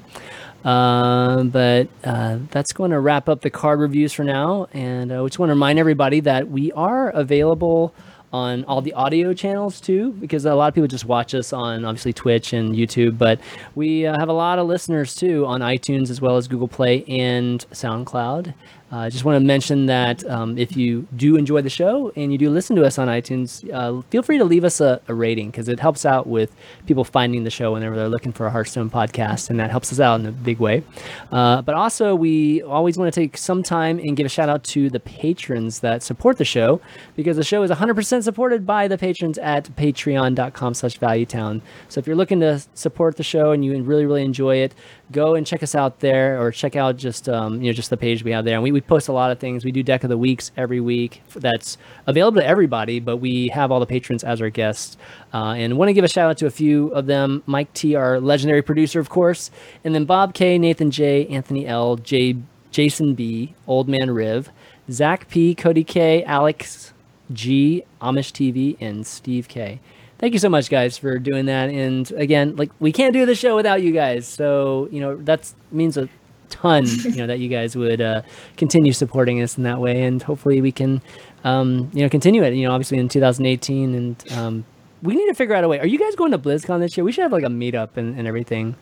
Um, 0.63 1.49
but 1.49 1.89
uh, 2.03 2.37
that's 2.51 2.71
going 2.71 2.91
to 2.91 2.99
wrap 2.99 3.27
up 3.27 3.41
the 3.41 3.49
card 3.49 3.79
reviews 3.79 4.13
for 4.13 4.23
now. 4.23 4.67
And 4.73 5.11
uh, 5.11 5.23
we 5.23 5.29
just 5.29 5.39
want 5.39 5.49
to 5.49 5.53
remind 5.53 5.79
everybody 5.79 6.21
that 6.21 6.49
we 6.49 6.71
are 6.71 7.09
available 7.09 7.93
on 8.33 8.65
all 8.65 8.81
the 8.81 8.93
audio 8.93 9.33
channels 9.33 9.79
too, 9.79 10.11
because 10.13 10.43
a 10.45 10.55
lot 10.55 10.67
of 10.67 10.73
people 10.73 10.87
just 10.87 11.05
watch 11.05 11.35
us 11.35 11.53
on 11.53 11.85
obviously 11.85 12.11
Twitch 12.11 12.51
and 12.51 12.75
YouTube. 12.75 13.17
But 13.17 13.39
we 13.75 14.05
uh, 14.05 14.17
have 14.17 14.27
a 14.27 14.33
lot 14.33 14.59
of 14.59 14.67
listeners 14.67 15.13
too 15.13 15.45
on 15.45 15.61
iTunes 15.61 16.09
as 16.09 16.19
well 16.19 16.35
as 16.35 16.47
Google 16.47 16.67
Play 16.67 17.05
and 17.05 17.65
SoundCloud. 17.71 18.53
I 18.93 19.07
uh, 19.07 19.09
just 19.09 19.25
want 19.25 19.37
to 19.37 19.39
mention 19.39 19.87
that 19.87 20.23
um, 20.29 20.55
if 20.55 20.77
you 20.77 21.07
do 21.15 21.35
enjoy 21.35 21.63
the 21.63 21.69
show 21.69 22.11
and 22.15 22.31
you 22.31 22.37
do 22.37 22.51
listen 22.51 22.75
to 22.75 22.85
us 22.85 22.99
on 22.99 23.07
iTunes, 23.07 23.67
uh, 23.73 24.03
feel 24.11 24.21
free 24.21 24.37
to 24.37 24.43
leave 24.43 24.63
us 24.63 24.79
a, 24.79 25.01
a 25.07 25.15
rating 25.15 25.49
because 25.49 25.67
it 25.67 25.79
helps 25.79 26.05
out 26.05 26.27
with 26.27 26.55
people 26.85 27.03
finding 27.03 27.43
the 27.43 27.49
show 27.49 27.73
whenever 27.73 27.95
they're 27.95 28.07
looking 28.07 28.31
for 28.31 28.45
a 28.45 28.51
Hearthstone 28.51 28.91
podcast, 28.91 29.49
and 29.49 29.59
that 29.59 29.71
helps 29.71 29.91
us 29.91 29.99
out 29.99 30.19
in 30.19 30.27
a 30.27 30.31
big 30.31 30.59
way. 30.59 30.83
Uh, 31.31 31.63
but 31.63 31.73
also, 31.73 32.13
we 32.13 32.61
always 32.61 32.95
want 32.95 33.11
to 33.11 33.19
take 33.19 33.35
some 33.35 33.63
time 33.63 33.97
and 33.97 34.15
give 34.15 34.27
a 34.27 34.29
shout 34.29 34.47
out 34.47 34.63
to 34.65 34.91
the 34.91 34.99
patrons 34.99 35.79
that 35.79 36.03
support 36.03 36.37
the 36.37 36.45
show 36.45 36.79
because 37.15 37.35
the 37.35 37.43
show 37.43 37.63
is 37.63 37.71
100% 37.71 38.23
supported 38.23 38.63
by 38.63 38.87
the 38.87 38.99
patrons 38.99 39.39
at 39.39 39.75
patreon.com 39.75 40.75
slash 40.75 40.99
valuetown. 40.99 41.61
So 41.89 41.97
if 41.97 42.05
you're 42.05 42.15
looking 42.15 42.41
to 42.41 42.61
support 42.75 43.17
the 43.17 43.23
show 43.23 43.53
and 43.53 43.65
you 43.65 43.81
really, 43.81 44.05
really 44.05 44.23
enjoy 44.23 44.57
it, 44.57 44.75
go 45.13 45.35
and 45.35 45.47
check 45.47 45.63
us 45.63 45.75
out 45.75 45.99
there 45.99 46.41
or 46.41 46.51
check 46.51 46.75
out 46.75 46.97
just 46.97 47.29
um, 47.29 47.61
you 47.61 47.69
know 47.69 47.73
just 47.73 47.89
the 47.89 47.97
page 47.97 48.23
we 48.23 48.31
have 48.31 48.43
there 48.43 48.55
and 48.55 48.63
we, 48.63 48.71
we 48.71 48.81
post 48.81 49.07
a 49.07 49.13
lot 49.13 49.31
of 49.31 49.39
things. 49.39 49.63
We 49.63 49.71
do 49.71 49.83
deck 49.83 50.03
of 50.03 50.09
the 50.09 50.17
weeks 50.17 50.51
every 50.57 50.81
week. 50.81 51.21
That's 51.33 51.77
available 52.05 52.41
to 52.41 52.47
everybody, 52.47 52.99
but 52.99 53.17
we 53.17 53.47
have 53.49 53.71
all 53.71 53.79
the 53.79 53.85
patrons 53.85 54.23
as 54.23 54.41
our 54.41 54.49
guests. 54.49 54.97
Uh, 55.33 55.53
and 55.53 55.77
want 55.77 55.89
to 55.89 55.93
give 55.93 56.03
a 56.03 56.09
shout 56.09 56.29
out 56.29 56.37
to 56.39 56.47
a 56.47 56.51
few 56.51 56.87
of 56.89 57.05
them: 57.05 57.43
Mike 57.45 57.73
T, 57.73 57.95
our 57.95 58.19
legendary 58.19 58.61
producer, 58.61 58.99
of 58.99 59.09
course, 59.09 59.51
and 59.83 59.95
then 59.95 60.05
Bob 60.05 60.33
K, 60.33 60.57
Nathan 60.57 60.91
J, 60.91 61.27
Anthony 61.27 61.65
L, 61.65 61.95
J, 61.95 62.37
Jason 62.71 63.13
B, 63.13 63.53
Old 63.67 63.87
Man 63.87 64.11
Riv, 64.11 64.49
Zach 64.91 65.29
P, 65.29 65.55
Cody 65.55 65.83
K, 65.83 66.23
Alex 66.23 66.93
G, 67.31 67.83
Amish 68.01 68.31
TV, 68.31 68.75
and 68.81 69.07
Steve 69.07 69.47
K. 69.47 69.79
Thank 70.23 70.31
you 70.31 70.39
so 70.39 70.47
much, 70.47 70.69
guys, 70.69 70.97
for 70.97 71.19
doing 71.19 71.47
that. 71.47 71.69
And 71.69 72.09
again, 72.13 72.55
like 72.55 72.71
we 72.79 72.93
can't 72.93 73.11
do 73.11 73.25
the 73.25 73.35
show 73.35 73.57
without 73.57 73.81
you 73.81 73.91
guys, 73.91 74.25
so 74.25 74.87
you 74.89 75.01
know 75.01 75.17
that 75.17 75.51
means 75.69 75.97
a 75.97 76.07
ton. 76.49 76.85
You 76.85 77.15
know 77.17 77.27
that 77.27 77.39
you 77.39 77.49
guys 77.49 77.75
would 77.75 77.99
uh, 77.99 78.21
continue 78.55 78.93
supporting 78.93 79.41
us 79.41 79.57
in 79.57 79.65
that 79.65 79.81
way, 79.81 80.05
and 80.05 80.23
hopefully 80.23 80.61
we 80.61 80.71
can, 80.71 81.01
um, 81.43 81.91
you 81.91 82.03
know, 82.03 82.07
continue 82.07 82.41
it. 82.41 82.53
You 82.53 82.65
know, 82.65 82.73
obviously 82.73 82.99
in 82.99 83.09
2018, 83.09 83.95
and 83.95 84.31
um, 84.31 84.65
we 85.01 85.13
need 85.13 85.27
to 85.27 85.33
figure 85.33 85.55
out 85.55 85.65
a 85.65 85.67
way. 85.67 85.81
Are 85.81 85.85
you 85.85 85.99
guys 85.99 86.15
going 86.15 86.31
to 86.31 86.39
BlizzCon 86.39 86.79
this 86.79 86.95
year? 86.95 87.03
We 87.03 87.11
should 87.11 87.23
have 87.23 87.33
like 87.33 87.43
a 87.43 87.47
meetup 87.47 87.97
and, 87.97 88.17
and 88.17 88.25
everything. 88.25 88.77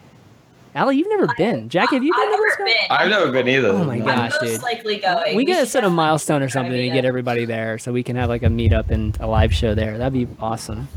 Allie, 0.75 0.97
you've 0.97 1.09
never 1.09 1.27
been. 1.39 1.69
Jackie, 1.69 1.95
have 1.95 2.03
you 2.03 2.13
been 2.13 2.21
I've 2.21 2.35
to 2.35 2.37
never 2.37 2.43
BlizzCon? 2.43 2.65
been. 2.65 2.91
I've 2.91 3.09
never 3.09 3.31
been 3.31 3.47
either. 3.47 3.69
Oh 3.69 3.83
my 3.83 3.95
I'm 3.95 4.05
gosh, 4.05 4.33
most 4.39 4.51
dude. 4.51 4.61
likely 4.61 4.97
going. 4.97 5.35
We 5.35 5.45
gotta 5.45 5.61
should 5.61 5.69
set 5.69 5.83
a 5.85 5.89
milestone 5.89 6.43
or 6.43 6.49
try 6.49 6.61
to 6.61 6.67
something 6.67 6.79
and 6.79 6.93
get 6.93 7.03
everybody 7.03 7.45
there, 7.45 7.79
so 7.79 7.91
we 7.91 8.03
can 8.03 8.15
have 8.15 8.29
like 8.29 8.43
a 8.43 8.47
meetup 8.47 8.91
and 8.91 9.17
a 9.19 9.25
live 9.25 9.51
show 9.55 9.73
there. 9.73 9.97
That'd 9.97 10.13
be 10.13 10.27
awesome. 10.39 10.87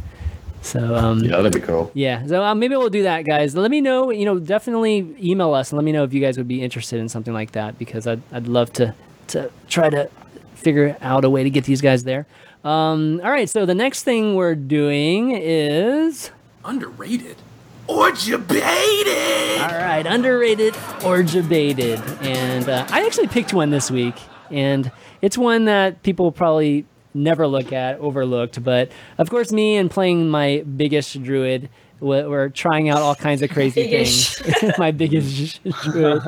So 0.64 0.94
um, 0.96 1.20
Yeah, 1.20 1.36
that'd 1.36 1.52
be 1.52 1.60
cool. 1.60 1.90
yeah, 1.94 2.26
so 2.26 2.42
uh, 2.42 2.54
maybe 2.54 2.74
we'll 2.74 2.88
do 2.88 3.02
that, 3.04 3.22
guys. 3.26 3.54
Let 3.54 3.70
me 3.70 3.80
know. 3.82 4.10
You 4.10 4.24
know, 4.24 4.38
definitely 4.38 5.14
email 5.22 5.52
us 5.52 5.70
and 5.70 5.76
let 5.76 5.84
me 5.84 5.92
know 5.92 6.04
if 6.04 6.12
you 6.14 6.20
guys 6.20 6.38
would 6.38 6.48
be 6.48 6.62
interested 6.62 6.98
in 7.00 7.08
something 7.08 7.34
like 7.34 7.52
that 7.52 7.78
because 7.78 8.06
I'd 8.06 8.22
I'd 8.32 8.48
love 8.48 8.72
to 8.74 8.94
to 9.28 9.50
try 9.68 9.90
to 9.90 10.08
figure 10.54 10.96
out 11.02 11.24
a 11.24 11.30
way 11.30 11.42
to 11.44 11.50
get 11.50 11.64
these 11.64 11.80
guys 11.82 12.04
there. 12.04 12.26
Um, 12.64 13.20
all 13.22 13.30
right, 13.30 13.48
so 13.48 13.66
the 13.66 13.74
next 13.74 14.04
thing 14.04 14.34
we're 14.36 14.54
doing 14.54 15.32
is 15.32 16.30
Underrated 16.64 17.36
or 17.86 18.10
debated. 18.12 19.60
all 19.60 19.68
right, 19.78 20.06
underrated 20.06 20.74
or 21.04 21.22
debated, 21.22 22.00
and 22.22 22.66
uh, 22.68 22.86
I 22.90 23.04
actually 23.04 23.26
picked 23.26 23.52
one 23.52 23.68
this 23.68 23.90
week, 23.90 24.14
and 24.50 24.90
it's 25.20 25.36
one 25.36 25.66
that 25.66 26.02
people 26.02 26.32
probably 26.32 26.86
never 27.14 27.46
look 27.46 27.72
at, 27.72 27.98
overlooked. 27.98 28.62
But 28.62 28.90
of 29.18 29.30
course, 29.30 29.52
me 29.52 29.76
and 29.76 29.90
playing 29.90 30.28
my 30.28 30.64
biggest 30.76 31.22
druid, 31.22 31.70
we're 32.00 32.50
trying 32.50 32.88
out 32.90 32.98
all 32.98 33.14
kinds 33.14 33.40
of 33.42 33.50
crazy 33.50 33.88
things. 33.88 34.42
my 34.78 34.90
biggest 34.90 35.62
druid. 35.82 36.22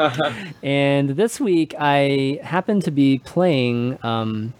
And 0.63 1.11
this 1.11 1.41
week, 1.41 1.75
I 1.79 2.41
happened 2.43 2.83
to 2.85 2.91
be 2.91 3.19
playing 3.19 3.99
um, 4.03 4.55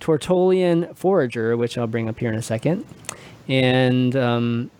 Tortollan 0.00 0.94
Forager, 0.96 1.56
which 1.56 1.76
I'll 1.76 1.86
bring 1.86 2.08
up 2.08 2.18
here 2.18 2.30
in 2.30 2.36
a 2.36 2.42
second. 2.42 2.84
And 3.48 4.14
um, 4.14 4.70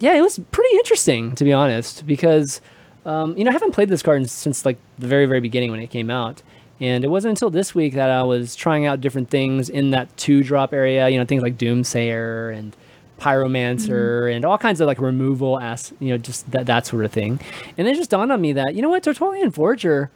yeah, 0.00 0.14
it 0.14 0.20
was 0.20 0.38
pretty 0.50 0.76
interesting, 0.76 1.34
to 1.36 1.44
be 1.44 1.52
honest, 1.52 2.06
because 2.06 2.60
um, 3.06 3.36
you 3.36 3.44
know 3.44 3.50
I 3.50 3.52
haven't 3.52 3.72
played 3.72 3.88
this 3.88 4.02
card 4.02 4.28
since 4.28 4.66
like 4.66 4.78
the 4.98 5.06
very, 5.06 5.26
very 5.26 5.40
beginning 5.40 5.70
when 5.70 5.80
it 5.80 5.88
came 5.88 6.10
out. 6.10 6.42
And 6.80 7.04
it 7.04 7.08
wasn't 7.08 7.30
until 7.30 7.50
this 7.50 7.74
week 7.74 7.94
that 7.94 8.10
I 8.10 8.22
was 8.22 8.54
trying 8.54 8.86
out 8.86 9.00
different 9.00 9.30
things 9.30 9.68
in 9.68 9.90
that 9.90 10.16
two 10.16 10.42
drop 10.44 10.72
area, 10.72 11.08
you 11.08 11.18
know, 11.18 11.24
things 11.24 11.42
like 11.42 11.58
Doomsayer 11.58 12.56
and 12.56 12.76
Pyromancer 13.18 14.32
and 14.32 14.44
all 14.44 14.58
kinds 14.58 14.80
of 14.80 14.86
like 14.86 15.00
removal 15.00 15.58
as 15.58 15.92
you 15.98 16.10
know, 16.10 16.18
just 16.18 16.50
that 16.52 16.66
that 16.66 16.86
sort 16.86 17.04
of 17.04 17.12
thing. 17.12 17.40
And 17.76 17.88
it 17.88 17.96
just 17.96 18.10
dawned 18.10 18.30
on 18.30 18.40
me 18.40 18.52
that, 18.52 18.74
you 18.74 18.82
know 18.82 18.90
what, 18.90 19.02
Tortollan 19.02 19.52
Forager, 19.52 20.10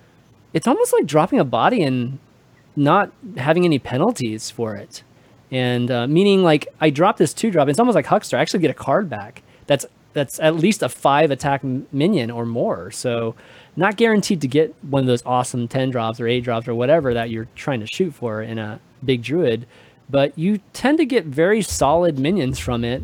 it's 0.53 0.69
almost 0.69 0.93
like 0.93 1.07
dropping 1.07 1.41
a 1.41 1.45
body 1.45 1.83
and 1.83 2.21
not 2.77 3.11
having 3.37 3.65
any 3.65 3.79
penalties 3.79 4.51
for 4.51 4.77
it. 4.77 5.03
And 5.51 5.91
uh, 5.91 6.07
meaning 6.07 6.43
like 6.45 6.69
I 6.81 6.91
drop 6.91 7.17
this 7.17 7.35
two 7.35 7.51
drop, 7.51 7.69
it's 7.69 7.81
almost 7.81 7.97
like 7.97 8.07
Huckster. 8.07 8.39
I 8.39 8.41
actually 8.41 8.61
get 8.61 8.71
a 8.71 8.75
card 8.75 9.11
back. 9.11 9.43
That's 9.67 9.85
that's 10.13 10.39
at 10.41 10.57
least 10.57 10.83
a 10.83 10.89
five 10.89 11.31
attack 11.31 11.65
minion 11.65 12.31
or 12.31 12.47
more. 12.47 12.91
So 12.91 13.35
not 13.77 13.97
guaranteed 13.97 14.41
to 14.43 14.49
get 14.49 14.75
one 14.83 15.01
of 15.01 15.07
those 15.07 15.23
awesome 15.25 15.69
ten 15.69 15.91
drops 15.91 16.21
or 16.21 16.29
eight 16.29 16.45
drops 16.45 16.69
or 16.69 16.75
whatever 16.75 17.15
that 17.15 17.31
you're 17.31 17.49
trying 17.55 17.81
to 17.81 17.87
shoot 17.87 18.13
for 18.15 18.43
in 18.43 18.59
a 18.59 18.81
big 19.05 19.23
druid, 19.23 19.67
but 20.11 20.39
you 20.39 20.61
tend 20.73 20.99
to 20.99 21.05
get 21.05 21.25
very 21.25 21.63
solid 21.63 22.19
minions 22.19 22.59
from 22.59 22.85
it. 22.85 23.03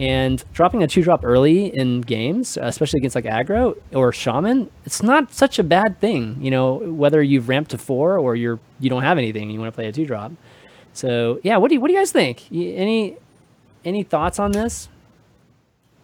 And 0.00 0.44
dropping 0.52 0.84
a 0.84 0.86
two 0.86 1.02
drop 1.02 1.24
early 1.24 1.76
in 1.76 2.02
games, 2.02 2.56
especially 2.56 2.98
against 2.98 3.16
like 3.16 3.24
aggro 3.24 3.76
or 3.92 4.12
shaman, 4.12 4.70
it's 4.84 5.02
not 5.02 5.32
such 5.32 5.58
a 5.58 5.64
bad 5.64 5.98
thing. 5.98 6.38
You 6.40 6.52
know, 6.52 6.74
whether 6.74 7.20
you've 7.20 7.48
ramped 7.48 7.72
to 7.72 7.78
four 7.78 8.16
or 8.16 8.36
you're 8.36 8.60
you 8.78 8.90
don't 8.90 9.02
have 9.02 9.18
anything, 9.18 9.42
and 9.42 9.52
you 9.52 9.58
want 9.58 9.72
to 9.72 9.74
play 9.74 9.88
a 9.88 9.92
two 9.92 10.06
drop. 10.06 10.30
So 10.92 11.40
yeah, 11.42 11.56
what 11.56 11.66
do 11.66 11.74
you, 11.74 11.80
what 11.80 11.88
do 11.88 11.94
you 11.94 11.98
guys 11.98 12.12
think? 12.12 12.44
Any 12.52 13.16
any 13.84 14.04
thoughts 14.04 14.38
on 14.38 14.52
this? 14.52 14.88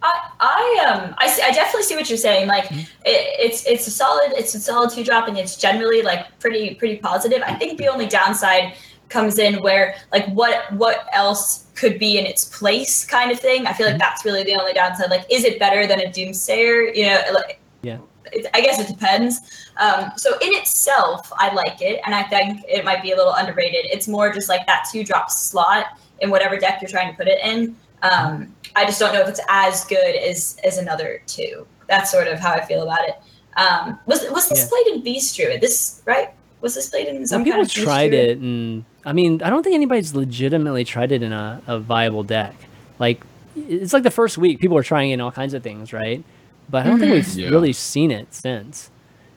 I, 0.05 0.13
I 0.39 0.85
um 0.87 1.15
I, 1.17 1.27
see, 1.27 1.41
I 1.41 1.51
definitely 1.51 1.83
see 1.83 1.95
what 1.95 2.07
you're 2.09 2.17
saying. 2.17 2.47
Like 2.47 2.65
Mm-hmm. 2.65 2.79
it, 3.05 3.19
it's 3.45 3.65
it's 3.65 3.87
a 3.87 3.91
solid 3.91 4.31
it's 4.37 4.53
a 4.55 4.59
solid 4.59 4.89
two 4.91 5.03
drop 5.03 5.27
and 5.27 5.37
it's 5.37 5.55
generally 5.57 6.01
like 6.01 6.21
pretty 6.39 6.75
pretty 6.75 6.97
positive. 6.97 7.41
I 7.45 7.53
think 7.55 7.77
the 7.77 7.87
only 7.87 8.07
downside 8.07 8.73
comes 9.09 9.37
in 9.39 9.61
where 9.61 9.95
like 10.11 10.25
what 10.29 10.71
what 10.73 11.07
else 11.13 11.65
could 11.75 11.99
be 11.99 12.17
in 12.17 12.25
its 12.25 12.45
place 12.57 13.05
kind 13.05 13.31
of 13.31 13.39
thing. 13.39 13.67
I 13.67 13.73
feel 13.73 13.85
Mm-hmm. 13.87 13.93
like 13.93 13.99
that's 13.99 14.25
really 14.25 14.43
the 14.43 14.55
only 14.55 14.73
downside. 14.73 15.09
Like 15.09 15.25
is 15.29 15.43
it 15.43 15.59
better 15.59 15.85
than 15.87 15.99
a 16.01 16.05
Doomsayer? 16.05 16.95
You 16.95 17.05
know, 17.07 17.21
like 17.33 17.59
Yeah. 17.81 17.97
it, 18.31 18.47
I 18.53 18.61
guess 18.61 18.79
it 18.79 18.87
depends. 18.87 19.41
Um, 19.77 20.11
so 20.15 20.29
in 20.39 20.53
itself, 20.53 21.31
I 21.37 21.53
like 21.53 21.81
it, 21.81 21.99
and 22.05 22.15
I 22.15 22.23
think 22.23 22.63
it 22.67 22.85
might 22.85 23.01
be 23.03 23.11
a 23.11 23.15
little 23.17 23.33
underrated. 23.33 23.85
It's 23.95 24.07
more 24.07 24.31
just 24.31 24.47
like 24.49 24.65
that 24.67 24.87
two 24.91 25.03
drop 25.03 25.29
slot 25.29 25.85
in 26.21 26.29
whatever 26.29 26.55
deck 26.57 26.81
you're 26.81 26.89
trying 26.89 27.11
to 27.11 27.17
put 27.17 27.27
it 27.27 27.39
in. 27.43 27.75
Um, 28.01 28.53
I 28.75 28.85
just 28.85 28.99
don't 28.99 29.13
know 29.13 29.21
if 29.21 29.27
it's 29.29 29.39
as 29.49 29.85
good 29.85 30.15
as 30.15 30.57
as 30.63 30.77
another 30.77 31.21
two. 31.27 31.65
That's 31.87 32.11
sort 32.11 32.27
of 32.27 32.39
how 32.39 32.51
I 32.53 32.65
feel 32.65 32.83
about 32.83 33.07
it. 33.07 33.15
Um, 33.57 33.99
was 34.05 34.23
was 34.31 34.49
this 34.49 34.63
Yeah. 34.63 34.69
played 34.69 34.87
in 34.95 35.01
Beast 35.03 35.35
Druid? 35.37 35.61
This 35.61 36.01
right? 36.05 36.29
Was 36.61 36.75
this 36.75 36.89
played 36.89 37.07
in 37.07 37.17
some 37.19 37.25
Some 37.27 37.43
people 37.43 37.57
kind 37.59 37.67
of 37.67 37.71
tried 37.73 38.09
Druid? 38.09 38.29
it, 38.29 38.37
and 38.39 38.83
I 39.05 39.13
mean, 39.13 39.41
I 39.43 39.49
don't 39.49 39.63
think 39.63 39.75
anybody's 39.75 40.13
legitimately 40.15 40.83
tried 40.83 41.11
it 41.11 41.21
in 41.23 41.31
a, 41.31 41.61
a 41.67 41.79
viable 41.79 42.23
deck. 42.23 42.55
Like, 42.99 43.23
it's 43.55 43.93
like 43.93 44.03
the 44.03 44.11
first 44.11 44.37
week, 44.37 44.59
people 44.59 44.75
were 44.75 44.83
trying 44.83 45.11
it 45.11 45.15
in 45.15 45.21
all 45.21 45.31
kinds 45.31 45.53
of 45.53 45.61
things, 45.63 45.93
right? 45.93 46.23
But 46.69 46.85
I 46.85 46.89
don't 46.89 46.99
think 46.99 47.13
we've 47.13 47.27
Yeah. 47.35 47.49
really 47.49 47.71
seen 47.73 48.09
it 48.11 48.33
since. 48.33 48.89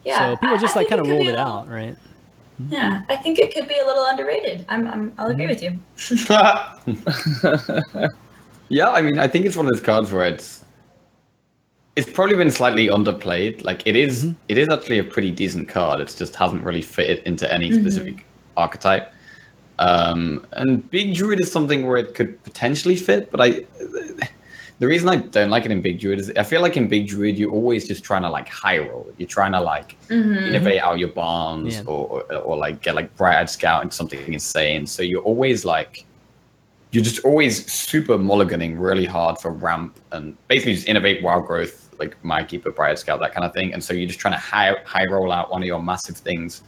Yeah, 0.04 0.30
so 0.32 0.36
people 0.38 0.56
just 0.59 0.74
I 0.74 0.80
like 0.80 0.88
kind 0.88 1.00
of 1.02 1.06
ruled 1.06 1.22
it 1.26 1.32
little- 1.32 1.40
out, 1.40 1.68
right? 1.68 1.96
Yeah, 2.70 3.02
I 3.09 3.14
think 3.16 3.38
it 3.38 3.54
could 3.54 3.68
be 3.68 3.78
a 3.78 3.86
little 3.86 4.04
underrated. 4.06 4.64
I'm, 4.68 4.88
I'm 4.88 5.12
I'll 5.18 5.28
Mm-hmm. 5.28 5.40
agree 5.40 5.46
with 5.46 5.62
you. 5.62 5.78
yeah, 8.68 8.90
I 8.90 9.02
mean, 9.02 9.18
I 9.18 9.28
think 9.28 9.46
it's 9.46 9.56
one 9.56 9.66
of 9.66 9.72
those 9.72 9.82
cards 9.82 10.12
where 10.12 10.26
it's 10.26 10.64
it's 11.96 12.08
probably 12.10 12.36
been 12.36 12.50
slightly 12.50 12.86
underplayed. 12.88 13.64
Like 13.64 13.84
it 13.86 13.96
is- 13.96 14.24
Mm-hmm. 14.24 14.32
it 14.48 14.58
is 14.58 14.68
actually 14.68 14.98
a 15.00 15.04
pretty 15.04 15.30
decent 15.32 15.68
card. 15.68 16.00
It 16.00 16.14
just 16.16 16.36
hasn't 16.36 16.62
really 16.62 16.82
fitted 16.82 17.18
into 17.26 17.52
any 17.52 17.70
Mhm. 17.70 17.80
specific 17.80 18.24
archetype. 18.56 19.12
Um, 19.80 20.46
and 20.52 20.88
Big 20.90 21.14
Druid 21.14 21.40
is 21.40 21.50
something 21.50 21.86
where 21.86 21.96
it 21.96 22.14
could 22.14 22.42
potentially 22.44 22.96
fit, 22.96 23.30
but 23.30 23.40
I. 23.40 23.64
The 24.80 24.86
reason 24.86 25.08
I 25.08 25.16
don't 25.16 25.50
like 25.50 25.64
it 25.64 25.72
in 25.72 25.82
Big 25.82 25.98
Druid 25.98 26.20
is 26.20 26.30
I 26.36 26.44
feel 26.44 26.60
like 26.62 26.76
in 26.76 26.86
Big 26.86 27.08
Druid 27.08 27.36
you're 27.36 27.50
always 27.50 27.88
just 27.88 28.04
trying 28.04 28.22
to 28.22 28.30
like 28.30 28.48
high 28.48 28.78
roll. 28.78 29.08
You're 29.18 29.26
trying 29.28 29.50
to 29.50 29.60
like 29.60 29.96
Mm-hmm. 30.08 30.54
innervate 30.54 30.78
out 30.78 31.00
your 31.00 31.08
bombs 31.08 31.74
Yeah. 31.78 31.82
or, 31.86 32.22
or 32.30 32.34
or 32.36 32.56
like 32.56 32.80
get 32.80 32.94
like 32.94 33.08
bright 33.16 33.38
eyed 33.40 33.50
scout 33.50 33.82
into 33.82 33.96
something 33.96 34.20
insane. 34.32 34.86
So 34.86 35.02
you're 35.02 35.22
always 35.22 35.64
like 35.64 36.04
you're 36.91 37.05
just 37.05 37.24
always 37.24 37.70
super 37.70 38.16
mulliganing 38.16 38.78
really 38.78 39.05
hard 39.05 39.39
for 39.39 39.51
ramp 39.51 39.99
and 40.12 40.36
basically 40.49 40.74
just 40.74 40.86
innervate 40.86 41.22
wild 41.22 41.47
growth, 41.47 41.91
like 41.99 42.16
my 42.24 42.43
keeper, 42.43 42.70
bright 42.70 42.99
scout, 42.99 43.20
that 43.20 43.34
kind 43.34 43.45
of 43.45 43.53
thing. 43.53 43.74
And 43.74 43.82
so 43.84 43.93
you're 43.93 44.07
just 44.07 44.18
trying 44.20 44.34
to 44.34 44.41
high 44.41 44.74
high 44.84 45.05
roll 45.07 45.30
out 45.32 45.51
one 45.51 45.62
of 45.62 45.66
your 45.66 45.82
massive 45.82 46.16
things 46.16 46.62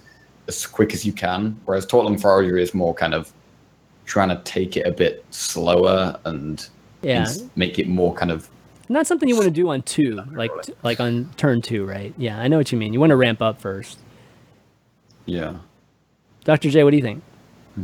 as 0.48 0.66
quick 0.66 0.92
as 0.92 1.06
you 1.06 1.12
can. 1.12 1.58
Whereas 1.64 1.86
Tortollan 1.86 2.20
Forager 2.20 2.58
is 2.58 2.74
more 2.74 2.92
kind 2.94 3.14
of 3.14 3.32
trying 4.04 4.28
to 4.28 4.36
take 4.44 4.76
it 4.76 4.86
a 4.86 4.90
bit 4.92 5.24
slower 5.30 6.18
and, 6.24 6.68
Yeah. 7.02 7.26
and 7.28 7.50
make 7.56 7.78
it 7.78 7.88
more 7.88 8.12
kind 8.12 8.30
of 8.32 8.48
Not 8.88 9.06
something 9.06 9.28
you 9.28 9.36
want 9.36 9.46
to 9.46 9.52
do 9.52 9.68
on 9.70 9.82
two, 9.82 10.20
like 10.32 10.50
like 10.82 11.00
on 11.00 11.30
turn 11.36 11.62
two, 11.62 11.86
right? 11.86 12.12
Yeah, 12.18 12.38
I 12.40 12.48
know 12.48 12.58
what 12.58 12.72
you 12.72 12.76
mean. 12.78 12.92
You 12.92 13.00
want 13.00 13.10
to 13.10 13.16
ramp 13.16 13.40
up 13.40 13.60
first. 13.60 13.98
yeah. 15.26 15.54
Dr. 16.44 16.70
J, 16.70 16.82
what 16.84 16.90
do 16.90 16.96
you 16.96 17.02
think? 17.02 17.22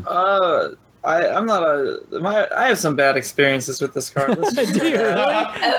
Uh, 0.07 0.71
I 1.07 1.29
I'm 1.29 1.47
not 1.47 1.63
a 1.63 2.01
my 2.21 2.49
I 2.55 2.67
have 2.69 2.79
some 2.79 2.97
bad 2.97 3.17
experiences 3.17 3.81
with 3.81 3.95
this 3.95 4.11
card. 4.11 4.37
Let's 4.39 4.55
just- 4.57 4.75
Do 4.75 4.87
you 4.89 4.97
really? 4.99 5.15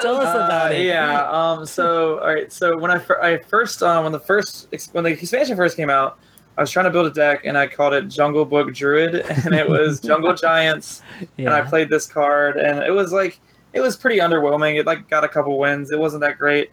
Tell 0.01 0.15
us 0.21 0.33
about 0.35 0.71
Uh, 0.71 0.75
it. 0.75 0.85
Yeah. 0.85 1.29
Um. 1.29 1.65
So, 1.65 2.19
all 2.19 2.27
right. 2.33 2.51
So 2.51 2.77
when 2.77 2.89
I, 2.91 2.97
fir- 2.99 3.21
I 3.21 3.37
first 3.37 3.83
um 3.83 4.03
when 4.05 4.13
the 4.13 4.19
first 4.21 4.67
when 4.93 5.03
the 5.03 5.11
expansion 5.11 5.57
first 5.57 5.75
came 5.75 5.89
out, 5.89 6.17
I 6.57 6.61
was 6.61 6.71
trying 6.71 6.85
to 6.85 6.91
build 6.91 7.05
a 7.07 7.11
deck 7.11 7.41
and 7.45 7.57
I 7.57 7.67
called 7.67 7.93
it 7.93 8.07
Jungle 8.07 8.45
Book 8.45 8.73
Druid, 8.73 9.15
and 9.45 9.53
it 9.53 9.67
was 9.69 9.99
Jungle 9.99 10.33
Giants, 10.45 11.01
and 11.37 11.49
I 11.49 11.61
played 11.61 11.89
this 11.89 12.07
card, 12.07 12.55
and 12.57 12.79
it 12.79 12.91
was 12.91 13.11
like 13.11 13.39
it 13.73 13.81
was 13.81 13.97
pretty 13.97 14.19
underwhelming. 14.19 14.79
It 14.79 14.85
like 14.85 15.09
got 15.09 15.23
a 15.25 15.27
couple 15.27 15.57
wins. 15.59 15.91
It 15.91 15.99
wasn't 15.99 16.21
that 16.21 16.37
great, 16.37 16.71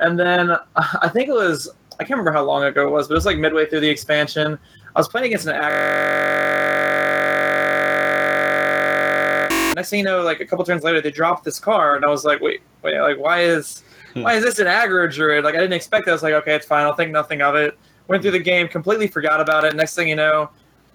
and 0.00 0.18
then 0.18 0.50
uh, 0.50 0.58
I 0.76 1.08
think 1.08 1.28
it 1.30 1.34
was 1.34 1.68
I 1.98 2.04
can't 2.04 2.10
remember 2.18 2.32
how 2.32 2.44
long 2.44 2.64
ago 2.64 2.86
it 2.86 2.90
was, 2.90 3.08
but 3.08 3.14
it 3.14 3.16
was 3.16 3.24
like 3.26 3.38
midway 3.38 3.64
through 3.66 3.80
the 3.80 3.88
expansion. 3.88 4.58
I 4.94 5.00
was 5.00 5.08
playing 5.08 5.26
against 5.28 5.46
an 5.46 5.54
aggro. 5.60 6.94
Next 9.74 9.90
thing 9.90 9.98
you 10.00 10.04
know, 10.04 10.22
like 10.22 10.40
a 10.40 10.46
couple 10.46 10.64
turns 10.64 10.82
later, 10.84 11.00
they 11.00 11.10
dropped 11.10 11.44
this 11.44 11.58
card, 11.58 11.96
and 11.96 12.04
I 12.04 12.10
was 12.10 12.24
like, 12.24 12.40
wait, 12.40 12.62
wait, 12.82 12.98
like 13.00 13.18
why 13.18 13.42
is 13.42 13.82
why 14.14 14.34
is 14.34 14.44
this 14.44 14.58
an 14.60 14.66
aggro 14.66 15.12
druid? 15.12 15.42
Like 15.44 15.54
I 15.54 15.58
didn't 15.58 15.72
expect 15.72 16.04
that. 16.06 16.12
I 16.12 16.14
was 16.14 16.22
like, 16.22 16.34
okay, 16.34 16.54
it's 16.54 16.66
fine. 16.66 16.84
I'll 16.84 16.94
think 16.94 17.10
nothing 17.10 17.42
of 17.42 17.54
it. 17.56 17.76
Went 18.06 18.22
through 18.22 18.32
the 18.32 18.38
game, 18.38 18.68
completely 18.68 19.08
forgot 19.08 19.40
about 19.40 19.64
it. 19.64 19.74
Next 19.74 19.94
thing 19.96 20.08
you 20.08 20.14
know, 20.14 20.50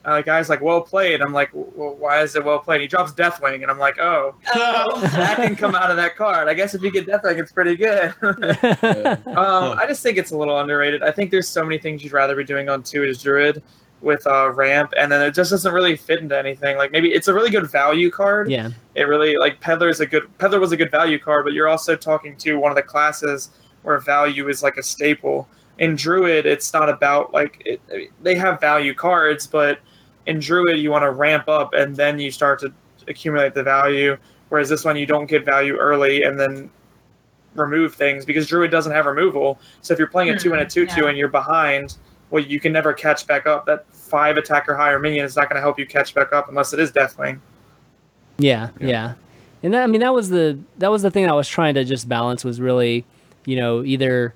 uh, 0.06 0.18
the 0.18 0.24
guy's 0.24 0.48
like, 0.48 0.62
well 0.62 0.80
played. 0.80 1.22
I'm 1.22 1.34
like, 1.34 1.50
well, 1.54 1.96
why 1.96 2.22
is 2.22 2.36
it 2.36 2.46
well 2.46 2.60
played? 2.60 2.82
He 2.82 2.88
drops 2.88 3.12
Deathwing, 3.14 3.62
and 3.64 3.70
I'm 3.72 3.80
like, 3.80 4.00
oh, 4.00 4.36
Oh. 4.56 5.02
that 5.02 5.36
can 5.38 5.56
come 5.56 5.76
out 5.76 5.90
of 5.92 5.98
that 5.98 6.16
card. 6.16 6.48
I 6.48 6.54
guess 6.54 6.76
if 6.76 6.82
you 6.84 6.92
get 6.92 7.08
Deathwing, 7.08 7.40
it's 7.40 7.52
pretty 7.52 7.76
good. 7.76 8.14
um, 9.28 9.78
I 9.78 9.86
just 9.88 10.02
think 10.04 10.18
it's 10.18 10.32
a 10.32 10.38
little 10.38 10.58
underrated. 10.60 11.04
I 11.04 11.12
think 11.12 11.32
there's 11.32 11.48
so 11.50 11.64
many 11.64 11.78
things 11.80 12.04
you'd 12.04 12.14
rather 12.14 12.36
be 12.36 12.44
doing 12.44 12.70
on 12.70 12.84
two 12.84 13.04
as 13.04 13.22
Druid 13.22 13.62
with 14.02 14.26
uh, 14.28 14.52
ramp, 14.52 14.94
and 14.98 15.12
then 15.12 15.22
it 15.22 15.34
just 15.34 15.52
doesn't 15.52 15.74
really 15.74 15.96
fit 15.96 16.20
into 16.20 16.38
anything. 16.38 16.78
Like 16.78 16.92
maybe 16.92 17.10
it's 17.10 17.28
a 17.28 17.34
really 17.34 17.50
good 17.50 17.70
value 17.70 18.10
card. 18.10 18.50
yeah. 18.50 18.72
It 18.96 19.04
really 19.04 19.38
like 19.38 19.60
Peddler 19.60 19.90
is 19.90 20.00
a 20.00 20.06
good 20.06 20.24
Peddler 20.38 20.60
was 20.60 20.72
a 20.72 20.78
good 20.78 20.92
value 20.92 21.20
card, 21.20 21.46
but 21.46 21.54
you're 21.54 21.68
also 21.68 21.96
talking 21.96 22.36
to 22.38 22.56
one 22.56 22.72
of 22.72 22.76
the 22.76 22.84
classes 22.84 23.50
where 23.84 24.00
value 24.00 24.48
is 24.50 24.64
like 24.64 24.78
a 24.78 24.84
staple. 24.84 25.48
In 25.78 25.96
Druid, 25.96 26.46
it's 26.46 26.74
not 26.74 26.90
about 26.90 27.34
like 27.34 27.62
it, 27.66 27.82
I 27.92 27.98
mean, 27.98 28.10
they 28.22 28.36
have 28.36 28.60
value 28.60 28.94
cards, 28.94 29.48
but 29.48 29.80
in 30.26 30.40
Druid 30.40 30.80
you 30.80 30.92
want 30.92 31.04
to 31.04 31.12
ramp 31.12 31.48
up 31.48 31.74
and 31.74 31.96
then 31.96 32.20
you 32.20 32.32
start 32.32 32.60
to 32.62 32.74
accumulate 33.08 33.54
the 33.54 33.64
value. 33.64 34.18
Whereas 34.50 34.70
this 34.70 34.84
one 34.84 34.98
you 34.98 35.06
don't 35.06 35.28
get 35.28 35.46
value 35.46 35.76
early 35.76 36.24
and 36.24 36.40
then 36.40 36.70
remove 37.56 37.96
things 37.96 38.26
because 38.26 38.48
Druid 38.48 38.72
doesn't 38.72 38.92
have 38.92 39.06
removal. 39.06 39.60
So 39.82 39.94
if 39.94 40.00
you're 40.00 40.08
playing 40.08 40.30
a 40.30 40.40
two 40.40 40.54
and 40.54 40.62
a 40.62 40.66
two 40.66 40.86
two 40.86 41.02
yeah. 41.02 41.10
and 41.10 41.18
you're 41.18 41.28
behind, 41.28 41.98
well 42.30 42.44
you 42.44 42.60
can 42.60 42.72
never 42.72 42.94
catch 42.94 43.26
back 43.28 43.48
up. 43.48 43.66
That 43.66 43.92
five 43.94 44.38
attack 44.38 44.68
or 44.68 44.76
higher 44.76 45.00
minion 45.00 45.26
is 45.26 45.36
not 45.36 45.50
going 45.50 45.56
to 45.56 45.62
help 45.62 45.80
you 45.80 45.86
catch 45.86 46.14
back 46.14 46.34
up 46.34 46.50
unless 46.50 46.74
it 46.74 46.80
is 46.80 46.92
Deathwing. 46.92 47.40
Yeah, 48.38 48.70
yeah, 48.80 49.16
And 49.64 49.74
that, 49.74 49.84
I 49.84 49.88
mean, 49.88 50.02
that 50.02 50.14
was 50.14 50.30
the 50.30 50.58
that 50.78 50.90
was 50.92 51.02
the 51.02 51.12
thing 51.12 51.30
I 51.30 51.34
was 51.34 51.48
trying 51.48 51.74
to 51.76 51.84
just 51.84 52.08
balance 52.08 52.46
was 52.46 52.62
really, 52.62 53.06
you 53.46 53.58
know, 53.58 53.84
either 53.84 54.34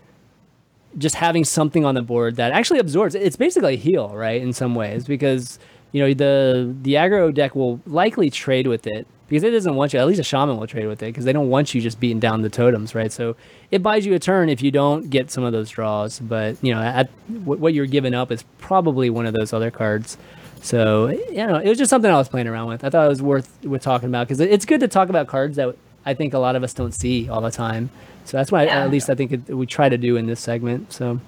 just 0.98 1.16
having 1.16 1.44
something 1.44 1.86
on 1.86 1.96
the 1.96 2.02
board 2.02 2.36
that 2.36 2.52
actually 2.52 2.80
absorbs. 2.80 3.16
It's 3.16 3.36
basically 3.36 3.76
a 3.76 3.78
heal, 3.78 4.10
right? 4.10 4.42
In 4.42 4.54
some 4.54 4.76
ways, 4.76 5.06
because 5.06 5.58
you 5.94 6.02
know 6.02 6.14
the 6.14 6.76
the 6.82 6.96
aggro 6.96 7.34
deck 7.34 7.56
will 7.56 7.80
likely 7.86 8.30
trade 8.30 8.68
with 8.68 8.86
it 8.86 9.08
because 9.28 9.44
it 9.44 9.52
doesn't 9.52 9.76
want 9.76 9.94
you. 9.94 10.00
At 10.00 10.08
least 10.08 10.20
a 10.20 10.24
shaman 10.24 10.58
will 10.58 10.68
trade 10.68 10.88
with 10.88 11.02
it 11.02 11.08
because 11.08 11.26
they 11.26 11.34
don't 11.34 11.50
want 11.50 11.74
you 11.74 11.82
just 11.82 12.00
beating 12.00 12.20
down 12.20 12.42
the 12.42 12.50
totems, 12.50 12.94
right? 12.96 13.12
So 13.12 13.36
it 13.72 13.82
buys 13.82 14.06
you 14.06 14.14
a 14.14 14.20
turn 14.20 14.50
if 14.50 14.62
you 14.62 14.72
don't 14.72 15.10
get 15.10 15.32
some 15.32 15.44
of 15.44 15.52
those 15.54 15.70
draws. 15.70 16.20
But 16.20 16.58
you 16.64 16.74
know, 16.74 16.82
at, 16.82 17.10
what 17.44 17.60
what 17.60 17.74
you're 17.74 17.86
giving 17.86 18.14
up 18.14 18.32
is 18.32 18.44
probably 18.60 19.10
one 19.10 19.26
of 19.26 19.34
those 19.34 19.54
other 19.54 19.72
cards. 19.72 20.18
So 20.62 21.10
you 21.10 21.46
know, 21.48 21.58
it 21.58 21.68
was 21.70 21.78
just 21.78 21.90
something 21.90 22.10
I 22.12 22.18
was 22.18 22.30
playing 22.30 22.48
around 22.48 22.68
with. 22.70 22.84
I 22.84 22.90
thought 22.90 23.06
it 23.06 23.10
was 23.10 23.22
worth 23.22 23.50
worth 23.64 23.82
talking 23.82 24.10
about 24.10 24.28
because 24.28 24.40
it's 24.40 24.66
good 24.66 24.80
to 24.82 24.88
talk 24.88 25.10
about 25.10 25.28
cards 25.28 25.56
that 25.58 25.76
I 26.06 26.14
think 26.14 26.34
a 26.34 26.40
lot 26.40 26.56
of 26.56 26.64
us 26.64 26.74
don't 26.74 26.94
see 26.94 27.30
all 27.30 27.42
the 27.42 27.52
time. 27.52 27.90
So 28.26 28.38
that's 28.38 28.52
why, 28.52 28.64
Yeah. 28.66 28.84
at 28.86 28.92
least, 28.92 29.10
I 29.10 29.16
think 29.16 29.32
it, 29.34 29.50
we 29.54 29.66
try 29.66 29.90
to 29.90 29.98
do 29.98 30.16
in 30.16 30.28
this 30.28 30.40
segment. 30.40 30.94
So 30.94 31.20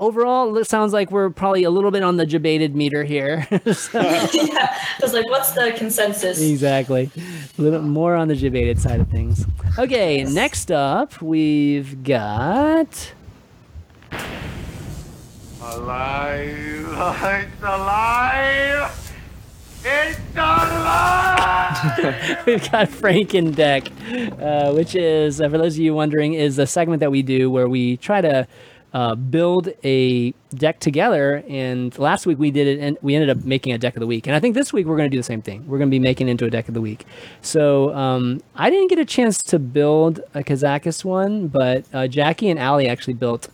overall, 0.00 0.56
it 0.58 0.66
sounds 0.66 0.92
like 0.92 1.12
we're 1.12 1.30
probably 1.30 1.62
a 1.62 1.70
little 1.70 1.92
bit 1.92 2.02
on 2.02 2.16
the 2.16 2.26
debated 2.26 2.74
meter 2.74 3.04
here. 3.04 3.46
So- 3.72 4.00
yeah. 4.32 4.74
I 4.74 4.98
was 5.02 5.12
like, 5.12 5.26
what's 5.28 5.52
the 5.52 5.72
consensus? 5.76 6.40
exactly, 6.40 7.10
a 7.58 7.62
little 7.62 7.82
more 7.82 8.16
on 8.16 8.26
the 8.28 8.34
debated 8.34 8.80
side 8.80 8.98
of 9.00 9.08
things. 9.08 9.44
Okay, 9.78 10.24
next 10.24 10.72
up 10.72 11.20
we've 11.22 12.02
got. 12.02 13.12
Alive! 15.62 16.48
It's 16.48 17.58
alive! 17.62 19.12
It's 19.84 20.18
alive! 20.34 22.46
We've 22.46 22.70
got 22.70 22.88
Franken 22.88 23.54
deck, 23.54 23.88
uh, 24.40 24.72
which 24.72 24.94
is, 24.94 25.40
uh, 25.40 25.48
for 25.48 25.58
those 25.58 25.74
of 25.74 25.80
you 25.80 25.94
wondering, 25.94 26.34
is 26.34 26.58
a 26.58 26.66
segment 26.66 27.00
that 27.00 27.10
we 27.10 27.22
do 27.22 27.50
where 27.50 27.68
we 27.68 27.96
try 27.98 28.20
to 28.20 28.46
uh, 28.92 29.14
build 29.14 29.70
a 29.84 30.32
deck 30.54 30.80
together. 30.80 31.44
And 31.48 31.96
last 31.98 32.26
week 32.26 32.38
we 32.38 32.50
did 32.50 32.66
it, 32.66 32.80
and 32.80 32.98
we 33.02 33.14
ended 33.14 33.30
up 33.30 33.44
making 33.44 33.72
a 33.72 33.78
deck 33.78 33.96
of 33.96 34.00
the 34.00 34.06
week. 34.06 34.26
And 34.26 34.34
I 34.34 34.40
think 34.40 34.54
this 34.54 34.72
week 34.72 34.86
we're 34.86 34.96
going 34.96 35.10
to 35.10 35.14
do 35.14 35.18
the 35.18 35.24
same 35.24 35.42
thing. 35.42 35.66
We're 35.66 35.78
going 35.78 35.90
to 35.90 35.94
be 35.94 36.00
making 36.00 36.28
into 36.28 36.44
a 36.44 36.50
deck 36.50 36.68
of 36.68 36.74
the 36.74 36.80
week. 36.80 37.04
So 37.42 37.94
um, 37.94 38.40
I 38.54 38.70
didn't 38.70 38.88
get 38.88 38.98
a 38.98 39.04
chance 39.04 39.42
to 39.44 39.58
build 39.58 40.20
a 40.34 40.42
Kazakus 40.42 41.04
one, 41.04 41.48
but 41.48 41.84
uh, 41.92 42.08
Jackie 42.08 42.48
and 42.48 42.58
Ali 42.58 42.88
actually 42.88 43.14
built 43.14 43.48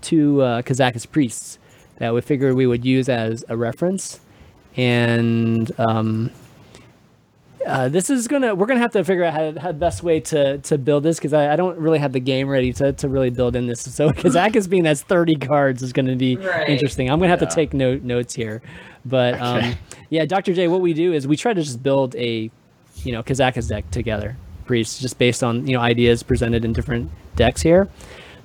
two 0.00 0.42
uh, 0.42 0.62
priests 1.10 1.58
that 1.98 2.14
we 2.14 2.20
figured 2.20 2.54
we 2.54 2.66
would 2.66 2.84
use 2.84 3.08
as 3.08 3.44
a 3.48 3.56
reference. 3.56 4.20
And 4.76 5.70
um, 5.78 6.30
uh, 7.66 7.88
this 7.88 8.08
is 8.10 8.28
gonna 8.28 8.54
we're 8.54 8.66
gonna 8.66 8.80
have 8.80 8.92
to 8.92 9.02
figure 9.04 9.24
out 9.24 9.34
how, 9.34 9.52
how 9.60 9.68
the 9.72 9.78
best 9.78 10.02
way 10.02 10.20
to 10.20 10.58
to 10.58 10.78
build 10.78 11.02
this 11.02 11.18
because 11.18 11.32
I, 11.32 11.52
I 11.52 11.56
don't 11.56 11.76
really 11.78 11.98
have 11.98 12.12
the 12.12 12.20
game 12.20 12.48
ready 12.48 12.72
to, 12.74 12.92
to 12.92 13.08
really 13.08 13.30
build 13.30 13.56
in 13.56 13.66
this. 13.66 13.80
So 13.80 14.10
Kazakus 14.22 14.68
being 14.70 14.86
as 14.86 15.02
thirty 15.02 15.34
cards 15.36 15.82
is 15.82 15.92
gonna 15.92 16.16
be 16.16 16.36
Right. 16.36 16.68
interesting. 16.68 17.10
I'm 17.10 17.18
gonna 17.18 17.30
have 17.30 17.42
Yeah. 17.42 17.48
to 17.48 17.54
take 17.54 17.74
note 17.74 18.02
notes 18.02 18.34
here, 18.34 18.62
but 19.04 19.40
um, 19.40 19.74
yeah, 20.10 20.24
Dr. 20.24 20.54
J, 20.54 20.68
what 20.68 20.80
we 20.80 20.94
do 20.94 21.12
is 21.12 21.26
we 21.26 21.36
try 21.36 21.52
to 21.52 21.62
just 21.62 21.82
build 21.82 22.14
a 22.16 22.50
you 23.04 23.12
know 23.12 23.22
Kazakus 23.22 23.68
deck 23.68 23.90
together, 23.90 24.36
priests 24.64 24.98
just 25.00 25.18
based 25.18 25.42
on 25.42 25.66
you 25.66 25.74
know 25.76 25.80
ideas 25.82 26.22
presented 26.22 26.64
in 26.64 26.72
different 26.72 27.10
decks 27.34 27.60
here. 27.62 27.88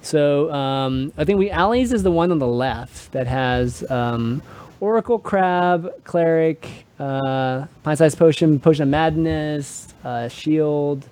So 0.02 0.52
um, 0.52 1.14
I 1.18 1.26
think 1.26 1.38
we 1.38 1.52
Ali's 1.52 1.94
is 1.94 2.02
the 2.02 2.12
one 2.12 2.32
on 2.32 2.40
the 2.40 2.48
left 2.48 3.12
that 3.12 3.28
has 3.28 3.90
um, 3.92 4.42
Oracle 4.82 5.20
Crab, 5.20 5.90
Cleric, 6.04 6.68
uh, 7.00 7.66
Pint 7.84 7.98
Size 8.00 8.16
Potion, 8.16 8.60
Potion 8.60 8.84
of 8.84 8.90
Madness, 8.90 9.94
uh, 10.04 10.28
Shield, 10.28 11.08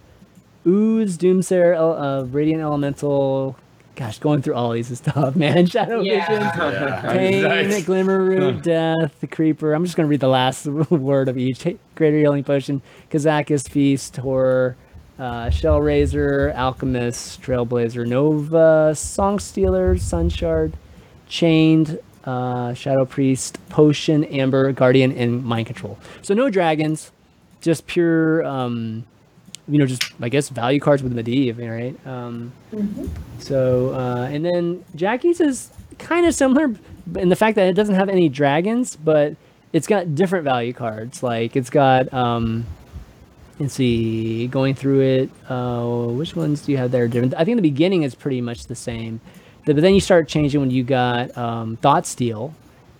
Ooze, 0.68 1.18
Doomsayer, 1.18 1.76
El- 1.76 1.98
uh, 1.98 2.24
Radiant 2.24 2.62
Elemental. 2.62 3.56
Gosh, 3.96 4.18
going 4.20 4.42
through 4.42 4.56
all 4.56 4.72
these 4.72 4.90
is 4.92 5.00
tough, 5.02 5.36
man. 5.38 5.66
Shadow 5.68 6.02
Yeah. 6.02 6.28
Visions, 6.28 6.52
Yeah. 6.58 7.02
Pain, 7.14 7.44
Nice. 7.44 7.84
Glimmerroot, 7.86 8.64
Death, 8.64 9.20
the 9.22 9.28
Creeper. 9.28 9.74
I'm 9.74 9.84
just 9.86 9.96
going 9.96 10.06
to 10.08 10.10
read 10.10 10.20
the 10.22 10.28
last 10.28 10.66
word 10.90 11.30
of 11.30 11.38
each. 11.38 11.64
Greater 11.96 12.18
Healing 12.18 12.44
Potion, 12.44 12.82
Kazakus, 13.12 13.70
Feast, 13.70 14.18
Horror, 14.18 14.76
uh, 15.20 15.48
Shellraiser, 15.48 16.56
Alchemist, 16.56 17.42
Trailblazer, 17.42 18.08
Nova, 18.08 18.96
Song 18.96 19.38
Stealer, 19.38 19.98
Sunshard, 19.98 20.74
Chained, 21.28 22.00
uh, 22.30 22.74
Shadow 22.74 23.06
Priest, 23.06 23.58
Potion, 23.70 24.24
Amber, 24.26 24.72
Guardian, 24.72 25.12
and 25.14 25.44
Mind 25.44 25.66
Control. 25.66 25.98
So 26.22 26.34
no 26.34 26.50
dragons, 26.50 27.12
just 27.62 27.88
pure, 27.88 28.46
um, 28.46 29.06
you 29.68 29.80
know, 29.80 29.86
just 29.86 30.04
I 30.22 30.30
guess 30.30 30.50
value 30.50 30.80
cards 30.80 31.02
with 31.02 31.16
Medivh, 31.16 31.58
right? 31.58 31.96
Um, 32.08 32.52
so 33.40 33.94
uh, 33.94 34.30
and 34.32 34.46
then 34.46 34.84
Jackie's 34.96 35.40
is 35.40 35.70
kind 35.98 36.26
of 36.26 36.36
similar 36.36 36.76
in 37.16 37.30
the 37.30 37.36
fact 37.36 37.56
that 37.56 37.68
it 37.68 37.74
doesn't 37.74 37.96
have 37.96 38.10
any 38.10 38.30
dragons, 38.30 38.96
but 38.96 39.36
it's 39.74 39.88
got 39.88 40.16
different 40.16 40.44
value 40.44 40.74
cards. 40.74 41.24
Like 41.24 41.56
it's 41.56 41.70
got 41.70 42.14
um, 42.14 42.66
let's 43.60 43.74
see, 43.74 44.48
going 44.48 44.74
through 44.74 45.02
it, 45.02 45.30
uh, 45.50 45.86
which 46.08 46.36
ones 46.36 46.62
do 46.62 46.72
you 46.72 46.78
have 46.78 46.92
that 46.92 47.02
are 47.02 47.08
different? 47.08 47.34
I 47.36 47.44
think 47.44 47.58
the 47.58 47.62
beginning 47.62 48.04
is 48.04 48.16
pretty 48.16 48.42
much 48.42 48.68
the 48.68 48.76
same, 48.76 49.20
but 49.66 49.76
then 49.78 49.94
you 49.94 50.02
start 50.02 50.28
changing 50.28 50.60
when 50.60 50.72
you 50.72 50.84
got 50.84 51.36
um, 51.38 51.78
Thought 51.78 52.06
Steal, 52.06 52.54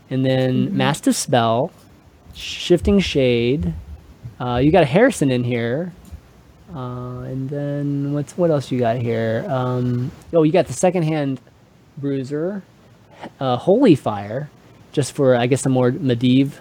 and 0.10 0.26
then 0.26 0.76
Master 0.76 1.14
Spell, 1.14 1.72
Shifting 2.34 3.00
Shade. 3.00 3.74
Uh, 4.40 4.58
you 4.58 4.72
got 4.72 4.84
a 4.84 4.86
Harrison 4.86 5.32
in 5.32 5.44
here, 5.44 5.92
uh, 6.74 7.20
and 7.22 7.50
then 7.50 8.14
what's 8.14 8.38
what 8.38 8.52
else 8.52 8.72
you 8.72 8.80
got 8.80 8.98
here? 8.98 9.46
Um, 9.50 10.12
oh, 10.34 10.44
you 10.44 10.52
got 10.52 10.68
the 10.68 10.74
second 10.74 11.04
hand 11.04 11.42
bruiser, 11.98 12.64
uh, 13.40 13.58
holy 13.58 13.96
fire, 13.96 14.50
just 14.92 15.14
for 15.14 15.36
I 15.36 15.48
guess 15.48 15.62
some 15.62 15.72
more 15.72 15.92
Medivh 15.92 16.54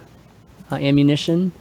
uh, 0.73 0.77
ammunition, 0.77 1.53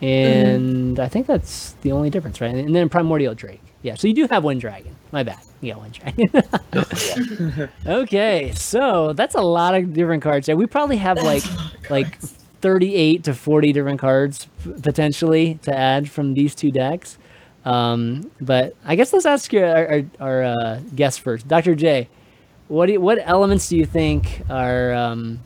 and 0.00 0.98
I 0.98 1.08
think 1.08 1.26
that's 1.26 1.72
the 1.82 1.92
only 1.92 2.10
difference, 2.10 2.40
right? 2.40 2.54
And 2.54 2.74
then 2.74 2.88
primordial 2.88 3.34
drake. 3.34 3.62
Yeah, 3.82 3.94
so 3.94 4.08
you 4.08 4.14
do 4.14 4.26
have 4.28 4.44
one 4.44 4.58
dragon. 4.58 4.96
My 5.12 5.22
bad. 5.22 5.40
You 5.60 5.72
got 5.72 5.80
one 5.80 5.90
dragon. 5.90 7.68
okay, 7.86 8.52
so 8.54 9.12
that's 9.12 9.34
a 9.34 9.40
lot 9.40 9.74
of 9.74 9.92
different 9.92 10.22
cards. 10.22 10.48
Yeah, 10.48 10.54
we 10.54 10.66
probably 10.66 10.96
have 10.98 11.18
like 11.22 11.42
like 11.90 12.18
38 12.60 13.24
to 13.24 13.34
40 13.34 13.72
different 13.72 14.00
cards 14.00 14.46
potentially 14.82 15.58
to 15.62 15.76
add 15.76 16.10
from 16.10 16.34
these 16.34 16.54
two 16.54 16.70
decks. 16.70 17.18
Um, 17.64 18.30
but 18.40 18.74
I 18.84 18.96
guess 18.96 19.12
let's 19.12 19.26
ask 19.26 19.52
our, 19.54 19.88
our, 19.88 20.02
our 20.20 20.42
uh, 20.44 20.80
guest 20.94 21.20
first, 21.20 21.46
Dr. 21.46 21.74
J. 21.74 22.08
What 22.68 22.86
do 22.86 22.92
you, 22.92 23.00
what 23.00 23.18
elements 23.20 23.68
do 23.68 23.76
you 23.76 23.84
think 23.84 24.42
are 24.48 24.94
um, 24.94 25.40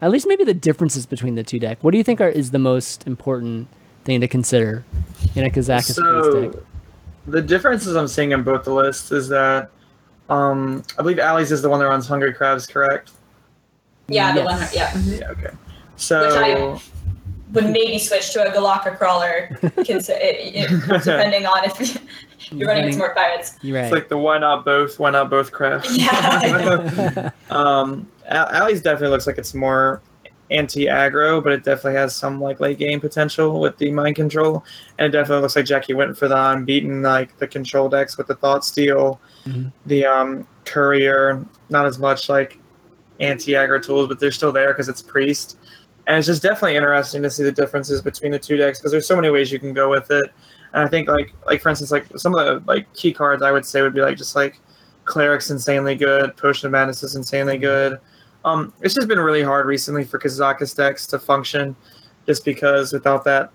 at 0.00 0.10
least 0.10 0.26
maybe 0.26 0.44
the 0.44 0.54
differences 0.54 1.06
between 1.06 1.34
the 1.34 1.44
two 1.44 1.58
decks? 1.58 1.82
What 1.82 1.92
do 1.92 1.98
you 1.98 2.04
think 2.04 2.20
are 2.20 2.28
is 2.28 2.50
the 2.50 2.58
most 2.58 3.06
important 3.06 3.68
thing 4.04 4.20
to 4.22 4.28
consider 4.28 4.84
in 5.34 5.44
a 5.44 5.50
Kazakus 5.50 5.96
priest 5.98 6.54
deck? 6.56 6.64
So 7.24 7.30
the 7.30 7.42
differences 7.42 7.96
I'm 7.96 8.08
seeing 8.08 8.32
in 8.32 8.42
both 8.42 8.64
the 8.64 8.72
lists 8.74 9.12
is 9.12 9.28
that 9.28 9.70
um, 10.28 10.82
I 10.98 11.02
believe 11.02 11.18
Ali's 11.18 11.52
is 11.52 11.62
the 11.62 11.68
one 11.68 11.80
that 11.80 11.86
runs 11.86 12.06
Hungry 12.08 12.32
Crabs, 12.32 12.66
correct? 12.66 13.10
Yeah, 14.08 14.32
the 14.34 14.40
Yes. 14.42 14.60
one. 14.60 15.08
Yeah. 15.10 15.18
Yeah, 15.18 15.30
okay. 15.30 15.50
So 15.96 16.26
Which 16.26 16.34
I 16.36 16.80
Would 17.52 17.70
maybe 17.70 17.98
switch 17.98 18.32
to 18.32 18.42
a 18.48 18.52
Golakka 18.52 18.96
crawler, 18.96 19.56
cons- 19.86 20.08
it, 20.08 20.16
it, 20.54 20.70
depending 21.04 21.46
on 21.46 21.64
if 21.64 22.02
you're 22.52 22.66
running 22.68 22.86
with 22.86 22.98
more 22.98 23.14
pirates. 23.14 23.56
You're 23.62 23.76
right. 23.76 23.84
it's 23.84 23.92
like 23.92 24.08
the 24.08 24.18
why 24.18 24.38
not 24.38 24.64
both, 24.64 24.98
why 24.98 25.10
not 25.10 25.30
both 25.30 25.52
craft. 25.52 25.90
Yeah. 25.90 27.30
um, 27.50 28.08
Al- 28.26 28.68
definitely 28.74 29.08
looks 29.08 29.26
like 29.26 29.38
it's 29.38 29.54
more 29.54 30.00
anti-aggro, 30.52 31.42
but 31.42 31.52
it 31.52 31.64
definitely 31.64 31.98
has 31.98 32.14
some 32.14 32.40
like 32.40 32.60
late 32.60 32.78
game 32.78 33.00
potential 33.00 33.60
with 33.60 33.76
the 33.78 33.90
mind 33.90 34.16
control, 34.16 34.64
and 34.98 35.06
it 35.06 35.10
definitely 35.16 35.42
looks 35.42 35.56
like 35.56 35.64
Jackie 35.64 35.94
went 35.94 36.16
for 36.16 36.28
the 36.28 36.36
unbeaten 36.50 37.02
like 37.02 37.36
the 37.38 37.46
control 37.46 37.88
decks 37.88 38.16
with 38.18 38.26
the 38.26 38.34
thought 38.36 38.64
steal, 38.64 39.20
Mhm. 39.46 39.72
the 39.86 40.06
um 40.06 40.46
courier, 40.64 41.44
not 41.70 41.86
as 41.86 41.98
much 41.98 42.28
like 42.28 42.58
anti-aggro 43.20 43.82
tools, 43.82 44.08
but 44.08 44.18
they're 44.20 44.30
still 44.32 44.52
there 44.52 44.68
because 44.68 44.88
it's 44.88 45.02
priest, 45.02 45.56
and 46.06 46.16
it's 46.18 46.26
just 46.26 46.42
definitely 46.42 46.76
interesting 46.76 47.22
to 47.22 47.30
see 47.30 47.42
the 47.42 47.52
differences 47.52 48.00
between 48.02 48.32
the 48.32 48.38
two 48.38 48.56
decks 48.56 48.78
because 48.78 48.92
there's 48.92 49.06
so 49.06 49.16
many 49.16 49.30
ways 49.30 49.50
you 49.52 49.58
can 49.58 49.72
go 49.72 49.88
with 49.90 50.10
it, 50.10 50.30
and 50.74 50.82
I 50.84 50.88
think 50.88 51.08
like 51.08 51.32
like 51.46 51.60
for 51.62 51.68
instance 51.70 51.90
like 51.90 52.06
some 52.16 52.34
of 52.34 52.44
the 52.44 52.62
like 52.70 52.92
key 52.94 53.12
cards 53.12 53.42
I 53.42 53.52
would 53.52 53.64
say 53.66 53.82
would 53.82 53.94
be 53.94 54.00
like 54.02 54.16
just 54.16 54.36
like 54.36 54.60
cleric's 55.04 55.50
insanely 55.50 55.96
good, 55.96 56.36
potion 56.36 56.66
of 56.66 56.72
madness 56.72 57.02
is 57.02 57.16
insanely 57.16 57.58
good. 57.58 57.98
Um, 58.44 58.72
it's 58.80 58.94
just 58.94 59.08
been 59.08 59.20
really 59.20 59.42
hard 59.42 59.66
recently 59.66 60.04
for 60.04 60.18
Kazakus 60.18 60.76
decks 60.76 61.06
to 61.08 61.18
function, 61.18 61.76
just 62.26 62.44
because 62.44 62.92
without 62.92 63.24
that, 63.24 63.50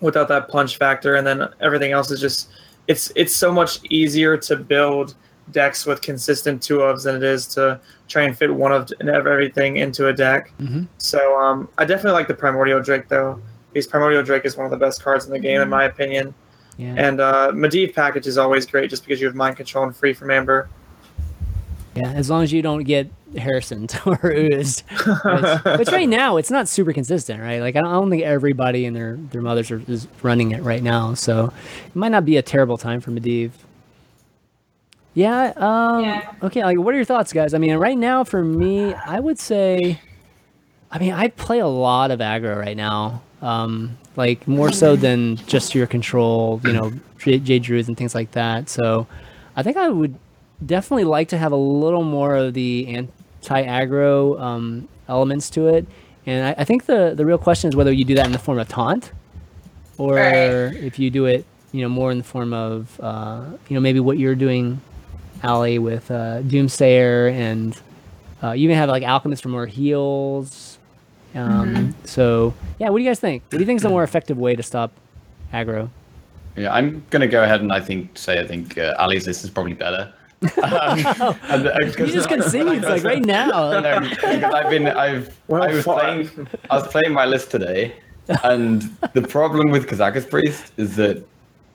without 0.00 0.28
that 0.28 0.48
punch 0.48 0.76
factor, 0.76 1.16
and 1.16 1.26
then 1.26 1.48
everything 1.60 1.92
else 1.92 2.10
is 2.10 2.20
just 2.20 2.50
it's 2.88 3.10
it's 3.16 3.34
so 3.34 3.50
much 3.52 3.80
easier 3.90 4.36
to 4.36 4.56
build 4.56 5.14
decks 5.52 5.84
with 5.86 6.00
consistent 6.02 6.62
two 6.62 6.78
ofs 6.78 7.04
than 7.04 7.16
it 7.16 7.22
is 7.22 7.46
to 7.46 7.78
try 8.08 8.22
and 8.22 8.36
fit 8.36 8.54
one 8.54 8.72
of 8.72 8.90
everything 9.02 9.76
into 9.76 10.08
a 10.08 10.12
deck. 10.12 10.52
Mhm. 10.60 10.88
So 10.98 11.38
um, 11.38 11.68
I 11.78 11.84
definitely 11.84 12.12
like 12.12 12.28
the 12.28 12.34
Primordial 12.34 12.80
Drake 12.80 13.08
though. 13.08 13.40
Because 13.72 13.88
Primordial 13.88 14.22
Drake 14.22 14.44
is 14.44 14.56
one 14.56 14.64
of 14.66 14.70
the 14.70 14.76
best 14.76 15.02
cards 15.02 15.26
in 15.26 15.32
the 15.32 15.38
game, 15.38 15.60
in 15.60 15.68
my 15.68 15.84
opinion. 15.84 16.32
Yeah. 16.76 16.94
And 16.96 17.20
uh, 17.20 17.50
Medivh 17.52 17.92
package 17.92 18.28
is 18.28 18.38
always 18.38 18.66
great 18.66 18.88
just 18.88 19.04
because 19.04 19.20
you 19.20 19.26
have 19.26 19.34
mind 19.34 19.56
control 19.56 19.84
and 19.84 19.94
free 19.94 20.12
from 20.12 20.30
Amber. 20.30 20.68
Yeah, 21.96 22.10
as 22.12 22.28
long 22.28 22.42
as 22.42 22.52
you 22.52 22.60
don't 22.62 22.82
get 22.84 23.08
Harrisoned 23.38 23.98
or 24.06 24.18
oozed. 24.32 24.82
Which, 24.90 25.78
which 25.78 25.88
right 25.88 26.08
now 26.08 26.36
it's 26.36 26.50
not 26.50 26.68
super 26.68 26.92
consistent, 26.92 27.40
right? 27.40 27.60
Like 27.60 27.76
I 27.76 27.80
don't, 27.80 27.88
I 27.90 27.92
don't 27.94 28.10
think 28.10 28.22
everybody 28.22 28.84
and 28.86 28.94
their 28.96 29.16
their 29.16 29.42
mothers 29.42 29.70
are 29.70 29.82
is 29.88 30.08
running 30.22 30.52
it 30.52 30.62
right 30.62 30.82
now, 30.82 31.14
so 31.14 31.52
it 31.86 31.96
might 31.96 32.10
not 32.10 32.24
be 32.24 32.36
a 32.36 32.42
terrible 32.42 32.76
time 32.78 33.00
for 33.00 33.10
Medivh. 33.10 33.52
Yeah. 35.14 35.52
Um, 35.56 36.04
Yeah. 36.04 36.32
Okay. 36.42 36.64
Like, 36.64 36.78
what 36.78 36.92
are 36.92 36.96
your 36.96 37.04
thoughts, 37.04 37.32
guys? 37.32 37.54
I 37.54 37.58
mean, 37.58 37.74
right 37.76 37.96
now 37.96 38.24
for 38.24 38.42
me, 38.42 38.92
I 38.94 39.20
would 39.20 39.38
say, 39.38 40.00
I 40.90 40.98
mean, 40.98 41.12
I 41.12 41.28
play 41.28 41.60
a 41.60 41.66
lot 41.68 42.10
of 42.10 42.18
aggro 42.20 42.58
right 42.58 42.76
now. 42.76 43.22
Um, 43.42 43.96
like 44.16 44.46
more 44.48 44.72
so 44.72 44.96
than 44.96 45.36
just 45.36 45.74
your 45.74 45.86
control, 45.86 46.60
you 46.64 46.72
know, 46.72 46.92
J, 47.18 47.38
J 47.38 47.58
Druids 47.58 47.88
and 47.88 47.96
things 47.96 48.14
like 48.14 48.30
that. 48.32 48.68
So, 48.68 49.06
I 49.56 49.62
think 49.62 49.76
I 49.76 49.88
would 49.88 50.14
definitely 50.64 51.04
like 51.04 51.28
to 51.28 51.38
have 51.38 51.52
a 51.52 51.56
little 51.56 52.02
more 52.02 52.34
of 52.36 52.54
the 52.54 52.86
anti-aggro 52.88 54.40
um, 54.40 54.88
elements 55.08 55.50
to 55.50 55.68
it. 55.68 55.86
And 56.26 56.46
I, 56.46 56.62
I 56.62 56.64
think 56.64 56.86
the 56.86 57.12
the 57.14 57.26
real 57.26 57.38
question 57.38 57.68
is 57.68 57.76
whether 57.76 57.92
you 57.92 58.04
do 58.04 58.14
that 58.14 58.26
in 58.26 58.32
the 58.32 58.38
form 58.38 58.58
of 58.58 58.68
taunt, 58.68 59.12
or 59.98 60.14
Right. 60.14 60.74
if 60.74 60.98
you 60.98 61.10
do 61.10 61.26
it, 61.26 61.44
you 61.72 61.82
know, 61.82 61.88
more 61.88 62.10
in 62.10 62.18
the 62.18 62.24
form 62.24 62.52
of, 62.52 62.98
uh, 63.00 63.44
you 63.68 63.74
know, 63.74 63.80
maybe 63.80 64.00
what 64.00 64.18
you're 64.18 64.34
doing, 64.34 64.80
Ali, 65.42 65.78
with 65.78 66.10
uh, 66.10 66.40
Doomsayer, 66.42 67.30
and 67.32 67.76
uh, 68.42 68.52
you 68.52 68.64
even 68.64 68.76
have 68.76 68.88
like 68.88 69.02
Alchemist 69.02 69.42
for 69.42 69.50
more 69.50 69.66
heals. 69.66 70.78
Um, 71.34 71.94
So 72.04 72.54
yeah, 72.78 72.88
what 72.88 72.98
do 72.98 73.04
you 73.04 73.10
guys 73.10 73.20
think? 73.20 73.42
What 73.44 73.58
do 73.58 73.58
you 73.58 73.66
think 73.66 73.78
is 73.78 73.82
the 73.82 73.88
more 73.90 74.04
effective 74.04 74.38
way 74.38 74.56
to 74.56 74.62
stop 74.62 74.92
aggro? 75.52 75.90
Yeah, 76.56 76.72
I'm 76.72 77.04
gonna 77.10 77.26
go 77.26 77.42
ahead 77.42 77.60
and 77.60 77.72
I 77.72 77.80
think 77.80 78.16
say 78.16 78.38
I 78.40 78.46
think 78.46 78.78
uh, 78.78 78.94
Ali's 78.98 79.26
list 79.26 79.44
is 79.44 79.50
probably 79.50 79.74
better. 79.74 80.12
Um, 80.62 81.36
and, 81.50 81.66
uh, 81.68 81.74
You 81.82 81.92
'cause- 81.92 82.12
just 82.12 82.28
conceded 82.28 82.82
like 82.82 83.04
right 83.04 83.24
now. 83.24 83.80
No, 83.80 84.00
because 84.00 84.42
I've 84.44 84.70
been 84.70 84.86
I've 84.88 85.34
Well 85.48 85.62
I 85.62 85.68
was 85.74 85.84
fought. 85.84 86.00
playing 86.00 86.48
I 86.70 86.76
was 86.78 86.86
playing 86.88 87.12
my 87.12 87.24
list 87.26 87.50
today, 87.50 87.94
and 88.42 88.82
the 89.12 89.22
problem 89.22 89.70
with 89.70 89.86
Kazakus 89.86 90.28
Priest 90.28 90.72
is 90.76 90.96
that 90.96 91.24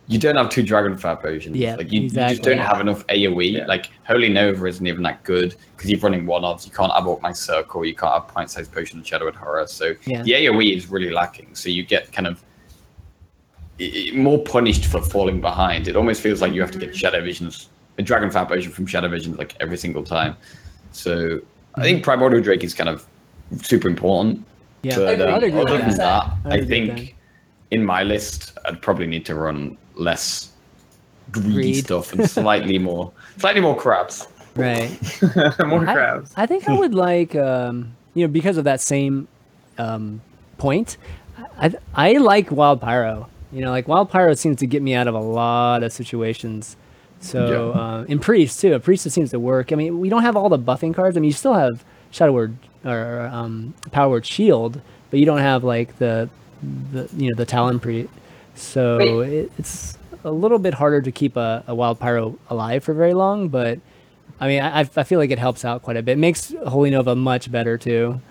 you 0.08 0.18
don't 0.18 0.36
have 0.38 0.50
two 0.50 0.64
Dragon 0.64 0.98
Fire 0.98 1.16
potions. 1.16 1.56
Yeah, 1.56 1.76
like 1.76 1.91
you, 1.91 2.02
you 2.02 2.10
just 2.10 2.41
don't 2.41 2.58
have 2.58 2.82
enough 2.82 3.06
AOE. 3.08 3.44
Yeah. 3.58 3.66
Like 3.68 3.91
Holy 4.08 4.28
Nova 4.30 4.66
isn't 4.66 4.86
even 4.88 5.04
that 5.04 5.24
good 5.24 5.56
because 5.78 5.91
you're 5.91 6.00
running 6.00 6.26
one 6.26 6.44
offs. 6.44 6.66
You 6.66 6.72
can't 6.72 6.91
have 6.91 7.06
my 7.22 7.32
Circle. 7.32 7.86
You 7.86 7.94
can't 7.94 8.14
have 8.14 8.28
Pint 8.28 8.50
Sized 8.50 8.72
Potion 8.74 8.98
and 8.98 9.06
Shadow 9.06 9.28
and 9.28 9.36
Horror. 9.36 9.68
So 9.68 9.94
Yeah. 10.06 10.24
the 10.24 10.34
AOE 10.34 10.76
is 10.76 10.90
really 10.90 11.12
lacking. 11.12 11.50
So 11.54 11.70
you 11.70 11.84
get 11.84 12.12
kind 12.12 12.26
of 12.26 12.41
i- 13.80 14.10
i- 14.12 14.18
more 14.18 14.40
punished 14.40 14.86
for 14.86 15.00
falling 15.02 15.41
behind. 15.41 15.88
It 15.88 15.96
almost 15.96 16.22
feels 16.22 16.41
like 16.41 16.54
you 16.54 16.62
have 16.62 16.72
to 16.72 16.80
get 16.80 16.96
Shadow 16.96 17.22
Visions, 17.22 17.70
a 17.99 18.01
Dragon 18.01 18.31
Fire 18.31 18.45
potion 18.45 18.71
from 18.71 18.85
Shadow 18.88 19.09
Visions 19.09 19.38
like 19.38 19.55
every 19.59 19.77
single 19.77 20.03
time. 20.03 20.35
So 20.91 21.39
I 21.76 21.81
think 21.84 22.03
Primordial 22.03 22.41
Drake 22.41 22.63
is 22.63 22.73
kind 22.73 22.89
of 22.89 23.05
super 23.61 23.88
important. 23.88 24.43
Yeah, 24.81 24.95
But 24.95 25.21
um, 25.21 25.34
I'd 25.35 25.43
agree 25.43 25.61
other 25.61 25.77
than 25.77 25.89
that. 25.89 25.97
that, 25.97 26.34
I'd 26.45 26.53
I 26.53 26.55
agree 26.55 26.88
with 26.89 26.97
think 26.97 27.15
in 27.71 27.85
my 27.85 28.03
list, 28.03 28.57
I'd 28.65 28.81
probably 28.81 29.05
need 29.05 29.26
to 29.26 29.35
run 29.35 29.77
less 29.95 30.51
greedy 31.31 31.53
Greed. 31.53 31.85
stuff 31.85 32.13
and 32.13 32.27
slightly 32.27 32.80
more, 32.89 33.11
slightly 33.38 33.61
more 33.61 33.76
crabs. 33.76 34.27
Right. 34.55 34.89
More 35.65 35.88
I- 35.88 35.93
crabs. 35.93 36.34
I, 36.35 36.45
think 36.45 36.67
I 36.67 36.77
would 36.77 36.93
like, 36.93 37.35
um, 37.35 37.95
you 38.13 38.26
know, 38.26 38.31
because 38.31 38.57
of 38.57 38.63
that 38.65 38.81
same 38.81 39.27
um, 39.77 40.21
point, 40.57 40.97
I, 41.59 41.73
I 41.93 42.13
like 42.13 42.51
Wild 42.51 42.81
Pyro. 42.81 43.30
You 43.53 43.61
know, 43.61 43.69
like 43.71 43.88
Wild 43.88 44.09
Pyro 44.09 44.34
seems 44.34 44.57
to 44.57 44.65
get 44.67 44.81
me 44.81 44.95
out 44.95 45.07
of 45.07 45.13
a 45.15 45.19
lot 45.19 45.84
of 45.84 45.93
situations. 45.93 46.76
So, 47.20 47.72
Yeah. 47.74 47.80
uh, 47.82 48.06
in 48.08 48.20
Priest 48.20 48.60
too, 48.62 48.74
a 48.74 48.80
Priest 48.80 49.06
it 49.06 49.10
seems 49.12 49.32
to 49.32 49.40
work. 49.40 49.72
I 49.72 49.76
mean, 49.76 50.00
we 50.00 50.10
don't 50.10 50.22
have 50.24 50.36
all 50.36 50.50
the 50.50 50.60
buffing 50.60 50.94
cards. 50.94 51.18
I 51.18 51.20
mean, 51.20 51.28
you 51.28 51.34
still 51.34 51.54
have 51.54 51.84
Shadow 52.12 52.32
Word 52.32 52.56
or 52.86 53.30
um, 53.32 53.74
Power 53.91 54.10
Word 54.10 54.26
Shield, 54.26 54.82
but 55.12 55.20
you 55.20 55.26
don't 55.26 55.40
have 55.40 55.64
like 55.64 55.98
the, 56.00 56.30
the 56.91 57.10
you 57.16 57.30
know, 57.30 57.36
the 57.36 57.46
Talon 57.46 57.80
Priest. 57.80 58.10
So 58.56 59.20
Wait. 59.20 59.34
it, 59.34 59.52
it's 59.58 59.98
a 60.24 60.32
little 60.32 60.60
bit 60.60 60.74
harder 60.74 61.02
to 61.02 61.12
keep 61.12 61.36
a, 61.38 61.64
a 61.68 61.76
Wild 61.76 62.00
Pyro 62.00 62.38
alive 62.50 62.84
for 62.84 62.94
very 62.94 63.14
long, 63.14 63.50
but 63.50 63.80
I 64.40 64.48
mean, 64.48 64.62
I, 64.62 64.80
I 64.82 65.04
feel 65.04 65.20
like 65.20 65.32
it 65.32 65.40
helps 65.40 65.66
out 65.66 65.82
quite 65.82 65.98
a 65.98 66.02
bit. 66.02 66.14
It 66.14 66.18
makes 66.20 66.54
Holy 66.68 66.90
Nova 66.90 67.16
much 67.16 67.52
better 67.52 67.78
too. 67.78 68.22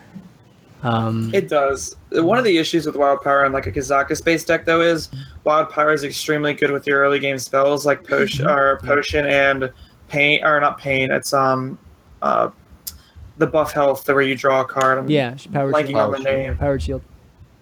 Um, 0.82 1.30
It 1.34 1.48
does. 1.48 1.96
One 2.12 2.38
of 2.38 2.44
the 2.44 2.58
issues 2.58 2.86
with 2.86 2.96
Wild 2.96 3.20
Pyro 3.22 3.44
and 3.44 3.52
like 3.52 3.66
a 3.66 3.72
Kazakus 3.72 4.24
based 4.24 4.46
deck 4.46 4.64
though 4.64 4.80
is 4.80 5.08
Wild 5.44 5.70
Pyro 5.70 5.92
is 5.92 6.04
extremely 6.04 6.54
good 6.54 6.70
with 6.70 6.86
your 6.86 7.00
early 7.00 7.18
game 7.18 7.38
spells 7.38 7.84
like 7.84 8.06
potion 8.06 8.46
or 8.46 8.78
potion 8.78 9.26
and 9.26 9.72
pain 10.08 10.44
or 10.44 10.60
not 10.60 10.78
pain. 10.78 11.10
It's 11.10 11.32
um 11.32 11.78
uh 12.22 12.50
the 13.38 13.46
buff 13.46 13.72
health 13.72 14.06
where 14.08 14.22
you 14.22 14.34
draw 14.36 14.60
a 14.62 14.64
card. 14.64 14.98
I'm 14.98 15.08
yeah, 15.10 15.36
Power 15.52 15.72
blanking 15.72 15.86
Shield. 15.88 15.96
on 16.00 16.10
the 16.12 16.18
name. 16.20 16.56
Power 16.56 16.78
Shield. 16.78 17.02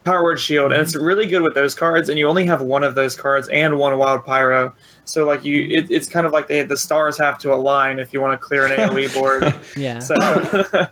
Power 0.04 0.22
Word 0.22 0.38
Shield, 0.38 0.72
and 0.72 0.80
it's 0.80 0.94
really 0.94 1.26
good 1.26 1.42
with 1.42 1.54
those 1.54 1.74
cards. 1.74 2.08
And 2.08 2.16
you 2.16 2.28
only 2.28 2.46
have 2.46 2.62
one 2.62 2.84
of 2.84 2.94
those 2.94 3.16
cards 3.16 3.48
and 3.48 3.76
one 3.76 3.98
Wild 3.98 4.24
Pyro. 4.24 4.72
So 5.04 5.26
like 5.26 5.44
you, 5.44 5.62
it, 5.68 5.90
it's 5.90 6.08
kind 6.08 6.24
of 6.26 6.32
like 6.32 6.46
they 6.46 6.62
the 6.62 6.76
stars 6.76 7.18
have 7.18 7.38
to 7.38 7.52
align 7.52 7.98
if 7.98 8.12
you 8.12 8.20
want 8.20 8.32
to 8.40 8.46
clear 8.46 8.66
an 8.66 8.72
AOE 8.90 9.12
board. 9.14 9.52
Yeah. 9.76 9.98
So 9.98 10.14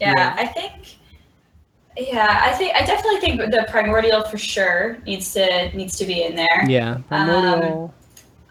Yeah, 0.00 0.12
Yeah. 0.16 0.34
I 0.36 0.46
think. 0.46 0.96
Yeah, 1.96 2.40
I 2.42 2.50
think 2.52 2.74
I 2.74 2.84
definitely 2.84 3.20
think 3.20 3.40
the 3.52 3.66
primordial 3.70 4.22
for 4.24 4.36
sure 4.36 4.98
needs 5.06 5.32
to 5.34 5.70
needs 5.76 5.96
to 5.98 6.04
be 6.04 6.24
in 6.24 6.34
there. 6.34 6.64
yeah. 6.66 6.98
Primordial. 7.08 7.94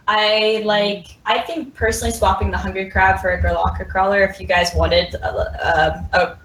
I 0.08 0.62
like. 0.66 1.18
I 1.26 1.40
think 1.40 1.74
personally 1.76 2.12
swapping 2.14 2.52
the 2.52 2.58
hungry 2.58 2.90
crab 2.90 3.20
for 3.20 3.32
a 3.32 3.42
Golakka 3.44 3.88
crawler. 3.90 4.22
If 4.24 4.40
you 4.40 4.48
guys 4.48 4.72
wanted 4.74 5.14
a, 5.16 5.28
a, 5.28 6.10
a 6.14 6.38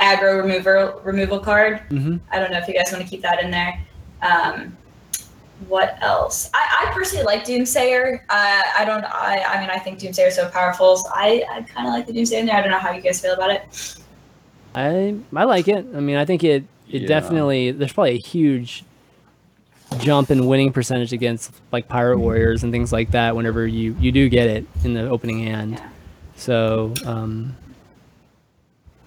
aggro 0.00 0.42
removal 0.42 1.00
removal 1.04 1.40
card, 1.40 1.80
hmm 1.90 2.16
I 2.32 2.38
don't 2.38 2.50
know 2.50 2.58
if 2.58 2.68
you 2.68 2.74
guys 2.74 2.90
want 2.90 3.04
to 3.04 3.08
keep 3.10 3.20
that 3.22 3.42
in 3.44 3.50
there. 3.50 3.78
Um, 4.22 4.76
what 5.68 5.96
else? 6.02 6.50
I, 6.54 6.86
I 6.88 6.92
personally 6.94 7.24
like 7.24 7.44
Doomsayer. 7.44 8.20
Uh, 8.30 8.62
I 8.78 8.84
don't. 8.86 9.04
I, 9.04 9.42
I 9.46 9.60
mean, 9.60 9.70
I 9.70 9.78
think 9.78 9.98
Doomsayer 9.98 10.28
is 10.28 10.36
so 10.36 10.48
powerful. 10.48 10.96
So 10.96 11.08
I, 11.14 11.44
I 11.50 11.62
kind 11.62 11.86
of 11.86 11.92
like 11.94 12.06
the 12.06 12.12
Doomsayer 12.14 12.40
in 12.40 12.46
there. 12.46 12.56
I 12.56 12.60
don't 12.62 12.70
know 12.70 12.78
how 12.78 12.92
you 12.92 13.02
guys 13.02 13.20
feel 13.20 13.34
about 13.34 13.50
it. 13.50 13.98
I 14.74 15.16
I 15.34 15.44
like 15.44 15.68
it. 15.68 15.86
I 15.94 16.00
mean, 16.00 16.16
I 16.16 16.24
think 16.24 16.44
it 16.44 16.64
it 16.90 17.02
Yeah. 17.02 17.08
definitely 17.08 17.70
there's 17.70 17.92
probably 17.92 18.14
a 18.14 18.18
huge 18.18 18.84
jump 19.98 20.30
in 20.30 20.46
winning 20.46 20.72
percentage 20.72 21.12
against 21.12 21.52
like 21.70 21.88
Pirate 21.88 22.18
Warriors 22.18 22.62
and 22.64 22.72
things 22.72 22.92
like 22.92 23.10
that 23.12 23.36
whenever 23.36 23.66
you 23.66 23.96
you 24.00 24.10
do 24.12 24.28
get 24.28 24.48
it 24.48 24.66
in 24.82 24.94
the 24.94 25.08
opening 25.08 25.40
hand. 25.40 25.80
So 26.36 26.94
um. 27.06 27.56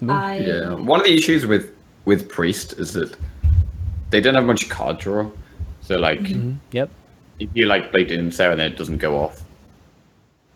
I, 0.08 0.38
Yeah, 0.38 0.74
one 0.74 1.00
of 1.00 1.06
the 1.06 1.14
issues 1.14 1.44
with 1.44 1.74
with 2.04 2.28
Priest 2.28 2.74
is 2.78 2.92
that 2.92 3.16
they 4.10 4.20
don't 4.20 4.34
have 4.34 4.44
much 4.44 4.68
card 4.68 4.98
draw. 4.98 5.28
So 5.82 5.98
like, 5.98 6.20
mhm, 6.20 6.56
yep. 6.72 6.88
if 7.40 7.50
you 7.54 7.66
like 7.66 7.90
play 7.90 8.04
Doomsayer 8.04 8.52
and 8.52 8.60
it 8.60 8.76
doesn't 8.78 8.98
go 8.98 9.18
off, 9.18 9.42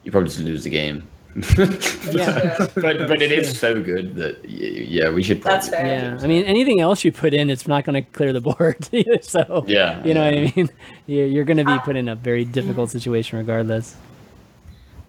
you 0.05 0.13
probably 0.13 0.29
just 0.29 0.41
lose 0.41 0.65
the 0.65 0.71
game. 0.71 1.03
Yeah. 1.35 2.67
but 2.75 3.09
but 3.09 3.23
it 3.23 3.33
is 3.33 3.59
so 3.59 3.83
good 3.83 4.15
that 4.17 4.45
yeah, 4.49 5.11
we 5.11 5.23
should. 5.23 5.43
That's 5.43 5.69
probably- 5.69 5.89
fair. 5.89 6.15
Yeah, 6.17 6.21
I 6.23 6.27
mean, 6.27 6.45
anything 6.45 6.81
else 6.81 7.05
you 7.05 7.13
put 7.13 7.33
in, 7.35 7.49
it's 7.51 7.67
not 7.67 7.85
going 7.85 7.95
to 8.03 8.11
clear 8.13 8.33
the 8.33 8.41
board. 8.41 8.77
so 9.23 9.65
Yeah, 9.67 10.05
you 10.05 10.15
know 10.15 10.29
yeah. 10.29 10.41
what 10.45 10.53
I 10.53 10.53
mean. 10.57 10.71
You're, 11.07 11.27
you're 11.27 11.45
going 11.45 11.57
to 11.57 11.65
be 11.65 11.73
Uh, 11.73 11.79
put 11.81 11.97
in 11.97 12.09
a 12.09 12.15
very 12.15 12.45
difficult 12.45 12.91
situation 12.91 13.39
regardless. 13.39 13.97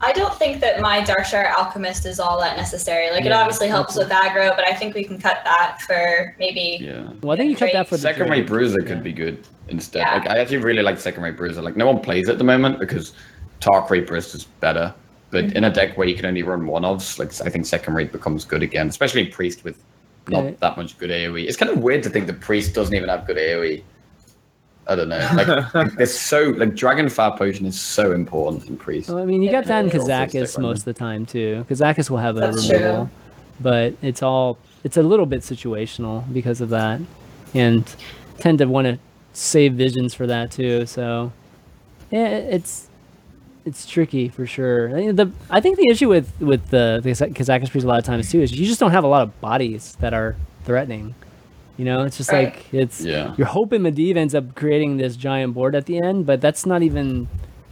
I 0.02 0.12
don't 0.12 0.34
think 0.36 0.60
that 0.60 0.82
my 0.82 1.00
Darkshire 1.02 1.54
Alchemist 1.58 2.06
is 2.06 2.20
all 2.20 2.38
that 2.42 2.58
necessary. 2.58 3.10
Like, 3.12 3.24
it 3.26 3.32
obviously 3.32 3.70
helps 3.70 3.96
with 3.96 4.10
aggro, 4.10 4.54
but 4.54 4.68
I 4.68 4.74
think 4.74 4.96
we 4.96 5.04
can 5.06 5.18
cut 5.18 5.42
that 5.46 5.82
for 5.84 6.36
maybe. 6.40 6.80
Yeah. 6.82 7.08
Well, 7.22 7.32
I 7.32 7.38
think 7.38 7.52
you 7.52 7.56
cut 7.56 7.72
that 7.72 7.88
for 7.88 7.96
the 7.96 8.02
Second 8.02 8.24
rate 8.30 8.40
Drake. 8.40 8.48
bruiser 8.48 8.82
Yeah. 8.82 8.88
could 8.88 9.04
be 9.04 9.14
good 9.14 9.48
instead. 9.70 10.00
Yeah. 10.00 10.16
Like 10.16 10.28
I 10.28 10.40
actually 10.40 10.58
really 10.58 10.82
like 10.82 11.00
second 11.00 11.24
rate 11.24 11.38
bruiser. 11.38 11.62
Like 11.62 11.78
no 11.78 11.86
one 11.88 12.02
plays 12.02 12.28
it 12.28 12.34
at 12.34 12.38
the 12.38 12.44
moment 12.44 12.80
because 12.80 13.14
Tark 13.62 13.90
rate 13.90 14.08
bruiser 14.08 14.36
is 14.38 14.44
better. 14.44 14.94
But 15.34 15.46
Mm-hmm. 15.46 15.58
in 15.58 15.64
a 15.66 15.70
deck 15.72 15.98
where 15.98 16.08
you 16.08 16.16
can 16.16 16.26
only 16.28 16.44
run 16.44 16.68
one 16.68 16.84
ofs, 16.84 17.18
like 17.20 17.30
I 17.46 17.50
think 17.50 17.66
second 17.66 17.96
rate 17.96 18.12
becomes 18.12 18.46
good 18.46 18.62
again, 18.64 18.88
especially 18.88 19.26
in 19.26 19.32
priest 19.32 19.64
with 19.66 19.78
not 20.30 20.44
Okay. 20.46 20.56
that 20.62 20.78
much 20.78 20.98
good 21.00 21.10
AoE. 21.10 21.46
It's 21.48 21.58
kind 21.58 21.72
of 21.72 21.80
weird 21.80 22.04
to 22.04 22.10
think 22.10 22.28
the 22.28 22.34
priest 22.34 22.74
doesn't 22.76 22.94
even 22.96 23.10
have 23.10 23.26
good 23.28 23.38
AoE. 23.38 23.84
I 24.88 24.96
don't 24.96 25.10
know. 25.10 25.28
Like, 25.34 25.74
like 25.74 25.92
there's 25.94 26.14
so 26.18 26.50
like 26.52 26.76
dragon 26.76 27.10
fire 27.10 27.32
potion 27.36 27.66
is 27.66 27.80
so 27.82 28.12
important 28.12 28.68
in 28.70 28.78
priest. 28.78 29.10
Well, 29.10 29.18
I 29.18 29.26
mean, 29.26 29.42
you 29.42 29.50
got 29.52 29.66
that 29.66 29.86
in 29.86 29.90
Yeah. 29.92 29.98
Also 30.00 30.08
Kazakus 30.12 30.60
most 30.62 30.80
of 30.80 30.86
the 30.86 30.94
time 30.94 31.26
too. 31.26 31.66
Kazakus 31.70 32.10
will 32.12 32.18
have 32.20 32.38
a 32.38 32.42
That's 32.42 32.70
removal, 32.70 33.06
true. 33.06 33.10
but 33.60 33.94
it's 34.02 34.22
all 34.22 34.58
it's 34.84 34.98
a 34.98 35.04
little 35.04 35.26
bit 35.26 35.42
situational 35.42 36.32
because 36.32 36.62
of 36.62 36.70
that, 36.70 37.02
and 37.56 37.84
tend 38.40 38.60
to 38.60 38.66
want 38.66 38.86
to 38.88 39.00
save 39.34 39.74
visions 39.74 40.14
for 40.14 40.28
that 40.28 40.52
too. 40.52 40.86
So 40.86 41.32
yeah, 42.12 42.28
it's 42.28 42.88
it's 43.66 43.86
tricky 43.88 44.30
for 44.30 44.46
sure. 44.46 44.90
I 44.90 44.94
think 44.94 45.16
The 45.16 45.32
I 45.50 45.60
think 45.62 45.78
the 45.78 45.88
issue 45.90 46.10
with 46.10 46.32
with 46.42 46.70
the, 46.70 47.00
the 47.04 47.10
Kazakus 47.12 47.70
priest 47.72 47.86
a 47.86 47.88
lot 47.88 48.00
of 48.00 48.06
times 48.06 48.30
too 48.32 48.42
is 48.42 48.52
you 48.52 48.66
just 48.66 48.80
don't 48.80 48.92
have 48.92 49.04
a 49.04 49.08
lot 49.08 49.22
of 49.24 49.42
bodies 49.42 49.96
that 50.00 50.14
are 50.14 50.36
threatening. 50.66 51.16
You 51.78 51.86
know, 51.86 52.04
it's 52.04 52.18
just 52.18 52.32
Right. 52.32 52.54
like 52.54 52.74
it's 52.74 53.02
Yeah. 53.02 53.34
you're 53.38 53.48
hoping 53.48 53.82
Medivh 53.82 54.16
ends 54.18 54.36
up 54.36 54.54
creating 54.56 54.98
this 54.98 55.16
giant 55.16 55.54
board 55.54 55.76
at 55.76 55.86
the 55.86 55.98
end, 56.04 56.26
but 56.26 56.42
that's 56.42 56.66
not 56.66 56.84
even. 56.84 57.28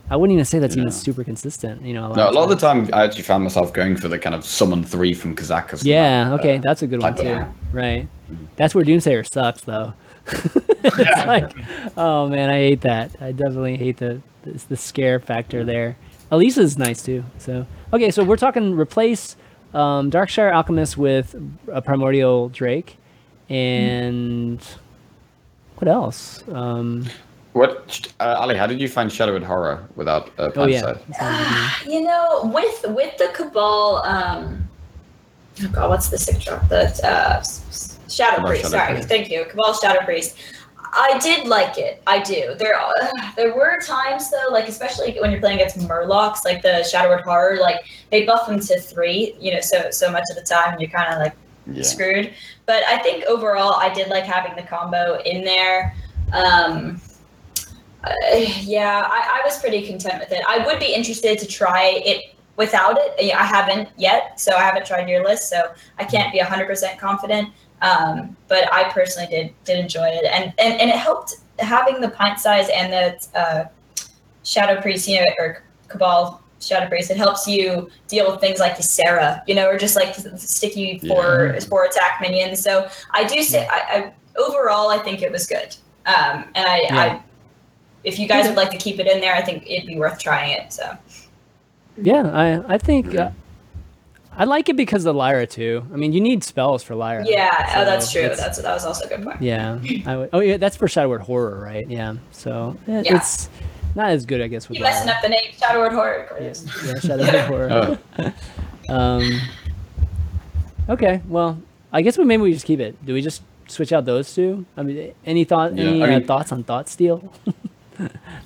I 0.09 0.17
wouldn't 0.17 0.33
even 0.33 0.43
say 0.43 0.59
that's 0.59 0.75
even 0.75 0.91
super 0.91 1.23
consistent. 1.23 1.83
You 1.83 1.93
know, 1.93 2.07
a 2.07 2.09
lot, 2.09 2.17
No, 2.17 2.29
a 2.29 2.31
lot 2.31 2.43
of 2.43 2.49
the 2.49 2.55
time 2.67 2.89
I 2.91 3.03
actually 3.05 3.23
found 3.23 3.43
myself 3.45 3.71
going 3.71 3.95
for 3.95 4.09
the 4.09 4.19
kind 4.19 4.35
of 4.35 4.43
summon 4.43 4.83
three 4.83 5.13
from 5.13 5.35
Kazakhstan. 5.37 5.85
Yeah. 5.85 6.33
Okay, 6.33 6.57
uh, 6.57 6.61
that's 6.61 6.81
a 6.81 6.87
good 6.87 7.01
one 7.01 7.15
too. 7.15 7.29
of- 7.29 7.47
Right. 7.73 8.09
That's 8.57 8.75
where 8.75 8.83
Doomsayer 8.83 9.25
sucks, 9.31 9.61
though. 9.61 9.93
it's 10.27 11.25
like, 11.27 11.51
oh 11.95 12.27
man, 12.27 12.49
I 12.49 12.57
hate 12.57 12.81
that. 12.81 13.11
I 13.21 13.31
definitely 13.31 13.77
hate 13.77 13.97
the 13.97 14.21
the, 14.43 14.51
the 14.69 14.77
scare 14.77 15.19
factor 15.19 15.63
there. 15.63 15.95
Elise's 16.31 16.77
nice 16.77 17.01
too. 17.03 17.23
So 17.37 17.65
okay, 17.93 18.11
so 18.11 18.23
we're 18.23 18.37
talking 18.37 18.75
replace 18.75 19.35
um, 19.73 20.09
Darkshire 20.09 20.51
Alchemist 20.53 20.97
with 20.97 21.35
a 21.71 21.81
Primordial 21.81 22.49
Drake, 22.49 22.97
and 23.49 24.61
what 25.77 25.87
else? 25.87 26.43
Um, 26.49 27.05
What, 27.53 28.07
uh, 28.21 28.37
Ali? 28.39 28.55
How 28.55 28.65
did 28.65 28.79
you 28.79 28.87
find 28.87 29.11
Shadowed 29.11 29.43
Horror 29.43 29.85
without 29.97 30.29
uh, 30.39 30.51
oh 30.55 30.65
yeah. 30.67 30.93
Panside? 31.09 31.91
You 31.91 32.01
know, 32.01 32.49
with 32.53 32.85
with 32.95 33.17
the 33.17 33.27
Cabal, 33.33 33.97
um, 34.05 34.69
oh 35.63 35.67
god, 35.73 35.89
what's 35.89 36.07
the 36.09 36.17
sick 36.17 36.39
drop? 36.39 36.69
The 36.69 36.83
uh, 37.03 37.39
s- 37.39 37.65
s- 37.69 37.99
Shadow 38.13 38.37
Cabal 38.37 38.49
Priest. 38.51 38.63
Shadow 38.63 38.77
Sorry, 38.77 38.93
Priest. 38.93 39.09
thank 39.09 39.29
you, 39.29 39.43
Cabal 39.49 39.73
Shadow 39.73 39.99
Priest. 40.05 40.37
I 40.93 41.17
did 41.19 41.47
like 41.47 41.77
it. 41.77 42.01
I 42.05 42.19
do. 42.19 42.55
There, 42.57 42.79
uh, 42.79 42.91
there 43.35 43.55
were 43.55 43.79
times 43.85 44.29
though, 44.29 44.51
like 44.51 44.67
especially 44.67 45.17
when 45.19 45.31
you're 45.31 45.39
playing 45.39 45.59
against 45.59 45.77
Murlocs, 45.79 46.43
like 46.45 46.61
the 46.61 46.83
Shadowed 46.83 47.21
Horror, 47.21 47.57
like 47.59 47.79
they 48.11 48.25
buff 48.25 48.47
them 48.47 48.59
to 48.59 48.79
three. 48.79 49.35
You 49.39 49.53
know, 49.53 49.61
so 49.61 49.89
so 49.91 50.11
much 50.11 50.23
of 50.29 50.35
the 50.35 50.43
time 50.43 50.79
you're 50.79 50.89
kind 50.89 51.13
of 51.13 51.19
like 51.19 51.33
Yeah. 51.71 51.83
screwed. 51.83 52.33
But 52.65 52.83
I 52.85 52.97
think 52.99 53.25
overall, 53.25 53.73
I 53.75 53.93
did 53.93 54.09
like 54.09 54.23
having 54.23 54.55
the 54.55 54.63
combo 54.63 55.21
in 55.25 55.43
there. 55.43 55.95
Um, 56.33 57.01
uh, 58.03 58.13
yeah, 58.61 59.05
I, 59.07 59.39
I 59.39 59.45
was 59.45 59.59
pretty 59.59 59.85
content 59.85 60.19
with 60.19 60.31
it. 60.31 60.41
I 60.47 60.65
would 60.65 60.79
be 60.79 60.93
interested 60.93 61.37
to 61.39 61.45
try 61.45 62.01
it 62.03 62.35
without 62.57 62.97
it. 62.99 63.33
I 63.33 63.43
haven't 63.43 63.89
yet, 63.97 64.39
so 64.39 64.55
I 64.55 64.61
haven't 64.61 64.85
tried 64.85 65.07
your 65.07 65.23
list, 65.23 65.49
so 65.49 65.71
I 65.99 66.03
can't 66.03 66.31
be 66.33 66.39
100% 66.39 66.97
confident. 66.97 67.49
Um, 67.81 68.37
but 68.47 68.71
I 68.71 68.91
personally 68.91 69.27
did 69.27 69.53
did 69.65 69.79
enjoy 69.79 70.07
it, 70.07 70.25
and 70.25 70.53
and, 70.59 70.79
and 70.79 70.89
it 70.89 70.95
helped 70.97 71.37
having 71.59 72.01
the 72.01 72.09
pint 72.09 72.39
size 72.39 72.67
and 72.73 72.93
the 72.93 73.39
uh, 73.39 73.65
shadow 74.43 74.79
priest, 74.81 75.07
you 75.07 75.19
know, 75.19 75.25
or 75.39 75.63
cabal 75.87 76.41
shadow 76.59 76.87
priest. 76.87 77.09
It 77.11 77.17
helps 77.17 77.47
you 77.47 77.89
deal 78.07 78.31
with 78.31 78.39
things 78.39 78.59
like 78.59 78.77
the 78.77 78.83
Sarah, 78.83 79.43
you 79.47 79.55
know, 79.55 79.67
or 79.67 79.77
just 79.77 79.95
like 79.95 80.15
the 80.15 80.37
sticky 80.37 80.99
four 81.07 81.55
four 81.69 81.85
attack 81.85 82.19
minions. 82.21 82.61
So 82.61 82.87
I 83.11 83.23
do 83.23 83.41
say, 83.41 83.67
I, 83.67 83.79
I 83.79 84.13
overall, 84.39 84.89
I 84.89 84.99
think 84.99 85.21
it 85.21 85.31
was 85.31 85.47
good. 85.47 85.75
Um, 86.05 86.45
and 86.55 86.67
I, 86.67 86.81
Yeah. 86.81 86.95
I, 86.95 87.23
if 88.03 88.17
you 88.17 88.27
guys 88.27 88.47
would 88.47 88.57
like 88.57 88.71
to 88.71 88.77
keep 88.77 88.99
it 88.99 89.07
in 89.07 89.21
there, 89.21 89.35
I 89.35 89.41
think 89.41 89.69
it'd 89.69 89.87
be 89.87 89.97
worth 89.97 90.19
trying 90.19 90.51
it. 90.51 90.73
So 90.73 90.97
Yeah, 91.97 92.31
I 92.33 92.75
I 92.75 92.77
think 92.77 93.15
uh, 93.15 93.31
I 94.37 94.45
like 94.45 94.69
it 94.69 94.77
because 94.77 95.05
of 95.05 95.15
Lyra 95.15 95.45
too. 95.45 95.85
I 95.93 95.97
mean, 95.97 96.13
you 96.13 96.21
need 96.21 96.43
spells 96.43 96.83
for 96.83 96.95
Lyra. 96.95 97.25
yeah, 97.27 97.73
oh, 97.75 97.85
that's 97.85 98.11
true. 98.11 98.29
That's 98.35 98.61
that 98.61 98.73
was 98.73 98.85
also 98.85 99.05
a 99.05 99.09
good 99.09 99.23
point. 99.23 99.41
Yeah. 99.41 99.77
I 100.05 100.15
would, 100.17 100.29
oh 100.33 100.39
yeah, 100.39 100.57
that's 100.57 100.77
for 100.77 100.87
Shadow 100.87 101.09
Word 101.09 101.21
Horror, 101.21 101.59
right? 101.59 101.87
Yeah. 101.89 102.15
So 102.31 102.77
eh, 102.87 103.03
Yeah. 103.05 103.17
it's 103.17 103.49
not 103.93 104.09
as 104.09 104.25
good, 104.25 104.41
I 104.41 104.47
guess. 104.47 104.69
With 104.69 104.77
You 104.77 104.83
messing 104.85 105.07
Lyra. 105.07 105.17
up 105.17 105.23
the 105.23 105.29
name 105.29 105.51
Shadow 105.59 105.79
Word 105.79 105.91
Horror. 105.91 106.27
Yeah, 106.31 106.35
Chris. 106.37 106.65
yeah, 106.85 106.99
Shadow 106.99 107.51
Word 107.51 107.71
Horror. 107.71 107.99
Oh. 108.19 108.33
Um. 108.89 109.39
Okay, 110.89 111.21
well, 111.29 111.61
I 111.93 112.01
guess 112.01 112.17
we 112.17 112.25
maybe 112.25 112.43
we 112.43 112.51
just 112.53 112.65
keep 112.65 112.79
it. 112.81 113.05
Do 113.05 113.13
we 113.13 113.21
just 113.21 113.41
switch 113.67 113.93
out 113.93 114.03
those 114.05 114.33
two? 114.33 114.65
I 114.75 114.83
mean, 114.83 115.13
any 115.25 115.43
thought? 115.45 115.75
Yeah, 115.75 115.83
any 115.85 116.03
I 116.03 116.07
uh, 116.07 116.19
mean- 116.19 116.27
thoughts 116.27 116.51
on 116.51 116.63
Thought 116.63 116.89
Steal? 116.89 117.31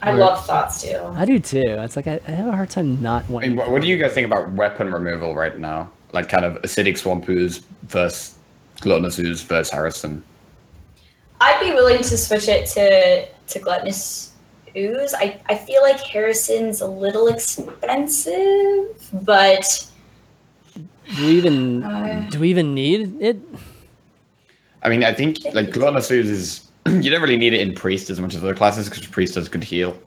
I 0.01 0.11
love 0.11 0.45
thoughts 0.45 0.81
too. 0.81 0.99
I 1.15 1.25
do 1.25 1.39
too. 1.39 1.63
It's 1.65 1.95
like 1.95 2.07
I, 2.07 2.19
I 2.27 2.31
have 2.31 2.47
a 2.47 2.51
hard 2.51 2.69
time 2.69 3.01
not 3.01 3.25
I 3.29 3.47
mean, 3.47 3.55
what, 3.55 3.71
what 3.71 3.81
do 3.81 3.87
you 3.87 3.97
guys 3.97 4.13
think 4.13 4.25
about 4.25 4.51
weapon 4.51 4.91
removal 4.91 5.35
right 5.35 5.57
now? 5.57 5.91
Like 6.11 6.29
kind 6.29 6.45
of 6.45 6.61
acidic 6.61 6.97
swamp 6.97 7.27
ooze 7.29 7.59
versus 7.83 8.35
gluttonous 8.81 9.19
ooze 9.19 9.41
versus 9.41 9.71
Harrison. 9.71 10.23
I'd 11.41 11.59
be 11.59 11.71
willing 11.71 11.97
to 11.97 12.17
switch 12.17 12.47
it 12.47 12.67
to 12.67 13.25
to 13.25 13.59
gluttonous 13.59 14.31
ooze. 14.75 15.13
I, 15.13 15.39
I 15.47 15.55
feel 15.55 15.81
like 15.81 15.99
Harrison's 15.99 16.81
a 16.81 16.87
little 16.87 17.27
expensive, 17.27 19.09
but 19.25 19.89
do 21.15 21.25
we 21.25 21.37
even 21.37 21.83
Uh, 21.83 22.27
do 22.29 22.39
we 22.39 22.49
even 22.49 22.73
need 22.73 23.21
it? 23.21 23.37
I 24.83 24.89
mean, 24.89 25.03
I 25.03 25.13
think 25.13 25.39
like 25.53 25.71
gluttonous 25.71 26.11
ooze 26.11 26.29
is 26.29 26.64
you 26.87 27.09
don't 27.09 27.21
really 27.21 27.37
need 27.37 27.53
it 27.53 27.61
in 27.61 27.73
priest 27.73 28.09
as 28.09 28.19
much 28.19 28.35
as 28.35 28.43
other 28.43 28.55
classes 28.55 28.89
because 28.89 29.05
priest 29.07 29.35
does 29.35 29.49
good 29.49 29.63
heal. 29.63 29.97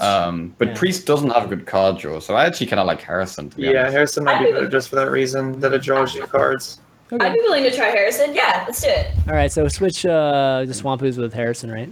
Um, 0.00 0.52
but 0.58 0.68
Yeah. 0.68 0.74
priest 0.74 1.06
doesn't 1.06 1.30
have 1.30 1.44
a 1.44 1.46
good 1.48 1.66
card 1.66 1.98
draw, 1.98 2.18
so 2.18 2.34
I 2.34 2.44
actually 2.46 2.66
kind 2.66 2.80
of 2.80 2.86
like 2.86 3.00
Harrison. 3.00 3.50
To 3.50 3.56
be 3.56 3.62
Yeah, 3.64 3.82
honest. 3.82 3.92
Harrison 3.94 4.24
might 4.24 4.34
I 4.34 4.38
be 4.38 4.44
think- 4.46 4.56
better 4.56 4.68
just 4.68 4.88
for 4.88 4.96
that 4.96 5.10
reason 5.10 5.60
that 5.60 5.72
it 5.72 5.82
draws 5.82 6.14
you 6.14 6.22
cards. 6.24 6.80
I'd 7.12 7.32
be 7.32 7.40
willing 7.40 7.62
to 7.62 7.70
try 7.70 7.86
Harrison. 7.90 8.34
Yeah, 8.34 8.64
let's 8.66 8.82
do 8.82 8.88
it. 8.88 9.12
All 9.28 9.34
right, 9.34 9.52
so 9.52 9.68
switch 9.68 10.04
uh, 10.04 10.64
the 10.66 10.74
Swamp 10.74 11.02
Ooze 11.02 11.18
with 11.18 11.32
Harrison, 11.32 11.70
right? 11.70 11.88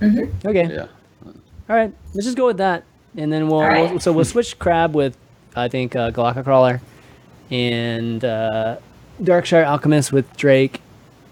Mhm. 0.00 0.30
Okay. 0.46 0.68
Yeah. 0.72 0.86
All 1.68 1.74
right, 1.74 1.92
let's 2.14 2.26
just 2.26 2.36
go 2.36 2.46
with 2.46 2.58
that, 2.58 2.84
and 3.16 3.32
then 3.32 3.48
we'll, 3.48 3.58
All 3.60 3.66
right. 3.66 3.90
we'll 3.90 3.98
so 3.98 4.12
we'll 4.12 4.24
switch 4.24 4.56
Crab 4.60 4.94
with 4.94 5.16
I 5.56 5.66
think 5.66 5.96
uh, 5.96 6.12
Golakka 6.12 6.44
Crawler, 6.44 6.80
and 7.50 8.24
uh, 8.24 8.76
Darkshire 9.20 9.64
Alchemist 9.66 10.12
with 10.12 10.36
Drake, 10.36 10.80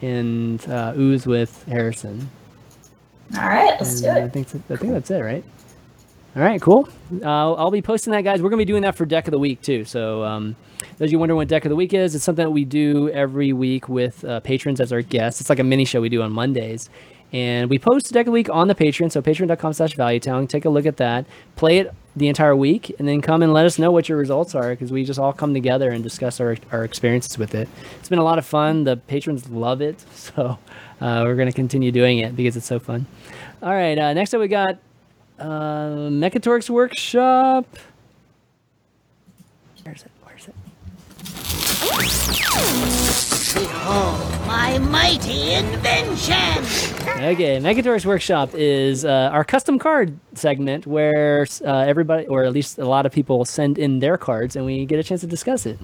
and 0.04 0.68
uh, 0.68 0.92
Ooze 0.96 1.26
with 1.26 1.64
Harrison. 1.68 2.28
All 3.36 3.42
right, 3.48 3.76
let's 3.80 4.00
do 4.00 4.08
And 4.08 4.18
I 4.18 4.20
it. 4.22 4.32
think 4.32 4.48
I 4.70 4.76
think 4.76 4.92
that's 4.92 5.10
it, 5.10 5.18
right? 5.20 5.44
All 6.36 6.42
right, 6.42 6.60
cool. 6.60 6.88
Uh, 7.22 7.54
I'll 7.54 7.70
be 7.70 7.80
posting 7.82 8.12
that, 8.12 8.22
guys. 8.22 8.42
We're 8.42 8.50
gonna 8.50 8.58
be 8.60 8.64
doing 8.64 8.82
that 8.82 8.96
for 8.96 9.06
Deck 9.06 9.26
of 9.26 9.30
the 9.32 9.38
Week 9.38 9.62
too. 9.62 9.84
So, 9.84 10.24
um, 10.24 10.56
those 10.98 11.08
of 11.08 11.12
you 11.12 11.18
wondering 11.18 11.36
what 11.36 11.48
Deck 11.48 11.64
of 11.64 11.68
the 11.70 11.76
Week 11.76 11.94
is, 11.94 12.14
it's 12.14 12.24
something 12.24 12.44
that 12.44 12.50
we 12.50 12.64
do 12.64 13.08
every 13.10 13.52
week 13.52 13.88
with 13.88 14.24
uh, 14.24 14.40
patrons 14.40 14.80
as 14.80 14.92
our 14.92 15.02
guests. 15.02 15.40
It's 15.40 15.48
like 15.48 15.58
a 15.60 15.64
mini 15.64 15.84
show 15.84 16.00
we 16.00 16.08
do 16.08 16.22
on 16.22 16.32
Mondays, 16.32 16.90
and 17.34 17.68
we 17.68 17.80
post 17.80 18.08
a 18.10 18.12
Deck 18.12 18.22
of 18.22 18.26
the 18.26 18.32
Week 18.32 18.48
on 18.48 18.68
the 18.68 18.76
Patreon. 18.76 19.10
So, 19.10 19.20
patreon.com/slash 19.20 19.96
ValueTown. 19.96 20.48
Take 20.48 20.64
a 20.64 20.70
look 20.70 20.86
at 20.86 20.98
that. 20.98 21.26
Play 21.56 21.78
it 21.78 21.92
the 22.14 22.28
entire 22.28 22.54
week, 22.54 22.94
and 23.00 23.08
then 23.08 23.20
come 23.20 23.42
and 23.42 23.52
let 23.52 23.66
us 23.66 23.76
know 23.76 23.90
what 23.90 24.08
your 24.08 24.16
results 24.16 24.54
are 24.54 24.70
because 24.70 24.92
we 24.92 25.04
just 25.04 25.18
all 25.18 25.32
come 25.32 25.52
together 25.52 25.90
and 25.90 26.04
discuss 26.04 26.38
our 26.40 26.56
our 26.70 26.84
experiences 26.84 27.36
with 27.36 27.56
it. 27.56 27.68
It's 27.98 28.08
been 28.08 28.20
a 28.20 28.24
lot 28.24 28.38
of 28.38 28.46
fun. 28.46 28.84
The 28.84 28.96
patrons 28.96 29.50
love 29.50 29.82
it, 29.82 29.98
so 30.14 30.58
uh, 31.00 31.22
we're 31.24 31.34
gonna 31.34 31.50
continue 31.50 31.90
doing 31.90 32.18
it 32.20 32.36
because 32.36 32.56
it's 32.56 32.66
so 32.66 32.78
fun. 32.78 33.06
All 33.60 33.74
right, 33.74 33.98
uh, 33.98 34.14
next 34.14 34.32
up 34.32 34.40
we 34.40 34.46
got 34.46 34.78
uh, 35.40 36.08
Workshop. 36.70 37.66
Where's 39.82 40.04
it? 40.04 40.10
Where's 40.22 40.48
it? 43.10 43.13
Behold 43.52 44.46
my 44.46 44.64
my 44.78 44.78
mighty 44.78 45.52
invention! 45.52 46.64
Okay, 47.22 47.58
Megatorix 47.58 48.06
Workshop 48.06 48.50
is 48.54 49.04
uh, 49.04 49.30
our 49.32 49.44
custom 49.44 49.78
card 49.78 50.18
segment 50.34 50.86
where 50.86 51.46
uh, 51.64 51.78
everybody, 51.80 52.26
or 52.26 52.44
at 52.44 52.52
least 52.52 52.78
a 52.78 52.86
lot 52.86 53.04
of 53.04 53.12
people, 53.12 53.44
send 53.44 53.78
in 53.78 53.98
their 53.98 54.16
cards 54.16 54.56
and 54.56 54.64
we 54.64 54.86
get 54.86 54.98
a 54.98 55.02
chance 55.02 55.20
to 55.20 55.26
discuss 55.26 55.66
it. 55.66 55.78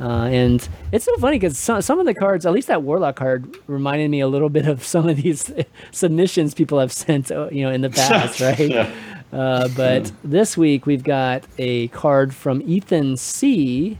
Uh, 0.00 0.24
and 0.24 0.68
it's 0.92 1.04
so 1.04 1.16
funny 1.18 1.38
because 1.38 1.58
some, 1.58 1.80
some 1.82 1.98
of 2.00 2.06
the 2.06 2.14
cards, 2.14 2.44
at 2.44 2.52
least 2.52 2.68
that 2.68 2.82
Warlock 2.82 3.16
card, 3.16 3.56
reminded 3.66 4.10
me 4.10 4.20
a 4.20 4.28
little 4.28 4.50
bit 4.50 4.66
of 4.66 4.84
some 4.94 5.08
of 5.08 5.16
these 5.16 5.52
submissions 5.92 6.52
people 6.52 6.78
have 6.78 6.92
sent, 6.92 7.30
uh, 7.30 7.48
you 7.50 7.62
know, 7.62 7.70
in 7.70 7.80
the 7.80 7.90
past, 7.90 8.40
right? 8.40 8.92
Uh, 9.32 9.68
but 9.76 10.10
this 10.24 10.56
week 10.56 10.84
we've 10.84 11.04
got 11.04 11.44
a 11.58 11.88
card 11.88 12.34
from 12.34 12.60
Ethan 12.62 13.16
C. 13.16 13.98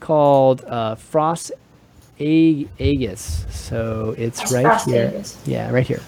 called 0.00 0.64
uh, 0.64 0.96
Frost 0.96 1.52
A- 2.20 2.68
Aegis. 2.78 3.46
So 3.50 4.14
it's 4.18 4.38
That's 4.40 4.52
right 4.52 4.80
here. 4.82 5.08
Aegis. 5.14 5.38
Yeah, 5.46 5.70
right 5.70 5.86
here. 5.86 6.02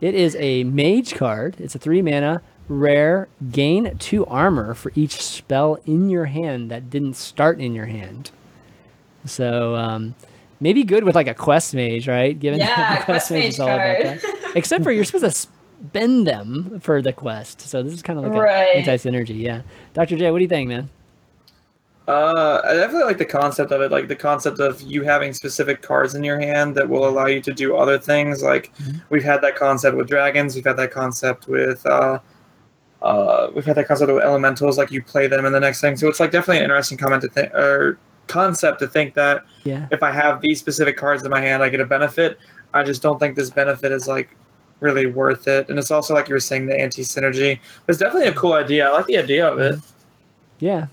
It 0.00 0.14
is 0.14 0.36
a 0.38 0.64
mage 0.64 1.14
card. 1.14 1.56
It's 1.58 1.74
a 1.74 1.78
three 1.78 2.02
mana 2.02 2.42
rare. 2.68 3.28
Gain 3.50 3.96
two 3.98 4.26
armor 4.26 4.74
for 4.74 4.92
each 4.94 5.22
spell 5.22 5.78
in 5.86 6.10
your 6.10 6.26
hand 6.26 6.70
that 6.70 6.90
didn't 6.90 7.14
start 7.14 7.60
in 7.60 7.74
your 7.74 7.86
hand. 7.86 8.30
So 9.24 9.74
um, 9.74 10.14
maybe 10.60 10.84
good 10.84 11.04
with 11.04 11.14
like 11.14 11.28
a 11.28 11.34
quest 11.34 11.74
mage, 11.74 12.06
right? 12.08 12.38
Given 12.38 12.60
Yeah, 12.60 12.66
that 12.76 12.98
the 13.00 13.04
quest 13.04 13.30
mage 13.30 13.44
is 13.44 13.60
all 13.60 13.68
about 13.68 14.02
that. 14.02 14.24
Except 14.54 14.84
for 14.84 14.92
you're 14.92 15.04
supposed 15.04 15.24
to 15.24 15.30
spend 15.86 16.26
them 16.26 16.78
for 16.80 17.00
the 17.02 17.12
quest. 17.12 17.62
So 17.62 17.82
this 17.82 17.92
is 17.92 18.02
kind 18.02 18.18
of 18.18 18.24
like 18.26 18.34
Right. 18.34 18.76
an 18.76 18.88
anti 18.88 18.96
synergy. 18.96 19.40
Yeah. 19.40 19.62
Dr. 19.94 20.16
J, 20.16 20.30
what 20.30 20.38
do 20.38 20.44
you 20.44 20.48
think, 20.48 20.68
man? 20.68 20.90
Uh, 22.08 22.60
I 22.64 22.74
definitely 22.74 23.04
like 23.04 23.18
the 23.18 23.24
concept 23.24 23.72
of 23.72 23.80
it, 23.80 23.90
like 23.90 24.06
the 24.06 24.14
concept 24.14 24.60
of 24.60 24.80
you 24.82 25.02
having 25.02 25.32
specific 25.32 25.82
cards 25.82 26.14
in 26.14 26.22
your 26.22 26.38
hand 26.38 26.76
that 26.76 26.88
will 26.88 27.08
allow 27.08 27.26
you 27.26 27.40
to 27.40 27.52
do 27.52 27.76
other 27.76 27.98
things. 27.98 28.42
Like 28.44 28.72
we've 29.10 29.24
had 29.24 29.42
that 29.42 29.56
concept 29.56 29.96
with 29.96 30.06
dragons, 30.06 30.54
we've 30.54 30.64
had 30.64 30.76
that 30.76 30.92
concept 30.92 31.48
with 31.48 31.84
uh, 31.84 32.20
uh, 33.02 33.50
we've 33.54 33.64
had 33.64 33.76
that 33.76 33.88
concept 33.88 34.12
with 34.12 34.22
elementals. 34.22 34.78
Like 34.78 34.92
you 34.92 35.02
play 35.02 35.26
them 35.26 35.44
in 35.44 35.52
the 35.52 35.58
next 35.60 35.80
thing, 35.80 35.96
so 35.96 36.06
it's 36.08 36.20
like 36.20 36.30
definitely 36.30 36.58
an 36.58 36.64
interesting 36.64 36.96
comment 36.96 37.22
to 37.22 37.28
think 37.28 37.52
or 37.54 37.98
concept 38.28 38.78
to 38.80 38.86
think 38.88 39.14
that 39.14 39.44
Yeah. 39.64 39.86
if 39.90 40.02
I 40.02 40.10
have 40.12 40.40
these 40.40 40.58
specific 40.60 40.96
cards 40.96 41.24
in 41.24 41.30
my 41.30 41.40
hand, 41.40 41.62
I 41.62 41.68
get 41.68 41.80
a 41.80 41.86
benefit. 41.86 42.38
I 42.74 42.82
just 42.84 43.02
don't 43.02 43.18
think 43.18 43.34
this 43.36 43.50
benefit 43.50 43.90
is 43.92 44.06
like 44.08 44.36
really 44.80 45.06
worth 45.06 45.48
it. 45.48 45.68
And 45.68 45.78
it's 45.78 45.90
also 45.90 46.14
like 46.14 46.28
you 46.28 46.34
were 46.34 46.40
saying, 46.40 46.66
the 46.66 46.78
anti 46.78 47.02
synergy. 47.02 47.58
It's 47.88 47.98
definitely 47.98 48.28
a 48.28 48.32
cool 48.34 48.52
idea. 48.52 48.88
I 48.88 48.92
like 48.92 49.06
the 49.06 49.18
idea 49.18 49.46
of 49.48 49.58
it. 49.58 49.78
Yeah, 50.58 50.86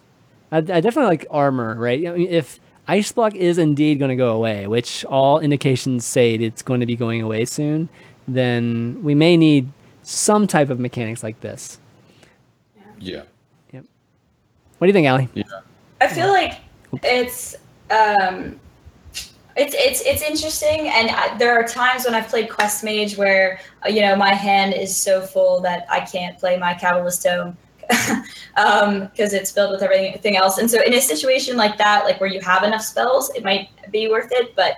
I, 0.53 0.57
I 0.57 0.61
definitely 0.61 1.05
like 1.05 1.25
armor, 1.31 1.75
right? 1.75 2.07
I 2.07 2.11
mean, 2.11 2.27
if 2.29 2.59
ice 2.87 3.11
block 3.11 3.33
is 3.33 3.57
indeed 3.57 3.97
going 3.97 4.09
to 4.09 4.15
go 4.15 4.35
away, 4.35 4.67
which 4.67 5.03
all 5.05 5.39
indications 5.39 6.05
say 6.05 6.35
it's 6.35 6.61
going 6.61 6.79
to 6.79 6.85
be 6.85 6.95
going 6.95 7.23
away 7.23 7.45
soon, 7.45 7.89
then 8.27 8.99
we 9.01 9.15
may 9.15 9.35
need 9.35 9.71
some 10.03 10.45
type 10.45 10.69
of 10.69 10.79
mechanics 10.79 11.23
like 11.23 11.41
this. 11.41 11.79
Yeah. 12.99 13.23
Yep. 13.71 13.85
What 14.77 14.85
do 14.85 14.89
you 14.89 14.93
think, 14.93 15.07
Ali? 15.07 15.27
I 15.99 16.07
feel 16.07 16.27
like 16.27 16.59
it's 17.01 17.55
um, 17.89 18.59
it's 19.55 19.73
it's 19.75 20.01
it's 20.01 20.21
interesting, 20.21 20.87
and 20.87 21.09
I, 21.09 21.35
there 21.37 21.59
are 21.59 21.67
times 21.67 22.05
when 22.05 22.13
I've 22.13 22.27
played 22.27 22.49
Quest 22.49 22.83
Mage 22.83 23.17
where 23.17 23.59
uh, 23.83 23.89
you 23.89 24.01
know 24.01 24.15
my 24.15 24.33
hand 24.33 24.75
is 24.75 24.95
so 24.95 25.21
full 25.21 25.61
that 25.61 25.87
I 25.89 26.01
can't 26.01 26.37
play 26.37 26.57
my 26.57 26.75
Cabalist 26.75 27.23
Tome 27.23 27.57
because 28.55 29.33
it's 29.33 29.51
filled 29.51 29.71
with 29.71 29.81
everything 29.81 30.35
else. 30.37 30.57
And 30.57 30.69
so 30.69 30.81
in 30.83 30.93
a 30.93 31.01
situation 31.01 31.57
like 31.57 31.77
that, 31.77 32.05
like 32.05 32.19
where 32.19 32.29
you 32.29 32.39
have 32.41 32.63
enough 32.63 32.81
spells, 32.81 33.29
it 33.35 33.43
might 33.43 33.69
be 33.91 34.07
worth 34.07 34.31
it. 34.31 34.55
But 34.55 34.75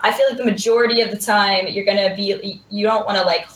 I 0.00 0.12
feel 0.12 0.26
like 0.28 0.38
the 0.38 0.44
majority 0.44 1.00
of 1.00 1.10
the 1.10 1.16
time 1.18 1.66
you're 1.68 1.84
gonna 1.84 2.14
be 2.16 2.60
you 2.70 2.84
don't 2.84 3.06
want 3.06 3.18
to 3.18 3.24
like 3.24 3.46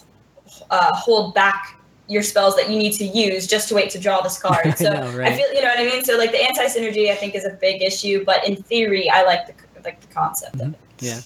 uh, 0.70 0.94
hold 0.94 1.35
back 1.35 1.81
your 2.09 2.23
spells 2.23 2.55
that 2.56 2.70
you 2.70 2.78
need 2.78 2.93
to 2.93 3.05
use 3.05 3.48
just 3.48 3.68
to 3.68 3.74
wait 3.74 3.90
to 3.90 3.98
draw 3.98 4.20
this 4.20 4.39
card. 4.39 4.64
I 4.66 4.70
So 4.74 4.93
know, 4.93 5.20
I 5.23 5.32
feel 5.36 5.52
you 5.52 5.60
know 5.62 5.68
what 5.68 5.78
I 5.81 5.85
mean. 5.85 6.05
So 6.05 6.16
like 6.16 6.31
the 6.31 6.43
anti 6.43 6.66
synergy, 6.66 7.10
I 7.10 7.14
think 7.16 7.35
is 7.35 7.44
a 7.44 7.59
big 7.60 7.82
issue, 7.82 8.24
but 8.24 8.47
in 8.47 8.56
theory, 8.56 9.10
I 9.10 9.23
like 9.24 9.47
the 9.48 9.55
like 9.85 10.01
the 10.01 10.06
concept 10.14 10.60
of 10.60 10.73
it. 10.74 10.81
Yeah. 11.01 11.20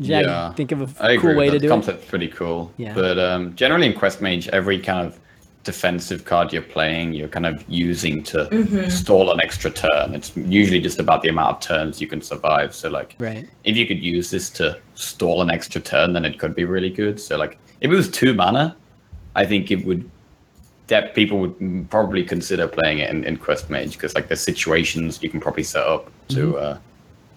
Jack, 0.00 0.24
Yeah, 0.24 0.52
think 0.54 0.72
of 0.72 0.80
a 1.00 1.04
I 1.04 1.16
cool 1.16 1.34
way 1.34 1.46
to 1.46 1.52
that. 1.52 1.58
do 1.58 1.66
it. 1.66 1.70
concept's 1.70 2.06
pretty 2.06 2.28
cool. 2.28 2.72
Yeah. 2.76 2.94
But 2.94 3.18
um, 3.18 3.54
generally 3.54 3.86
in 3.86 3.92
Quest 3.94 4.20
Mage, 4.22 4.48
every 4.48 4.78
kind 4.80 5.06
of 5.06 5.18
defensive 5.64 6.24
card 6.24 6.52
you're 6.52 6.62
playing, 6.62 7.12
you're 7.12 7.28
kind 7.28 7.46
of 7.46 7.62
using 7.68 8.22
to 8.22 8.48
Mm-hmm. 8.50 8.88
stall 8.88 9.30
an 9.30 9.40
extra 9.40 9.70
turn. 9.70 10.14
It's 10.14 10.32
usually 10.36 10.80
just 10.80 10.98
about 10.98 11.22
the 11.22 11.28
amount 11.28 11.56
of 11.56 11.60
turns 11.60 12.00
you 12.00 12.06
can 12.06 12.22
survive. 12.22 12.74
So 12.74 12.88
like, 12.88 13.14
Right. 13.18 13.46
if 13.64 13.76
you 13.76 13.86
could 13.86 14.02
use 14.02 14.30
this 14.30 14.48
to 14.50 14.78
stall 14.94 15.42
an 15.42 15.50
extra 15.50 15.80
turn, 15.80 16.12
then 16.14 16.24
it 16.24 16.38
could 16.38 16.54
be 16.54 16.64
really 16.64 16.90
good. 16.90 17.20
So 17.20 17.36
like, 17.36 17.58
if 17.80 17.90
it 17.90 17.94
was 17.94 18.08
two 18.10 18.32
mana, 18.34 18.76
I 19.36 19.44
think 19.46 19.70
it 19.70 19.84
would. 19.86 20.08
That 20.88 21.14
people 21.14 21.38
would 21.38 21.86
probably 21.88 22.24
consider 22.24 22.66
playing 22.66 22.98
it 22.98 23.10
in, 23.10 23.22
in 23.22 23.36
Quest 23.36 23.70
Mage 23.70 23.92
because 23.92 24.12
like 24.16 24.26
there's 24.26 24.40
situations 24.40 25.22
you 25.22 25.30
can 25.30 25.38
probably 25.38 25.62
set 25.62 25.86
up 25.86 26.10
to 26.30 26.58
uh, 26.58 26.78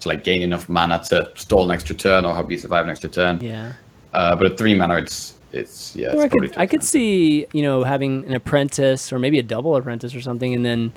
to 0.00 0.08
like 0.08 0.24
gain 0.24 0.42
enough 0.42 0.68
mana 0.68 1.00
to 1.10 1.30
stall 1.36 1.64
an 1.64 1.70
extra 1.70 1.94
turn 1.94 2.24
or 2.24 2.34
help 2.34 2.50
you 2.50 2.58
survive 2.58 2.82
an 2.84 2.90
extra 2.90 3.08
turn. 3.08 3.40
Yeah. 3.40 3.74
Uh, 4.12 4.34
but 4.34 4.46
at 4.50 4.58
three 4.58 4.74
mana, 4.74 4.96
it's 4.96 5.34
it's 5.54 5.94
yeah. 5.96 6.12
It's 6.12 6.22
I 6.22 6.28
could, 6.28 6.58
I 6.58 6.66
could 6.66 6.82
see, 6.84 7.46
you 7.52 7.62
know, 7.62 7.84
having 7.84 8.24
an 8.26 8.34
apprentice 8.34 9.12
or 9.12 9.18
maybe 9.18 9.38
a 9.38 9.42
double 9.42 9.74
apprentice 9.76 10.14
or 10.14 10.20
something, 10.20 10.52
and 10.54 10.64
then, 10.64 10.92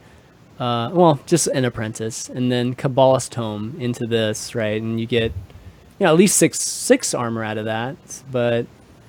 uh, 0.59 0.89
well, 0.93 1.19
just 1.25 1.47
an 1.47 1.65
apprentice, 1.65 2.29
and 2.29 2.51
then 2.51 2.73
Cabalist 2.73 3.31
Tome 3.31 3.75
into 3.79 4.05
this, 4.07 4.55
right? 4.55 4.81
And 4.81 4.99
you 4.99 5.05
get, 5.05 5.31
you 5.99 6.05
know, 6.05 6.11
at 6.11 6.17
least 6.17 6.37
six 6.37 6.59
six 6.59 7.13
armor 7.13 7.43
out 7.43 7.57
of 7.57 7.65
that. 7.65 7.95
But, 8.31 8.65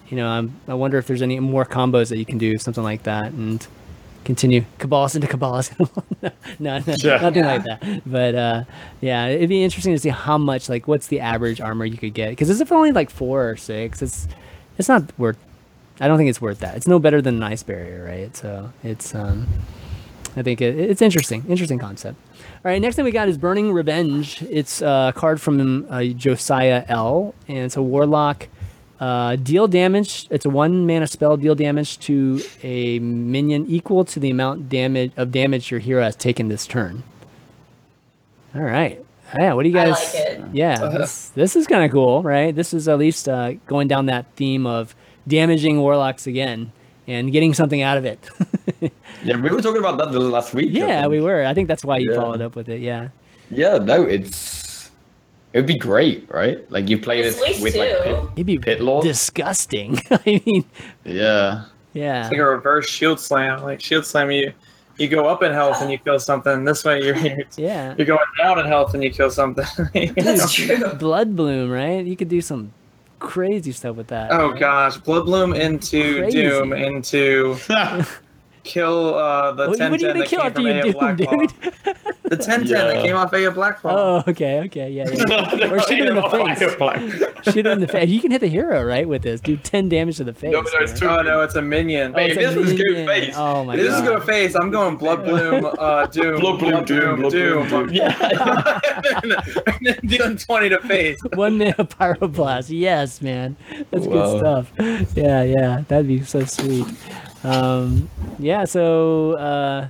you 0.09 0.17
know, 0.17 0.29
I'm, 0.29 0.53
I 0.69 0.75
wonder 0.75 0.99
if 0.99 1.07
there's 1.07 1.23
any 1.23 1.39
more 1.41 1.65
combos 1.65 2.09
that 2.11 2.19
you 2.19 2.25
can 2.27 2.39
do, 2.39 2.59
something 2.59 2.85
like 2.85 3.03
that, 3.05 3.33
and 3.33 3.67
continue 4.25 4.63
Cabalist 4.79 5.15
into 5.15 5.27
Cabalist. 5.27 5.73
no, 6.23 6.31
no, 6.59 6.83
Yeah. 6.99 7.17
nothing 7.17 7.45
like 7.45 7.65
that. 7.65 8.03
But 8.05 8.35
uh, 8.35 8.65
yeah, 9.01 9.27
it'd 9.29 9.49
be 9.49 9.65
interesting 9.65 9.95
to 9.95 9.99
see 9.99 10.11
how 10.11 10.37
much, 10.37 10.69
like, 10.69 10.87
what's 10.87 11.07
the 11.07 11.21
average 11.21 11.61
armor 11.63 11.87
you 11.87 11.97
could 11.97 12.13
get? 12.13 12.31
Because 12.31 12.61
if 12.61 12.71
only 12.73 12.93
like 12.93 13.09
four 13.09 13.49
or 13.49 13.57
six, 13.57 14.03
it's 14.03 14.29
it's 14.79 14.89
not 14.89 15.13
worth. 15.19 15.37
I 16.01 16.07
don't 16.07 16.17
think 16.17 16.31
it's 16.31 16.41
worth 16.41 16.61
that. 16.61 16.77
It's 16.77 16.87
no 16.87 16.99
better 16.99 17.21
than 17.21 17.37
an 17.37 17.43
ice 17.43 17.63
barrier, 17.63 18.05
right? 18.05 18.35
So 18.37 18.73
it's 18.85 19.15
um, 19.15 19.49
I 20.37 20.43
think 20.43 20.61
it, 20.61 20.79
it's 20.79 21.03
interesting, 21.03 21.45
interesting 21.49 21.79
concept. 21.79 22.17
All 22.65 22.71
right, 22.71 22.81
next 22.81 22.97
thing 22.97 23.05
we 23.05 23.11
got 23.11 23.29
is 23.29 23.37
Burning 23.37 23.73
Revenge. 23.73 24.43
It's 24.43 24.81
a 24.81 25.13
card 25.15 25.41
from 25.41 25.87
uh, 25.91 26.05
Josiah 26.05 26.85
L, 26.89 27.35
and 27.49 27.59
it's 27.59 27.77
a 27.77 27.83
warlock. 27.83 28.49
Uh, 29.01 29.37
deal 29.37 29.69
damage. 29.69 30.27
It's 30.31 30.45
a 30.45 30.51
one 30.51 30.87
mana 30.87 31.07
spell. 31.07 31.37
Deal 31.37 31.55
damage 31.55 31.99
to 32.01 32.41
a 32.63 32.99
minion 32.99 33.67
equal 33.69 34.05
to 34.07 34.21
the 34.21 34.31
amount 34.31 34.69
damage 34.69 35.13
of 35.17 35.31
damage 35.31 35.71
your 35.71 35.81
hero 35.81 36.03
has 36.03 36.17
taken 36.17 36.49
this 36.49 36.67
turn. 36.67 37.03
All 38.55 38.63
right. 38.63 39.05
Yeah. 39.39 39.53
What 39.55 39.65
do 39.65 39.69
you 39.69 39.79
I 39.79 39.87
guys? 39.87 40.15
like 40.15 40.15
it. 40.15 40.41
Yeah. 40.53 40.79
This, 40.79 41.29
this 41.31 41.57
is 41.57 41.67
kind 41.67 41.85
of 41.85 41.91
cool, 41.91 42.23
right? 42.23 42.55
This 42.55 42.73
is 42.73 42.89
at 42.89 42.99
least 42.99 43.29
uh, 43.29 43.53
going 43.67 43.89
down 43.89 44.07
that 44.07 44.27
theme 44.37 44.67
of 44.67 44.95
damaging 45.27 45.81
warlocks 45.81 46.27
again 46.27 46.73
and 47.07 47.33
getting 47.33 47.53
something 47.55 47.83
out 47.83 47.97
of 47.99 48.05
it. 48.05 48.19
Yeah, 49.25 49.37
we 49.37 49.51
were 49.51 49.61
talking 49.61 49.81
about 49.81 49.99
that 49.99 50.13
the 50.13 50.21
last 50.21 50.55
week. 50.55 50.69
Yeah, 50.71 51.09
we 51.09 51.21
were. 51.21 51.45
I 51.45 51.53
think 51.53 51.67
that's 51.67 51.85
why 51.85 51.99
you 51.99 52.13
Yeah. 52.13 52.21
followed 52.21 52.41
up 52.41 52.55
with 52.55 52.69
it. 52.69 52.81
Yeah. 52.81 53.09
Yeah, 53.51 53.79
no, 53.79 54.05
it's 54.05 54.91
it 55.53 55.59
would 55.59 55.67
be 55.67 55.77
great, 55.77 56.31
right? 56.33 56.71
Like 56.71 56.89
you 56.89 56.99
play 57.01 57.19
It's 57.21 57.35
this 57.37 57.43
at 57.43 57.49
least 57.49 57.63
with 57.65 57.75
like 57.75 57.97
two. 57.97 58.03
pit, 58.05 58.25
It'd 58.37 58.47
be 58.47 58.59
pit 58.59 58.81
lord. 58.81 59.03
disgusting. 59.03 59.99
I 60.13 60.21
mean, 60.25 60.65
Yeah, 61.05 61.65
yeah. 61.95 62.21
It's 62.23 62.31
like 62.31 62.39
a 62.39 62.45
reverse 62.45 62.89
shield 62.89 63.19
slam. 63.19 63.63
Like 63.65 63.81
shield 63.81 64.07
slam, 64.07 64.31
you 64.31 64.53
you 64.99 65.09
go 65.09 65.27
up 65.27 65.43
in 65.43 65.53
health 65.53 65.81
and 65.81 65.91
you 65.91 65.99
kill 65.99 66.19
something. 66.19 66.65
This 66.65 66.85
way, 66.85 67.03
you're 67.03 67.17
you're, 67.17 67.39
Yeah. 67.57 67.95
you're 67.97 68.07
going 68.07 68.19
down 68.37 68.59
in 68.59 68.67
health 68.67 68.95
and 68.95 69.03
you 69.03 69.11
kill 69.11 69.31
something. 69.31 69.65
That's 70.17 70.53
true. 70.53 70.95
Blood 70.95 71.37
bloom, 71.37 71.71
right? 71.71 72.05
You 72.05 72.17
could 72.17 72.29
do 72.29 72.41
some 72.41 72.73
crazy 73.19 73.73
stuff 73.73 73.97
with 73.97 74.09
that. 74.09 74.31
Oh 74.33 74.51
right? 74.51 74.61
gosh, 74.61 74.97
Blood 74.99 75.25
Bloom 75.25 75.53
into 75.55 76.19
Crazy. 76.21 76.43
Doom 76.43 76.73
into 76.73 77.57
kill 78.69 79.15
uh, 79.15 79.53
the 79.53 79.69
What, 79.69 79.79
10 79.79 79.91
what 79.91 80.01
are 80.01 80.03
you 80.03 80.09
gonna 80.09 80.21
that 80.21 80.29
kill 80.29 80.39
came 80.41 80.47
after 80.47 80.55
from 80.61 80.67
you 80.67 80.73
Aya 80.73 80.83
do, 80.83 80.93
Blackpaw. 80.93 81.85
dude? 81.85 81.95
The 82.25 82.37
10 82.45 82.67
Yeah. 82.67 82.85
that 82.85 83.03
came 83.05 83.17
off 83.17 83.33
Aya 83.33 83.51
Blackpaw. 83.51 83.81
Oh, 83.91 84.23
okay, 84.29 84.61
okay, 84.67 84.91
yeah, 84.91 85.09
yeah. 85.09 85.71
or 85.73 85.81
shoot 85.83 85.99
him 86.01 86.09
in 86.09 86.15
the 86.17 86.29
face. 86.29 87.55
shoot 87.55 87.67
him 87.67 87.73
in 87.73 87.81
the 87.81 87.89
face. 87.89 88.09
You 88.11 88.21
can 88.21 88.31
hit 88.31 88.41
the 88.43 88.49
hero, 88.49 88.85
right, 88.85 89.09
with 89.09 89.23
this. 89.23 89.41
Do 89.41 89.57
10 89.57 89.89
damage 89.89 90.19
to 90.19 90.25
the 90.25 90.35
face. 90.35 90.53
No, 90.53 90.63
but 90.63 90.73
there's 90.73 90.91
right? 90.93 91.01
two- 91.01 91.09
Oh 91.09 91.23
no, 91.23 91.41
it's 91.41 91.55
a 91.55 91.63
minion. 91.63 92.13
Oh, 92.15 92.19
it's 92.21 92.35
Hey, 92.37 92.45
a 92.45 92.49
this 92.49 92.57
was 92.57 92.73
good 92.75 92.85
minion. 92.89 93.07
face. 93.07 93.35
Oh 93.37 93.65
my 93.65 93.77
this 93.77 93.89
god. 93.89 94.03
is 94.03 94.09
going 94.09 94.23
face. 94.23 94.55
I'm 94.61 94.71
going 94.71 94.97
Blood 94.97 95.25
Bloom, 95.25 95.65
uh, 95.79 96.07
Doom, 96.19 96.41
Blood 96.41 96.59
bloom, 96.59 96.85
doom, 96.85 97.21
blood 97.21 97.33
bloom, 97.33 97.69
doom. 97.69 97.89
Yeah, 97.91 98.81
and 99.23 99.35
then 99.83 99.99
dealing 100.05 100.37
20 100.37 100.69
to 100.69 100.81
face. 100.81 101.19
One 101.35 101.57
minute 101.59 101.79
of 101.79 101.89
pyroblast. 101.89 102.67
Yes, 102.69 103.23
man. 103.23 103.57
That's 103.91 104.07
Wow. 104.07 104.39
good 104.39 104.39
stuff. 104.39 105.17
Yeah, 105.17 105.43
yeah. 105.45 105.85
That'd 105.89 106.09
be 106.09 106.23
so 106.25 106.45
sweet. 106.45 106.87
Um, 107.45 108.09
yeah, 108.39 108.65
so 108.65 109.33
uh, 109.33 109.89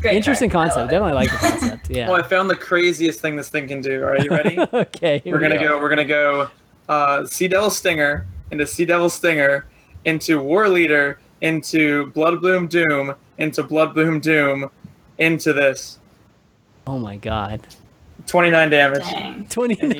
Great 0.00 0.16
Interesting 0.16 0.48
card. 0.48 0.70
Concept. 0.70 0.92
love. 0.92 1.10
Definitely 1.10 1.12
like 1.12 1.30
the 1.30 1.36
concept. 1.48 1.90
Yeah. 1.90 2.08
Well, 2.08 2.18
I 2.18 2.26
found 2.26 2.48
the 2.48 2.56
craziest 2.56 3.20
thing 3.20 3.36
this 3.36 3.50
thing 3.50 3.68
can 3.68 3.82
do. 3.82 4.02
Are 4.02 4.18
you 4.18 4.30
ready? 4.30 4.58
okay. 4.72 5.18
here 5.22 5.34
we're 5.34 5.42
we 5.42 5.48
gonna 5.48 5.60
go. 5.60 5.78
We're 5.78 5.90
gonna 5.90 6.04
go. 6.04 6.48
Uh, 6.88 7.26
sea 7.26 7.48
Devil 7.48 7.70
Stinger 7.70 8.26
into 8.50 8.66
Sea 8.66 8.86
Devil 8.86 9.10
Stinger 9.10 9.66
into 10.06 10.40
War 10.42 10.68
Leader 10.68 11.20
into 11.42 12.06
Blood 12.12 12.40
Bloom 12.40 12.66
Doom 12.66 13.14
into 13.38 13.62
Blood 13.62 13.94
Bloom 13.94 14.20
Doom 14.20 14.70
into 15.18 15.52
this. 15.52 15.98
Oh 16.86 16.98
my 16.98 17.16
god. 17.16 17.60
29 18.26 18.70
damage. 18.70 19.02
Dang. 19.02 19.46
29. 19.48 19.96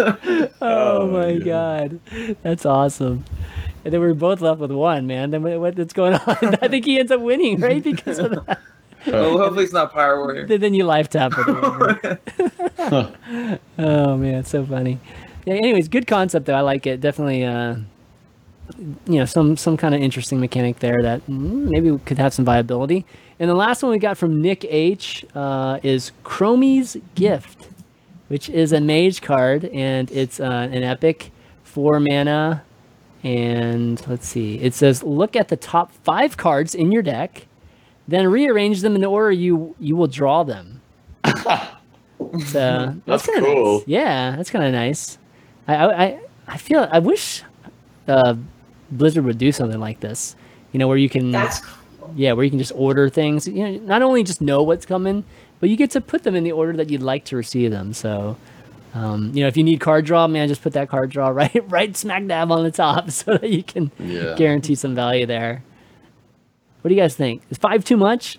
oh 0.00 0.48
oh 0.60 1.06
my 1.06 1.38
god. 1.38 2.00
That's 2.42 2.66
awesome. 2.66 3.24
And 3.84 3.92
then 3.92 4.00
we're 4.00 4.14
both 4.14 4.40
left 4.40 4.60
with 4.60 4.70
one, 4.70 5.06
man. 5.06 5.30
Then 5.30 5.42
what- 5.42 5.76
what's 5.76 5.92
going 5.92 6.14
on? 6.14 6.22
I 6.62 6.68
think 6.68 6.84
he 6.84 6.98
ends 6.98 7.10
up 7.12 7.20
winning, 7.20 7.60
right? 7.60 7.82
Because 7.92 8.18
of 8.18 8.30
that. 8.46 8.60
well, 9.06 9.38
hopefully 9.38 9.64
it's 9.64 9.72
not 9.72 9.92
Power 9.92 10.20
Warrior. 10.20 10.46
Then 10.46 10.60
then 10.60 10.74
you 10.74 10.84
life 10.84 11.08
tap 11.10 11.32
it. 11.36 12.20
oh 13.78 14.16
man, 14.16 14.34
it's 14.34 14.50
so 14.50 14.64
funny. 14.64 14.98
Yeah. 15.44 15.54
Anyways, 15.54 15.88
good 15.88 16.06
concept 16.06 16.46
though. 16.46 16.54
I 16.54 16.60
like 16.60 16.86
it. 16.86 17.00
Definitely. 17.00 17.44
Uh, 17.44 17.76
you 19.06 19.18
know, 19.18 19.24
some 19.24 19.56
some 19.56 19.76
kind 19.76 19.94
of 19.94 20.00
interesting 20.00 20.38
mechanic 20.40 20.78
there 20.78 21.02
that 21.02 21.20
mm, 21.26 21.68
maybe 21.68 21.98
could 22.04 22.18
have 22.18 22.32
some 22.32 22.44
viability. 22.44 23.04
And 23.40 23.50
the 23.50 23.54
last 23.54 23.82
one 23.82 23.90
we 23.90 23.98
got 23.98 24.16
from 24.16 24.40
Nick 24.40 24.64
H 24.64 25.24
uh, 25.34 25.80
is 25.82 26.12
Chromie's 26.22 26.96
Gift, 27.16 27.66
which 28.28 28.48
is 28.48 28.72
a 28.72 28.80
mage 28.80 29.20
card, 29.20 29.64
and 29.64 30.10
it's 30.12 30.38
uh, 30.38 30.68
an 30.70 30.84
epic 30.84 31.32
four 31.64 31.98
mana. 31.98 32.62
And 33.24 34.04
let's 34.08 34.26
see, 34.26 34.58
it 34.60 34.74
says 34.74 35.02
look 35.02 35.36
at 35.36 35.48
the 35.48 35.56
top 35.56 35.92
five 35.92 36.36
cards 36.36 36.74
in 36.74 36.90
your 36.90 37.02
deck, 37.02 37.46
then 38.08 38.28
rearrange 38.28 38.80
them 38.80 38.94
in 38.96 39.00
the 39.00 39.06
order 39.06 39.30
you 39.30 39.74
you 39.78 39.94
will 39.96 40.08
draw 40.08 40.42
them. 40.42 40.80
so 42.46 42.94
That's 43.06 43.26
kinda 43.26 43.40
cool. 43.42 43.78
Nice. 43.78 43.88
Yeah, 43.88 44.36
that's 44.36 44.50
kind 44.50 44.64
of 44.64 44.72
nice. 44.72 45.18
I, 45.68 45.74
I 45.76 46.04
I- 46.04 46.20
I 46.48 46.56
feel 46.58 46.88
I 46.90 46.98
wish 46.98 47.44
uh, 48.08 48.34
Blizzard 48.90 49.24
would 49.24 49.38
do 49.38 49.52
something 49.52 49.78
like 49.78 50.00
this. 50.00 50.34
You 50.72 50.78
know, 50.80 50.88
where 50.88 50.96
you 50.96 51.08
can 51.08 51.30
That's 51.30 51.60
cool. 51.60 52.12
yeah, 52.16 52.32
where 52.32 52.44
you 52.44 52.50
can 52.50 52.58
just 52.58 52.72
order 52.74 53.08
things. 53.08 53.46
You 53.46 53.78
know, 53.78 53.86
not 53.86 54.02
only 54.02 54.24
just 54.24 54.40
know 54.40 54.64
what's 54.64 54.84
coming, 54.84 55.24
but 55.60 55.70
you 55.70 55.76
get 55.76 55.92
to 55.92 56.00
put 56.00 56.24
them 56.24 56.34
in 56.34 56.42
the 56.42 56.50
order 56.50 56.72
that 56.78 56.90
you'd 56.90 57.00
like 57.02 57.24
to 57.26 57.36
receive 57.36 57.70
them. 57.70 57.92
So, 57.94 58.36
um, 58.94 59.30
you 59.34 59.40
know, 59.42 59.48
if 59.48 59.56
you 59.56 59.64
need 59.64 59.80
card 59.80 60.04
draw, 60.04 60.26
man, 60.28 60.48
just 60.48 60.62
put 60.62 60.72
that 60.74 60.88
card 60.88 61.10
draw 61.10 61.28
right, 61.42 61.64
right 61.70 61.96
smack 61.96 62.26
dab 62.26 62.50
on 62.52 62.62
the 62.64 62.70
top, 62.70 63.10
so 63.18 63.36
that 63.38 63.50
you 63.50 63.62
can 63.62 63.90
Yeah. 63.98 64.34
guarantee 64.36 64.74
some 64.74 64.94
value 64.94 65.26
there. 65.26 65.62
What 66.82 66.88
do 66.88 66.94
you 66.94 67.00
guys 67.00 67.14
think? 67.14 67.42
Is 67.50 67.58
five 67.58 67.84
too 67.84 67.96
much? 67.96 68.38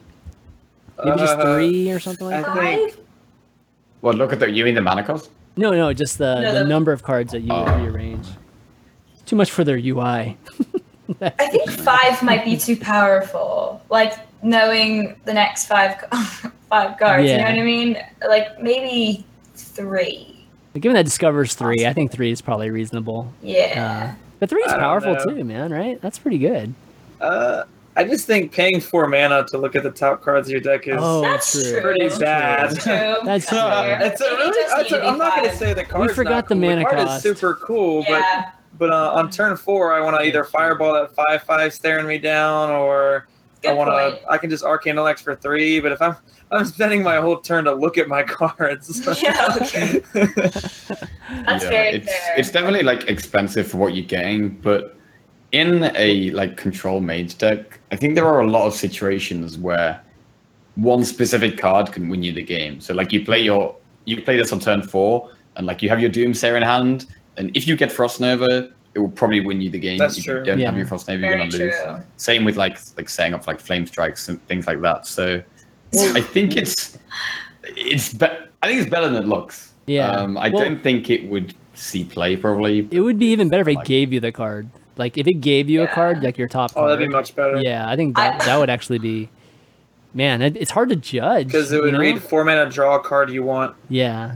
Maybe 1.04 1.18
just 1.18 1.38
Uh, 1.40 1.56
three 1.56 1.92
or 1.92 2.00
something 2.00 2.28
like 2.28 2.48
I 2.48 2.54
that. 2.56 2.62
think- 2.94 2.98
Well, 4.02 4.14
look 4.14 4.34
at 4.34 4.40
the 4.40 4.52
you 4.52 4.64
mean 4.66 4.76
the 4.76 4.82
mana 4.82 5.04
cost? 5.04 5.30
No, 5.56 5.72
no, 5.72 5.94
just 5.94 6.18
the, 6.18 6.42
No, 6.42 6.54
the 6.54 6.60
the- 6.60 6.66
number 6.66 6.92
of 6.92 7.04
cards 7.04 7.32
that 7.32 7.42
you 7.42 7.54
would 7.54 7.68
Oh. 7.70 7.78
rearrange. 7.78 8.28
Too 9.26 9.36
much 9.36 9.50
for 9.52 9.64
their 9.64 9.78
UI. 9.78 10.38
I 11.22 11.48
think 11.48 11.70
five 11.70 12.22
might 12.24 12.44
be 12.44 12.58
too 12.58 12.76
powerful. 12.76 13.82
Like 13.90 14.14
knowing 14.44 15.16
the 15.26 15.34
next 15.34 15.68
five 15.68 16.04
five 16.70 16.98
cards. 16.98 17.30
You 17.30 17.38
know 17.38 17.44
what 17.44 17.54
I 17.54 17.62
mean? 17.62 17.98
Like 18.28 18.62
maybe 18.62 19.26
three. 19.56 20.32
Given 20.74 20.94
that 20.95 21.06
discovers 21.06 21.54
three, 21.54 21.86
I 21.86 21.94
think 21.94 22.12
three 22.12 22.32
is 22.32 22.41
probably 22.41 22.70
reasonable. 22.72 23.32
Yeah. 23.41 24.14
Uh, 24.16 24.20
but 24.40 24.50
three 24.50 24.64
is 24.64 24.74
powerful 24.74 25.14
know. 25.14 25.26
too, 25.26 25.44
man. 25.44 25.72
Right? 25.72 26.02
That's 26.02 26.18
pretty 26.20 26.40
good. 26.40 26.74
Uh, 27.22 27.64
I 27.95 28.04
just 28.06 28.26
think 28.26 28.52
paying 28.52 28.82
four 28.82 29.06
mana 29.08 29.45
to 29.50 29.58
look 29.60 29.76
at 29.76 29.84
the 29.84 29.91
top 29.91 30.22
cards 30.24 30.48
of 30.48 30.52
your 30.52 30.62
deck 30.62 30.88
is. 30.88 30.95
Oh, 31.00 31.22
That's 31.22 31.52
true. 31.52 31.72
true. 31.74 31.82
Pretty 31.82 32.10
bad. 32.20 32.72
That's 32.72 32.84
true. 32.84 33.18
That's 33.24 33.48
true. 33.48 33.58
Uh, 33.60 34.00
it's 34.02 34.20
a 34.22 34.24
really, 34.32 34.52
does 34.52 34.82
it's 34.91 34.94
I'm 34.94 35.18
not 35.20 35.36
going 35.36 35.44
to 35.44 35.50
five. 35.50 35.58
say 35.60 35.74
the 35.76 35.84
card. 35.84 35.90
card's 35.91 36.16
forgot 36.16 36.30
not 36.32 36.48
the 36.50 36.56
cool. 36.56 36.62
mana 36.62 36.76
the 36.80 36.86
card 36.86 36.98
cost. 37.08 37.18
is 37.18 37.24
super 37.24 37.54
cool, 37.56 38.04
Yeah. 38.10 38.41
but 38.45 38.54
but 38.80 38.90
uh, 38.91 39.12
on 39.14 39.30
turn 39.30 39.56
four, 39.56 39.94
I 39.94 40.02
want 40.02 40.18
to 40.18 40.24
either 40.24 40.44
fireball 40.44 40.94
that 40.94 41.14
five 41.14 41.44
five 41.44 41.72
staring 41.72 42.08
me 42.08 42.18
down, 42.18 42.72
or 42.72 43.28
I 43.66 43.72
want 43.74 43.91
to 43.91 44.20
I 44.28 44.40
can 44.40 44.50
just 44.50 44.64
arcane 44.64 44.98
Elect 44.98 45.20
for 45.22 45.36
three. 45.36 45.80
But 45.80 45.91
if 45.91 46.02
I'm 46.02 46.16
I'm 46.54 46.66
spending 46.66 47.04
my 47.04 47.18
whole 47.18 47.38
turn 47.38 47.66
to 47.66 47.74
look 47.74 47.98
at 47.98 48.08
my 48.08 48.24
cards. 48.38 49.02
Yeah, 49.22 49.58
okay. 49.62 50.02
That's 51.46 51.64
very 51.66 51.90
it's 51.98 52.08
fair. 52.08 52.34
it's 52.38 52.52
definitely 52.52 52.84
like 52.84 53.08
expensive 53.10 53.68
for 53.68 53.78
what 53.78 53.96
you're 53.96 54.06
getting, 54.06 54.50
but 54.50 54.98
in 55.52 55.92
a 55.96 56.32
like 56.32 56.58
control 56.58 57.00
mage 57.00 57.38
deck, 57.38 57.80
I 57.92 57.96
think 57.96 58.16
there 58.16 58.26
are 58.26 58.42
a 58.42 58.48
lot 58.48 58.66
of 58.68 58.74
situations 58.74 59.58
where 59.58 60.02
one 60.76 61.04
specific 61.06 61.58
card 61.58 61.92
can 61.92 62.10
win 62.10 62.24
you 62.24 62.32
the 62.32 62.44
game. 62.44 62.80
So 62.82 62.94
like 62.94 63.12
you 63.12 63.24
play 63.26 63.42
your 63.42 63.76
you 64.06 64.22
play 64.22 64.38
this 64.38 64.52
on 64.52 64.60
turn 64.60 64.82
four, 64.82 65.30
and 65.56 65.66
like 65.66 65.82
you 65.82 65.90
have 65.90 66.00
your 66.02 66.10
Doomsayer 66.12 66.58
in 66.58 66.64
hand, 66.64 67.06
and 67.38 67.56
if 67.56 67.68
you 67.68 67.76
get 67.76 67.92
Frost 67.92 68.20
Nova, 68.20 68.70
it 68.96 69.00
will 69.00 69.10
probably 69.10 69.40
win 69.40 69.62
you 69.62 69.70
the 69.70 69.80
game. 69.80 69.98
That's 69.98 70.18
if 70.18 70.26
true. 70.26 70.40
you 70.40 70.46
don't 70.46 70.60
Yeah. 70.60 70.68
have 70.68 70.78
your 70.78 70.86
Frost 70.88 71.08
Nova, 71.08 71.20
you're 71.22 71.30
Very 71.38 71.50
gonna 71.50 71.64
lose. 71.64 71.76
true. 71.82 71.98
Same 72.18 72.44
with 72.46 72.58
like 72.58 72.78
like 72.98 73.10
setting 73.10 73.34
up 73.34 73.48
like 73.48 73.60
flame 73.60 73.86
strikes 73.88 74.30
and 74.30 74.46
things 74.48 74.68
like 74.68 74.82
that. 74.82 75.08
So 75.08 75.42
I 75.98 76.22
think 76.22 76.56
it's 76.57 76.98
it's 77.64 78.14
be- 78.14 78.26
I 78.61 78.68
think 78.68 78.82
it's 78.82 78.90
better 78.90 79.10
than 79.10 79.24
it 79.24 79.28
looks. 79.28 79.74
Yeah. 79.88 80.10
Um, 80.11 80.38
I 80.38 80.49
Well- 80.49 80.64
don't 80.64 80.82
think 80.84 81.10
it 81.10 81.28
would 81.30 81.53
see 81.74 82.03
play 82.03 82.36
probably. 82.36 82.88
It 82.91 83.02
would 83.02 83.20
be 83.20 83.28
even 83.28 83.49
better 83.49 83.61
if 83.61 83.68
it 83.68 83.76
Like- 83.76 83.86
gave 83.88 84.14
you 84.14 84.20
the 84.20 84.32
card. 84.32 84.70
Like 84.95 85.18
if 85.18 85.28
it 85.28 85.41
gave 85.41 85.70
you 85.70 85.82
a 85.82 85.88
card, 85.88 86.22
like 86.24 86.38
your 86.38 86.48
top 86.48 86.72
oh, 86.76 86.82
card. 86.82 86.91
that'd 86.91 87.07
be 87.07 87.11
much 87.11 87.36
better. 87.36 87.57
Yeah, 87.57 87.90
I 87.90 87.95
think 87.95 88.15
that 88.15 88.41
I- 88.41 88.45
that 88.45 88.57
would 88.60 88.70
actually 88.70 88.99
be. 88.99 89.30
Man, 90.14 90.44
it, 90.44 90.56
it's 90.56 90.70
hard 90.70 90.90
to 90.90 90.95
judge 90.95 91.48
Because 91.48 91.72
it 91.72 91.78
you 91.78 91.82
would 91.82 91.94
know? 91.94 91.99
read 91.99 92.22
four 92.22 92.44
mana, 92.45 92.70
draw 92.70 92.98
a 92.98 92.99
card 92.99 93.32
you 93.32 93.41
want. 93.41 93.76
Yeah, 93.90 94.34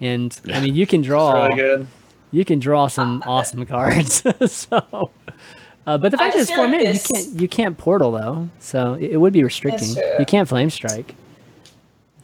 and 0.00 0.38
I 0.52 0.60
mean 0.60 0.74
you 0.74 0.86
can 0.86 1.00
draw. 1.00 1.44
really 1.44 1.56
good. 1.56 1.86
You 2.30 2.44
can 2.44 2.58
draw 2.58 2.88
some 2.88 3.22
awesome 3.26 3.64
cards. 3.64 4.22
so, 4.52 5.10
uh, 5.86 5.98
but 5.98 6.10
the 6.10 6.18
fact 6.18 6.36
is, 6.36 6.50
four 6.50 6.66
like 6.66 6.78
minutes 6.78 7.10
you 7.10 7.14
can't 7.14 7.40
you 7.40 7.48
can't 7.48 7.78
portal 7.78 8.12
though, 8.12 8.48
so 8.58 8.94
it, 8.94 9.12
it 9.12 9.16
would 9.16 9.32
be 9.32 9.44
restricting. 9.44 9.96
You 10.18 10.24
can't 10.26 10.48
flame 10.48 10.70
strike. 10.70 11.14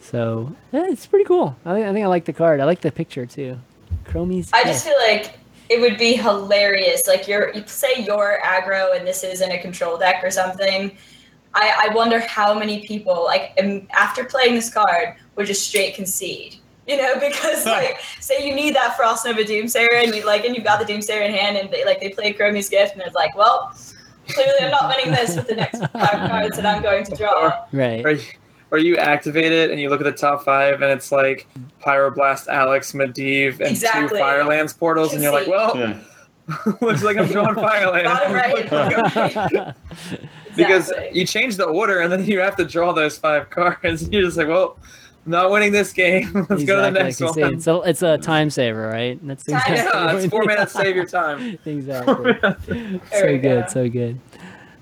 So 0.01 0.55
yeah, 0.73 0.87
it's 0.89 1.07
pretty 1.07 1.25
cool. 1.25 1.57
I 1.65 1.75
think 1.75 1.87
I 1.87 1.93
think 1.93 2.05
I 2.05 2.09
like 2.09 2.25
the 2.25 2.33
card. 2.33 2.61
I 2.61 2.65
like 2.65 2.81
the 2.81 2.91
picture 2.91 3.27
too. 3.27 3.59
Chromie's. 4.05 4.51
I 4.53 4.65
just 4.65 4.85
feel 4.85 4.99
like 4.99 5.39
it 5.71 5.81
would 5.81 5.97
be 5.97 6.15
hilarious. 6.15 7.07
Like 7.07 7.29
you're, 7.29 7.55
you 7.55 7.63
say 7.67 8.05
you're 8.05 8.41
aggro 8.45 8.97
and 8.97 9.07
this 9.07 9.23
is 9.23 9.41
in 9.41 9.53
a 9.53 9.59
control 9.59 9.97
deck 9.97 10.23
or 10.25 10.31
something. 10.31 10.97
I, 11.55 11.89
I 11.89 11.95
wonder 11.95 12.21
how 12.21 12.59
many 12.59 12.87
people 12.87 13.25
like 13.25 13.59
after 13.93 14.25
playing 14.25 14.55
this 14.55 14.73
card 14.73 15.15
would 15.37 15.47
just 15.47 15.67
straight 15.67 15.95
concede. 15.95 16.57
You 16.91 16.97
know, 16.97 17.15
because 17.21 17.65
like 17.77 18.01
say 18.19 18.47
you 18.47 18.55
need 18.55 18.75
that 18.75 18.97
Frost 18.97 19.25
Nova 19.25 19.45
Doomsayer 19.45 19.87
and 19.95 20.15
you 20.15 20.25
like 20.27 20.45
and 20.45 20.55
you've 20.57 20.65
got 20.65 20.85
the 20.85 20.93
Doomsayer 20.93 21.25
in 21.25 21.33
hand 21.33 21.57
and 21.57 21.71
they 21.71 21.85
like 21.85 22.01
they 22.01 22.09
play 22.11 22.33
Chromie's 22.33 22.69
gift 22.69 22.95
and 22.95 23.03
it's 23.03 23.15
like, 23.15 23.37
well, 23.37 23.73
clearly 24.29 24.55
I'm 24.63 24.71
not 24.73 24.89
winning 24.89 25.13
this 25.13 25.37
with 25.37 25.47
the 25.47 25.55
next 25.55 25.79
five 25.79 25.91
cards 26.31 26.57
that 26.57 26.67
I'm 26.67 26.83
going 26.83 27.05
to 27.05 27.15
draw. 27.17 27.65
right. 27.73 28.05
Or, 28.05 28.11
you- 28.13 28.23
or 28.73 28.79
you 28.79 28.97
activate 28.97 29.51
it 29.53 29.71
and 29.73 29.81
you 29.81 29.89
look 29.91 30.01
at 30.01 30.05
the 30.05 30.13
top 30.13 30.45
five 30.45 30.75
and 30.83 30.93
it's 30.93 31.11
like 31.11 31.47
Pyroblast, 31.85 32.47
Alex, 32.47 32.93
Medivh, 32.93 33.59
and 33.61 33.77
two 33.77 34.09
Firelands 34.17 34.73
portals, 34.73 35.13
and 35.13 35.21
you're 35.23 35.33
like, 35.33 35.49
well, 35.49 35.77
Yeah. 35.77 35.99
looks 36.81 37.03
like 37.03 37.17
I'm 37.17 37.27
drawing 37.27 37.55
Firelands. 37.57 38.05
Got 38.05 38.31
it 38.31 38.35
right. 38.35 39.75
because 40.57 40.91
Exactly. 40.91 41.19
you 41.21 41.27
change 41.27 41.57
the 41.57 41.65
order 41.65 42.01
and 42.01 42.13
then 42.13 42.25
you 42.25 42.39
have 42.41 42.57
to 42.57 42.65
draw 42.65 42.93
those 42.93 43.19
five 43.19 43.51
cards. 43.51 44.03
And 44.03 44.13
you're 44.13 44.23
just 44.23 44.37
like, 44.37 44.49
well, 44.49 44.77
I'm 44.79 44.83
not 45.31 45.51
winning 45.51 45.73
this 45.73 45.93
game. 45.93 46.31
Let's 46.51 46.65
go 46.65 46.77
to 46.77 46.83
the 46.83 46.91
next 46.91 47.21
I 47.23 47.27
can 47.27 47.35
see 47.35 47.41
it. 47.41 47.45
one. 47.45 47.55
It's 47.55 47.67
a, 47.67 47.77
it's 47.81 48.03
a 48.03 48.19
time 48.19 48.51
saver, 48.51 48.89
right? 48.89 49.19
That's 49.27 49.43
exactly. 49.45 49.77
Yeah, 49.77 50.17
it's 50.17 50.27
four 50.27 50.45
minutes. 50.45 50.73
Save 50.73 50.97
your 50.97 51.07
time. 51.07 51.59
exactly. 51.65 52.35
So 53.13 53.39
good, 53.39 53.43
go. 53.43 53.67
so 53.69 53.89
good. 53.89 54.21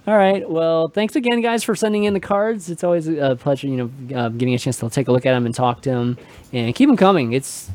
All 0.06 0.16
right. 0.16 0.48
Well, 0.48 0.88
thanks 0.88 1.16
again, 1.16 1.42
guys, 1.42 1.62
for 1.62 1.76
sending 1.76 2.04
in 2.04 2.14
the 2.14 2.20
cards. 2.20 2.70
It's 2.70 2.82
always 2.82 3.08
a 3.08 3.36
pleasure, 3.36 3.66
you 3.66 3.76
know, 3.76 4.16
uh, 4.18 4.28
getting 4.30 4.54
a 4.54 4.58
chance 4.58 4.78
to 4.78 4.88
take 4.88 5.08
a 5.08 5.12
look 5.12 5.26
at 5.26 5.32
them 5.32 5.44
and 5.44 5.54
talk 5.54 5.82
to 5.82 5.90
them, 5.90 6.16
and 6.52 6.74
keep 6.74 6.88
them 6.88 6.96
coming. 6.96 7.34
It's 7.34 7.70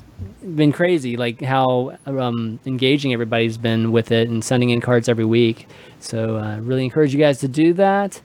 been 0.55 0.71
crazy, 0.71 1.15
like 1.15 1.41
how 1.41 1.95
um, 2.07 2.59
engaging 2.65 3.13
everybody's 3.13 3.57
been 3.57 3.91
with 3.91 4.11
it 4.11 4.29
and 4.29 4.43
sending 4.43 4.71
in 4.71 4.81
cards 4.81 5.07
every 5.07 5.25
week. 5.25 5.67
So, 5.99 6.37
uh, 6.37 6.57
really 6.57 6.83
encourage 6.83 7.13
you 7.13 7.19
guys 7.19 7.39
to 7.41 7.47
do 7.47 7.71
that. 7.73 8.19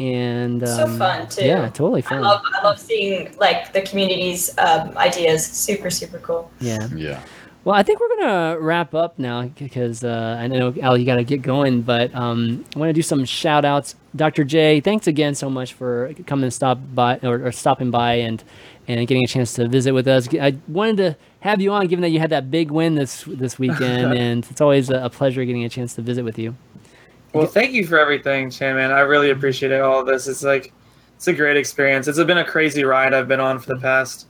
And 0.00 0.66
So 0.66 0.84
um, 0.84 0.98
fun, 0.98 1.28
too. 1.28 1.44
Yeah, 1.44 1.68
totally 1.68 2.02
I 2.02 2.08
fun. 2.08 2.22
love 2.22 2.42
I 2.58 2.64
love 2.64 2.78
seeing 2.78 3.36
like 3.38 3.72
the 3.74 3.82
community's 3.82 4.56
um, 4.58 4.96
ideas. 4.96 5.44
Super 5.46 5.90
super 5.90 6.18
cool. 6.18 6.50
yeah. 6.60 6.88
Yeah. 6.94 7.22
Well, 7.62 7.74
I 7.76 7.82
think 7.82 8.00
we're 8.00 8.16
gonna 8.16 8.58
wrap 8.58 8.94
up 8.94 9.18
now 9.18 9.42
because 9.42 10.02
uh, 10.02 10.38
I 10.40 10.46
know 10.46 10.74
Al, 10.80 10.96
you 10.96 11.04
got 11.04 11.16
to 11.16 11.24
get 11.24 11.42
going, 11.42 11.82
but 11.82 12.14
um, 12.14 12.64
I 12.74 12.78
want 12.78 12.88
to 12.88 12.94
do 12.94 13.02
some 13.02 13.22
shout 13.26 13.66
outs. 13.66 13.96
Dr. 14.16 14.44
J, 14.44 14.80
thanks 14.80 15.06
again 15.06 15.34
so 15.34 15.50
much 15.50 15.74
for 15.74 16.14
coming 16.26 16.44
and 16.44 16.54
stop 16.54 16.78
by 16.94 17.18
or, 17.22 17.46
or 17.46 17.52
stopping 17.52 17.90
by 17.90 18.14
and 18.14 18.42
and 18.88 19.06
getting 19.06 19.22
a 19.24 19.26
chance 19.26 19.52
to 19.54 19.68
visit 19.68 19.92
with 19.92 20.08
us. 20.08 20.26
I 20.34 20.56
wanted 20.68 20.96
to 20.96 21.16
have 21.40 21.60
you 21.60 21.70
on, 21.72 21.86
given 21.86 22.00
that 22.00 22.08
you 22.08 22.18
had 22.18 22.30
that 22.30 22.50
big 22.50 22.70
win 22.70 22.94
this 22.94 23.24
this 23.24 23.58
weekend, 23.58 24.14
and 24.18 24.46
it's 24.50 24.62
always 24.62 24.88
a, 24.88 24.96
a 25.04 25.10
pleasure 25.10 25.44
getting 25.44 25.64
a 25.64 25.68
chance 25.68 25.94
to 25.96 26.02
visit 26.02 26.24
with 26.24 26.38
you. 26.38 26.56
Well, 27.32 27.46
thank 27.46 27.72
you 27.72 27.86
for 27.86 27.98
everything, 27.98 28.50
Chan 28.50 28.76
man. 28.76 28.90
I 28.90 29.00
really 29.00 29.30
appreciate 29.30 29.72
it, 29.72 29.80
all 29.80 30.00
of 30.00 30.06
this. 30.06 30.26
It's 30.26 30.42
like 30.42 30.72
it's 31.16 31.28
a 31.28 31.32
great 31.32 31.56
experience. 31.56 32.08
It's 32.08 32.18
been 32.18 32.38
a 32.38 32.44
crazy 32.44 32.82
ride 32.84 33.14
I've 33.14 33.28
been 33.28 33.40
on 33.40 33.58
for 33.58 33.74
the 33.74 33.80
past 33.80 34.26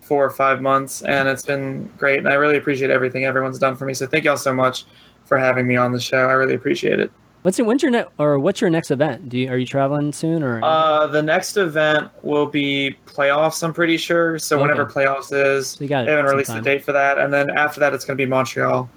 four 0.00 0.24
or 0.24 0.30
five 0.30 0.62
months, 0.62 1.02
and 1.02 1.28
it's 1.28 1.44
been 1.44 1.90
great. 1.98 2.18
And 2.18 2.28
I 2.28 2.34
really 2.34 2.56
appreciate 2.56 2.90
everything 2.90 3.24
everyone's 3.24 3.58
done 3.58 3.76
for 3.76 3.84
me. 3.84 3.92
So 3.92 4.06
thank 4.06 4.24
y'all 4.24 4.36
so 4.38 4.54
much 4.54 4.84
for 5.24 5.36
having 5.36 5.66
me 5.66 5.76
on 5.76 5.92
the 5.92 6.00
show. 6.00 6.28
I 6.28 6.32
really 6.32 6.54
appreciate 6.54 7.00
it. 7.00 7.10
What's 7.42 7.56
your, 7.58 7.66
when's 7.66 7.82
your 7.82 7.92
ne- 7.92 8.04
or 8.18 8.38
what's 8.38 8.60
your 8.60 8.70
next 8.70 8.90
event? 8.90 9.28
Do 9.28 9.38
you 9.38 9.48
are 9.50 9.56
you 9.58 9.66
traveling 9.66 10.12
soon 10.12 10.42
or? 10.42 10.60
Uh, 10.64 11.06
the 11.06 11.22
next 11.22 11.56
event 11.56 12.10
will 12.22 12.46
be 12.46 12.96
playoffs. 13.06 13.62
I'm 13.62 13.72
pretty 13.74 13.96
sure. 13.96 14.38
So 14.38 14.60
whenever 14.60 14.86
playoffs 14.86 15.32
is, 15.32 15.68
So 15.70 15.84
you 15.84 15.88
got 15.88 16.06
they 16.06 16.10
haven't 16.12 16.30
released 16.30 16.50
time. 16.50 16.60
a 16.60 16.62
date 16.62 16.84
for 16.84 16.92
that, 16.92 17.18
and 17.18 17.32
then 17.32 17.50
after 17.50 17.78
that, 17.80 17.92
it's 17.94 18.04
going 18.04 18.16
to 18.16 18.24
be 18.24 18.28
Montreal. 18.28 18.88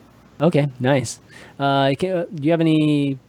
Okay, 0.42 0.70
nice. 0.80 1.20
Uh, 1.60 1.94
can, 2.00 2.26
do 2.34 2.44
you 2.44 2.52
have 2.52 2.62
any? 2.62 3.20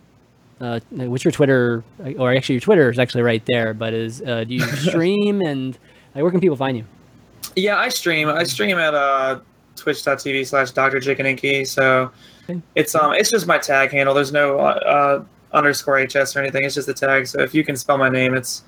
Uh, 0.62 0.80
what's 0.90 1.24
your 1.24 1.32
Twitter? 1.32 1.82
Or 2.18 2.32
actually, 2.34 2.54
your 2.54 2.60
Twitter 2.60 2.90
is 2.90 2.98
actually 2.98 3.22
right 3.22 3.42
there. 3.46 3.74
But 3.74 3.92
is 3.94 4.22
uh, 4.22 4.44
do 4.44 4.54
you 4.54 4.60
stream 4.88 5.40
and 5.40 5.76
like, 6.14 6.22
where 6.22 6.30
can 6.30 6.40
people 6.40 6.56
find 6.56 6.76
you? 6.76 6.84
Yeah, 7.56 7.76
I 7.76 7.88
stream. 7.88 8.28
I 8.28 8.44
stream 8.44 8.78
at 8.78 8.94
uh, 8.94 9.40
twitch.tv 9.76 10.46
slash 10.46 10.70
Dr. 10.70 10.98
Jikkininki. 11.00 11.66
So 11.66 12.10
Okay. 12.44 12.60
it's 12.74 12.94
um 12.96 13.12
it's 13.14 13.30
just 13.30 13.46
my 13.46 13.58
tag 13.58 13.90
handle. 13.92 14.14
There's 14.14 14.32
no 14.32 14.58
uh, 14.58 15.24
underscore 15.52 16.04
HS 16.04 16.34
or 16.36 16.40
anything. 16.40 16.64
It's 16.64 16.74
just 16.74 16.88
a 16.88 16.94
tag. 16.94 17.26
So 17.26 17.40
if 17.40 17.54
you 17.54 17.62
can 17.64 17.76
spell 17.76 17.98
my 17.98 18.08
name, 18.08 18.34
it's 18.34 18.62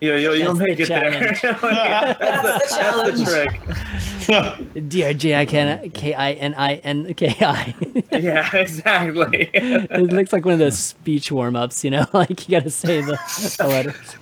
you 0.00 0.14
you'll, 0.14 0.36
you'll 0.36 0.54
That's 0.54 0.68
make 0.68 0.76
the 0.78 0.82
it 0.84 0.88
there. 0.88 1.10
That's 1.10 1.40
that's, 1.42 1.60
the, 1.60 1.68
the 1.68 2.18
that's 2.20 2.70
the 2.70 3.24
challenge. 3.24 3.24
trick. 3.24 4.88
D 4.88 5.04
R 5.04 5.12
J 5.12 5.34
I 5.34 5.46
K 5.46 5.90
K 5.92 6.14
I 6.14 6.32
N 6.32 6.54
I 6.56 6.74
N 6.76 7.14
K 7.14 7.36
I. 7.40 7.74
Yeah, 8.12 8.54
exactly. 8.54 9.50
It 9.54 10.12
looks 10.12 10.32
like 10.32 10.44
one 10.44 10.52
of 10.54 10.60
those 10.60 10.78
speech 10.78 11.32
warm 11.32 11.56
ups, 11.56 11.82
you 11.82 11.90
know, 11.90 12.06
like 12.12 12.48
you 12.48 12.58
got 12.58 12.64
to 12.64 12.70
say 12.70 13.00
the, 13.00 13.18
the 13.58 13.66
letters. 13.66 14.16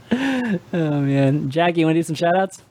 Oh 0.73 1.01
man, 1.01 1.51
Jackie, 1.51 1.81
you 1.81 1.87
want 1.87 1.97
to 1.97 1.99
do 1.99 2.05
some 2.05 2.15
shout 2.15 2.37
outs? 2.37 2.62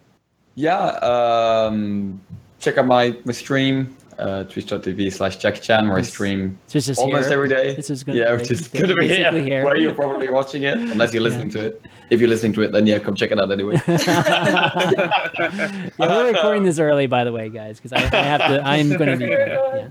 Yeah, 0.55 0.77
um, 0.77 2.19
check 2.59 2.77
out 2.77 2.85
my, 2.87 3.15
my 3.25 3.33
stream, 3.33 3.95
uh, 4.19 4.43
twitch.tv 4.45 5.11
slash 5.13 5.37
Jackie 5.37 5.61
Chan, 5.61 5.87
where 5.87 5.97
I 5.97 6.01
stream 6.01 6.57
almost 6.97 7.25
here. 7.29 7.33
every 7.33 7.49
day. 7.49 7.75
This 7.75 7.89
is 7.89 8.03
yeah, 8.07 8.33
which 8.33 8.51
is 8.51 8.67
going 8.67 8.87
to 8.89 8.95
be 8.95 9.07
here, 9.07 9.31
here. 9.31 9.63
where 9.65 9.77
you're 9.77 9.93
probably 9.93 10.29
watching 10.29 10.63
it, 10.63 10.77
unless 10.77 11.13
you're 11.13 11.23
listening 11.23 11.49
to 11.51 11.67
it. 11.67 11.81
If 12.09 12.19
you're 12.19 12.29
listening 12.29 12.53
to 12.53 12.61
it, 12.63 12.71
then 12.71 12.87
yeah, 12.87 12.99
come 12.99 13.15
check 13.15 13.31
it 13.31 13.39
out 13.39 13.51
anyway. 13.51 13.79
Yeah, 13.87 15.89
we're 15.97 16.27
recording 16.31 16.63
this 16.63 16.79
early, 16.79 17.07
by 17.07 17.23
the 17.23 17.31
way, 17.31 17.49
guys, 17.49 17.79
because 17.79 17.93
I, 17.93 17.97
I 18.17 18.21
have 18.23 18.41
to. 18.41 18.61
I'm 18.65 18.89
going 18.97 19.09
to 19.09 19.17
be. 19.17 19.25
Yeah. 19.31 19.87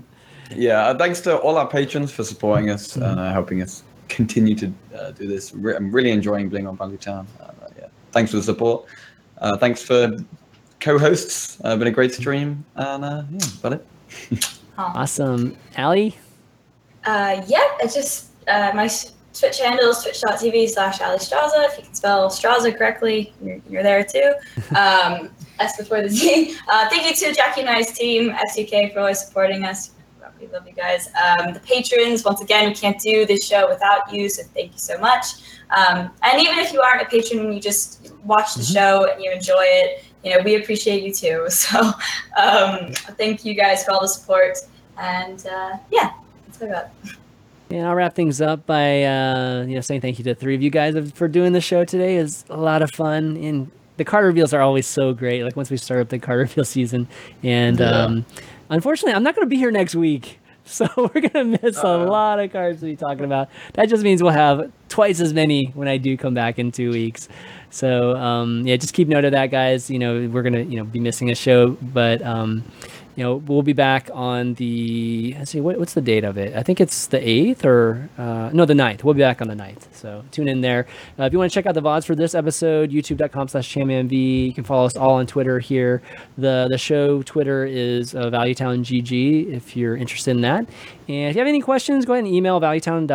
yeah, 0.55 0.79
uh, 0.87 0.97
thanks 0.97 1.21
to 1.21 1.37
all 1.37 1.57
our 1.57 1.67
patrons 1.67 2.11
for 2.11 2.23
supporting 2.23 2.69
us 2.69 2.89
Mm-hmm. 2.95 3.03
and 3.03 3.19
uh, 3.19 3.31
helping 3.31 3.61
us 3.61 3.83
continue 4.07 4.55
to 4.55 4.73
uh, 4.97 5.11
do 5.11 5.27
this. 5.27 5.53
Re- 5.53 5.75
I'm 5.75 5.91
really 5.91 6.11
enjoying 6.11 6.49
being 6.49 6.67
on 6.67 6.77
Value 6.77 6.97
Town. 6.97 7.27
Uh, 7.39 7.51
yeah, 7.77 7.87
thanks 8.11 8.31
for 8.31 8.37
the 8.37 8.43
support. 8.43 8.85
Uh, 9.37 9.57
thanks 9.57 9.81
for 9.83 10.17
co-hosts. 10.79 11.59
Uh, 11.63 11.75
been 11.77 11.87
a 11.87 11.91
great 11.91 12.13
stream, 12.13 12.65
and 12.75 13.05
uh, 13.05 13.23
yeah, 13.31 13.39
about 13.59 13.73
it. 13.73 13.85
Awesome, 14.77 15.57
Ali. 15.77 16.17
Uh, 17.05 17.41
yeah, 17.47 17.59
it's 17.81 17.93
just 17.93 18.29
uh, 18.47 18.71
my 18.73 18.85
s- 18.85 19.13
Twitch 19.33 19.59
handle 19.59 19.89
is 19.89 20.01
twitch.tv 20.03 20.69
slash 20.69 20.99
Alliestrasza. 20.99 21.65
If 21.69 21.77
you 21.77 21.83
can 21.83 21.93
spell 21.93 22.29
Straza 22.29 22.75
correctly, 22.77 23.33
you're, 23.41 23.59
you're 23.69 23.83
there 23.83 24.03
too. 24.03 24.33
Um, 24.75 25.29
S 25.59 25.75
before 25.77 26.01
the 26.01 26.09
Z. 26.09 26.55
Uh, 26.71 26.89
thank 26.89 27.05
you 27.05 27.27
to 27.27 27.33
Jackie 27.35 27.61
and 27.61 27.69
I's 27.69 27.91
team, 27.91 28.33
SUK, 28.53 28.93
for 28.93 28.99
always 28.99 29.19
supporting 29.19 29.63
us. 29.65 29.91
We 30.39 30.47
love 30.47 30.65
you 30.65 30.73
guys. 30.73 31.09
Um, 31.21 31.53
the 31.53 31.59
patrons, 31.59 32.23
once 32.23 32.39
again, 32.39 32.69
we 32.69 32.73
can't 32.73 32.97
do 33.01 33.25
this 33.25 33.45
show 33.45 33.67
without 33.67 34.13
you, 34.13 34.29
so 34.29 34.43
thank 34.53 34.71
you 34.71 34.77
so 34.79 34.97
much. 34.99 35.25
Um, 35.75 36.11
and 36.23 36.41
even 36.41 36.59
if 36.59 36.71
you 36.71 36.79
aren't 36.81 37.01
a 37.01 37.05
patron 37.05 37.51
you 37.51 37.59
just 37.59 38.13
watch 38.23 38.55
the 38.55 38.63
show 38.63 39.11
and 39.11 39.21
you 39.21 39.31
enjoy 39.31 39.63
it, 39.65 40.05
you 40.23 40.31
know, 40.35 40.43
we 40.43 40.55
appreciate 40.55 41.03
you 41.03 41.13
too. 41.13 41.47
So 41.49 41.79
um, 42.37 42.91
thank 43.17 43.45
you 43.45 43.53
guys 43.53 43.83
for 43.83 43.91
all 43.91 44.01
the 44.01 44.07
support. 44.07 44.57
And 44.97 45.45
uh, 45.47 45.77
yeah, 45.91 46.11
that's 46.45 46.59
what 46.59 46.69
I 46.69 46.73
got. 46.73 46.91
And 47.71 47.85
I'll 47.85 47.95
wrap 47.95 48.15
things 48.15 48.41
up 48.41 48.65
by 48.65 49.03
uh, 49.03 49.63
you 49.67 49.75
know 49.75 49.81
saying 49.81 50.01
thank 50.01 50.17
you 50.17 50.23
to 50.23 50.33
the 50.33 50.39
three 50.39 50.55
of 50.55 50.61
you 50.61 50.69
guys 50.71 50.95
for 51.11 51.27
doing 51.27 51.53
the 51.53 51.61
show 51.61 51.85
today. 51.85 52.17
It's 52.17 52.43
a 52.49 52.57
lot 52.57 52.81
of 52.81 52.89
fun, 52.91 53.37
and 53.37 53.69
the 53.97 54.03
card 54.05 54.25
reveals 54.25 54.53
are 54.53 54.61
always 54.61 54.87
so 54.87 55.13
great. 55.13 55.43
Like 55.43 55.55
once 55.55 55.69
we 55.69 55.77
start 55.77 56.01
up 56.01 56.09
the 56.09 56.17
card 56.19 56.39
reveal 56.49 56.65
season, 56.65 57.07
and 57.43 57.79
Yeah. 57.79 57.89
um, 58.05 58.25
unfortunately, 58.69 59.13
I'm 59.13 59.23
not 59.23 59.35
going 59.35 59.45
to 59.45 59.49
be 59.49 59.57
here 59.57 59.69
next 59.71 59.93
week, 59.93 60.39
so 60.65 60.87
we're 60.97 61.21
going 61.21 61.53
to 61.53 61.59
miss 61.63 61.77
a 61.77 61.97
lot 61.97 62.39
of 62.39 62.51
cards 62.51 62.79
to 62.79 62.87
be 62.87 62.95
talking 62.95 63.23
about. 63.23 63.49
That 63.73 63.87
just 63.87 64.03
means 64.03 64.23
we'll 64.23 64.31
have 64.31 64.71
twice 64.89 65.19
as 65.19 65.31
many 65.33 65.65
when 65.75 65.87
I 65.87 65.97
do 65.97 66.17
come 66.17 66.33
back 66.33 66.57
in 66.57 66.71
two 66.71 66.89
weeks. 66.89 67.29
So 67.69 68.15
um, 68.15 68.65
yeah, 68.65 68.77
just 68.77 68.93
keep 68.93 69.07
note 69.07 69.25
of 69.25 69.31
that, 69.31 69.47
guys. 69.47 69.89
You 69.89 69.99
know, 69.99 70.27
we're 70.27 70.43
gonna 70.43 70.61
you 70.61 70.77
know 70.77 70.83
be 70.83 70.99
missing 70.99 71.29
a 71.29 71.35
show, 71.35 71.71
but 71.81 72.21
um, 72.21 72.63
you 73.19 73.25
know 73.25 73.35
we'll 73.35 73.63
be 73.63 73.73
back 73.73 74.09
on 74.13 74.53
the 74.53 75.35
let's 75.37 75.51
see 75.51 75.59
what, 75.59 75.77
what's 75.77 75.93
the 75.93 75.99
date 76.01 76.23
of 76.23 76.37
it? 76.37 76.55
I 76.55 76.63
think 76.63 76.79
it's 76.79 77.07
the 77.07 77.19
8th 77.19 77.65
or 77.65 78.09
uh, 78.17 78.49
no 78.53 78.63
the 78.63 78.73
9th 78.73 79.03
we'll 79.03 79.13
be 79.13 79.19
back 79.19 79.41
on 79.41 79.49
the 79.49 79.55
9th 79.55 79.93
so 79.93 80.23
tune 80.31 80.47
in 80.47 80.61
there. 80.61 80.87
Uh, 81.19 81.23
if 81.23 81.33
you 81.33 81.39
want 81.39 81.51
to 81.51 81.53
check 81.53 81.65
out 81.65 81.73
the 81.73 81.81
vods 81.81 82.05
for 82.05 82.15
this 82.15 82.33
episode 82.33 82.91
youtube.com 82.91 83.49
slash 83.49 83.73
chammv 83.73 84.11
you 84.47 84.53
can 84.53 84.63
follow 84.63 84.85
us 84.85 84.95
all 84.95 85.15
on 85.15 85.27
twitter 85.27 85.59
here. 85.59 86.01
The 86.37 86.67
the 86.71 86.77
show 86.77 87.21
twitter 87.23 87.65
is 87.65 88.15
uh, 88.15 88.29
valuetown 88.29 88.85
gg 88.85 89.53
if 89.53 89.75
you're 89.75 89.97
interested 89.97 90.31
in 90.31 90.41
that. 90.41 90.65
And 91.09 91.29
if 91.29 91.35
you 91.35 91.39
have 91.39 91.47
any 91.47 91.61
questions 91.61 92.05
go 92.05 92.13
ahead 92.13 92.23
and 92.23 92.33
email 92.33 92.61
valuetown 92.61 93.05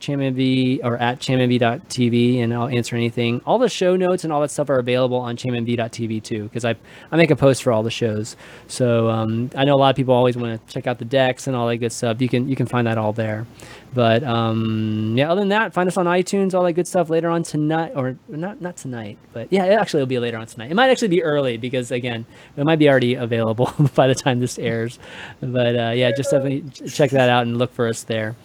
chammv 0.00 0.80
or 0.84 0.96
at 0.96 1.20
chammv.tv 1.20 2.42
and 2.42 2.54
I'll 2.54 2.68
answer 2.68 2.96
anything. 2.96 3.40
All 3.46 3.58
the 3.58 3.68
show 3.68 3.96
notes 3.96 4.24
and 4.24 4.32
all 4.32 4.40
that 4.40 4.50
stuff 4.50 4.70
are 4.70 4.78
available 4.78 5.18
on 5.18 5.36
chammv.tv 5.36 6.22
too 6.22 6.44
because 6.44 6.64
I, 6.64 6.74
I 7.10 7.16
make 7.16 7.30
a 7.30 7.36
post 7.36 7.62
for 7.62 7.72
all 7.72 7.82
the 7.82 7.90
shows. 7.90 8.36
So 8.68 9.08
um, 9.08 9.50
I 9.54 9.64
know 9.64 9.74
a 9.74 9.76
lot 9.76 9.90
of 9.90 9.96
people 9.96 10.14
always 10.14 10.36
want 10.36 10.66
to 10.66 10.72
check 10.72 10.86
out 10.86 10.98
the 10.98 11.04
decks 11.04 11.46
and 11.46 11.56
all 11.56 11.66
that 11.68 11.76
good 11.78 11.92
stuff. 11.92 12.20
You 12.20 12.28
can 12.28 12.48
you 12.48 12.56
can 12.56 12.66
find 12.66 12.86
that 12.86 12.98
all 12.98 13.12
there. 13.12 13.46
But 13.94 14.24
um, 14.24 15.14
yeah, 15.16 15.30
other 15.30 15.40
than 15.40 15.48
that, 15.50 15.72
find 15.72 15.88
us 15.88 15.96
on 15.96 16.06
iTunes, 16.06 16.52
all 16.52 16.64
that 16.64 16.74
good 16.74 16.86
stuff 16.86 17.08
later 17.08 17.30
on 17.30 17.42
tonight 17.42 17.92
or 17.94 18.16
not 18.28 18.60
not 18.60 18.76
tonight, 18.76 19.18
but 19.32 19.50
yeah, 19.50 19.64
it 19.64 19.72
actually 19.72 20.00
will 20.00 20.06
be 20.06 20.18
later 20.18 20.36
on 20.36 20.46
tonight. 20.46 20.70
It 20.70 20.74
might 20.74 20.90
actually 20.90 21.08
be 21.08 21.22
early 21.22 21.56
because 21.56 21.90
again, 21.90 22.26
it 22.56 22.64
might 22.64 22.78
be 22.78 22.90
already 22.90 23.14
available 23.14 23.72
by 23.94 24.06
the 24.06 24.14
time 24.14 24.40
this 24.40 24.58
airs. 24.58 24.98
But 25.40 25.76
uh, 25.76 25.92
yeah, 25.94 26.10
just 26.14 26.30
definitely 26.30 26.68
check 26.88 27.10
that 27.10 27.30
out 27.30 27.46
and 27.46 27.56
look 27.56 27.72
for 27.72 27.88
us 27.88 28.02
there. 28.02 28.36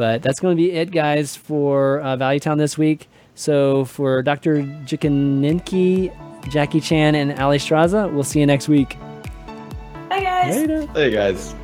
But 0.00 0.22
that's 0.22 0.40
going 0.40 0.56
to 0.56 0.56
be 0.56 0.72
it, 0.72 0.92
guys, 0.92 1.36
for 1.36 2.00
uh, 2.00 2.16
Value 2.16 2.40
Town 2.40 2.56
this 2.56 2.78
week. 2.78 3.06
So 3.34 3.84
for 3.84 4.22
Dr. 4.22 4.62
Jikkininki, 4.86 6.50
Jackie 6.50 6.80
Chan, 6.80 7.14
and 7.14 7.32
Alliestrasza, 7.32 8.10
we'll 8.10 8.24
see 8.24 8.40
you 8.40 8.46
next 8.46 8.66
week. 8.66 8.96
Bye, 10.08 10.22
guys. 10.22 10.56
Later. 10.56 10.86
Hey, 10.94 11.10
guys. 11.10 11.54